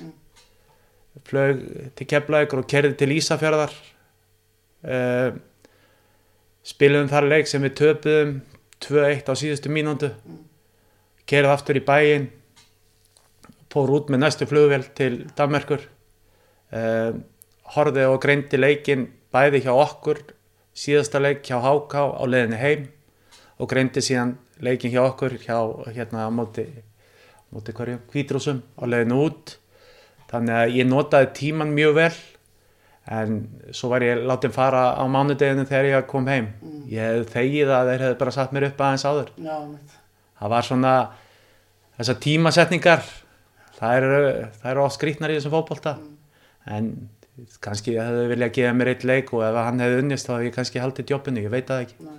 Flög 1.27 1.63
til 1.99 2.07
Keflavíkur 2.07 2.63
og 2.63 2.69
kerði 2.71 2.95
til 2.97 3.17
Ísafjörðar 3.17 3.73
uh, 4.87 5.33
spilum 6.63 7.09
þar 7.11 7.27
leik 7.33 7.51
sem 7.51 7.65
við 7.67 7.75
töpuðum 7.81 8.37
2-1 8.81 9.27
á 9.27 9.35
síðustu 9.37 9.73
mínúndu 9.73 10.13
kerið 11.29 11.53
aftur 11.53 11.81
í 11.81 11.85
bæin 11.85 12.29
fór 13.71 13.93
út 13.99 14.11
með 14.11 14.23
næstu 14.25 14.49
flugvél 14.51 14.87
til 14.97 15.25
Danmarkur 15.39 15.83
uh, 15.83 17.13
horfið 17.75 18.11
og 18.11 18.21
greindi 18.23 18.61
leikin 18.61 19.09
bæði 19.35 19.65
hjá 19.67 19.75
okkur 19.75 20.23
síðasta 20.75 21.21
leik 21.23 21.45
hjá 21.47 21.59
HK 21.63 22.07
á 22.19 22.25
leiðinni 22.27 22.61
heim 22.61 22.87
og 23.61 23.71
greindi 23.71 24.03
síðan 24.03 24.37
leikin 24.65 24.95
hjá 24.95 25.05
okkur 25.05 25.37
hjá 25.43 25.59
hérna 25.93 26.27
á 26.27 26.31
móti, 26.33 26.67
móti 27.55 27.75
hverju, 27.77 28.01
kvítrúsum 28.11 28.61
á 28.79 28.85
leiðinni 28.87 29.21
út. 29.21 29.57
Þannig 30.31 30.57
að 30.57 30.77
ég 30.79 30.91
notaði 30.91 31.33
tíman 31.39 31.73
mjög 31.75 31.97
vel 31.99 32.13
en 33.11 33.41
svo 33.75 33.89
var 33.91 34.05
ég 34.07 34.21
látið 34.23 34.53
fara 34.55 34.83
á 34.95 35.03
mánudeginu 35.11 35.65
þegar 35.67 35.89
ég 35.89 36.07
kom 36.11 36.29
heim. 36.31 36.53
Ég 36.91 37.03
hefði 37.03 37.33
þegið 37.33 37.73
að 37.75 37.91
þeir 37.91 38.05
hefði 38.07 38.21
bara 38.21 38.37
satt 38.37 38.55
mér 38.55 38.69
upp 38.69 38.85
aðeins 38.87 39.07
áður. 39.09 39.33
Já, 39.41 39.57
það 40.39 40.55
var 40.55 40.69
svona 40.69 40.95
þessar 41.99 42.21
tímasetningar 42.23 43.11
það 43.81 43.97
eru, 43.97 44.21
eru 44.73 44.85
oft 44.85 44.99
skrítnar 44.99 45.33
í 45.33 45.39
þessum 45.39 45.55
fótbolta. 45.57 45.97
En 46.71 46.91
kannski 47.65 47.95
ég 47.97 48.05
hefði 48.05 48.27
viljað 48.35 48.55
gefa 48.59 48.77
mér 48.77 48.93
eitt 48.93 49.07
leik 49.09 49.33
og 49.37 49.45
ef 49.47 49.59
hann 49.59 49.81
hefði 49.81 50.03
unnist 50.05 50.29
þá 50.29 50.35
hefði 50.35 50.51
ég 50.51 50.57
kannski 50.59 50.83
haldið 50.83 51.15
jobbinu, 51.15 51.45
ég 51.47 51.55
veit 51.55 51.71
það 51.71 51.87
ekki. 51.87 52.05
Nei. 52.05 52.19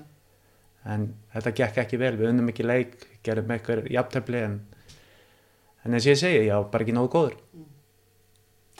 en 0.90 1.04
þetta 1.30 1.52
gekk 1.60 1.76
ekki 1.84 1.98
vel, 2.02 2.16
við 2.18 2.32
unnum 2.32 2.48
ekki 2.50 2.64
leik 2.66 2.96
gerum 3.22 3.52
eitthvað 3.54 3.90
jafntöfli 3.94 4.40
en, 4.42 4.56
en 5.86 5.94
eins 5.98 6.06
og 6.06 6.12
ég 6.14 6.20
segi, 6.22 6.46
var 6.50 6.68
bara 6.74 6.86
ekki 6.86 6.96
nógu 6.96 7.10
góður. 7.14 7.36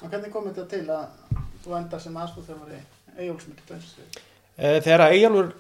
Og 0.02 0.10
hvernig 0.10 0.32
kom 0.34 0.48
þetta 0.50 0.66
til 0.72 0.84
að 0.90 1.36
þú 1.64 1.76
endar 1.78 2.02
sem 2.02 2.16
aðstofþjálfari 2.18 2.80
Eyjólfsmynd 3.22 3.60
Eh, 4.62 4.78
þegar 4.84 5.04
að 5.08 5.14
Eyjálfur 5.16 5.52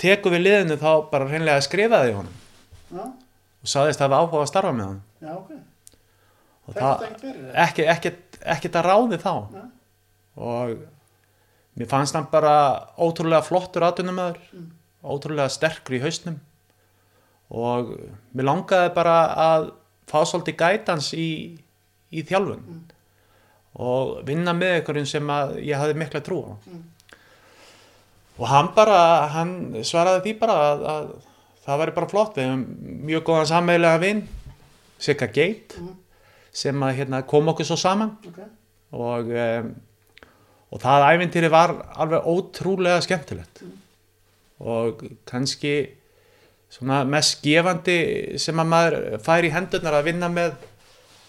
tekur 0.00 0.32
við 0.36 0.42
liðinu 0.46 0.76
þá 0.80 0.90
bara 1.10 1.28
hreinlega 1.30 1.62
skrifaði 1.64 2.12
honum. 2.16 2.34
Já, 2.92 3.04
og 3.06 3.70
saðist 3.72 4.00
að 4.00 4.10
hafa 4.12 4.20
áhuga 4.22 4.42
að 4.44 4.50
starfa 4.50 4.72
með 4.76 4.86
hann 4.86 5.00
já, 5.20 5.32
ok. 5.36 5.48
og 6.66 6.76
það, 6.76 7.06
ekki, 7.64 7.86
ekkert, 7.94 8.38
ekkert 8.56 8.76
að 8.78 8.86
ráði 8.86 9.18
þá. 9.24 9.32
Nei. 9.56 9.64
og 10.36 10.74
mér 11.80 11.88
fannst 11.90 12.14
hann 12.16 12.28
bara 12.30 12.52
ótrúlega 12.98 13.42
flottur 13.44 13.86
aðtunumöður 13.88 14.38
Mm. 14.52 14.68
ótrúlega 15.04 15.48
sterkur 15.50 15.96
í 15.98 16.02
hausnum. 16.02 16.38
Og 17.50 17.90
mér 18.34 18.44
langaði 18.48 18.94
bara 18.94 19.16
að 19.36 19.66
fá 20.06 20.20
svolítið 20.24 20.56
gætans 20.60 21.12
í, 21.14 21.28
í 22.12 22.22
þjálfun 22.22 22.60
Mm. 22.66 22.82
og 23.78 24.22
vinna 24.26 24.52
með 24.56 24.78
einhverjum 24.80 25.06
sem 25.06 25.26
ég 25.60 25.76
hafði 25.76 25.94
mikla 26.00 26.20
trú 26.24 26.38
á 26.46 26.52
Mm. 26.66 26.82
og 28.38 28.46
hann 28.48 28.68
bara 28.76 29.26
hann 29.32 29.52
svaraði 29.82 30.22
því 30.26 30.38
bara 30.40 30.56
að, 30.70 30.84
að 30.92 31.08
það 31.66 31.80
væri 31.82 31.94
bara 31.96 32.08
flott 32.12 32.36
við 32.36 32.44
hefum 32.46 32.64
mjög 33.08 33.22
góðan 33.30 33.50
sammeðlega 33.52 34.00
vinn 34.00 34.22
Sigga 34.98 35.26
Geit 35.28 35.76
Mm. 35.78 35.94
sem 36.52 36.80
að 36.80 36.94
hérna, 36.96 37.22
kom 37.26 37.48
okkur 37.52 37.66
svo 37.68 37.76
saman 37.76 38.16
Ok. 38.26 38.38
og, 38.92 39.28
um, 39.28 39.74
og 40.72 40.80
það 40.80 41.04
ævintýri 41.10 41.50
var 41.52 41.74
alveg 41.96 42.24
ótrúlega 42.24 43.02
skemmtilegt 43.04 43.62
og 44.60 45.02
kannski 45.28 45.90
svona 46.72 47.02
mest 47.08 47.42
gefandi 47.44 47.98
sem 48.42 48.62
að 48.62 48.72
maður 48.72 48.96
fær 49.24 49.46
í 49.46 49.52
hendurnar 49.54 49.98
að 49.98 50.08
vinna 50.10 50.30
með 50.32 50.56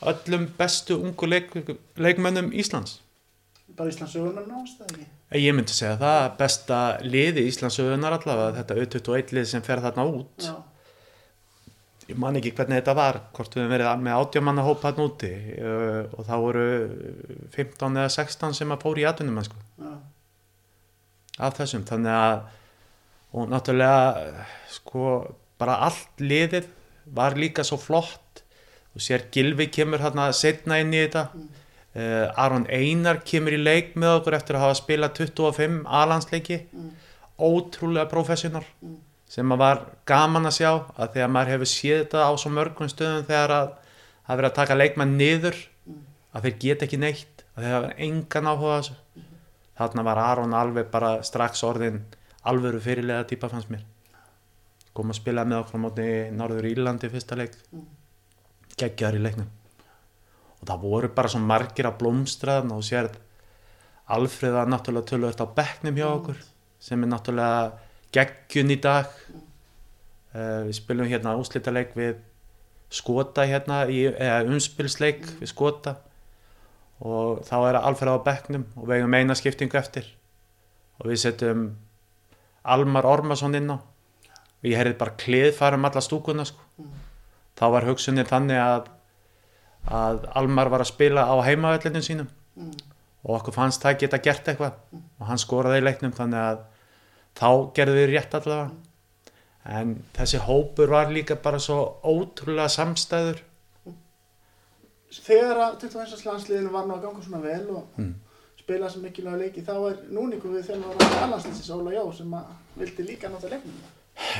öllum 0.08 0.48
bestu 0.58 0.98
ungu 1.02 1.30
leik, 1.30 1.54
leikmönnum 1.98 2.52
Íslands. 2.54 3.00
Bara 3.78 3.92
Íslands 3.92 4.16
sögunar 4.16 4.48
náðast, 4.50 4.82
eða 4.82 4.94
ekki? 4.96 5.08
Ég 5.44 5.56
myndi 5.56 5.76
segja 5.76 5.98
það, 6.00 6.24
besta 6.40 6.80
liði 7.04 7.44
Íslandsögunar 7.50 8.16
allavega, 8.16 8.56
þetta 8.62 8.78
U21 8.82 9.34
lið 9.36 9.48
sem 9.52 9.64
fer 9.66 9.82
þarna 9.84 10.06
út. 10.08 10.46
Já. 10.46 10.56
Ég 12.08 12.20
man 12.24 12.40
ekki 12.40 12.54
hvernig 12.56 12.80
þetta 12.80 12.96
var, 12.96 13.18
hvort 13.36 13.52
við 13.52 13.66
höfum 13.66 13.74
verið 13.74 14.04
með 14.06 14.22
átjámanna 14.22 14.64
hóp 14.64 14.86
hann 14.88 15.02
úti 15.04 15.32
uh, 15.60 16.06
og 16.16 16.22
það 16.30 16.46
voru 16.46 16.68
15 17.58 18.00
eða 18.00 18.14
16 18.16 18.56
sem 18.62 18.72
að 18.72 18.86
fóru 18.86 19.04
í 19.04 19.08
atvinnum 19.10 19.42
sko. 19.44 19.60
Af 21.38 21.58
þessum 21.60 21.84
þannig 21.90 22.16
að 22.16 22.38
og 23.34 23.50
náttúrulega 23.52 24.46
sko 24.72 25.36
bara 25.60 25.80
allt 25.88 26.22
liðið 26.22 26.68
var 27.16 27.36
líka 27.36 27.64
svo 27.64 27.78
flott. 27.82 28.44
Og 28.96 29.02
sér 29.04 29.28
Gilvi 29.32 29.68
kemur 29.70 30.00
hérna 30.02 30.30
setna 30.34 30.80
inn 30.82 30.94
í 30.94 31.04
þetta. 31.06 31.28
Uh, 31.98 32.30
Aron 32.38 32.68
Einar 32.70 33.20
kemur 33.26 33.54
í 33.56 33.58
leik 33.62 33.96
með 33.98 34.20
okkur 34.20 34.36
eftir 34.38 34.56
að 34.58 34.66
hafa 34.68 34.78
spilað 34.82 35.14
25 35.18 35.84
alansleiki 35.88 36.60
Mm. 36.74 36.92
ótrúlega 37.40 38.10
professional 38.10 38.64
Mm. 38.84 38.98
sem 39.28 39.50
að 39.52 39.58
var 39.58 39.82
gaman 40.06 40.46
að 40.46 40.58
sjá 40.60 40.72
að 40.98 41.14
þegar 41.14 41.30
maður 41.30 41.52
hefur 41.54 41.66
séð 41.72 42.04
þetta 42.06 42.22
á 42.26 42.32
svo 42.38 42.50
mörgum 42.52 42.90
stöðum 42.90 43.26
þegar 43.26 43.50
að 43.50 43.72
það 44.28 44.38
verið 44.38 44.50
að 44.52 44.56
taka 44.56 44.76
leikmann 44.76 45.18
niður 45.18 45.56
Mm. 45.88 45.96
að 46.36 46.42
þeir 46.44 46.60
geta 46.60 46.86
ekki 46.86 47.00
neitt 47.00 47.44
að 47.58 47.64
þeir 47.64 47.74
hafa 47.74 47.94
engan 47.98 48.46
áhuga 48.52 48.78
þessu. 48.82 48.96
Þarna 49.80 50.04
var 50.04 50.18
Aron 50.18 50.54
alveg 50.54 50.92
bara 50.92 51.22
strax 51.24 51.64
orðin 51.64 52.02
alvöru 52.50 52.82
fyrirlega 52.84 53.28
típa 53.30 53.50
fannst 53.52 53.72
mér. 53.74 53.86
Kom 54.98 55.14
að 55.14 55.20
spila 55.20 55.46
með 55.46 55.62
okkur 55.62 55.78
á 55.78 55.86
móti 55.86 56.10
Norður 56.34 56.70
Írlandi 56.72 57.12
fyrsta 57.14 57.38
leik. 57.38 57.56
Mm. 57.72 57.86
geggjar 58.78 59.18
í 59.18 59.22
leiknum. 59.22 59.50
Og 60.62 60.70
það 60.70 60.84
voru 60.86 61.10
bara 61.14 61.32
svo 61.32 61.42
margir 61.42 61.90
að 61.90 61.98
blómstraðan 62.02 62.76
og 62.76 62.86
sér 62.86 63.10
Alfreða 64.08 64.64
náttúrulega 64.70 65.10
tölvöld 65.10 65.42
á 65.44 65.48
bekknum 65.58 65.98
hjá 66.00 66.06
okkur 66.08 66.38
sem 66.80 67.02
er 67.04 67.10
náttúrulega 67.12 67.74
geggjun 68.16 68.72
í 68.72 68.78
dag. 68.80 69.10
Uh, 70.32 70.68
við 70.68 70.78
spilum 70.78 71.10
hérna 71.10 71.36
úslítaleik 71.40 71.96
við 71.98 72.22
skota 72.94 73.44
hérna 73.50 73.82
í, 73.92 74.06
eða 74.08 74.46
umspilsleik 74.48 75.26
við 75.42 75.52
skota. 75.52 75.98
Og 77.04 77.44
þá 77.46 77.58
er 77.68 77.80
Alfreð 77.82 78.22
á 78.22 78.28
bekknum 78.30 78.64
og 78.78 78.88
við 78.88 79.02
eigum 79.02 79.18
eina 79.18 79.36
skiptingu 79.38 79.78
eftir. 79.82 80.08
Og 81.02 81.12
við 81.12 81.22
setjum 81.26 81.68
Almar 82.68 83.06
Ormason 83.06 83.56
inn 83.56 83.70
á 83.72 83.78
og 83.78 84.66
ég 84.68 84.78
heyrði 84.80 84.98
bara 85.00 85.16
klið 85.22 85.52
fara 85.58 85.78
um 85.80 85.86
alla 85.86 86.02
stúkuna 86.02 86.46
sko. 86.46 86.60
þá 87.58 87.66
var 87.74 87.86
hugsunin 87.88 88.26
þannig 88.28 88.60
að 88.62 88.88
að 89.88 90.26
Almar 90.36 90.70
var 90.70 90.82
að 90.84 90.90
spila 90.92 91.24
á 91.32 91.36
heimavellinu 91.48 92.02
sínum 92.04 92.28
Mm. 92.58 92.72
og 93.24 93.36
okkur 93.40 93.54
fannst 93.54 93.84
það 93.84 94.00
geta 94.02 94.18
gert 94.18 94.48
eitthvað 94.50 94.74
og 95.20 95.28
hann 95.28 95.38
skoraði 95.38 95.78
í 95.78 95.84
leiknum 95.86 96.12
þannig 96.18 96.40
að 96.42 96.60
þá 97.38 97.50
gerðu 97.78 97.94
við 98.00 98.08
rétt 98.16 98.34
allavega 98.34 98.72
en 99.78 99.92
þessi 100.18 100.40
hópur 100.48 100.90
var 100.90 101.12
líka 101.14 101.36
bara 101.36 101.60
svo 101.60 101.78
ótrúlega 102.04 102.68
samstæður 102.74 103.44
Þegar 105.24 105.58
að 105.64 105.76
21. 105.86 106.26
landsliðinu 106.28 106.72
var 106.74 106.88
nú 106.88 106.96
að 106.98 107.04
ganga 107.06 107.22
svona 107.24 107.42
vel 107.44 107.70
og 107.78 107.86
Mm. 107.98 108.16
Spila 108.68 108.90
sem 108.92 109.00
mikilvæga 109.00 109.38
leiki, 109.40 109.62
þá 109.64 109.76
er 109.88 110.00
núningu 110.12 110.50
við 110.52 110.66
þegar 110.68 110.98
var 111.00 111.04
að 111.06 111.22
allanslýsins 111.24 111.70
Óla 111.72 111.92
Jó 111.94 112.02
sem 112.12 112.34
að 112.36 112.48
vildi 112.82 113.04
líka 113.08 113.30
nota 113.32 113.48
leiknum. 113.48 113.78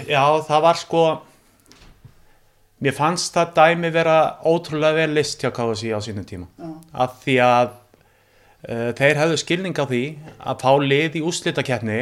Já, 0.04 0.24
það 0.50 0.64
var 0.66 0.80
sko 0.82 1.04
mér 2.84 2.96
fannst 2.98 3.38
það 3.38 3.54
dæmi 3.56 3.92
vera 3.96 4.18
ótrúlega 4.44 4.98
vel 5.00 5.16
list 5.16 5.46
hjá 5.46 5.54
KSI 5.56 5.94
á 5.96 6.00
sínum 6.04 6.26
tíma. 6.28 6.50
Já, 6.60 6.74
af 7.06 7.16
því 7.22 7.38
að 7.46 7.70
uh, 7.72 8.90
þeir 9.00 9.22
hefðu 9.22 9.38
skilning 9.46 9.80
á 9.80 9.86
því 9.88 10.04
að 10.44 10.66
fá 10.66 10.72
lið 10.84 11.16
í 11.22 11.24
úslitakeppni 11.32 12.00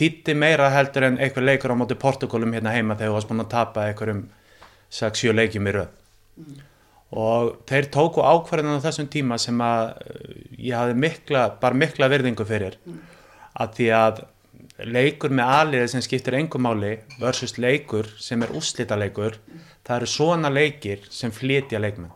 þýtti 0.00 0.36
meira 0.46 0.70
heldur 0.72 1.10
en 1.10 1.20
einhver 1.20 1.44
leikur 1.44 1.76
á 1.76 1.80
móti 1.82 1.98
Portugalum 2.00 2.56
hérna 2.56 2.72
heima 2.72 2.96
þegar 2.96 3.12
þú 3.12 3.18
varst 3.18 3.34
búin 3.34 3.44
að 3.44 3.52
tapa 3.52 3.84
einhverjum 3.90 4.24
6-7 4.96 5.36
leikjum 5.36 5.68
í 5.68 5.76
röð 5.76 5.92
og 7.14 7.52
þeir 7.68 7.90
tóku 7.94 8.24
ákvarðan 8.24 8.80
á 8.82 8.86
þessum 8.86 9.10
tíma 9.12 9.38
sem 9.38 9.60
að 9.62 9.92
uh, 9.92 10.32
ég 10.58 10.74
hafði 10.74 10.96
mikla, 11.04 11.44
bara 11.60 11.78
mikla 11.78 12.10
virðingu 12.10 12.46
fyrir. 12.48 12.80
Að 13.56 13.76
því 13.78 13.92
að 13.96 14.24
leikur 14.84 15.32
með 15.32 15.52
aðliði 15.58 15.92
sem 15.92 16.04
skiptir 16.04 16.36
engum 16.36 16.66
máli 16.66 16.96
versus 17.20 17.56
leikur 17.62 18.10
sem 18.20 18.42
er 18.44 18.52
úslitaleikur 18.58 19.38
það 19.86 19.96
eru 19.96 20.08
svona 20.10 20.50
leikir 20.52 21.06
sem 21.14 21.32
flytja 21.32 21.80
leikmenn. 21.80 22.12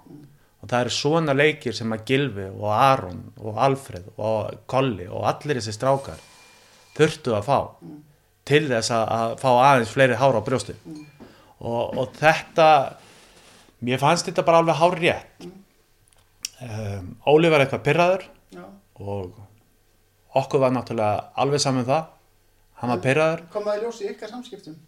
Og 0.61 0.69
það 0.69 0.83
eru 0.83 0.93
svona 0.93 1.35
leikir 1.37 1.77
sem 1.77 1.93
að 1.95 2.05
Gilvi 2.11 2.51
og 2.51 2.69
Aron 2.75 3.23
og 3.41 3.61
Alfred 3.65 4.11
og 4.19 4.67
Kolli 4.69 5.07
og 5.09 5.25
allir 5.31 5.61
þessi 5.61 5.73
strákar 5.79 6.21
þurftu 6.99 7.37
að 7.37 7.47
fá 7.47 7.59
til 8.51 8.67
þess 8.69 8.93
að, 8.93 9.05
að 9.17 9.37
fá 9.41 9.51
aðeins 9.53 9.95
fleiri 9.95 10.19
hára 10.21 10.43
á 10.43 10.47
brjóstu 10.47 10.75
og, 10.85 11.97
og 11.97 12.13
þetta 12.19 12.69
mér 13.87 14.01
fannst 14.03 14.29
þetta 14.29 14.45
bara 14.47 14.61
alveg 14.63 14.77
hár 14.81 14.97
rétt 15.01 15.47
um, 15.47 17.15
Óli 17.33 17.51
var 17.53 17.65
eitthvað 17.65 17.85
pyrraður 17.87 18.25
já. 18.55 18.65
og 19.01 19.33
okkur 20.37 20.63
var 20.63 20.75
náttúrulega 20.75 21.31
alveg 21.43 21.63
saman 21.63 21.87
það. 21.89 22.09
Hann 22.81 22.93
var 22.95 23.03
pyrraður 23.05 23.43
Kom 23.53 23.67
það 23.67 23.79
í 23.81 23.85
ljós 23.85 24.01
í 24.05 24.11
ykkar 24.13 24.33
samskiptum? 24.33 24.79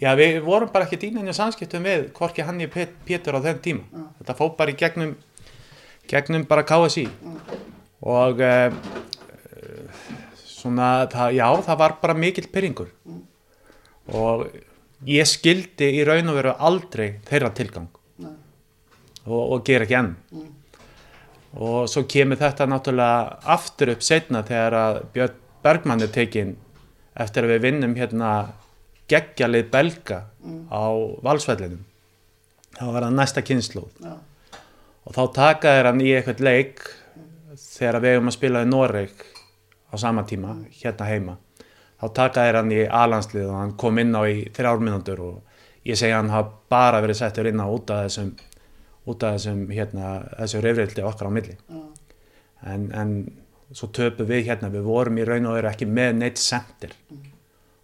já 0.00 0.08
við 0.16 0.38
vorum 0.40 0.70
bara 0.72 0.86
ekki 0.86 0.96
dýninni 1.02 1.34
samskiptum 1.36 1.84
við 1.84 2.06
hvorki 2.16 2.44
hann 2.46 2.60
ég 2.62 2.72
Pétur 2.72 3.36
á 3.36 3.40
þenn 3.44 3.60
tíma. 3.64 3.84
Já. 3.92 4.04
þetta 4.20 4.36
fóð 4.38 4.54
bara 4.56 4.72
í 4.72 4.78
gegnum 4.80 5.16
gegnum 6.08 6.46
bara 6.48 6.64
KSI 6.64 7.06
og 8.02 8.40
uh, 8.40 8.72
svona 10.34 11.06
það, 11.12 11.34
já 11.36 11.46
það 11.68 11.80
var 11.84 11.96
bara 12.02 12.16
mikill 12.18 12.48
pyrringur 12.52 12.88
og 14.12 14.46
ég 15.06 15.28
skildi 15.28 15.90
í 15.98 16.04
raun 16.06 16.30
og 16.32 16.38
veru 16.38 16.54
aldrei 16.58 17.18
þeirra 17.28 17.52
tilgang. 17.54 17.88
Og, 19.26 19.52
og 19.52 19.64
ger 19.64 19.84
ekki 19.86 19.98
enn 19.98 20.14
Mm. 20.32 20.48
og 21.62 21.88
svo 21.88 22.02
kemur 22.08 22.36
þetta 22.40 22.66
náttúrulega 22.66 23.38
aftur 23.54 23.90
upp 23.92 24.02
setna 24.02 24.40
þegar 24.42 24.72
að 24.78 25.00
Björn 25.14 25.34
Bergmann 25.62 26.02
er 26.02 26.08
tekinn 26.14 26.54
eftir 27.20 27.44
að 27.44 27.52
við 27.56 27.60
vinnum 27.66 27.94
hérna 27.98 28.30
geggjalið 29.08 29.70
belga 29.70 30.22
Mm. 30.42 30.66
á 30.72 30.82
valsvellinum 31.22 31.84
þá 32.78 32.86
var 32.92 33.02
það 33.04 33.14
næsta 33.18 33.42
kynnslóð 33.46 33.90
Já. 34.02 34.14
og 35.06 35.12
þá 35.14 35.22
taka 35.34 35.68
þeir 35.76 35.86
hann 35.90 36.00
í 36.00 36.08
eitthvað 36.16 36.40
leik 36.40 36.80
þegar 37.54 38.00
við 38.00 38.14
hefum 38.16 38.28
að 38.32 38.36
spila 38.38 38.62
í 38.64 38.68
Noreg 38.70 39.12
á 39.92 39.94
sama 40.00 40.22
tíma, 40.24 40.56
hérna 40.82 41.06
heima 41.06 41.36
þá 42.00 42.06
taka 42.14 42.40
þeir 42.48 42.56
hann 42.58 42.72
í 42.72 42.80
A-landslið 42.88 43.46
og 43.52 43.58
hann 43.60 43.76
kom 43.76 43.98
inn 44.02 44.16
á 44.16 44.22
í 44.26 44.48
þrjár 44.50 44.80
mínútur 44.82 45.20
og 45.20 45.42
ég 45.86 45.94
segi 46.00 46.12
hann 46.16 46.30
hafa 46.32 46.50
bara 46.72 47.02
verið 47.04 47.20
settur 47.20 47.46
inn 47.46 47.60
á 47.60 47.66
út 47.68 47.90
af 47.90 48.06
þessum 48.08 48.32
út 49.08 49.26
af 49.26 49.36
þessum 49.36 49.62
hérna, 49.72 50.14
þessu 50.38 50.62
reyfrildi 50.62 51.04
okkar 51.06 51.30
á 51.30 51.32
milli. 51.34 51.56
Já. 51.68 51.82
en, 52.72 52.88
en 52.94 53.14
svo 53.74 53.88
töpu 53.90 54.26
við 54.28 54.46
hérna 54.50 54.70
við 54.70 54.84
vorum 54.86 55.18
í 55.18 55.24
raun 55.26 55.48
og 55.50 55.56
veru 55.58 55.70
ekki 55.72 55.88
með 55.88 56.12
neitt 56.20 56.38
sendir 56.38 56.92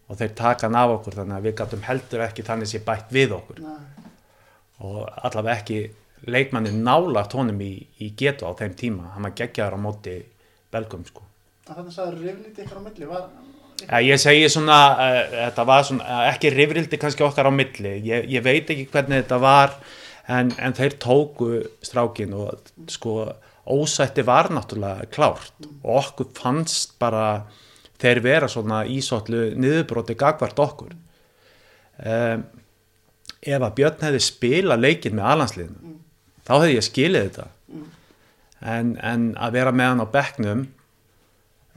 og 0.08 0.18
þeir 0.20 0.34
taka 0.38 0.68
hann 0.68 0.76
af 0.78 0.92
okkur 0.98 1.16
þannig 1.20 1.38
að 1.38 1.46
við 1.48 1.56
gætum 1.58 1.86
heldur 1.88 2.24
ekki 2.24 2.44
þannig 2.46 2.70
sé 2.70 2.82
bætt 2.84 3.10
við 3.12 3.34
okkur. 3.36 3.64
Nei. 3.64 4.04
og 4.78 5.08
allavega 5.26 5.58
ekki 5.58 5.78
leikmanni 6.30 6.70
nálagt 6.74 7.34
honum 7.34 7.58
í, 7.62 7.72
í 7.98 8.12
getu 8.18 8.46
á 8.46 8.52
þeim 8.58 8.74
tíma. 8.78 9.12
Hann 9.14 9.26
var 9.26 9.34
geggjaður 9.38 9.74
á 9.74 9.80
móti 9.82 10.14
belgum 10.72 11.04
sko. 11.06 11.24
Þannig 11.68 11.94
sagði 11.94 12.28
riflítið 12.28 12.64
ykkur 12.64 12.78
á 12.78 12.82
milli 12.86 13.08
var 13.08 13.24
ja, 13.84 14.00
ég 14.02 14.20
segi 14.22 14.48
svona 14.52 14.78
uh, 14.94 15.20
þetta 15.34 15.66
var 15.68 15.86
svona, 15.86 16.06
uh, 16.06 16.24
ekki 16.32 16.52
rifrildi 16.54 17.00
kannski 17.00 17.26
okkar 17.26 17.50
á 17.50 17.52
milli, 17.54 17.94
ég, 18.06 18.28
ég 18.32 18.44
veit 18.44 18.70
ekki 18.70 18.88
hvernig 18.92 19.22
þetta 19.22 19.40
var 19.42 19.76
en, 20.28 20.52
en 20.60 20.76
þeir 20.76 20.96
tóku 21.00 21.50
strákin 21.84 22.34
og 22.36 22.72
sko 22.92 23.20
ósætti 23.68 24.24
var 24.26 24.50
náttúrulega 24.52 25.08
klárt. 25.12 25.52
Og 25.84 26.02
okkur 26.02 26.30
fannst 26.36 26.96
bara 27.00 27.44
þeir 28.00 28.22
vera 28.24 28.48
svona 28.48 28.84
ísótlu 28.88 29.52
niðurbróti 29.58 30.16
gagvart 30.18 30.60
okkur. 30.62 30.94
Um, 31.98 32.44
ef 33.42 33.62
að 33.62 33.74
Björn 33.74 34.04
hefði 34.06 34.20
spilað 34.22 34.84
leikinn 34.84 35.16
með 35.18 35.30
alansliðinu 35.32 35.96
þá 36.46 36.52
hefði 36.54 36.76
ég 36.76 36.86
skilið 36.86 37.24
þetta. 37.26 37.48
En, 38.58 38.94
en 39.02 39.24
að 39.38 39.56
vera 39.58 39.72
með 39.74 39.90
hann 39.90 40.04
á 40.06 40.14
bekknum 40.14 40.62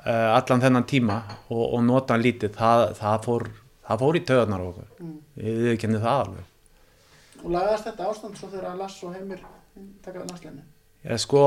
uh, 0.06 0.30
allan 0.38 0.64
þennan 0.64 0.88
tíma 0.90 1.18
og, 1.50 1.66
og 1.66 1.84
nota 1.86 2.16
hann 2.16 2.26
lítið 2.26 2.56
það, 2.58 2.86
það, 3.02 3.18
fór, 3.26 3.48
það 3.90 4.06
fór 4.06 4.18
í 4.18 4.24
töðunar 4.30 4.64
okkur. 4.70 4.88
Mm. 5.02 5.18
við 5.42 5.76
kennum 5.82 6.06
það 6.06 6.24
alveg 6.24 6.48
og 7.44 7.50
lagaðast 7.52 7.88
þetta 7.90 8.10
ástand 8.12 8.38
svo 8.40 8.50
þegar 8.52 8.78
Lass 8.80 9.04
og 9.04 9.14
Heimir 9.16 9.42
taka 10.06 10.24
næstleginni. 10.26 10.64
ég 11.06 11.20
sko 11.22 11.44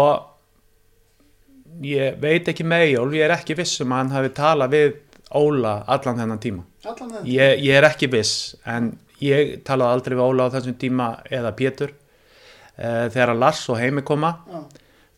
ég 1.85 2.19
veit 2.23 2.49
ekki 2.51 2.65
með 2.66 2.85
Jól 2.95 3.09
ég 3.16 3.25
er 3.27 3.35
ekki 3.37 3.57
viss 3.59 3.81
um 3.83 3.93
að 3.95 4.03
hann 4.03 4.15
hafi 4.19 4.33
talað 4.37 4.75
við 4.77 4.95
Óla 5.35 5.75
allan 5.91 6.19
þennan 6.21 6.41
tíma 6.43 6.62
Allan 6.85 7.11
þeim. 7.16 7.27
ég, 7.33 7.62
ég 7.65 7.79
er 7.79 7.87
ekki 7.89 8.09
viss 8.12 8.55
en 8.69 8.93
ég 9.25 9.57
talaði 9.66 9.97
aldrei 9.99 10.16
við 10.19 10.25
Óla 10.29 10.49
á 10.51 10.55
þessum 10.55 10.77
tíma 10.79 11.09
eða 11.31 11.55
Pétur 11.59 11.95
uh, 11.95 13.07
þegar 13.11 13.35
Lars 13.39 13.62
og 13.73 13.81
Heimi 13.81 14.05
koma 14.07 14.35
Já. 14.51 14.61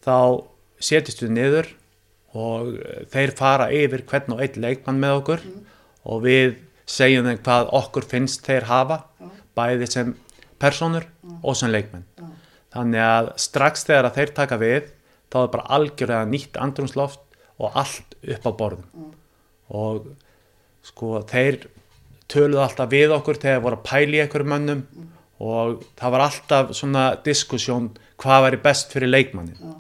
þá 0.07 0.17
setjast 0.81 1.23
við 1.25 1.35
niður 1.37 1.73
og 2.37 2.75
eh, 2.77 3.05
þeir 3.09 3.31
fara 3.33 3.71
yfir 3.73 4.03
hvern 4.09 4.35
og 4.35 4.43
einn 4.45 4.59
leikmann 4.61 4.99
með 5.01 5.15
okkur 5.23 5.45
og 6.07 6.19
við 6.27 6.59
segjum 6.87 7.25
þeim 7.31 7.39
hvað 7.47 7.71
okkur 7.79 8.05
finnst 8.11 8.45
þeir 8.45 8.67
hafa 8.69 8.99
bæði 9.57 9.89
sem 9.89 10.11
personur 10.63 11.07
og 11.43 11.57
sem 11.59 11.73
leikmenn. 11.73 12.05
Já. 12.17 12.27
þannig 12.77 13.01
að 13.01 13.31
strax 13.41 13.87
þegar 13.89 14.09
að 14.09 14.17
þeir 14.19 14.33
taka 14.37 14.57
við 14.61 14.91
þá 15.33 15.37
er 15.41 15.53
bara 15.55 15.71
algjörlega 15.79 16.29
nýtt 16.29 16.59
andrumsloft 16.61 17.23
og 17.57 17.79
allt 17.81 18.17
upp 18.21 18.49
á 18.49 18.53
borðum. 18.59 19.07
Og 19.73 20.11
sko 20.85 21.23
þeir 21.31 21.63
töluðu 22.29 22.63
alltaf 22.67 22.91
við 22.93 23.15
okkur 23.17 23.41
þegar 23.41 23.65
voru 23.65 23.79
að 23.79 23.87
pæli 23.89 24.21
einhverjum 24.21 24.53
mönnum 24.53 24.85
og 25.41 25.83
það 25.97 26.15
var 26.15 26.27
alltaf 26.27 26.77
svona 26.77 27.09
diskussjón 27.25 27.91
hvað 28.21 28.47
væri 28.47 28.63
best 28.67 28.93
fyrir 28.93 29.13
leikmannin 29.13 29.77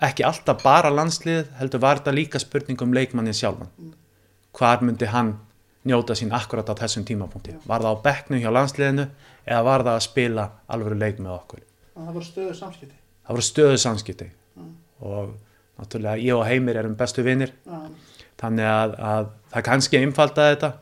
ekki 0.00 0.24
alltaf 0.24 0.62
bara 0.64 0.90
landslið 0.92 1.50
heldur 1.58 1.82
var 1.82 2.00
þetta 2.00 2.16
líka 2.16 2.40
spurning 2.40 2.80
um 2.82 2.94
leikmannin 2.96 3.36
sjálfan. 3.36 3.68
Hvar 4.56 4.82
myndi 4.84 5.08
hann 5.10 5.34
njóta 5.86 6.16
sín 6.16 6.32
akkurat 6.36 6.68
á 6.72 6.74
þessum 6.80 7.04
tímapunkti? 7.08 7.58
Var 7.66 7.84
það 7.84 8.00
á 8.00 8.04
bekknu 8.06 8.40
hjá 8.40 8.50
landsliðinu 8.52 9.06
eða 9.50 9.62
var 9.66 9.84
það 9.86 9.96
að 9.96 10.04
spila 10.06 10.46
alveg 10.70 10.98
leik 10.98 11.22
með 11.22 11.36
okkur? 11.36 11.62
Og 11.96 12.04
það 12.06 12.16
voru 12.16 12.28
stöðu 12.28 12.56
samskipti. 12.56 12.98
það 13.26 13.36
voru 13.36 13.46
stöðu 13.46 13.80
samskipti. 13.84 14.28
Og 15.00 15.30
náttúrulega 15.80 16.20
ég 16.20 16.36
og 16.36 16.44
Heimir 16.46 16.80
erum 16.80 16.96
bestu 16.98 17.24
vinnir 17.24 17.54
Já. 17.64 17.78
þannig 18.42 18.68
að, 18.68 18.94
að 19.12 19.30
það 19.54 19.66
kannski 19.70 20.00
einfaldaði 20.00 20.56
þetta. 20.56 20.72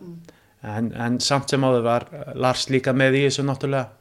En, 0.69 0.91
en 0.91 1.21
samt 1.23 1.53
sem 1.53 1.65
áður 1.65 1.85
var 1.87 2.07
Lars 2.35 2.67
líka 2.73 2.93
með 2.93 3.21
í 3.21 3.25
þessu 3.29 3.45
náttúrulega. 3.47 3.95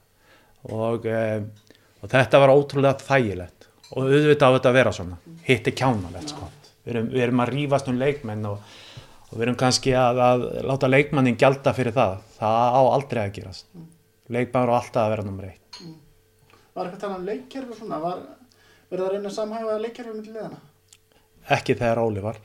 Og, 0.73 1.05
e, 1.05 1.75
og 2.01 2.11
þetta 2.11 2.41
var 2.41 2.53
ótrúlega 2.55 2.97
þægilegt. 3.05 3.67
Og 3.93 4.09
auðvitað 4.09 4.49
á 4.51 4.55
þetta 4.57 4.71
að 4.71 4.79
vera 4.79 4.95
svona. 4.95 5.19
Hitti 5.47 5.73
kjánalegt 5.77 6.33
sko. 6.33 6.49
Við 6.83 6.95
erum, 6.95 7.11
við 7.13 7.27
erum 7.27 7.43
að 7.43 7.53
rífast 7.53 7.91
um 7.91 8.01
leikmenn 8.01 8.49
og, 8.49 8.73
og 9.29 9.35
við 9.35 9.45
erum 9.45 9.59
kannski 9.59 9.93
að, 9.95 10.23
að 10.23 10.47
láta 10.67 10.89
leikmannin 10.89 11.37
gjalda 11.39 11.75
fyrir 11.77 11.95
það. 11.95 12.17
Það 12.39 12.73
á 12.73 12.81
aldrei 12.97 13.21
að 13.21 13.37
gerast 13.37 13.69
leikmann 14.33 14.69
á 14.69 14.75
alltaf 14.77 15.03
að 15.05 15.13
vera 15.15 15.23
nummer 15.27 15.45
eitt 15.51 15.79
Var 16.77 16.85
eitthvað 16.85 17.01
talað 17.01 17.17
um 17.21 17.25
leikkerfi 17.31 17.71
og 17.73 17.79
svona? 17.79 17.99
Var 18.03 18.19
verið 18.91 19.05
að 19.07 19.11
reyna 19.15 19.29
að 19.31 19.35
samhæfa 19.39 19.77
leikkerfi 19.85 20.13
með 20.17 20.29
liðana? 20.35 20.59
ekki 21.57 21.75
þegar 21.79 22.01
Óli 22.03 22.21
var 22.23 22.37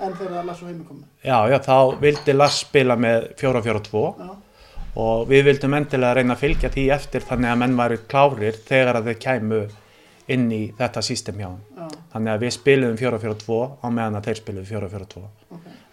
En 0.00 0.14
þegar 0.16 0.46
Lass 0.48 0.62
og 0.62 0.68
Heimir 0.70 0.86
komu? 0.88 1.04
já, 1.24 1.36
já, 1.52 1.58
þá 1.60 1.98
vildi 2.00 2.32
Lars 2.36 2.60
spila 2.64 2.96
með 2.96 3.26
4-4-2 3.40 4.04
Já. 4.22 4.30
og 5.02 5.26
við 5.28 5.44
vildum 5.50 5.74
endilega 5.76 6.14
reyna 6.20 6.36
að 6.36 6.42
fylgja 6.46 6.70
því 6.72 6.84
eftir 6.96 7.26
þannig 7.28 7.50
að 7.52 7.60
menn 7.64 7.76
væri 7.80 7.98
klárir 8.08 8.56
þegar 8.68 8.98
að 9.00 9.10
þeir 9.10 9.18
kæmu 9.26 9.60
inn 10.32 10.46
í 10.54 10.60
þetta 10.78 11.02
sístem 11.04 11.40
hjá 11.42 11.48
hann. 11.50 11.90
Þannig 12.12 12.32
að 12.32 12.42
við 12.46 12.52
spilum 12.56 12.96
4-4-2 12.96 13.56
á 13.82 13.86
meðan 13.90 14.16
að 14.20 14.28
þeir 14.30 14.38
spilum 14.40 14.64
4-4-2. 14.68 15.22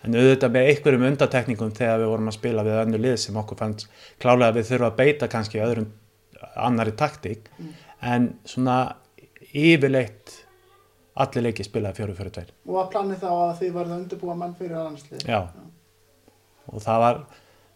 En 0.07 0.15
auðvitað 0.15 0.53
með 0.55 0.69
einhverjum 0.71 1.07
undatekningum 1.09 1.71
þegar 1.75 1.99
við 1.99 2.11
vorum 2.13 2.31
að 2.31 2.37
spila 2.37 2.63
við 2.67 2.77
önnu 2.85 2.99
lið 3.03 3.17
sem 3.19 3.39
okkur 3.41 3.59
fannst 3.59 3.89
klálega 4.21 4.53
að 4.53 4.59
við 4.59 4.69
þurfum 4.69 4.87
að 4.89 4.99
beita 5.01 5.31
kannski 5.31 5.63
öðrum 5.63 5.89
annari 6.55 6.93
taktík 6.95 7.49
en 7.99 8.29
svona 8.47 8.77
yfirleitt 9.51 10.37
allir 11.19 11.49
leiki 11.49 11.65
spilaði 11.67 12.05
4-4-2. 12.05 12.45
Og 12.69 12.77
var 12.77 12.87
planið 12.93 13.23
þá 13.23 13.29
að 13.33 13.53
þið 13.59 13.75
varðu 13.75 13.93
að 13.95 14.01
undirbúa 14.03 14.35
mann 14.39 14.55
fyrir 14.55 14.79
aðanslið? 14.79 15.25
Já. 15.27 15.39
Og 16.69 16.83
það 16.85 17.03
var, 17.03 17.19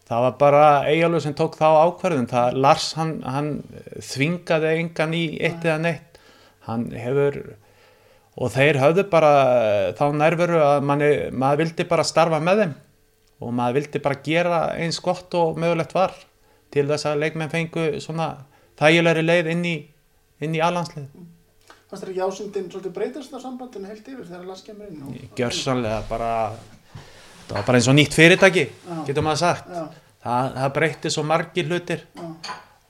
það 0.08 0.24
var 0.26 0.36
bara 0.40 0.64
Eyjálfur 0.88 1.24
sem 1.24 1.36
tók 1.36 1.58
þá 1.58 1.66
ákverðin. 1.82 2.30
Það, 2.30 2.58
Lars, 2.64 2.88
hann, 2.98 3.14
hann 3.26 3.50
þvingaði 4.12 4.72
engan 4.78 5.16
í 5.18 5.24
eitt 5.40 5.66
eða 5.66 5.80
neitt. 5.82 6.20
Hann 6.68 6.88
hefur, 6.96 7.40
og 8.34 8.50
þeir 8.54 8.80
höfðu 8.82 9.04
bara 9.10 9.32
þá 9.98 10.04
nærveru 10.18 10.58
að 10.62 10.86
manni, 10.88 11.10
maður 11.30 11.64
vildi 11.64 11.86
bara 11.90 12.06
starfa 12.06 12.40
með 12.42 12.64
þeim 12.64 12.74
og 13.44 13.52
maður 13.54 13.78
vildi 13.80 14.02
bara 14.02 14.22
gera 14.24 14.60
eins 14.80 15.00
gott 15.02 15.34
og 15.38 15.58
mögulegt 15.60 15.94
var 15.94 16.14
til 16.74 16.86
þess 16.88 17.06
að 17.10 17.20
leikmenn 17.22 17.52
fengu 17.52 17.86
svona 18.02 18.32
þægilegri 18.80 19.22
leið 19.24 19.50
inn 19.54 19.64
í, 19.68 19.74
inn 20.42 20.56
í 20.56 20.62
alhanslið. 20.64 21.06
Fannst 21.90 22.02
þér 22.02 22.10
ekki 22.10 22.24
ásundin 22.24 22.70
svolítið 22.72 22.94
breytast 22.96 23.34
á 23.36 23.38
sambandinu 23.38 23.90
heilt 23.90 24.08
yfir 24.08 24.26
þegar 24.26 24.48
Lass 24.48 24.64
kemur 24.66 24.88
inn? 24.90 25.04
Og, 25.06 25.36
Gjörsanlega 25.38 26.00
bara, 26.08 26.30
það 27.46 27.54
var 27.58 27.68
bara 27.68 27.78
eins 27.78 27.90
og 27.92 27.96
nýtt 27.98 28.16
fyrirtæki, 28.16 28.64
Já. 28.66 28.96
getur 29.06 29.26
maður 29.26 29.42
sagt. 29.44 29.70
Já. 29.70 29.84
það, 30.24 30.50
það 30.58 30.74
breytti 30.80 31.12
svo 31.14 31.26
margir 31.28 31.70
hlutir 31.70 32.02
Já. 32.16 32.26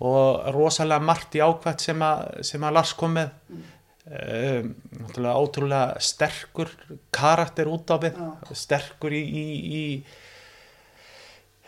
og 0.09 0.49
rosalega 0.57 1.05
margt 1.05 1.37
í 1.37 1.43
ákvæmt 1.45 1.85
sem 1.85 2.07
að, 2.09 2.25
sem 2.49 2.65
að 2.65 2.77
Lars 2.79 2.95
kom 2.97 3.17
með 3.19 3.35
um, 3.51 3.65
náttúrulega 4.05 5.41
ótrúlega 5.41 6.01
sterkur 6.05 6.69
karakter 7.15 7.71
út 7.73 7.89
á 7.89 7.97
við 8.03 8.19
sterkur 8.53 9.15
í, 9.17 9.23
í, 9.25 9.47
í 9.81 9.85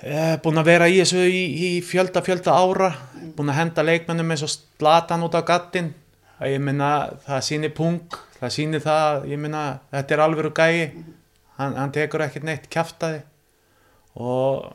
e, 0.04 0.36
búin 0.44 0.60
að 0.60 0.68
vera 0.68 0.90
í 0.92 0.98
þessu 1.00 1.24
í, 1.24 1.42
í 1.56 1.70
fjölda 1.80 2.20
fjölda 2.26 2.52
ára 2.52 2.90
búin 3.38 3.54
að 3.54 3.60
henda 3.62 3.86
leikmennum 3.88 4.34
eins 4.34 4.44
og 4.44 4.52
slatan 4.52 5.24
út 5.24 5.38
á 5.38 5.40
gattin 5.48 5.94
ég 6.44 6.60
minna 6.60 6.92
það 7.24 7.44
sýnir 7.48 7.72
pung 7.72 8.20
það 8.40 8.52
sýnir 8.52 8.84
það, 8.84 9.26
ég 9.32 9.40
minna 9.40 9.62
þetta 9.92 10.16
er 10.16 10.24
alvöru 10.24 10.52
gæi. 10.56 11.04
Hann, 11.56 11.76
hann 11.78 11.92
tekur 11.94 12.26
ekkert 12.26 12.44
neitt 12.44 12.68
kjaftaði 12.72 13.22
og 14.20 14.66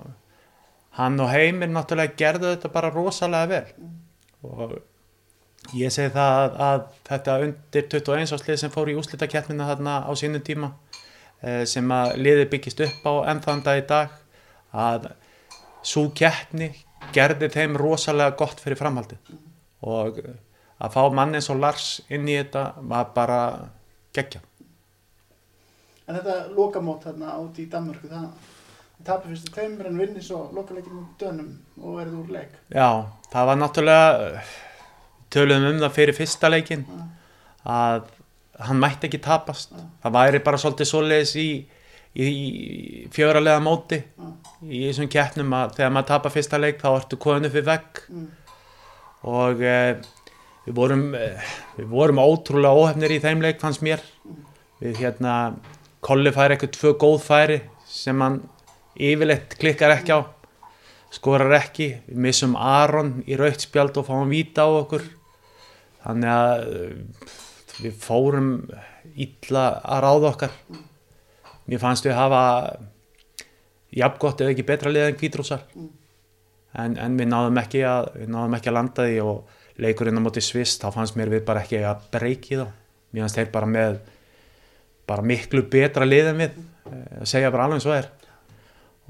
hann 0.97 1.19
og 1.21 1.29
Heimir 1.29 1.69
náttúrulega 1.69 2.17
gerðu 2.17 2.55
þetta 2.55 2.71
bara 2.73 2.89
rosalega 2.93 3.51
vel. 3.51 3.89
Og 4.41 4.73
ég 5.77 5.93
segi 5.93 6.13
það 6.15 6.57
að, 6.67 6.85
þetta 7.07 7.37
undir 7.45 7.87
21 7.93 8.35
áslið 8.37 8.59
sem 8.61 8.73
fór 8.73 8.91
í 8.91 8.97
úslitakeppnina 8.99 9.69
þarna 9.69 9.97
á 10.09 10.11
sínum 10.17 10.43
tíma 10.45 10.71
eh, 11.41 11.63
sem 11.69 11.91
að 11.95 12.15
liði 12.21 12.47
byggist 12.51 12.83
upp 12.87 13.07
á 13.07 13.13
ennþann 13.33 13.65
dag 13.65 13.81
í 13.81 13.87
dag 13.89 14.15
að 14.71 15.09
svo 15.81 16.07
keppni 16.17 16.71
gerði 17.15 17.49
þeim 17.53 17.77
rosalega 17.79 18.37
gott 18.37 18.61
fyrir 18.61 18.79
framhaldið 18.79 19.33
og 19.81 20.21
að 20.81 20.93
fá 20.93 21.01
mann 21.13 21.35
eins 21.37 21.49
og 21.53 21.61
Lars 21.61 21.89
inn 22.09 22.29
í 22.29 22.37
þetta 22.37 22.71
var 22.89 23.11
bara 23.15 23.41
geggja 24.15 24.41
En 26.11 26.17
þetta 26.17 26.49
lokamót 26.57 27.05
þarna 27.07 27.37
út 27.39 27.59
í 27.61 27.69
Danmörku, 27.71 28.09
það 28.11 29.05
tapir 29.07 29.31
fyrst 29.31 29.47
í 29.47 29.53
tveimur 29.55 29.87
en 29.87 29.99
vinni 30.01 30.23
svo 30.25 30.41
lokaleikinn 30.51 30.97
um 30.97 31.05
dönum 31.21 31.53
og 31.79 32.01
verði 32.01 32.17
úr 32.19 32.33
leik. 32.35 32.57
Já, 32.67 32.89
það 33.31 33.47
var 33.47 33.59
náttúrulega 33.61 34.41
töluðum 35.33 35.75
um 35.75 35.83
það 35.83 35.95
fyrir 35.97 36.17
fyrsta 36.17 36.49
leikin 36.51 36.85
að 37.67 38.09
hann 38.61 38.81
mætti 38.81 39.09
ekki 39.09 39.21
tapast. 39.23 39.73
Það 40.03 40.15
væri 40.17 40.41
bara 40.45 40.59
svolítið 40.61 40.89
svoleiðis 40.89 41.33
í, 41.39 41.49
í, 42.13 42.25
í 42.27 43.03
fjöralega 43.13 43.61
móti 43.63 44.01
í 44.67 44.83
þessum 44.87 45.09
keppnum 45.11 45.55
að 45.57 45.77
þegar 45.79 45.93
maður 45.95 46.09
tapar 46.11 46.35
fyrsta 46.35 46.61
leik 46.61 46.81
þá 46.81 46.89
ertu 46.93 47.19
koðin 47.21 47.49
upp 47.49 47.57
við 47.57 47.69
vegg. 47.71 48.01
Mm. 48.11 48.29
og 49.31 49.59
e, 49.61 49.77
við 50.65 50.77
vorum 50.77 51.03
e, 51.13 51.27
við 51.77 51.89
vorum 51.91 52.21
ótrúlega 52.21 52.77
óhefnir 52.77 53.13
í 53.13 53.21
þeim 53.23 53.43
leik 53.45 53.61
fannst 53.61 53.85
mér. 53.85 54.03
Við 54.81 55.03
hérna 55.03 55.35
Kolli 56.01 56.31
færi 56.33 56.55
eitthvað 56.55 56.71
tvö 56.73 56.91
góð 56.97 57.19
færi 57.21 57.57
sem 57.85 58.21
hann 58.23 58.39
yfirleitt 58.97 59.53
klikkar 59.61 59.93
ekki 59.93 60.15
á 60.17 60.19
skorar 61.13 61.53
ekki, 61.59 61.91
við 62.07 62.21
missum 62.25 62.55
Aron 62.57 63.19
í 63.27 63.37
raukt 63.39 63.65
spjald 63.65 63.97
og 63.99 64.07
fáum 64.07 64.31
víta 64.31 64.65
á 64.65 64.69
okkur 64.71 65.03
þannig 66.05 66.33
að 66.35 66.65
uh, 66.67 67.33
við 67.81 67.97
fórum 68.01 68.51
illa 69.15 69.65
að 69.81 70.03
ráða 70.05 70.31
okkar. 70.31 70.55
Mér 71.69 71.81
fannst 71.81 72.05
við 72.05 72.17
hafa 72.17 72.43
jafngott 73.95 74.41
eða 74.41 74.53
ekki 74.53 74.67
betra 74.67 74.91
lið 74.91 75.09
en 75.09 75.19
kvítrúsar 75.19 75.65
en, 76.79 76.95
en 76.95 77.17
við 77.19 77.27
náðum 77.31 77.59
ekki 77.61 77.83
að 77.87 78.07
við 78.15 78.31
náðum 78.31 78.55
ekki 78.57 78.71
að 78.71 78.77
landa 78.77 79.07
því 79.07 79.17
og 79.25 79.57
leikurinn 79.81 80.21
á 80.21 80.23
móti 80.23 80.43
svist, 80.43 80.83
þá 80.83 80.95
fannst 80.95 81.17
mér 81.19 81.31
við 81.33 81.43
bara 81.47 81.63
ekki 81.65 81.81
að 81.87 82.07
breyki 82.13 82.59
þá, 82.59 82.65
mér 83.11 83.25
fannst 83.25 83.39
þeir 83.39 83.51
bara 83.53 83.69
með 83.71 83.99
bara 85.09 85.25
miklu 85.27 85.65
betra 85.71 86.07
lið 86.07 86.31
en 86.31 86.43
við, 86.43 86.59
eh, 86.87 87.21
að 87.21 87.31
segja 87.33 87.51
bara 87.51 87.67
alveg 87.67 87.81
eins 87.81 87.89
og 87.89 87.97
er. 87.97 88.09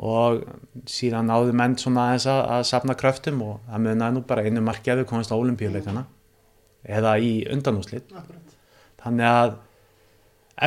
Og 0.01 0.39
síðan 0.89 1.27
náðu 1.30 1.53
menn 1.53 1.76
svona 1.77 2.07
að, 2.15 2.26
að 2.31 2.63
safna 2.65 2.95
kröftum 2.97 3.43
og 3.45 3.59
það 3.68 3.84
munaði 3.85 4.15
nú 4.15 4.23
bara 4.26 4.45
einu 4.47 4.63
marki 4.65 4.89
að 4.89 5.03
við 5.03 5.11
komast 5.11 5.34
á 5.34 5.38
olimpíuleikana 5.38 6.05
eða 6.84 7.18
í 7.22 7.34
undanúslit 7.52 8.08
Akkurat. 8.10 8.56
þannig 9.03 9.28
að 9.28 9.58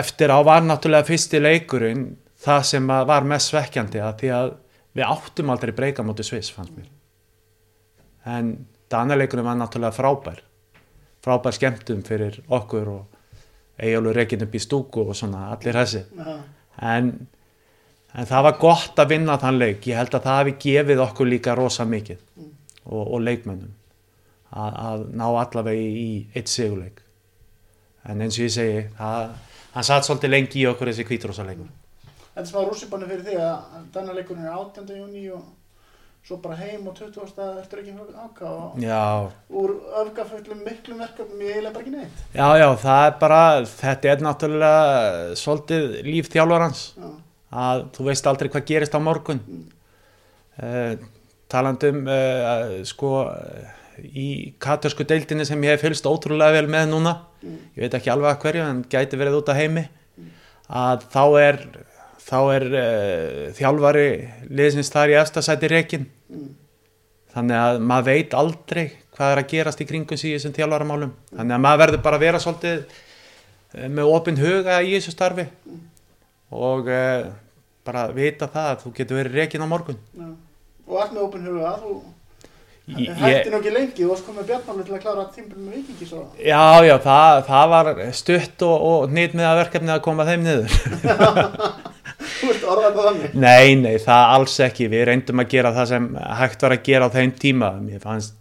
eftir 0.01 0.31
á 0.35 0.39
var 0.47 0.63
náttúrulega 0.67 1.09
fyrsti 1.09 1.41
leikurinn 1.43 2.05
það 2.45 2.63
sem 2.71 2.87
var 2.87 3.27
mest 3.29 3.53
svekkjandi 3.53 4.03
að 4.03 4.17
því 4.21 4.33
að 4.39 4.53
við 4.95 5.11
áttum 5.11 5.51
aldrei 5.51 5.75
breyka 5.75 6.05
móti 6.07 6.27
Sviss 6.27 6.53
fannst 6.55 6.75
mér. 6.77 6.89
En 8.31 8.55
danaleikurinn 8.91 9.47
var 9.47 9.59
náttúrulega 9.59 9.97
frábær. 9.97 10.43
Frábær 11.25 11.57
skemmtum 11.57 12.03
fyrir 12.07 12.41
okkur 12.53 12.91
og 12.93 13.81
eigjálfur 13.81 14.19
reygin 14.19 14.45
upp 14.47 14.55
í 14.55 14.63
stúku 14.63 15.07
og 15.09 15.17
svona 15.19 15.49
allir 15.55 15.79
þessi. 15.81 16.05
En, 16.79 17.11
en 18.15 18.29
það 18.31 18.47
var 18.49 18.59
gott 18.61 19.03
að 19.03 19.17
vinna 19.17 19.39
þann 19.43 19.59
leik. 19.59 19.89
Ég 19.91 19.99
held 19.99 20.15
að 20.15 20.29
það 20.29 20.39
hafi 20.41 20.57
gefið 20.67 21.03
okkur 21.09 21.31
líka 21.31 21.57
rosa 21.59 21.87
mikið 21.89 22.21
og, 22.39 23.03
og 23.03 23.19
leikmönnum 23.25 23.73
að, 24.55 24.77
að 24.89 25.07
ná 25.19 25.27
allavega 25.31 25.89
í, 26.05 26.11
eitt 26.35 26.53
sigurleik 26.53 27.03
en 28.05 28.21
eins 28.21 28.39
og 28.39 28.47
ég 28.47 28.55
segi 28.55 28.87
það, 28.99 29.35
hann 29.75 29.89
satt 29.89 30.07
svolítið 30.07 30.35
lengi 30.37 30.63
í 30.63 30.69
okkur 30.71 30.93
þessi 30.93 31.09
kvíturosa 31.09 31.47
leikur 31.49 31.73
Þetta 32.35 32.43
er 32.43 32.51
smá 32.51 32.65
rússipannu 32.67 33.07
fyrir 33.07 33.27
því 33.29 33.35
að 33.39 33.85
þannig 33.95 34.17
leikurinn 34.19 34.47
er 34.49 34.57
18. 34.59 34.89
júni 34.99 35.29
og 35.31 35.45
svo 36.25 36.39
bara 36.41 36.57
heim 36.57 36.87
og 36.89 36.97
20. 36.97 37.29
stað 37.29 37.59
eftir 37.61 37.83
ekki 37.83 37.93
áka 38.17 38.49
og 38.49 38.79
já, 38.81 39.29
úr 39.53 39.75
öfgafullum 40.01 40.63
miklum 40.65 41.03
verkefnum 41.05 41.43
ég 41.45 41.53
eiginlega 41.53 41.75
bara 41.75 41.85
ekki 41.85 41.93
neitt. 41.93 42.23
já, 42.33 42.49
já, 42.59 42.69
það 42.81 43.05
er 43.07 43.19
bara 43.21 43.41
þetta 43.69 44.11
er 44.13 44.25
náttúrulega 44.25 45.37
svolítið 45.37 45.87
líf 46.09 46.31
þjálfarans 46.33 46.85
Já, 46.97 47.11
að 47.65 47.85
þú 47.99 48.09
veist 48.09 48.31
aldrei 48.33 48.51
hvað 48.55 48.67
gerist 48.73 48.97
á 48.97 49.01
morgun 49.05 49.43
uh, 50.65 50.95
talandum 51.53 52.03
uh, 52.09 52.81
sko 52.89 53.13
uh, 53.29 53.84
í 54.03 54.29
katorsku 54.63 55.07
deildinni 55.09 55.47
sem 55.47 55.63
ég 55.67 55.77
hef 55.77 55.85
fylgst 55.85 56.07
ótrúlega 56.09 56.57
vel 56.59 56.71
með 56.71 56.91
núna. 56.93 57.15
Ég 57.45 57.87
veit 57.87 57.97
ekki 57.99 58.13
alveg 58.13 58.33
að 58.33 58.43
hverju 58.45 58.67
en 58.67 58.85
gæti 58.91 59.21
verið 59.21 59.39
út 59.41 59.53
að 59.53 59.61
heimi. 59.63 59.87
Að 60.69 61.07
þá 61.13 61.25
er 61.43 61.61
þá 62.25 62.37
er 62.55 62.67
uh, 62.73 63.41
þjálfari 63.57 64.09
liðsins 64.49 64.93
þar 64.93 65.13
í 65.13 65.19
efstasæti 65.21 65.69
reikin 65.71 66.07
þannig 67.35 67.59
að 67.59 67.81
maður 67.85 68.07
veit 68.09 68.37
aldrei 68.39 68.85
hvað 69.15 69.33
er 69.33 69.41
að 69.43 69.51
gerast 69.53 69.83
í 69.83 69.87
kringum 69.89 70.19
í 70.19 70.33
þessum 70.35 70.55
þjálfaramálum. 70.57 71.13
Þannig 71.35 71.57
að 71.57 71.65
maður 71.67 71.81
verður 71.85 72.03
bara 72.07 72.19
að 72.19 72.25
vera 72.25 72.41
svolítið 72.43 72.81
eh, 72.81 73.89
með 73.91 74.11
opinn 74.11 74.41
huga 74.41 74.81
í 74.83 74.95
þessu 74.97 75.15
starfi. 75.15 75.47
Og 76.55 76.91
uh, 76.91 77.29
bara 77.87 78.09
vita 78.15 78.49
það 78.51 78.71
að 78.73 78.83
þú 78.83 78.93
getur 78.99 79.21
verið 79.21 79.39
reikin 79.41 79.67
á 79.67 79.69
morgun. 79.71 80.01
Já. 80.15 80.29
Og 80.85 81.01
allt 81.01 81.15
með 81.15 81.27
opin 81.27 81.47
huga 81.49 81.71
að 81.71 81.85
þú 81.85 81.95
Ég- 82.85 83.17
hætti 83.17 83.49
nú 83.49 83.57
ekki 83.63 83.71
lengi, 83.73 83.95
þú 83.97 84.09
varst 84.11 84.27
komið 84.29 84.49
bjarnáli 84.51 84.83
til 84.85 84.93
að 84.93 85.03
klára 85.07 85.23
tímbil 85.33 85.57
með 85.65 85.77
vikingi 85.79 86.09
svo. 86.11 86.19
Já, 86.37 86.85
já, 86.85 86.95
það, 87.01 87.39
það 87.47 87.71
var 87.73 87.91
stutt 88.13 88.65
og, 88.67 88.83
og 88.91 89.15
nýtt 89.17 89.37
með 89.39 89.47
að 89.49 89.61
verkefni 89.63 89.95
að 89.95 90.03
koma 90.05 90.27
þeim 90.29 90.45
niður. 90.45 90.75
Þú 92.35 92.51
veist 92.51 92.67
orðað 92.69 92.97
það 92.99 93.07
þannig. 93.09 93.35
nei, 93.41 93.75
nei, 93.81 93.95
það 94.05 94.33
alls 94.37 94.57
ekki. 94.67 94.89
Við 94.93 95.05
reyndum 95.09 95.41
að 95.41 95.49
gera 95.55 95.73
það 95.77 95.89
sem 95.95 96.09
hægt 96.43 96.65
var 96.67 96.75
að 96.77 96.83
gera 96.91 97.09
á 97.09 97.15
þeim 97.15 97.33
tíma. 97.41 97.71
Mér 97.81 98.03
fannst, 98.05 98.37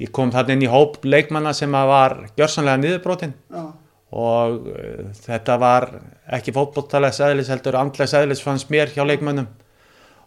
ég 0.00 0.12
kom 0.16 0.32
þarna 0.34 0.56
inn 0.58 0.66
í 0.66 0.70
hóp 0.72 1.00
leikmanna 1.08 1.54
sem 1.56 1.72
var 1.72 2.18
gjörsanlega 2.36 2.82
niðurbrotin 2.84 3.32
Já, 3.52 3.64
og 4.12 4.68
uh, 4.74 5.08
þetta 5.24 5.56
var 5.60 5.88
ekki 6.36 6.52
fótbolltalegs 6.56 7.20
eðlis 7.24 7.50
heldur 7.52 7.76
andlegs 7.80 8.14
eðlis 8.18 8.44
fannst 8.44 8.68
mér 8.72 8.92
hjá 8.92 9.04
leikmannum 9.08 9.48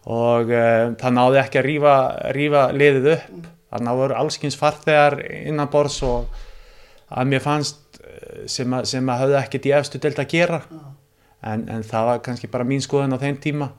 og 0.10 0.52
uh, 0.52 0.94
það 1.00 1.16
náði 1.18 1.40
ekki 1.44 1.60
að 1.62 1.68
rífa, 1.70 1.94
rífa 2.36 2.64
liðið 2.76 3.12
upp. 3.14 3.46
Það 3.74 3.86
náður 3.88 4.16
allskins 4.20 4.58
farþegar 4.60 5.16
innan 5.24 5.70
borðs 5.74 6.02
og 6.06 6.42
að 7.14 7.30
mér 7.32 7.42
fannst 7.42 7.98
eh, 8.04 8.44
sem 8.50 8.74
að, 8.74 8.86
sem 8.92 9.08
að 9.10 9.24
höfðu 9.24 9.38
ekkert 9.40 9.66
í 9.66 9.72
efstu 9.74 10.02
deild 10.02 10.22
að 10.22 10.30
gera. 10.30 10.60
Já, 10.70 10.84
en, 11.50 11.64
en 11.74 11.86
það 11.88 12.10
var 12.10 12.22
kannski 12.28 12.50
bara 12.54 12.68
mín 12.70 12.84
skoðun 12.86 13.18
á 13.18 13.24
þeim 13.24 13.40
tíma. 13.42 13.72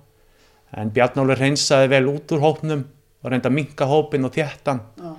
En 0.75 0.91
Bjarnólfur 0.95 1.39
hreinsaði 1.39 1.93
vel 1.93 2.09
út 2.11 2.35
úr 2.35 2.43
hópnum 2.43 2.83
og 3.23 3.31
reynda 3.31 3.53
að 3.53 3.57
minka 3.61 3.87
hópin 3.87 4.27
og 4.27 4.35
þéttan 4.35 4.83
já. 4.99 5.13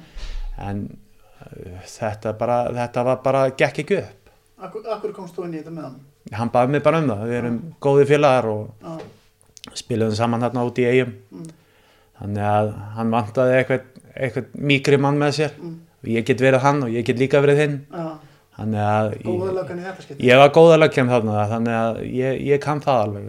en 0.67 0.83
uh, 0.91 1.79
þetta, 1.87 2.35
bara, 2.35 2.59
þetta 2.75 3.05
var 3.07 3.23
bara 3.23 3.45
gekk 3.55 3.81
ekki 3.85 4.01
upp. 4.01 4.35
Akkur, 4.65 4.83
akkur 4.91 5.15
komst 5.15 5.39
þú 5.39 5.47
inn 5.47 5.55
í 5.55 5.61
þetta 5.61 5.75
með 5.77 5.87
hann? 5.87 6.03
hann 6.33 6.51
baði 6.53 6.73
mig 6.73 6.83
bara 6.85 7.01
um 7.01 7.11
það, 7.11 7.23
við 7.29 7.37
erum 7.39 7.57
góði 7.83 8.07
félagar 8.09 8.47
og 8.49 8.63
Já, 8.81 8.93
spiluðum 9.81 10.15
saman 10.19 10.41
þarna 10.45 10.65
út 10.69 10.79
í 10.81 10.85
eigum 10.89 11.13
Mm. 11.31 11.47
þannig 12.21 12.45
að 12.49 12.69
hann 12.95 13.11
vantaði 13.11 13.55
eitthvað, 13.59 13.81
eitthvað 14.15 14.45
mýkri 14.71 14.99
mann 14.99 15.17
með 15.19 15.31
sér 15.39 15.51
Mm. 15.59 15.79
og 16.03 16.09
ég 16.09 16.25
get 16.25 16.39
verið 16.41 16.61
hann 16.63 16.83
og 16.83 16.89
ég 16.89 17.03
get 17.05 17.17
líka 17.19 17.41
verið 17.43 17.57
hinn 17.63 17.75
já. 17.91 18.05
þannig 18.57 18.79
að 18.79 19.09
ég, 19.25 20.19
ég 20.29 20.37
var 20.39 20.49
góða 20.55 20.77
lögkjem 20.79 21.09
þarna 21.11 21.47
þannig 21.51 21.75
að 21.79 21.99
ég, 22.13 22.41
ég 22.47 22.61
kann 22.63 22.79
það 22.81 23.01
alveg 23.03 23.25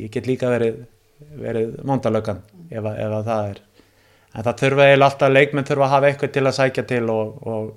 ég 0.00 0.10
get 0.10 0.26
líka 0.26 0.48
verið, 0.48 0.78
verið 1.36 1.74
mondalöggan 1.84 2.40
ef, 2.70 2.82
að- 2.84 2.98
ef 2.98 3.12
að 3.18 3.24
það 3.28 3.50
er 3.50 3.58
en 4.34 4.42
það 4.46 4.58
þurfa 4.62 4.84
eiginlega 4.86 5.10
alltaf 5.10 5.32
leikmenn 5.34 5.64
þurfa 5.68 5.84
að 5.84 5.94
hafa 5.96 6.06
eitthvað 6.12 6.32
til 6.32 6.42
að 6.46 6.56
sækja 6.60 6.86
til 6.86 7.10
og, 7.10 7.46
og 7.46 7.74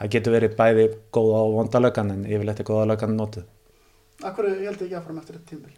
það 0.00 0.10
getur 0.10 0.32
verið 0.34 0.56
bæði 0.58 0.86
góða 1.12 1.38
og 1.44 1.54
vondalöggan 1.60 2.10
en 2.10 2.24
yfirleitt 2.24 2.60
er 2.60 2.64
góða 2.72 2.86
löggan 2.94 3.14
notuð 3.16 3.44
Akkur 4.24 4.46
ég 4.48 4.64
held 4.64 4.80
ekki 4.82 4.94
áfram 4.96 5.18
eftir 5.18 5.34
þetta 5.36 5.50
tímbil. 5.50 5.72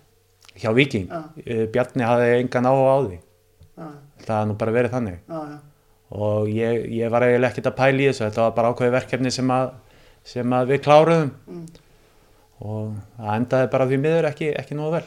Hjá 0.60 0.72
Viking, 0.76 1.08
Já. 1.10 1.22
Eh, 1.44 1.64
Bjarni 1.72 2.06
hafði 2.06 2.28
engan 2.40 2.68
áhuga 2.70 2.92
á 2.92 2.98
því. 3.06 3.18
Já, 3.76 3.88
það 4.24 4.34
hafði 4.36 4.50
nú 4.50 4.58
bara 4.60 4.76
verið 4.76 4.94
þannig. 4.96 5.18
Já. 5.28 5.58
og 6.16 6.48
ég, 6.48 6.84
ég 6.94 7.10
var 7.10 7.26
eiginlega 7.26 7.50
ekkert 7.50 7.70
að 7.72 7.78
pæla 7.80 8.02
í 8.02 8.08
þessu. 8.10 8.24
Þetta 8.24 8.44
var 8.44 8.54
bara 8.56 8.70
ákveði 8.72 8.94
verkefni 8.94 9.32
sem 9.34 9.50
að, 9.50 9.72
sem 10.24 10.56
að 10.58 10.72
við 10.72 10.82
kláruðum. 10.86 11.32
Mm. 11.50 11.66
og 12.66 12.92
það 13.18 13.32
endaði 13.36 13.70
bara 13.72 13.86
því 13.90 13.96
miður 14.00 14.28
ekki, 14.30 14.52
ekki 14.56 14.78
nógu 14.78 14.94
vel. 14.96 15.04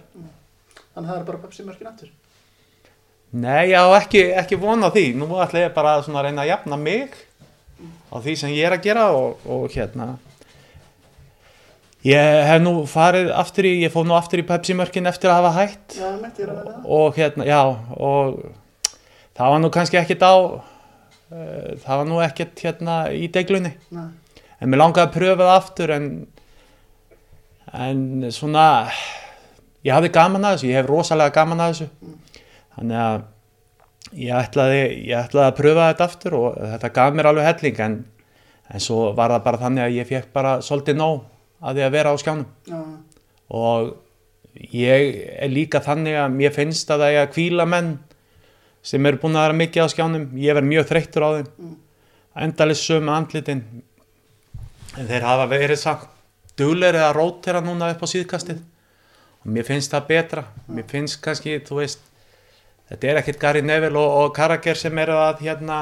Þannig 0.93 0.99
að 0.99 1.13
það 1.13 1.19
er 1.19 1.27
bara 1.29 1.41
Pepsi 1.45 1.65
mörkin 1.65 1.89
aftur. 1.89 2.11
Nei, 3.29 3.69
já, 3.69 3.81
ekki, 3.93 4.21
ekki 4.41 4.57
vona 4.57 4.89
því. 4.93 5.05
Nú 5.17 5.29
ætla 5.41 5.67
ég 5.67 5.73
bara 5.73 5.97
að 6.01 6.21
reyna 6.25 6.43
að 6.43 6.51
jafna 6.51 6.77
mig 6.77 7.13
á 8.09 8.17
því 8.17 8.35
sem 8.41 8.53
ég 8.53 8.67
er 8.67 8.75
að 8.75 8.85
gera 8.89 9.09
og, 9.15 9.41
og 9.45 9.69
hérna 9.73 10.15
ég 12.07 12.47
hef 12.47 12.61
nú 12.63 12.73
farið 12.89 13.31
aftur 13.35 13.67
í, 13.67 13.75
ég 13.83 13.93
fóð 13.93 14.09
nú 14.09 14.15
aftur 14.17 14.41
í 14.41 14.47
Pepsi 14.47 14.75
mörkin 14.77 15.09
eftir 15.09 15.31
að 15.31 15.41
hafa 15.41 15.53
hætt. 15.57 15.97
Já, 15.99 16.09
það. 16.39 16.75
og 16.85 17.17
hérna, 17.19 17.47
já 17.49 17.61
og 17.99 18.39
það 19.35 19.53
var 19.53 19.63
nú 19.63 19.71
kannski 19.75 19.99
ekkert 19.99 20.23
á 20.23 20.35
uh, 20.35 21.71
það 21.83 21.95
var 21.95 22.07
nú 22.07 22.21
ekkert 22.23 22.63
hérna 22.63 22.99
í 23.11 23.27
deglunni. 23.31 23.73
Nei, 23.95 24.07
en 24.59 24.71
mér 24.71 24.83
langaði 24.83 25.07
að 25.07 25.17
pröfa 25.17 25.43
það 25.43 25.55
aftur 25.57 25.95
en 25.95 26.11
en 27.69 28.29
svona 28.33 28.67
ég 29.85 29.93
hafði 29.93 30.13
gaman 30.15 30.47
að 30.47 30.55
þessu, 30.55 30.69
ég 30.71 30.79
hef 30.79 30.87
rosalega 30.89 31.35
gaman 31.35 31.65
að 31.65 31.73
þessu. 31.73 32.15
Þannig 32.77 33.01
að 33.03 33.27
ég 34.19 34.39
ætlaði, 34.39 34.79
ég 35.09 35.19
ætlaði 35.19 35.51
að 35.51 35.57
pröfa 35.59 35.89
þetta 35.91 36.07
aftur 36.07 36.37
og 36.39 36.55
þetta 36.61 36.93
gaf 36.95 37.11
mér 37.13 37.29
alveg 37.29 37.49
helling 37.49 37.83
en, 37.85 37.99
en 38.71 38.83
svo 38.83 39.09
var 39.17 39.35
það 39.35 39.43
bara 39.45 39.61
þannig 39.65 39.85
að 39.85 39.97
ég 39.99 40.09
fekk 40.09 40.31
bara 40.33 40.55
svolítið 40.65 40.97
nóg 41.01 41.19
að 41.59 41.79
því 41.79 41.85
að 41.85 41.95
vera 41.95 42.13
á 42.13 42.15
skjánum. 42.21 42.45
Já, 42.69 42.79
og 43.49 43.89
ég 44.73 45.19
er 45.39 45.51
líka 45.51 45.81
þannig 45.83 46.17
að 46.19 46.37
mér 46.37 46.55
finnst 46.55 46.91
að 46.91 47.03
það 47.03 47.15
er 47.15 47.21
að 47.23 47.33
kvíla 47.35 47.67
menn 47.69 47.91
sem 48.85 49.05
eru 49.05 49.19
búin 49.21 49.37
að 49.37 49.47
vera 49.47 49.59
mikið 49.59 49.85
á 49.85 49.93
skjánum. 49.93 50.25
Ég 50.39 50.57
verð 50.57 50.69
mjög 50.71 50.89
þreyttur 50.89 51.25
á 51.25 51.29
þeim. 51.37 51.53
Mm. 51.57 51.77
endalist 52.39 52.85
sömu 52.87 53.11
andlitin. 53.11 53.63
En 54.97 55.07
þeir 55.07 55.25
hafa 55.27 55.47
verið 55.51 55.79
samt 55.81 56.07
duglegri 56.59 56.99
að 57.03 57.15
rótera 57.17 57.61
núna 57.63 57.89
upp 57.93 58.03
á 58.03 58.07
síðkastið. 58.07 58.61
Og 59.43 59.51
mér 59.55 59.67
finnst 59.67 59.91
það 59.91 60.07
betra. 60.07 60.43
Mér 60.67 60.87
finnst 60.87 61.19
kannski, 61.23 61.59
þú 61.63 61.81
veist 61.81 62.05
þetta 62.89 63.07
er 63.07 63.19
ekkert 63.21 63.41
Gary 63.41 63.61
Neville 63.61 63.99
og, 63.99 64.15
og 64.23 64.31
Carragher 64.35 64.77
sem 64.77 64.97
eru 65.03 65.17
að 65.19 65.43
hérna 65.45 65.79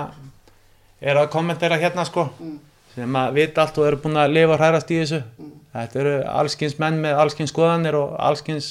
eru 1.02 1.24
að 1.24 1.32
kommentera 1.34 1.78
hérna 1.80 2.06
sko. 2.08 2.30
Mm. 2.40 2.58
sem 2.98 3.16
að 3.22 3.36
vita 3.38 3.62
allt 3.62 3.78
og 3.78 3.86
eru 3.86 4.02
búin 4.02 4.18
að 4.18 4.34
lifa 4.34 4.56
og 4.56 4.62
hrærast 4.62 4.92
í 4.92 5.00
þessu. 5.02 5.22
Mm. 5.38 5.57
Þetta 5.78 6.00
eru 6.04 6.14
allskins 6.42 6.78
menn 6.82 7.02
með 7.04 7.20
allskins 7.24 7.54
skoðanir 7.54 7.98
og 8.00 8.16
allskins 8.30 8.70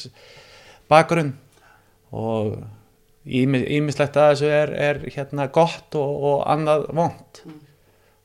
bakgrunn 0.90 1.34
og 2.16 2.56
ímislegt 3.26 4.16
að 4.16 4.28
þessu 4.32 4.50
er, 4.54 4.72
er 4.88 5.00
hérna 5.16 5.48
gott 5.50 5.96
og, 5.98 6.24
og 6.30 6.42
annað 6.52 6.88
vond 6.94 7.42
Mm. 7.46 7.60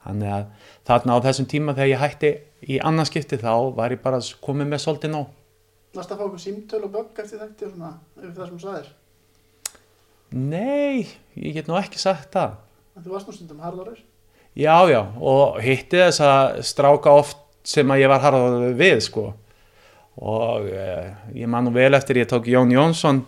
þannig 0.06 0.32
að 0.34 0.46
þarna 0.90 1.16
á 1.18 1.24
þessum 1.28 1.46
tíma 1.52 1.74
þegar 1.78 1.90
ég 1.92 2.00
hætti 2.02 2.30
í 2.74 2.78
annarskipti 2.82 3.38
þá 3.42 3.52
var 3.78 3.94
ég 3.94 4.00
bara 4.02 4.18
komið 4.42 4.70
með 4.72 4.82
svolítið 4.86 5.12
nóg 5.14 5.28
Varst 5.94 6.14
að 6.14 6.22
fá 6.22 6.24
okkur 6.26 6.40
símtöl 6.42 6.80
og 6.88 6.94
bögg 6.94 7.20
eftir 7.22 7.42
þetta 7.42 7.68
og 7.68 7.74
svona, 7.76 7.90
yfir 8.18 8.32
það 8.38 8.48
sem 8.48 8.58
þú 8.58 8.64
sagðir? 8.64 8.88
nei, 10.32 11.08
ég 11.36 11.54
get 11.58 11.68
nú 11.70 11.76
ekki 11.80 12.00
sagt 12.02 12.32
það 12.36 12.58
En 12.98 13.04
Þú 13.06 13.14
varst 13.14 13.30
nú 13.30 13.34
stundum 13.36 13.62
harðarir? 13.64 14.00
Já, 14.58 14.76
já, 14.92 15.00
og 15.24 15.60
hitti 15.64 16.00
þess 16.02 16.20
að 16.28 16.58
stráka 16.68 17.14
oft 17.16 17.38
sem 17.64 17.92
að 17.94 18.02
ég 18.04 18.10
var 18.12 18.24
harðaður 18.24 18.74
við, 18.80 19.00
sko. 19.06 19.26
Og 20.22 20.68
eh, 20.74 21.12
ég 21.40 21.48
man 21.50 21.66
nú 21.66 21.72
vel 21.76 21.94
eftir, 21.98 22.20
ég 22.22 22.28
tók 22.30 22.48
Jón 22.52 22.72
Jónsson 22.74 23.24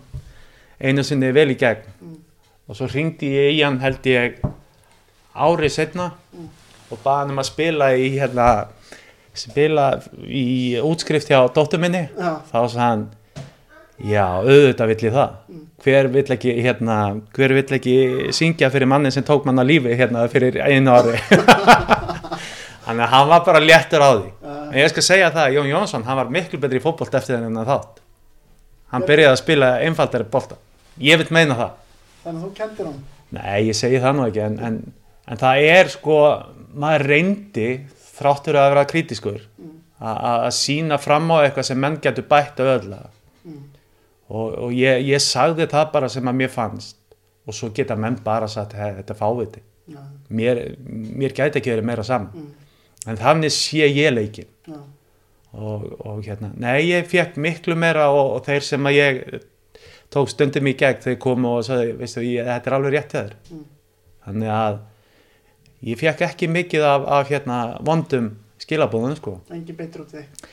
einu 0.84 1.04
sinni 1.06 1.30
vel 1.36 1.50
í 1.54 1.58
gegn. 1.60 1.86
Mm. 2.02 2.18
Og 2.70 2.76
svo 2.78 2.88
ringdi 2.92 3.30
ég 3.34 3.58
í 3.58 3.62
hann, 3.64 3.80
held 3.84 4.06
ég, 4.10 4.40
árið 5.34 5.72
setna 5.80 6.12
Mm. 6.34 6.48
og 6.92 6.98
baði 7.04 7.20
hann 7.24 7.32
um 7.32 7.40
að 7.42 7.46
spila 7.50 7.88
í, 7.98 8.08
hérna, 8.18 8.46
spila 9.38 9.88
í 10.26 10.78
útskrift 10.82 11.30
hjá 11.30 11.40
dóttur 11.54 11.80
minni. 11.82 12.08
Já, 12.18 12.32
Þá 12.50 12.58
sagði 12.70 12.80
hann, 12.84 13.04
já, 14.04 14.26
auðvitað 14.42 14.88
vill 14.92 15.06
ég 15.08 15.14
það. 15.14 15.36
Mm. 15.50 15.62
Hver 15.84 16.08
vill 16.14 16.26
ekki, 16.38 16.56
hérna, 16.66 16.98
hver 17.38 17.54
vill 17.54 17.78
ekki 17.78 17.96
syngja 18.34 18.70
fyrir 18.74 18.90
manni 18.90 19.12
sem 19.14 19.24
tók 19.24 19.46
manna 19.46 19.64
lífi 19.66 19.94
hérna 20.00 20.26
fyrir 20.32 20.58
einu 20.66 20.94
ári. 20.98 21.18
Þannig 22.84 23.06
að 23.06 23.12
hann 23.14 23.28
var 23.30 23.44
bara 23.46 23.60
léttur 23.64 24.04
á 24.04 24.10
því. 24.18 24.32
En 24.74 24.74
ég 24.82 24.90
skal 24.92 25.04
segja 25.06 25.30
það, 25.32 25.54
Jón 25.56 25.70
Jónsson, 25.72 26.04
hann 26.04 26.18
var 26.20 26.30
miklu 26.34 26.60
betri 26.60 26.80
í 26.82 26.84
fótbolt 26.84 27.14
eftir 27.16 27.38
þennan 27.38 27.66
þátt. 27.70 28.02
Hann 28.92 29.06
byrjaði 29.08 29.32
að 29.34 29.40
spila 29.40 29.70
einfaldari 29.86 30.24
bolta. 30.34 30.58
Ég 31.00 31.18
vil 31.22 31.28
meina 31.34 31.56
það. 31.56 31.72
þannig 32.24 32.42
að 32.42 32.44
þú 32.48 32.52
kendir 32.58 32.86
hann. 32.90 33.00
Nei, 33.34 33.62
ég 33.68 33.76
segi 33.76 34.00
það 34.04 34.16
nú 34.16 34.26
ekki, 34.28 34.42
en, 34.46 34.58
en, 34.68 34.76
en 35.28 35.38
það 35.42 35.64
er 35.70 35.90
sko, 35.90 36.18
maður 36.76 37.06
reyndi, 37.10 37.70
þráttur 38.20 38.60
að 38.62 38.70
vera 38.74 38.86
kritiskur, 38.92 39.40
Mm. 39.58 39.72
að 40.04 40.46
að 40.48 40.52
sína 40.58 40.98
fram 41.00 41.30
á 41.32 41.36
eitthvað 41.46 41.64
sem 41.70 41.80
menn 41.80 41.98
getur 42.04 42.26
bætt 42.28 42.58
auðvitað. 42.60 43.06
Mm. 43.48 43.62
Og, 44.30 44.58
og 44.66 44.72
ég, 44.76 45.00
ég 45.08 45.22
sagði 45.24 45.68
það 45.72 45.92
bara 45.94 46.10
sem 46.10 46.28
að 46.28 46.36
mér 46.42 46.50
fannst. 46.52 46.98
Og 47.48 47.54
svo 47.56 47.70
geta 47.76 47.96
menn 47.96 48.18
bara 48.24 48.48
sagt, 48.48 48.74
"Hey, 48.74 48.92
þetta 49.00 49.14
er 49.14 49.20
fáviti. 49.20 49.62
Já, 49.90 50.00
Mér, 50.30 50.76
mér 51.16 51.34
gæti 51.36 51.60
ekki 51.60 51.72
verið 51.72 51.84
meira 51.84 52.04
saman. 52.04 52.30
mm. 52.34 52.52
En 53.08 53.18
þannig 53.20 53.52
sé 53.52 53.88
ég 53.90 54.14
leikin. 54.14 54.48
já, 54.68 54.78
og, 55.54 55.84
og 56.08 56.22
hérna, 56.26 56.52
nei 56.58 56.80
ég 56.88 57.06
fekk 57.12 57.36
miklu 57.38 57.76
meira 57.76 58.08
og, 58.10 58.38
og 58.38 58.46
þeir 58.48 58.64
sem 58.66 58.88
að 58.90 58.96
ég 58.98 59.20
tók 60.14 60.30
stundum 60.32 60.68
í 60.70 60.74
gegn, 60.78 61.02
þeir 61.04 61.18
komu 61.22 61.52
og 61.58 61.66
sagði, 61.68 61.94
veistu, 62.00 62.24
ég, 62.26 62.46
þetta 62.48 62.70
er 62.72 62.76
alveg 62.80 62.96
rétt 62.96 63.14
þér 63.18 63.36
Mm. 63.52 63.64
þannig 64.26 64.52
að 64.56 64.80
ég 65.92 66.00
fekk 66.00 66.22
ekki 66.30 66.48
mikið 66.48 66.86
af, 66.88 67.08
af 67.20 67.30
hérna 67.34 67.58
vondum 67.84 68.30
skilabóðum 68.64 69.18
sko 69.20 69.34
engin 69.52 69.76
betur 69.76 70.06
út 70.06 70.14
í 70.16 70.22
þig. 70.22 70.52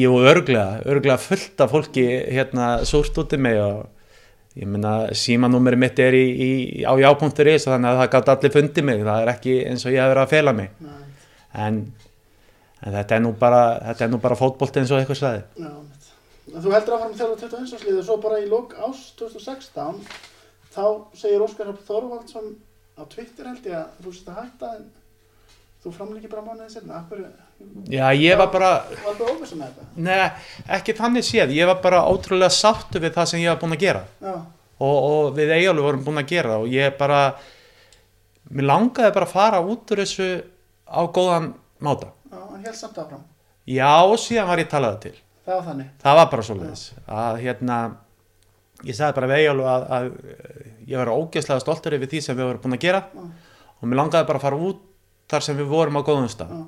Jú, 0.00 0.12
örglega, 0.26 0.80
örglega 0.86 1.18
fullt 1.22 1.60
af 1.62 1.70
fólki 1.74 2.04
hérna 2.30 2.68
súrt 2.86 3.18
út 3.18 3.34
í 3.34 3.38
mig 3.38 3.58
og 3.62 3.88
ég 4.58 4.66
meina 4.66 4.94
símanúmeri 5.14 5.78
mitt 5.78 5.98
er 6.02 6.14
í, 6.14 6.24
í, 6.26 6.50
á 6.86 6.94
já.is 6.98 7.66
þannig 7.66 7.90
að 7.92 8.00
það 8.00 8.10
gátt 8.14 8.32
allir 8.34 8.54
fundið 8.56 8.84
mig, 8.88 9.04
það 9.06 9.22
er 9.26 9.32
ekki 9.34 9.58
eins 9.70 9.84
og 9.86 9.92
ég 9.94 10.00
hef 10.02 10.10
verið 10.14 10.24
að 10.24 10.32
fela 10.36 10.52
mig 10.58 10.70
Nei, 10.80 10.96
en, 11.54 11.80
en 12.80 12.96
þetta 12.98 13.16
er 13.16 13.24
nú 13.24 13.32
bara, 13.38 13.62
bara 14.22 14.38
fótbolt 14.38 14.76
eins 14.76 14.92
og 14.92 15.00
eitthvað 15.02 15.22
slæði 15.22 15.42
já, 15.64 15.72
Þú 16.50 16.72
heldur 16.74 16.96
áfram 16.96 17.12
að 17.12 17.20
þjálfa 17.20 17.36
21. 17.44 17.74
áslið 17.78 17.98
og 18.00 18.06
svo 18.08 18.16
bara 18.24 18.38
í 18.42 18.46
lok 18.50 18.72
ást 18.82 19.12
2016 19.20 20.00
þá 20.74 20.84
segir 21.18 21.44
Óskar 21.44 21.68
Hafn 21.70 21.84
Þorvaldsson 21.86 22.48
á 22.98 23.02
Twitter 23.10 23.46
held 23.46 23.68
ég 23.70 23.76
að 23.78 24.00
þú 24.02 24.14
sést 24.16 24.30
að 24.32 24.40
hætta 24.40 24.72
en 24.78 24.88
þú 25.80 25.92
framleikir 25.96 26.32
bara 26.32 26.42
mánuðið 26.44 26.72
sérna. 26.74 27.04
Já, 27.88 28.06
ég 28.16 28.36
var 28.40 28.50
bara, 28.52 28.70
var 29.04 29.16
það 29.16 29.30
óvisa 29.32 29.56
með 29.56 29.70
þetta? 29.70 29.86
neða, 30.08 30.26
ekki 30.76 30.96
þannig 30.96 31.26
séð, 31.28 31.54
ég 31.56 31.68
var 31.70 31.80
bara 31.84 32.02
ótrúlega 32.08 32.52
sáttu 32.52 33.00
við 33.00 33.14
það 33.16 33.30
sem 33.30 33.42
ég 33.44 33.52
var 33.52 33.60
búinn 33.60 33.76
að 33.76 33.84
gera 33.84 34.02
Já, 34.20 34.34
og, 34.80 34.98
og 35.10 35.34
við 35.36 35.52
eiginlega 35.56 35.86
vorum 35.86 36.04
búinn 36.06 36.22
að 36.22 36.30
gera 36.34 36.58
og 36.60 36.72
ég 36.72 36.96
bara, 37.00 37.20
mér 38.50 38.68
langaði 38.72 39.14
bara 39.16 39.28
að 39.28 39.34
fara 39.34 39.62
út 39.64 39.92
úr 39.92 40.02
þessu 40.04 40.28
á 40.90 41.00
góðan 41.14 41.52
máta. 41.80 42.10
já, 42.30 42.38
hann 42.50 42.64
held 42.64 42.76
samt 42.76 42.98
áfram. 42.98 43.22
Já, 43.66 43.92
síðan 44.18 44.48
var 44.50 44.58
ég 44.58 44.68
talaði 44.70 45.00
til. 45.04 45.14
Það 45.46 45.54
var 45.56 45.64
þannig. 45.70 45.88
Það 46.02 46.16
var 46.20 46.28
bara 46.30 46.42
svoleiðis. 46.46 46.82
Að 47.06 47.38
hérna, 47.44 47.76
ég 48.84 48.96
sagði 48.98 49.14
bara 49.18 49.28
við 49.30 49.40
eiginlega 49.40 49.72
að, 49.76 49.86
að 49.96 50.10
ég 50.90 50.98
var 51.00 51.12
ógeðslega 51.14 51.60
stoltur 51.64 51.96
yfir 51.96 52.10
því 52.12 52.20
sem 52.26 52.36
við 52.38 52.48
vorum 52.48 52.62
búinn 52.64 52.76
að 52.78 52.84
gera 52.84 53.00
Já, 53.14 53.24
og 53.80 53.88
mér 53.88 54.00
langaði 54.00 54.26
bara 54.28 54.40
að 54.40 54.44
fara 54.46 54.60
út 54.68 54.80
þar 55.30 55.44
sem 55.46 55.56
við 55.60 55.68
vorum 55.70 55.98
á 56.00 56.02
góðum 56.06 56.28
stað. 56.32 56.50
já, 56.54 56.62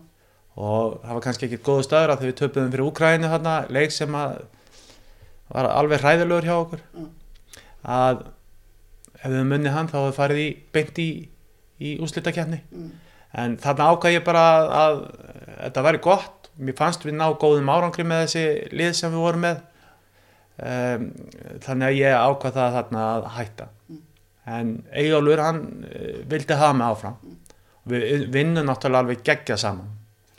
og 0.62 0.98
það 1.02 1.14
var 1.16 1.22
kannski 1.24 1.46
ekki 1.48 1.58
góðu 1.64 1.84
staður 1.86 2.12
að 2.12 2.20
þegar 2.22 2.30
við 2.32 2.38
töpuðum 2.42 2.72
fyrir 2.74 2.86
Úkrænu 2.86 3.30
þarna, 3.32 3.54
leik 3.72 3.92
sem 3.96 4.14
að 4.14 4.42
var 5.52 5.68
alveg 5.72 6.00
hræðilegur 6.04 6.46
hjá 6.48 6.54
okkur 6.62 6.82
Mm. 6.92 7.08
að 7.84 8.22
ef 9.22 9.30
við 9.32 9.46
munnið 9.48 9.72
hann 9.76 9.88
þá 9.88 9.96
hefur 9.98 10.16
farið 10.16 10.38
í 10.42 10.48
beint 10.72 10.98
í, 11.02 11.08
í 11.80 11.90
úslitakjarni 12.04 12.60
mm, 12.70 12.90
en 13.38 13.59
þarna 13.60 13.90
ákvað 13.92 14.16
ég 14.16 14.24
bara 14.26 14.46
að, 14.52 14.70
að 14.82 15.02
þetta 15.62 15.84
væri 15.86 16.00
gott, 16.04 16.50
mér 16.60 16.76
fannst 16.78 17.06
við 17.06 17.16
ná 17.16 17.26
góðum 17.40 17.70
árangri 17.72 18.04
með 18.06 18.26
þessi 18.26 18.74
lið 18.76 18.96
sem 18.98 19.14
við 19.14 19.24
vorum 19.24 19.46
með. 19.46 19.62
Um, 20.62 21.06
þannig 21.64 21.86
að 21.86 21.96
ég 21.96 22.18
ákvað 22.26 22.59
það 22.59 22.76
þarna 22.76 23.06
að 23.09 23.30
hætta. 23.38 23.68
Mm. 23.88 24.02
en 24.52 24.70
Eyjólfur 24.98 25.40
hann 25.40 25.60
eh, 25.88 26.20
vildi 26.28 26.59
hafa 26.59 26.76
mig 26.76 26.86
áfram. 26.86 27.16
Við 27.88 28.26
vinnum 28.34 28.66
náttúrulega 28.68 29.06
alveg 29.06 29.24
geggja 29.26 29.56
saman. 29.59 29.88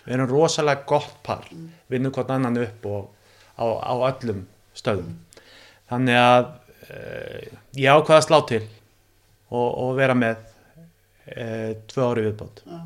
Við 0.03 0.15
erum 0.15 0.30
rosalega 0.30 0.86
gott 0.88 1.18
par. 1.24 1.48
Vinnum 1.91 2.14
hvort 2.14 2.32
annan 2.32 2.60
upp 2.61 2.86
og 2.88 3.10
á, 3.57 3.65
á 3.65 3.94
öllum 4.11 4.45
stöðum. 4.76 5.18
Þannig 5.90 6.20
að 6.20 6.45
uh, 6.45 7.60
ég 7.80 7.90
ákvaða 7.90 8.20
að 8.20 8.28
slá 8.28 8.40
til 8.53 8.64
og, 9.49 9.68
og 9.68 9.95
vera 9.98 10.15
með 10.18 10.53
uh, 11.32 11.72
tvö 11.91 12.10
ári 12.12 12.26
viðbót 12.28 12.64
já, 12.68 12.80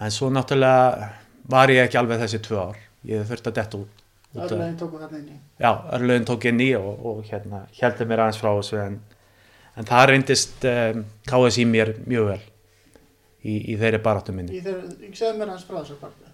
en 0.00 0.10
svo 0.14 0.28
náttúrulega 0.32 1.10
var 1.50 1.70
ég 1.72 1.84
ekki 1.86 1.98
alveg 2.00 2.20
þessi 2.24 2.40
tvö 2.44 2.58
ár 2.70 2.80
ég 3.06 3.22
þurfti 3.28 3.52
að 3.52 3.58
detta 3.60 3.80
út, 3.82 4.02
öðrulegin 4.36 4.78
tóku 4.80 4.98
þarna 5.00 5.20
inn 5.22 5.28
í. 5.30 5.36
já, 5.62 5.70
örlögin 5.96 6.26
tók 6.28 6.44
inn 6.50 6.60
í 6.64 6.70
og, 6.78 7.06
og 7.12 7.22
hérna, 7.30 7.62
heldur 7.78 8.10
mér 8.10 8.24
aðeins 8.24 8.40
frá 8.42 8.50
þessu 8.58 8.80
en, 8.82 8.98
en 9.78 9.88
það 9.88 10.08
reyndist 10.10 10.66
um, 10.72 11.04
KSI 11.30 11.66
mér 11.70 11.94
mjög 12.04 12.30
vel 12.32 12.40
í, 13.46 13.54
í 13.72 13.78
þeirri 13.78 14.02
baráttu 14.04 14.34
minni 14.36 14.58
Í 14.58 14.64
ég 14.64 15.14
segði 15.16 15.38
mér 15.38 15.54
hans 15.54 15.64
frá 15.68 15.78
þessu 15.80 15.96
parti. 16.02 16.26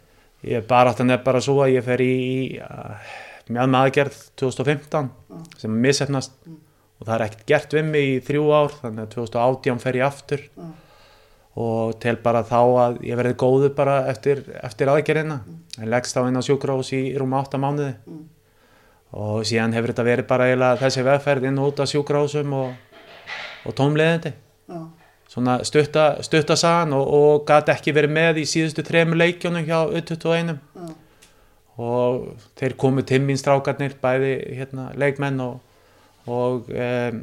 ég 0.49 0.65
baráttan 0.67 1.13
er 1.15 1.23
bara 1.23 1.43
svo 1.45 1.61
að 1.63 1.77
ég 1.77 1.87
fer 1.87 2.03
í, 2.03 2.11
í 2.11 2.35
uh, 2.65 3.15
mjög 3.53 3.79
aðgerð 3.85 4.21
2015 4.41 5.13
Já. 5.13 5.41
sem 5.61 5.71
er 5.71 5.83
missefnast 5.87 6.39
Mm. 6.43 6.59
Og 7.03 7.09
það 7.09 7.15
er 7.17 7.25
ekkert 7.27 7.49
gert 7.51 7.75
við 7.75 7.89
mig 7.91 8.09
í 8.13 8.21
þrjú 8.23 8.45
ár 8.55 8.77
þannig 8.79 9.03
að 9.03 9.11
2018 9.17 9.83
fer 9.83 9.99
ég 9.99 10.07
aftur. 10.07 10.47
Já, 10.55 10.71
og 11.63 11.99
tel 12.01 12.15
bara 12.23 12.41
þá 12.49 12.61
að 12.63 12.95
ég 13.05 13.19
verði 13.19 13.35
góður 13.43 13.75
bara 13.77 13.99
eftir, 14.09 14.39
eftir 14.63 14.89
aðgerðina. 14.89 15.43
En 15.83 15.91
leggst 15.93 16.17
þá 16.17 16.23
inn 16.31 16.41
á 16.41 16.47
sjúkrós 16.47 16.95
í 16.97 17.03
rúma 17.19 17.43
8 17.43 17.61
mánuði. 17.61 17.91
Mm, 18.09 18.23
og 19.21 19.43
síðan 19.45 19.75
hefur 19.77 19.93
þetta 19.93 20.07
verið 20.07 20.29
bara 20.31 20.49
eiginlega 20.49 20.81
þessi 20.87 21.05
vegferð 21.05 21.51
inn 21.51 21.61
út 21.61 21.83
af 21.83 21.91
sjúkrósum 21.91 22.55
og, 22.57 23.01
og 23.69 23.77
tómleðindi 23.77 24.33
svona 25.33 25.59
stutta, 25.65 26.23
stutta 26.25 26.57
sagan 26.57 26.93
og, 26.97 27.07
og 27.09 27.45
gæti 27.49 27.73
ekki 27.73 27.95
verið 27.97 28.15
með 28.17 28.41
í 28.43 28.47
síðustu 28.49 28.85
þremur 28.85 29.21
leikjónum 29.21 29.65
hjá 29.65 29.79
U21 29.89 30.53
já, 30.53 30.89
og 31.81 32.27
þeir 32.61 32.77
komu 32.81 33.05
til 33.09 33.23
mín 33.25 33.41
strákarnir 33.41 33.97
bæði 34.03 34.35
hérna, 34.59 34.91
leikmenn 35.01 35.41
og, 35.45 35.61
og 36.31 36.69
um, 36.71 37.23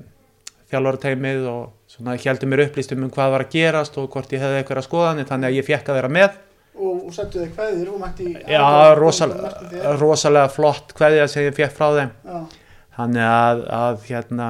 þjálfarateimið 0.69 1.47
og 1.49 1.63
svona 1.89 2.15
heldum 2.19 2.51
mér 2.53 2.65
upplýstum 2.67 3.03
um 3.05 3.11
hvað 3.13 3.33
var 3.33 3.45
að 3.45 3.55
gerast 3.55 3.97
og 3.97 4.09
hvort 4.13 4.31
ég 4.35 4.43
hefði 4.43 4.61
eitthvað 4.61 4.85
skoðanir 4.85 5.29
þannig 5.29 5.49
að 5.49 5.59
ég 5.59 5.67
fekk 5.67 5.91
að 5.91 5.99
vera 5.99 6.11
með. 6.19 6.39
Og, 6.79 6.95
og 7.09 7.13
settu 7.15 7.41
þig 7.41 7.53
kveðir 7.57 7.91
og 7.91 7.99
mætti 7.99 8.29
Já, 8.47 8.63
rosalega, 8.95 9.93
rosalega 9.99 10.51
flott 10.53 10.93
kveðja 10.95 11.27
sem 11.31 11.47
ég 11.49 11.57
fekk 11.57 11.73
frá 11.75 11.87
þeim. 11.97 12.11
Já, 12.23 12.67
þannig 12.99 13.25
að, 13.29 13.63
að 13.79 14.05
hérna 14.07 14.49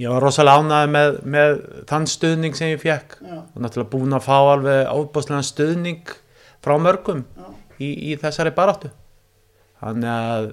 ég 0.00 0.12
var 0.12 0.26
rosalega 0.26 0.64
ánæði 0.64 0.90
með, 0.96 1.14
með 1.36 1.54
þann 1.88 2.08
stuðning 2.10 2.58
sem 2.58 2.72
ég 2.72 2.82
fekk 2.82 3.16
já, 3.20 3.38
og 3.38 3.62
náttúrulega 3.62 3.92
búin 3.92 4.16
að 4.18 4.26
fá 4.26 4.36
alveg 4.40 4.90
ábúslega 4.90 5.46
stuðning 5.46 6.12
frá 6.64 6.74
mörgum 6.80 7.24
í, 7.78 7.88
í 8.12 8.18
þessari 8.20 8.52
baráttu. 8.56 8.92
Þannig 9.82 10.12
að 10.12 10.50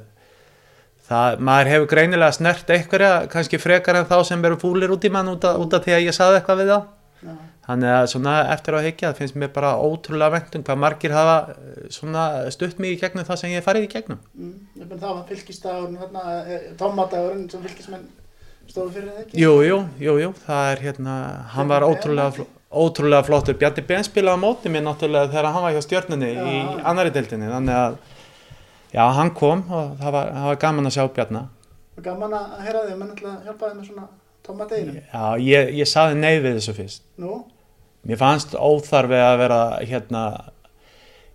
það, 1.09 1.39
maður 1.49 1.71
hefur 1.73 1.89
greinilega 1.95 2.35
snert 2.37 2.69
einhverja 2.75 3.11
kannski 3.31 3.59
frekar 3.61 3.99
en 3.99 4.05
þá 4.09 4.17
sem 4.29 4.45
eru 4.45 4.57
fúlir 4.61 4.91
út 4.93 5.05
í 5.05 5.11
mann 5.13 5.31
út, 5.33 5.43
af- 5.49 5.57
út 5.63 5.73
af 5.73 5.85
því 5.85 5.95
að 5.97 6.05
ég 6.07 6.15
saði 6.17 6.39
eitthvað 6.41 6.61
við 6.63 6.73
þá. 6.75 6.79
Þannig 7.69 7.91
að 7.93 8.05
svona 8.09 8.33
eftir 8.53 8.73
að 8.73 8.85
higgja 8.87 9.09
það 9.11 9.17
finnst 9.19 9.35
mér 9.37 9.49
bara 9.53 9.71
ótrúlega 9.77 10.31
vendum 10.33 10.63
hvað 10.65 10.77
margir 10.81 11.11
hafa 11.13 11.33
eh, 11.53 11.81
svona 11.93 12.23
stutt 12.49 12.79
mig 12.81 12.95
í 12.95 12.99
gegnum 13.01 13.25
það 13.27 13.37
sem 13.43 13.51
ég 13.53 13.65
farið 13.65 13.85
í 13.85 13.89
gegnum. 13.91 14.21
Mm, 14.33 14.87
það 14.95 15.03
var 15.11 15.19
fylgistagurinn 15.29 15.99
þarna, 16.01 16.23
e, 16.49 16.57
tómadagurinn 16.79 17.43
sem 17.51 17.61
fylgismenn 17.67 18.07
stóðu 18.71 18.95
fyrir 18.95 19.11
það 19.11 19.19
ekki? 19.25 19.37
Jú, 19.43 19.51
jú, 19.67 19.77
jú, 20.01 20.15
jú, 20.23 20.31
það 20.47 20.71
er 20.71 20.81
hérna, 20.87 21.17
hann 21.53 21.69
var 21.69 21.85
ótrúlega, 21.85 22.33
fl- 22.39 22.49
ótrúlega 22.73 23.27
flottur. 23.29 23.59
Bjarni 23.61 23.85
Ben 23.91 24.03
spilaði 24.07 24.41
á 24.41 24.43
móti 24.47 24.73
mér 24.73 24.87
náttúrulega 24.89 25.29
þegar 25.35 25.51
hann 25.53 25.67
var 25.67 25.77
hjá 25.77 25.85
stjörnunni 25.85 26.31
Já. 26.33 26.41
í 26.49 26.57
annari 26.89 27.13
deildinni, 27.13 27.51
þannig 27.53 27.77
að, 27.83 27.99
já, 28.93 29.03
hann 29.19 29.31
kom 29.37 29.63
og 29.71 29.95
það 29.99 30.11
var, 30.15 30.31
það 30.35 30.47
var 30.49 30.59
gaman 30.65 30.89
að 30.89 30.95
sjá 30.97 31.07
Bjarna. 31.15 31.43
og 31.97 32.03
gaman 32.03 32.33
að 32.33 32.59
heyra 32.65 32.83
þig, 32.87 32.97
menn 33.01 33.11
ætla 33.15 33.29
að 33.35 33.43
hjálpa 33.49 33.69
þig 33.69 33.77
með 33.79 33.89
svona 33.89 34.07
tómadeginum 34.47 34.99
Já, 35.13 35.25
ég, 35.45 35.73
ég 35.81 35.87
saði 35.91 36.15
nei 36.19 36.39
við 36.39 36.55
þessu 36.59 36.73
fyrst. 36.77 37.03
nú, 37.17 37.43
Mér 38.07 38.17
fannst 38.21 38.53
óþarfi 38.55 39.17
að 39.19 39.37
vera, 39.41 39.57
hérna, 39.83 40.21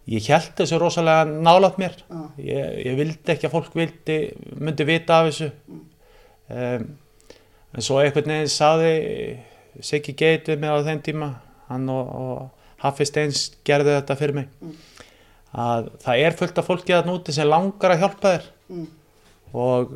ég 0.08 0.24
held 0.32 0.54
þessu 0.56 0.78
rosalega 0.80 1.26
nálat 1.28 1.76
mér. 1.78 1.92
já, 2.08 2.22
Ég, 2.40 2.78
ég 2.86 2.96
vildi 2.96 3.32
ekki 3.34 3.46
að 3.50 3.52
fólk 3.52 3.74
vildi, 3.76 4.16
myndi 4.60 4.86
vita 4.88 5.18
af 5.20 5.28
þessu. 5.28 5.50
Um, 6.48 6.86
en 7.74 7.82
svo 7.84 8.00
einhvern 8.00 8.32
veginn 8.32 8.48
saði 8.52 8.94
Siggi 9.84 10.12
Geit 10.16 10.48
við 10.48 10.58
mig 10.62 10.70
á 10.72 10.78
þeim 10.86 11.00
tíma, 11.04 11.28
hann 11.68 11.88
og, 11.92 12.08
og 12.08 12.82
Haffi 12.84 13.06
Steins 13.08 13.46
gerði 13.64 13.94
þetta 13.98 14.16
fyrir 14.20 14.34
mig, 14.40 14.48
Mm. 14.64 14.74
Að 15.54 15.88
það 16.02 16.22
er 16.26 16.36
fullt 16.38 16.58
af 16.60 16.66
fólki 16.68 16.94
að 16.96 17.08
núti 17.10 17.34
sem 17.36 17.48
langar 17.48 17.94
að 17.94 18.00
hjálpa 18.04 18.32
þér 18.34 18.46
mm, 18.74 18.86
og 19.54 19.94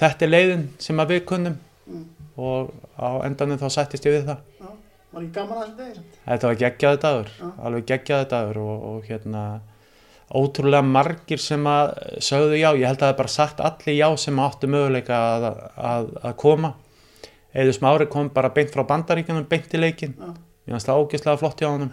þetta 0.00 0.26
er 0.26 0.32
leiðin 0.32 0.66
sem 0.82 1.02
að 1.02 1.12
við 1.14 1.22
kunnum 1.30 1.56
mm, 1.86 2.04
og 2.40 2.72
á 3.00 3.08
endanum 3.28 3.60
þá 3.60 3.68
sættist 3.76 4.08
ég 4.08 4.18
við 4.18 4.26
það. 4.30 4.42
já, 4.60 4.68
var 5.12 5.22
ekki 5.26 5.36
gaman 5.38 5.62
að 5.62 5.70
degi 5.80 5.94
samt? 5.98 6.18
Þetta 6.26 6.50
var 6.50 6.60
geggjaði 6.62 7.00
dagur, 7.06 7.30
Já. 7.40 7.46
alveg 7.68 7.86
geggjaði 7.92 8.28
dagur 8.32 8.60
og, 8.64 8.86
og 8.90 9.10
hérna 9.10 9.44
ótrúlega 10.36 10.82
margir 10.82 11.38
sem 11.40 11.68
að 11.70 11.92
sögðu 12.26 12.56
já, 12.58 12.70
ég 12.74 12.88
held 12.88 12.98
að 12.98 13.04
það 13.04 13.12
er 13.12 13.20
bara 13.20 13.32
sagt 13.36 13.60
allir 13.62 13.94
já 14.00 14.08
sem 14.18 14.40
áttu 14.42 14.68
möguleika 14.72 15.20
að, 15.36 15.44
að, 15.78 16.08
að 16.26 16.34
koma. 16.42 16.72
Eður 17.56 17.76
smári 17.78 18.08
kom 18.12 18.28
bara 18.34 18.50
beint 18.52 18.72
frá 18.74 18.82
bandaríkjunum, 18.90 19.46
beint 19.48 19.72
í 19.72 19.80
leikin. 19.80 20.16
Já. 20.18 20.32
Ég 20.66 20.74
fannst 20.74 20.90
það 20.90 21.04
ógeðslega 21.04 21.40
flott 21.40 21.62
hjá 21.62 21.68
honum. 21.70 21.92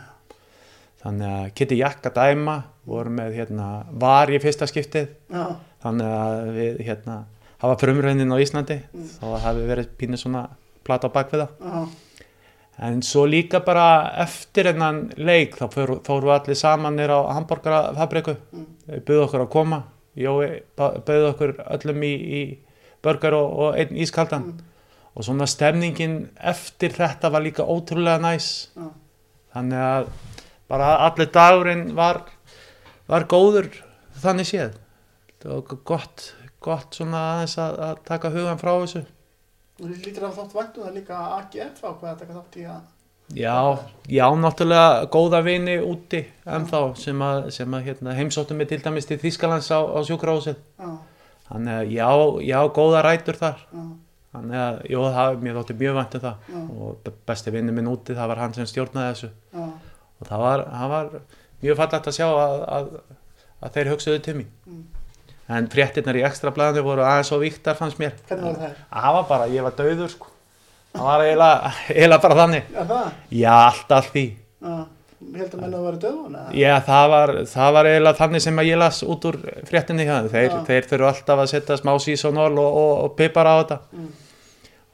Þannig 1.04 1.28
að 1.36 1.54
Kitty 1.56 1.76
Jakka 1.82 2.10
dæma 2.16 2.64
voru 2.88 3.10
með 3.12 3.34
hérna, 3.36 3.86
var 4.00 4.28
í 4.32 4.40
fyrsta 4.40 4.68
skiptið. 4.70 5.08
já, 5.32 5.56
Þannig 5.84 6.08
að 6.16 6.52
við 6.56 6.78
hérna, 6.88 7.16
hafa 7.60 7.76
frumraunin 7.82 8.32
á 8.32 8.38
Íslandi, 8.40 8.78
Mm. 8.94 9.10
þá 9.20 9.40
hafi 9.44 9.68
verið 9.68 9.88
pínu 10.00 10.18
svona 10.18 10.50
plata 10.84 11.08
á 11.08 11.12
bakvið 11.12 11.42
það. 11.44 11.50
já, 11.60 11.88
En 12.80 13.02
svo 13.02 13.28
líka 13.30 13.60
bara 13.64 14.12
eftir 14.24 14.66
hennan 14.72 15.12
leik 15.18 15.56
þá 15.58 15.68
fór, 15.70 16.00
fórum 16.02 16.24
við 16.30 16.40
allir 16.42 16.56
saman 16.56 16.96
nýr 16.98 17.10
á 17.12 17.20
hambúrgarafabriku, 17.36 18.36
Mm. 18.54 18.66
buðu 19.06 19.28
okkur 19.28 19.42
að 19.46 19.50
koma, 19.50 19.84
Jói 20.18 20.62
buðu 20.78 21.34
okkur 21.34 21.54
öllum 21.74 22.02
í, 22.04 22.14
í 22.42 22.58
burger 23.04 23.34
og, 23.34 23.60
og 23.60 23.76
einn 23.76 23.96
ískaldan 23.98 24.44
Mm. 24.44 24.60
og 25.16 25.24
svona 25.24 25.46
stemningin 25.48 26.30
eftir 26.42 26.90
þetta 26.92 27.30
var 27.32 27.42
líka 27.42 27.64
ótrúlega 27.68 28.20
næs, 28.22 28.70
já, 28.78 28.90
þannig 29.56 29.74
að 29.80 30.08
bara 30.74 30.92
allir 31.08 31.30
dagurinn 31.36 31.86
var, 31.98 32.24
var 33.12 33.28
góður 33.30 33.70
þannig 34.24 34.50
séð, 34.50 34.78
það 35.44 35.54
var 35.60 35.82
gott, 35.94 36.28
gott 36.64 36.98
svona 36.98 37.22
aðeins 37.36 37.58
að, 37.62 37.78
að 37.90 38.02
taka 38.10 38.32
hugan 38.34 38.62
frá 38.62 38.74
þessu. 38.82 39.04
og 39.82 39.86
þið 39.90 40.06
lítur 40.08 40.26
að 40.30 40.36
þátt 40.42 40.58
væntu 40.58 40.84
það 40.88 40.98
líka 40.98 41.22
AGF 41.38 41.84
ákveða 41.84 42.12
að 42.16 42.20
taka 42.26 42.40
þátt 42.42 42.60
í 42.64 42.68
að 42.74 42.82
Já, 43.34 43.54
já, 44.12 44.26
náttúrulega 44.36 45.06
góða 45.10 45.40
vini 45.46 45.78
úti 45.80 46.20
ennþá 46.46 46.80
sem 47.00 47.22
að, 47.24 47.46
sem 47.56 47.72
að 47.74 47.86
hérna, 47.88 48.14
heimsóttum 48.18 48.60
við 48.60 48.68
til 48.74 48.80
dæmis 48.84 49.08
til 49.10 49.18
Þýskalands 49.22 49.70
á, 49.72 49.80
á 49.80 50.00
sjúkrahúsið. 50.06 50.60
Þannig 51.48 51.78
að 51.80 51.94
já, 51.96 52.10
já, 52.50 52.58
góða 52.76 53.02
rætur 53.08 53.40
þar. 53.40 53.64
já, 53.72 53.86
Þannig 54.36 54.60
að, 54.66 54.78
jú, 54.92 55.06
það, 55.16 55.40
mér 55.48 55.58
þótti 55.62 55.78
mjög 55.80 55.98
vænt 56.02 56.18
um 56.20 56.24
það. 56.28 56.52
já, 56.52 56.62
Og 56.84 57.00
be- 57.08 57.16
besti 57.32 57.54
vinnu 57.56 57.74
minn 57.80 57.90
úti, 57.94 58.18
það 58.20 58.30
var 58.34 58.42
hann 58.44 58.54
sem 58.60 58.70
stjórnaði 58.70 59.16
þessu. 59.16 59.32
Og 60.24 60.28
það 60.32 60.44
var, 60.48 60.64
var 60.94 61.10
mjög 61.64 61.80
fallegt 61.84 62.08
að 62.12 62.16
sjá 62.18 62.28
að, 62.32 62.58
að, 62.78 62.92
að 63.68 63.74
þeir 63.78 63.90
hugsaðu 63.94 64.22
til 64.24 64.36
mín. 64.40 64.52
Mm. 64.70 64.84
En 65.54 65.66
fréttinnar 65.68 66.16
í 66.16 66.24
ekstra 66.24 66.54
blæðinu 66.56 66.86
voru 66.86 67.04
aðeins 67.04 67.34
og 67.36 67.42
viktar 67.44 67.76
fannst 67.76 68.00
mér. 68.00 68.14
hvernig 68.30 68.46
var 68.54 68.60
það? 68.62 68.78
Það 68.94 69.16
var 69.18 69.26
bara, 69.34 69.48
ég 69.52 69.66
var 69.68 69.74
dauður, 69.76 70.12
sko. 70.14 70.30
Það 70.94 71.08
var 71.10 71.24
eiginlega, 71.28 72.20
bara 72.26 72.38
þannig. 72.40 72.70
Já? 72.72 73.00
Já, 73.44 73.54
alltaf 73.68 74.08
því. 74.14 74.24
Já, 74.64 74.76
ég 75.24 75.40
held 75.42 75.58
að 75.58 75.64
það 75.66 75.84
væri 75.88 76.00
döðun? 76.06 76.38
Já, 76.62 76.72
það 76.88 77.06
var, 77.16 77.34
það 77.54 77.74
var 77.78 77.90
eiginlega 77.92 78.20
þannig 78.22 78.46
sem 78.48 78.62
að 78.64 78.70
ég 78.70 78.80
las 78.80 79.02
út 79.04 79.28
úr 79.30 79.38
fréttinni. 79.70 80.08
Þeir, 80.32 80.56
þeir 80.70 80.88
þurfu 80.94 81.10
alltaf 81.12 81.44
að 81.44 81.52
setja 81.52 81.78
smá 81.82 81.92
sísonol 82.08 82.52
og, 82.64 82.80
og, 82.84 82.94
og 83.10 83.16
pipar 83.20 83.50
á 83.52 83.56
þetta 83.64 83.80
Mm. 83.94 84.10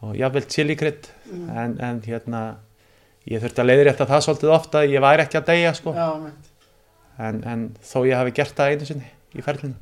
og 0.08 0.16
jafnvel 0.16 0.46
chili 0.50 0.76
krydd 0.80 1.10
Mm. 1.30 1.50
en, 1.62 1.74
en 1.86 1.98
hérna 2.02 2.40
ég 3.30 3.44
þurfti 3.44 3.64
að 3.64 3.70
leiðrétta 3.70 4.08
það 4.10 4.26
svolítið 4.26 4.54
ofta 4.56 4.84
ég 4.88 5.04
væri 5.04 5.26
ekki 5.26 5.40
að 5.40 5.50
deyja 5.52 5.74
sko. 5.78 5.94
Já, 5.96 6.10
en, 7.28 7.42
en 7.44 7.66
þó 7.84 8.00
ég 8.08 8.18
hafi 8.18 8.36
gert 8.40 8.58
það 8.58 8.74
einu 8.74 8.90
sinni 8.90 9.10
í 9.36 9.46
ferlinu. 9.46 9.78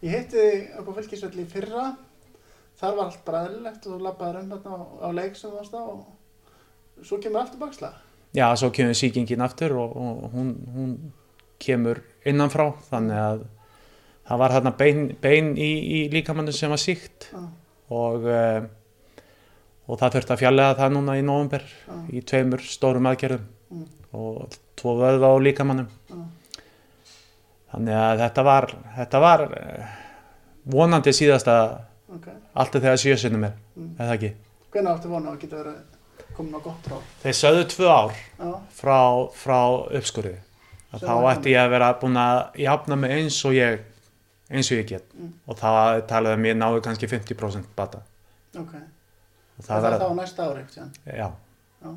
Ég 0.00 0.16
hitti 0.16 0.46
upp 0.80 0.88
á 0.90 0.92
fylgisvelli 0.96 1.44
fyrra, 1.48 1.86
þar 2.80 2.96
var 2.96 3.10
allt 3.10 3.24
bara 3.26 3.44
eðlilegt 3.46 3.86
og 3.86 3.96
þú 3.96 4.04
labbaði 4.06 4.42
um 4.42 4.52
þarna 4.54 4.78
á, 4.80 4.80
á 5.04 5.08
leik 5.20 5.36
sem 5.36 5.52
þú 5.52 5.60
varst 5.60 5.76
á 5.76 5.82
og 5.84 7.04
svo 7.04 7.20
kemur 7.20 7.42
aftur 7.44 7.60
bakslag. 7.60 7.96
Já, 8.34 8.46
svo 8.56 8.70
kemur 8.74 8.96
síkingin 8.96 9.44
aftur 9.44 9.74
og, 9.76 9.96
og 9.96 10.34
hún, 10.34 10.52
hún 10.74 10.92
kemur 11.60 12.00
innanfrá 12.26 12.70
þannig 12.88 13.18
að 13.20 13.46
það 14.30 14.42
var 14.42 14.54
hérna 14.56 14.72
bein, 14.78 15.00
bein 15.20 15.54
í, 15.58 15.70
í 15.70 16.00
líkamannu 16.12 16.54
sem 16.54 16.70
var 16.72 16.80
síkt 16.80 17.28
Já, 17.32 17.40
og, 17.90 18.26
uh, 18.30 18.68
og 19.90 19.98
það 19.98 20.14
þurfti 20.16 20.34
að 20.36 20.40
fjallega 20.44 20.76
það 20.78 20.92
núna 20.96 21.16
í 21.18 21.22
november 21.26 21.64
já, 21.66 21.94
í 22.14 22.22
tveimur 22.30 22.62
stórum 22.66 23.08
aðgerðum 23.10 23.48
Mm. 23.70 23.84
og 24.18 24.54
tvo 24.80 24.96
vöðva 24.98 25.28
á 25.30 25.36
líkamannum 25.38 25.86
já, 26.10 26.16
þannig 27.70 27.94
að 28.02 28.22
þetta 28.24 28.44
var, 28.48 28.66
þetta 28.96 29.20
var 29.22 29.44
eh, 29.60 29.92
vonandi 30.74 31.12
síðasta 31.14 31.54
ok. 32.10 32.26
allt 32.58 32.74
er 32.74 32.84
þegar 32.86 33.02
sjösunum 33.04 33.46
er 33.50 33.54
Mm. 33.78 33.92
eða 34.02 34.16
ekki 34.18 34.32
Hvernig 34.74 34.90
áttu 34.92 35.08
vona 35.10 35.30
að 35.32 35.38
geta 35.44 35.56
verið 35.62 36.34
komin 36.36 36.54
á 36.58 36.60
gott 36.62 36.88
ráð? 36.90 37.04
þeir 37.22 37.36
sögðu 37.38 37.62
tvö 37.70 37.86
ár 37.94 38.10
Já, 38.38 38.50
frá, 38.80 38.98
frá 39.34 39.60
uppskurði 40.00 40.34
að 40.92 41.00
þá 41.06 41.12
var 41.22 41.36
ætti 41.38 41.54
ég 41.54 41.62
að 41.62 41.70
vera 41.70 41.92
búin 42.02 42.18
að 42.18 42.58
jafna 42.66 42.96
mig 42.98 43.10
eins 43.14 43.38
og 43.46 43.54
ég 43.54 43.80
eins 44.50 44.70
og 44.72 44.78
ég 44.82 44.86
get 44.90 45.04
Mm. 45.14 45.32
og 45.46 45.56
það 45.62 46.02
talaði 46.10 46.34
að 46.34 46.42
mér 46.42 46.58
náðu 46.58 46.82
kannski 46.82 47.06
50% 47.06 47.64
bata 47.76 48.02
ok. 48.58 48.74
Og 49.60 49.66
Það, 49.66 49.74
það 49.74 49.84
það, 49.84 49.98
var, 50.00 50.04
á 50.08 50.18
næsta 50.20 50.46
ári, 50.48 50.64
já, 50.74 51.28
Já. 51.80 51.90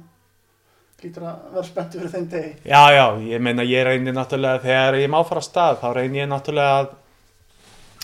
Lítur 1.03 1.23
að 1.27 1.39
vera 1.51 1.63
spenntu 1.67 1.99
fyrir 1.99 2.11
þeim 2.13 2.27
degi. 2.31 2.51
já, 2.63 2.81
já, 2.95 3.05
ég 3.27 3.41
meina 3.43 3.63
ég 3.67 3.83
reynir 3.87 4.13
náttúrulega 4.15 4.61
þegar 4.63 4.95
ég 5.01 5.09
má 5.11 5.17
fara 5.27 5.41
stað 5.43 5.79
þá 5.81 5.87
reynir 5.97 6.21
ég 6.23 6.29
náttúrulega 6.31 6.77
að 6.79 6.93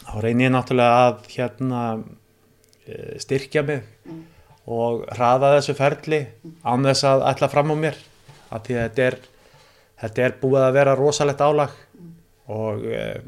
þá 0.09 0.15
reynir 0.25 0.47
ég 0.49 0.51
náttúrulega 0.55 0.97
að 1.05 1.29
hérna 1.35 1.83
eh, 2.87 3.15
styrkja 3.23 3.63
mig 3.69 3.85
Mm. 4.09 4.23
og 4.69 5.03
hraða 5.15 5.53
þessu 5.57 5.73
ferli 5.77 6.17
án 6.65 6.83
þess 6.85 7.03
að 7.07 7.23
ætla 7.31 7.47
fram 7.49 7.71
á 7.71 7.75
mér. 7.77 7.95
Af 8.51 8.63
því 8.65 8.75
að 8.79 8.83
þetta 8.89 9.03
er 9.07 9.17
þetta 10.01 10.23
er 10.25 10.35
búið 10.41 10.63
að 10.65 10.75
vera 10.79 10.95
rosalegt 10.97 11.41
álag 11.45 11.73
og 12.49 12.85
eh, 12.89 13.21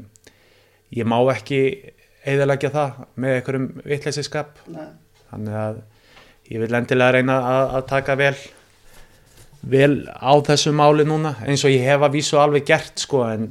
ég 0.96 1.06
má 1.08 1.16
ekki 1.32 1.60
eðalegja 2.26 2.70
það 2.74 3.00
með 3.16 3.36
einhverjum 3.38 3.66
vitleysiskap. 3.84 4.58
Nei, 4.70 4.86
þannig 5.30 5.58
að 5.64 5.80
ég 6.50 6.60
vil 6.62 6.74
endilega 6.74 7.12
reyna 7.18 7.36
að, 7.52 7.74
að 7.78 7.86
taka 7.92 8.16
vel 8.18 8.34
vel 9.62 9.94
á 10.10 10.32
þessu 10.42 10.72
máli 10.74 11.04
núna 11.06 11.36
eins 11.46 11.62
og 11.64 11.70
ég 11.70 11.84
hef 11.86 12.02
að 12.02 12.16
vísu 12.16 12.38
alveg 12.42 12.64
gert 12.66 12.98
sko 13.04 13.22
en, 13.28 13.44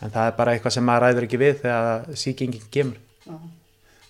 en 0.00 0.10
það 0.14 0.30
er 0.30 0.36
bara 0.38 0.54
eitthvað 0.56 0.76
sem 0.78 0.86
maður 0.88 1.04
ræður 1.08 1.26
ekki 1.28 1.40
við 1.42 1.58
þegar 1.64 2.16
síkingin 2.22 2.64
kemur 2.72 3.00
já. 3.28 3.36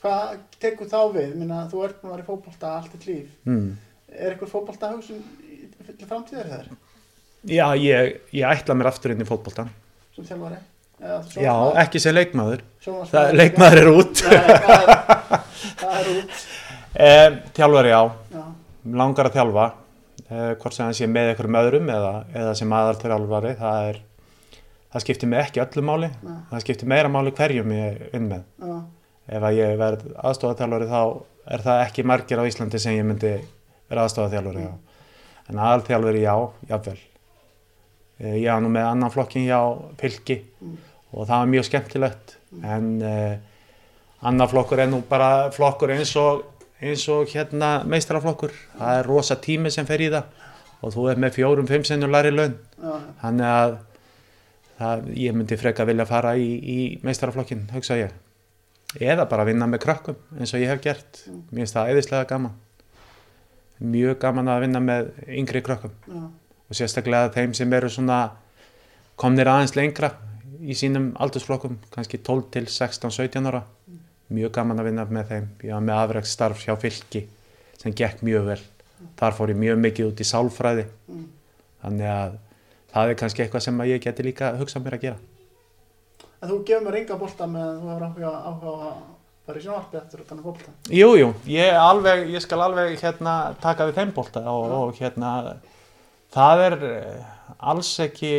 Hvað 0.04 0.34
tekur 0.60 0.90
þá 0.90 0.98
við? 1.14 1.30
Minna, 1.40 1.62
þú 1.72 1.84
ert 1.86 2.02
nú 2.04 2.10
að 2.10 2.14
vera 2.14 2.22
í 2.22 2.28
fótbolta 2.28 2.72
allt 2.76 2.92
þitt 2.92 3.06
líf. 3.08 3.30
mm. 3.48 3.70
Er 4.14 4.34
eitthvað 4.34 4.52
fótbolta 4.52 4.92
hugsun 4.92 5.22
til 5.88 6.06
framtíðar 6.08 6.50
þar 6.52 6.68
Já, 7.44 7.66
ég, 7.76 8.20
ég 8.32 8.46
ætla 8.48 8.76
mér 8.78 8.88
aftur 8.92 9.12
inn 9.14 9.24
í 9.24 9.28
fótboltan 9.28 9.72
sem 10.14 10.24
þjálfari? 10.28 10.60
Já, 11.42 11.54
ekki 11.82 12.00
sem 12.00 12.14
leikmaður 12.14 12.62
leikmaður 13.34 13.80
er 13.82 13.90
út 13.90 14.20
það 14.22 14.36
er, 14.38 14.92
það 15.80 15.96
er 15.98 16.12
út. 16.14 16.36
eh, 16.94 17.30
Þjálfari, 17.56 17.92
já, 17.92 18.02
Já, 18.34 18.42
langar 19.00 19.28
að 19.30 19.36
þjálfa 19.38 19.66
eh, 20.30 20.50
hvort 20.60 20.74
sem 20.76 20.84
hann 20.86 20.94
sé 20.98 21.06
með 21.10 21.30
einhverjum 21.32 21.58
öðrum 21.60 21.90
eða, 21.94 22.12
eða 22.34 22.54
sem 22.58 22.74
aðal 22.78 22.98
þjálfari 23.02 23.54
það 23.60 23.88
er 23.92 24.00
það 24.94 25.04
skiptir 25.06 25.28
mig 25.32 25.40
ekki 25.42 25.62
öllu 25.64 25.82
máli. 25.88 26.10
Nei. 26.22 26.36
það 26.50 26.60
skiptir 26.66 26.90
meira 26.92 27.08
máli 27.10 27.32
hverjum 27.34 27.72
ég 27.74 28.02
vinn 28.12 28.28
með. 28.30 28.44
Já, 28.62 28.76
ef 29.38 29.48
að 29.48 29.56
ég 29.58 29.78
verð 29.80 30.04
aðstofaþjálfari 30.22 30.90
þá 30.92 31.00
er 31.54 31.64
það 31.64 31.82
ekki 31.88 32.04
margir 32.06 32.38
á 32.40 32.48
Íslandi 32.48 32.78
sem 32.80 32.94
ég 32.98 33.08
myndi 33.08 33.32
vera 33.90 34.04
aðstofaþjálfari 34.06 34.68
á. 34.70 34.74
En 35.50 35.58
aðalþjálfari 35.60 36.22
já, 36.24 36.36
jáfnvel 36.70 37.00
Eh, 38.22 38.36
ég 38.44 38.46
var 38.46 38.60
nú 38.62 38.68
með 38.70 38.84
annan 38.86 39.10
flokkin 39.10 39.42
hjá 39.48 39.58
fylki 39.98 40.36
Mm. 40.62 40.76
og 41.12 41.26
það 41.26 41.40
var 41.40 41.48
mjög 41.50 41.64
skemmtilegt. 41.66 42.36
En 42.62 43.02
uh, 43.02 43.34
annar 44.22 44.46
flokkur 44.48 44.78
er 44.78 44.86
nú 44.86 45.02
bara 45.08 45.50
flokkur 45.50 45.90
eins 45.90 46.14
og 46.16 46.44
eins 46.85 47.05
og 47.12 47.31
hérna 47.32 47.70
meistaraflokkur. 47.89 48.52
Það 48.78 48.98
er 48.98 49.09
rosa 49.09 49.36
tími 49.40 49.73
sem 49.73 49.86
fer 49.89 50.05
í 50.05 50.11
það 50.12 50.43
og 50.85 50.93
þú 50.93 51.06
er 51.11 51.20
með 51.23 51.39
fjórum, 51.39 51.69
fimm 51.69 51.85
sinnum 51.89 52.12
læri 52.12 52.32
laun. 52.35 52.59
Þannig 53.23 53.48
að 53.48 53.77
það, 54.78 55.06
ég 55.23 55.36
myndi 55.36 55.59
freka 55.61 55.86
vilja 55.89 56.06
fara 56.09 56.35
í, 56.36 56.51
í 56.61 56.78
meistaraflokkin, 57.06 57.66
hugsa 57.73 57.97
ég. 57.98 58.12
Eða 59.01 59.27
bara 59.31 59.47
vinna 59.48 59.66
með 59.70 59.82
krökkum 59.86 60.19
eins 60.39 60.52
og 60.55 60.62
ég 60.62 60.70
hef 60.70 60.82
gert. 60.85 61.24
Mér 61.51 61.65
finnst 61.65 61.78
það 61.78 61.94
eðislega 61.94 62.28
gaman. 62.31 62.55
Mjög 63.85 64.19
gaman 64.23 64.51
að 64.52 64.66
vinna 64.66 64.82
með 64.85 65.11
yngri 65.40 65.65
krökkum. 65.65 65.94
Já, 66.06 66.24
og 66.65 66.78
sérstaklega 66.78 67.32
þeim 67.35 67.56
sem 67.56 67.73
eru 67.77 67.90
svona 67.93 68.20
komnir 69.20 69.51
aðeins 69.51 69.74
lengra 69.77 70.12
í 70.65 70.77
sínum 70.78 71.11
aldursflokkum, 71.20 71.81
kannski 71.93 72.20
12 72.24 72.47
til 72.55 72.69
16, 72.70 73.11
17 73.12 73.51
ára 73.51 73.65
mjög 74.35 74.55
gaman 74.59 74.82
að 74.82 74.90
vinna 74.90 75.06
með 75.11 75.31
þeim. 75.32 75.48
Ég 75.65 75.74
var 75.77 75.85
með 75.89 76.01
afrækt 76.02 76.31
starf 76.31 76.65
hjá 76.65 76.74
fylki 76.81 77.24
sem 77.81 77.94
gekk 77.97 78.23
mjög 78.27 78.51
vel. 78.51 78.61
Þar 79.19 79.36
fór 79.36 79.52
ég 79.52 79.61
mjög 79.61 79.81
mikið 79.85 80.11
út 80.11 80.23
í 80.23 80.28
sálfræði. 80.28 80.86
Mm. 81.09 81.24
þannig 81.85 82.09
að 82.09 82.36
það 82.94 83.11
er 83.11 83.19
kannski 83.20 83.44
eitthvað 83.44 83.65
sem 83.66 83.82
ég 83.90 84.05
geti 84.05 84.24
líka 84.24 84.55
hugsað 84.61 84.85
mér 84.85 84.97
að 84.97 85.05
gera. 85.05 85.19
En 86.40 86.51
þú 86.51 86.56
gefur 86.69 86.86
mér 86.86 87.01
enga 87.02 87.19
bolta 87.20 87.48
með 87.51 87.66
að 87.66 87.77
þú 87.82 87.90
hefur 87.90 88.06
áhuga, 88.06 88.32
áhuga 88.48 88.74
að 88.89 88.97
fara 89.44 89.61
í 89.61 89.65
sjónvarpi 89.65 89.98
eftir 90.01 90.23
að 90.23 90.28
tanna 90.31 90.44
bolta. 90.44 90.73
Jú, 90.89 91.11
jú, 91.20 91.28
ég, 91.52 91.77
alveg, 91.77 92.24
ég 92.32 92.44
skal 92.44 92.61
alveg 92.65 92.97
hérna, 93.02 93.35
taka 93.61 93.89
við 93.89 94.01
þeim 94.01 94.15
bolta 94.16 94.44
og, 94.48 94.65
Já. 94.65 94.77
og 94.78 95.01
hérna 95.02 95.32
það 96.35 96.65
er 96.69 96.77
eh, 96.89 97.28
alls 97.73 97.93
ekki 98.05 98.32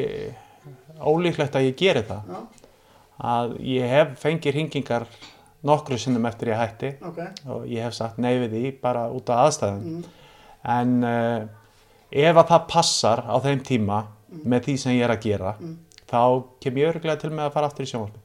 ólíklegt 1.06 1.58
að 1.58 1.70
ég 1.70 1.80
geri 1.80 2.06
það. 2.08 2.32
Já, 2.32 2.72
að 3.36 3.56
ég 3.64 3.94
hef 3.94 4.16
fengið 4.20 4.58
hringingar 4.58 5.06
nokkru 5.66 5.98
sinnum 5.98 6.26
eftir 6.30 6.52
ég 6.54 6.60
hætti 6.62 6.92
ok. 7.02 7.20
og 7.50 7.66
ég 7.68 7.84
hef 7.84 7.94
sagt 7.98 8.18
nei 8.22 8.34
við 8.44 8.52
því 8.56 8.72
bara 8.82 9.08
út 9.12 9.30
af 9.34 9.48
aðstæðum 9.48 9.86
Mm. 9.86 10.04
en 10.76 11.04
uh, 11.04 11.48
ef 12.12 12.36
að 12.42 12.48
það 12.52 12.68
passar 12.72 13.24
á 13.28 13.36
þeim 13.44 13.64
tíma 13.68 14.04
með 14.46 14.64
því 14.70 14.78
sem 14.82 14.96
ég 14.98 15.04
er 15.08 15.14
að 15.16 15.24
gera 15.26 15.56
Mm. 15.60 15.76
þá 16.10 16.22
kem 16.62 16.78
ég 16.82 16.90
örglega 16.94 17.20
til 17.22 17.30
með 17.34 17.46
að 17.50 17.54
fara 17.58 17.68
aftur 17.72 17.86
í 17.86 17.90
sjónvarpi 17.92 18.22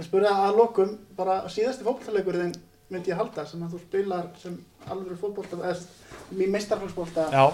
Ég 0.00 0.06
spurði 0.06 0.30
að 0.32 0.56
lokum, 0.56 0.92
bara 1.18 1.42
síðasti 1.52 1.84
fótbolltaleikurinn 1.84 2.54
myndi 2.90 3.10
ég 3.12 3.18
halda 3.18 3.44
sem 3.46 3.60
að 3.62 3.74
þú 3.74 3.80
spilar 3.82 4.28
sem 4.40 4.54
alveg 4.90 5.18
fótbolta, 5.20 5.58
eða 5.60 6.46
meistarflóksbolta, 6.54 7.26
Já, 7.34 7.50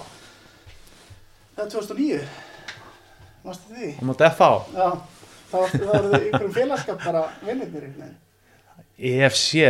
það 1.57 1.65
er 1.65 1.71
2009. 1.73 2.21
Mástu 3.47 3.75
því? 3.75 3.89
á 3.99 4.03
móti 4.07 4.29
FH 4.31 4.49
Já, 4.77 4.87
þá 5.51 5.59
það 5.73 5.89
voruð 5.91 6.15
í 6.17 6.21
einhverjum 6.21 6.55
félagskap 6.57 7.03
bara 7.05 7.25
vinnirnir. 7.47 8.15
EFC, 8.97 9.67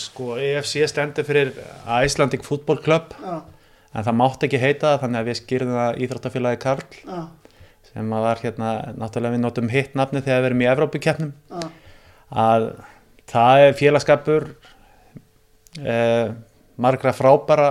sko 0.00 0.36
EFC 0.40 0.86
stendur 0.88 1.26
fyrir 1.28 1.52
Icelandic 2.00 2.44
Football 2.46 2.80
Club. 2.84 3.12
Já, 3.20 3.42
en 3.90 4.06
það 4.06 4.18
mátti 4.20 4.48
ekki 4.48 4.62
heita 4.62 4.94
það 4.94 5.02
þannig 5.04 5.20
að 5.20 5.28
við 5.28 5.38
skýrðum 5.40 5.76
það 5.76 6.00
Íþróttafélagi 6.06 6.60
Karl 6.62 6.86
já, 7.02 7.20
sem 7.90 8.14
að 8.16 8.26
var 8.26 8.42
hérna, 8.44 8.70
náttúrulega 8.96 9.36
við 9.36 9.44
notum 9.44 9.72
hitt 9.72 9.96
nafni 9.98 10.22
þegar 10.24 10.44
við 10.44 10.50
erum 10.50 10.64
í 10.64 10.70
Evrópukeppnum. 10.72 11.32
Já, 11.50 11.70
að 12.46 12.68
það 13.30 13.64
er 13.66 13.78
félagskapur 13.78 14.46
eh, 15.84 16.30
margra 16.80 17.12
frábæra 17.16 17.70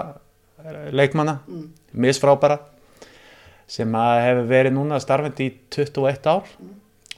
eh, 0.63 0.89
leikmanna, 0.93 1.39
mm, 1.47 1.65
misfrábæra 2.05 2.59
sem 3.69 3.95
að 3.97 4.19
hefur 4.25 4.49
verið 4.49 4.75
núna 4.75 4.99
starfandi 5.01 5.49
í 5.49 5.55
21 5.75 6.29
ár 6.29 6.53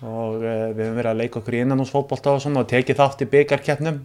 og 0.01 0.41
eh, 0.41 0.69
við 0.73 0.85
hefum 0.85 0.97
verið 0.97 1.11
að 1.11 1.19
leika 1.19 1.39
okkur 1.39 1.57
í 1.57 1.63
innanúsfótbolta 1.63 2.35
og 2.35 2.43
svona 2.43 2.63
og 2.63 2.69
tekið 2.71 2.97
þátt 2.97 3.23
í 3.25 3.29
byggarkeppnum 3.31 3.99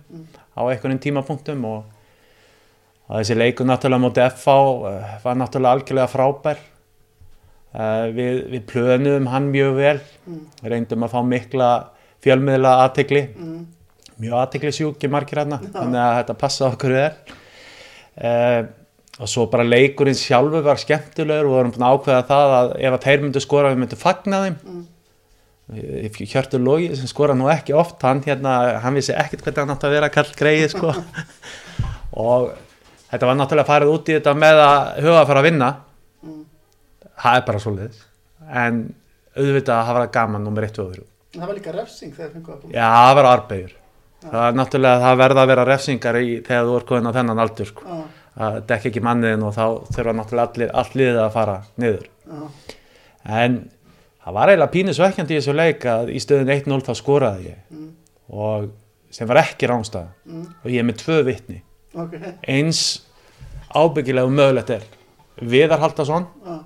á 0.53 0.61
einhvern 0.69 1.01
tímapunktum 1.01 1.65
og, 1.69 1.85
og 3.09 3.13
þessi 3.21 3.37
leikur 3.39 3.69
náttúrulega 3.69 4.05
móti 4.05 4.25
FH 4.27 4.57
eh, 4.91 5.15
var 5.25 5.39
náttúrulega 5.41 5.79
algjörlega 5.79 6.13
frábær. 6.13 6.65
Uh, 7.77 8.07
við, 8.15 8.37
við 8.55 8.63
plönuðum 8.71 9.27
hann 9.29 9.51
mjög 9.53 9.75
vel 9.77 9.99
mm, 10.01 10.37
reyndum 10.65 11.03
að 11.05 11.11
fá 11.13 11.19
mikla 11.29 11.67
fjölmiðla 12.25 12.71
aðtegli 12.87 13.21
mm, 13.27 13.59
mjög 14.23 14.37
aðtegli 14.39 14.71
sjúki 14.73 15.11
margir 15.13 15.43
hérna 15.43 15.59
þannig 15.61 16.01
að 16.01 16.15
þetta 16.15 16.37
passa 16.41 16.71
okkur 16.71 16.95
vel. 16.97 17.11
Uh, 18.17 18.63
og 19.21 19.29
svo 19.29 19.45
bara 19.53 19.67
leikurinn 19.67 20.17
sjálfur 20.17 20.65
var 20.65 20.81
skemmtilegur 20.81 21.51
og 21.51 21.53
við 21.53 21.59
vorum 21.59 21.75
búin 21.75 21.85
að 21.85 21.99
ákveða 21.99 22.25
það 22.31 22.55
að 22.57 22.73
ef 22.79 22.97
að 22.97 23.05
þeir 23.05 23.23
myndu 23.27 23.45
skora 23.45 23.75
við 23.75 23.83
myndum 23.83 24.01
fagna 24.01 24.41
þeim. 24.47 24.57
Mm, 24.63 24.83
Hjörtur 25.67 26.63
Lógi 26.63 26.93
sem 26.95 27.11
skora 27.11 27.35
nú 27.35 27.49
ekki 27.51 27.75
oft 27.75 28.05
hann, 28.07 28.21
hérna, 28.23 28.79
hann 28.85 28.95
vissi 28.95 29.15
ekkert 29.17 29.43
hvernig 29.43 29.65
hann 29.65 29.75
átti 29.75 29.89
að 29.89 29.97
vera 29.97 30.13
kall 30.15 30.31
greið 30.39 30.69
sko. 30.77 30.93
og 32.27 32.53
þetta 33.11 33.27
var 33.27 33.41
náttúrulega 33.41 33.71
farið 33.73 33.97
út 33.97 34.13
í 34.13 34.17
þetta 34.19 34.37
með 34.39 34.63
að 34.63 35.03
huga 35.03 35.19
að 35.25 35.33
fara 35.33 35.43
að 35.43 35.49
vinna 35.49 35.73
mm. 36.23 36.39
það 37.25 37.41
er 37.41 37.45
bara 37.51 37.65
svoleiðis 37.67 38.07
en 38.63 38.81
auðvitað 39.37 39.77
að 39.81 39.87
hafa 39.91 40.09
gaman 40.15 40.47
nummer 40.47 40.69
1 40.69 40.83
og 40.85 40.95
3 40.95 41.07
En 41.37 41.43
Það 41.43 41.51
var 41.51 41.59
líka 41.59 41.73
refsing 41.75 42.13
þegar 42.17 42.31
fengu 42.33 42.53
að 42.53 42.61
búin. 42.63 42.73
Já, 42.73 42.87
það 42.97 43.15
var 43.19 43.27
arbegur. 43.31 43.73
Það 44.27 44.45
er 44.47 44.55
náttúrulega, 44.57 45.01
það 45.03 45.19
verða 45.21 45.43
að 45.43 45.51
vera 45.51 45.65
refsingar 45.69 46.19
í, 46.19 46.29
þegar 46.47 46.69
þú 46.69 46.77
er 46.79 46.87
komin 46.89 47.09
á 47.13 47.17
þennan 47.17 47.43
aldur, 47.45 47.69
sko. 47.73 47.85
Já, 47.87 48.23
Það 48.37 48.57
dekka 48.69 48.89
ekki 48.91 49.01
manniðin 49.01 49.45
og 49.49 49.53
þá 49.57 49.67
þurfa 49.97 50.15
náttúrulega 50.17 50.73
allir, 50.81 50.97
liðið 51.01 51.21
að 51.23 51.31
fara 51.37 51.59
niður. 51.81 52.09
já, 52.33 52.41
En 53.43 53.55
það 54.27 54.35
var 54.37 54.51
eiginlega 54.53 54.73
pínu 54.75 54.95
svekkjandi 54.97 55.37
í 55.37 55.39
þessu 55.41 55.55
leik 55.57 55.85
að 55.87 56.11
í 56.13 56.21
stöðun 56.23 56.51
1-0 56.57 56.83
þá 56.87 56.93
skoraði 56.99 57.51
ég. 57.53 57.59
Mm, 57.71 57.89
og 58.35 58.69
sem 59.15 59.29
var 59.31 59.39
ekki 59.45 59.69
rángstæða 59.71 60.09
mm, 60.27 60.47
og 60.65 60.71
ég 60.75 60.83
er 60.83 60.89
með 60.89 60.99
tvö 61.05 61.19
vitni. 61.29 61.61
ok, 61.95 62.17
Eins 62.51 62.81
ábyggilegu 63.77 64.33
mögulegt 64.35 64.71
er. 64.75 64.83
Viðar 65.37 65.81
Haldason 65.83 66.27
já, 66.47 66.57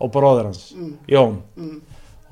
og 0.00 0.10
bróður 0.12 0.48
hans, 0.50 0.72
mm, 0.74 0.92
Jón. 1.12 1.38
mm, 1.56 1.80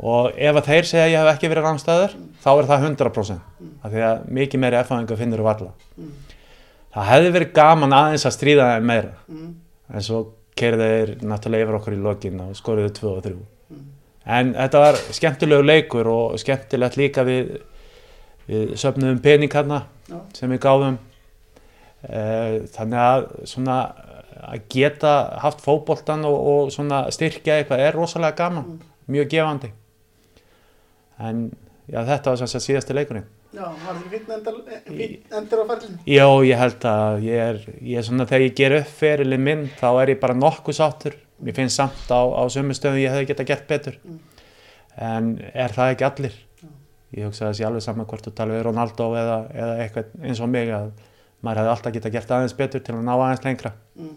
og 0.04 0.34
ef 0.36 0.58
að 0.58 0.68
þeir 0.72 0.88
segja 0.90 1.04
að 1.06 1.12
ég 1.12 1.22
hef 1.22 1.32
ekki 1.36 1.50
verið 1.52 1.66
rámstæður 1.68 2.14
þá 2.42 2.48
er 2.58 2.68
það 2.70 2.86
100% 2.90 3.66
af 3.84 3.92
því 3.92 4.04
að 4.08 4.24
mikið 4.38 4.62
meiri 4.64 4.78
erfæðingar 4.80 5.20
finnur 5.20 5.42
þú 5.44 5.50
alla 5.52 5.70
mm, 5.96 6.12
það 6.96 7.10
hefði 7.12 7.32
verið 7.36 7.52
gaman 7.60 7.94
aðeins 8.00 8.26
að 8.26 8.34
stríða 8.38 8.68
meira. 8.82 9.12
Mm, 9.28 9.52
en 9.94 10.02
svo 10.08 10.22
keirði 10.58 10.88
þeir 10.94 11.12
náttúrulega 11.22 11.66
yfir 11.68 11.78
okkur 11.78 11.96
í 11.96 12.02
lokin 12.02 12.40
og 12.46 12.56
skoriðu 12.58 12.92
2 12.98 13.12
og 13.12 13.22
3 13.28 13.34
en 14.26 14.54
þetta 14.56 14.84
var 14.86 15.00
skemmtilegu 15.12 15.64
leikur 15.64 16.08
og 16.08 16.38
skemmtilegt 16.40 16.96
líka 17.00 17.24
við, 17.26 17.56
við 18.48 18.76
söfnuðum 18.80 19.20
pening 19.24 19.52
hérna 19.52 19.84
já, 20.08 20.20
sem 20.36 20.50
við 20.52 20.62
gáðum 20.64 21.00
Eh, 22.04 22.64
þannig 22.74 23.00
að 23.00 23.22
svona 23.48 23.76
að 24.44 24.64
geta 24.74 25.12
haft 25.40 25.62
fótboltan 25.64 26.26
og, 26.28 26.34
og 26.36 26.72
svona 26.74 27.06
styrkja 27.14 27.60
eitthvað 27.60 27.84
er 27.86 27.96
rosalega 27.96 28.36
gaman, 28.42 28.74
mjög 29.08 29.30
gefandi. 29.32 29.70
En 31.16 31.46
já 31.88 32.02
þetta 32.04 32.34
var 32.34 32.42
sagt 32.42 32.66
síðasti 32.66 32.96
leikurinn. 32.96 33.24
Já, 33.54 33.64
var 33.70 33.94
það 33.94 34.04
fínn 34.10 34.32
endur 35.38 35.62
á 35.62 35.64
ferlinn? 35.70 35.98
já 36.10 36.26
ég 36.44 36.58
held 36.58 36.86
að 36.90 37.24
ég 37.24 37.42
er, 37.44 37.60
ég 37.78 38.00
er 38.00 38.06
svona 38.08 38.26
þegar 38.26 38.44
ég 38.48 38.56
ger 38.58 38.74
upp 38.80 38.94
ferilinn 38.98 39.44
minn 39.46 39.68
þá 39.78 39.88
er 40.02 40.10
ég 40.16 40.20
bara 40.20 40.34
nokkuð 40.34 40.76
sáttur 40.76 41.14
mér 41.42 41.56
finnst 41.56 41.80
samt 41.80 42.10
á, 42.10 42.20
á 42.20 42.42
sömu 42.52 42.76
stöðum 42.76 43.02
ég 43.02 43.14
hefði 43.14 43.30
geta 43.32 43.46
gert 43.48 43.66
betur. 43.70 43.98
Mm. 44.04 44.18
en 44.94 45.30
er 45.52 45.74
það 45.74 45.94
ekki 45.94 46.08
allir? 46.08 46.34
Ég 47.14 47.28
hugsa 47.28 47.52
sé 47.54 47.64
alveg 47.66 47.82
saman 47.82 48.06
hvort 48.10 48.26
þú 48.26 48.34
tala 48.34 48.56
við 48.56 48.66
Ronaldo 48.68 49.12
eða, 49.18 49.38
eða 49.54 49.78
eitthvað 49.82 50.12
eins 50.22 50.42
og 50.42 50.50
mig 50.50 50.70
að 50.74 50.90
maður 51.44 51.62
hefði 51.62 51.72
alltaf 51.74 51.94
geta 51.94 52.12
gert 52.14 52.34
aðeins 52.34 52.56
betur 52.58 52.82
til 52.82 52.96
að 52.96 53.06
ná 53.06 53.14
aðeins 53.14 53.46
lengra. 53.46 53.74
Mm, 53.98 54.16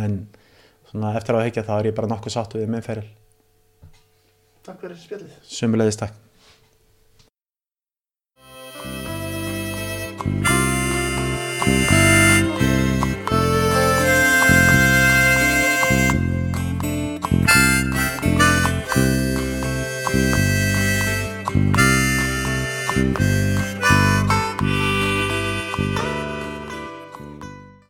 en 0.00 0.18
svona 0.90 1.14
eftir 1.18 1.36
að 1.36 1.48
higgja 1.48 1.66
þá 1.66 1.78
er 1.78 1.90
ég 1.90 1.96
bara 1.96 2.12
nokkuð 2.12 2.36
sáttu 2.36 2.60
við 2.60 2.72
minn 2.72 2.84
feril 2.84 3.06
takk 4.66 4.80
fyrir 4.82 4.98
spjallið. 4.98 5.34
sumulegðist 5.46 6.02
Takk 6.02 6.14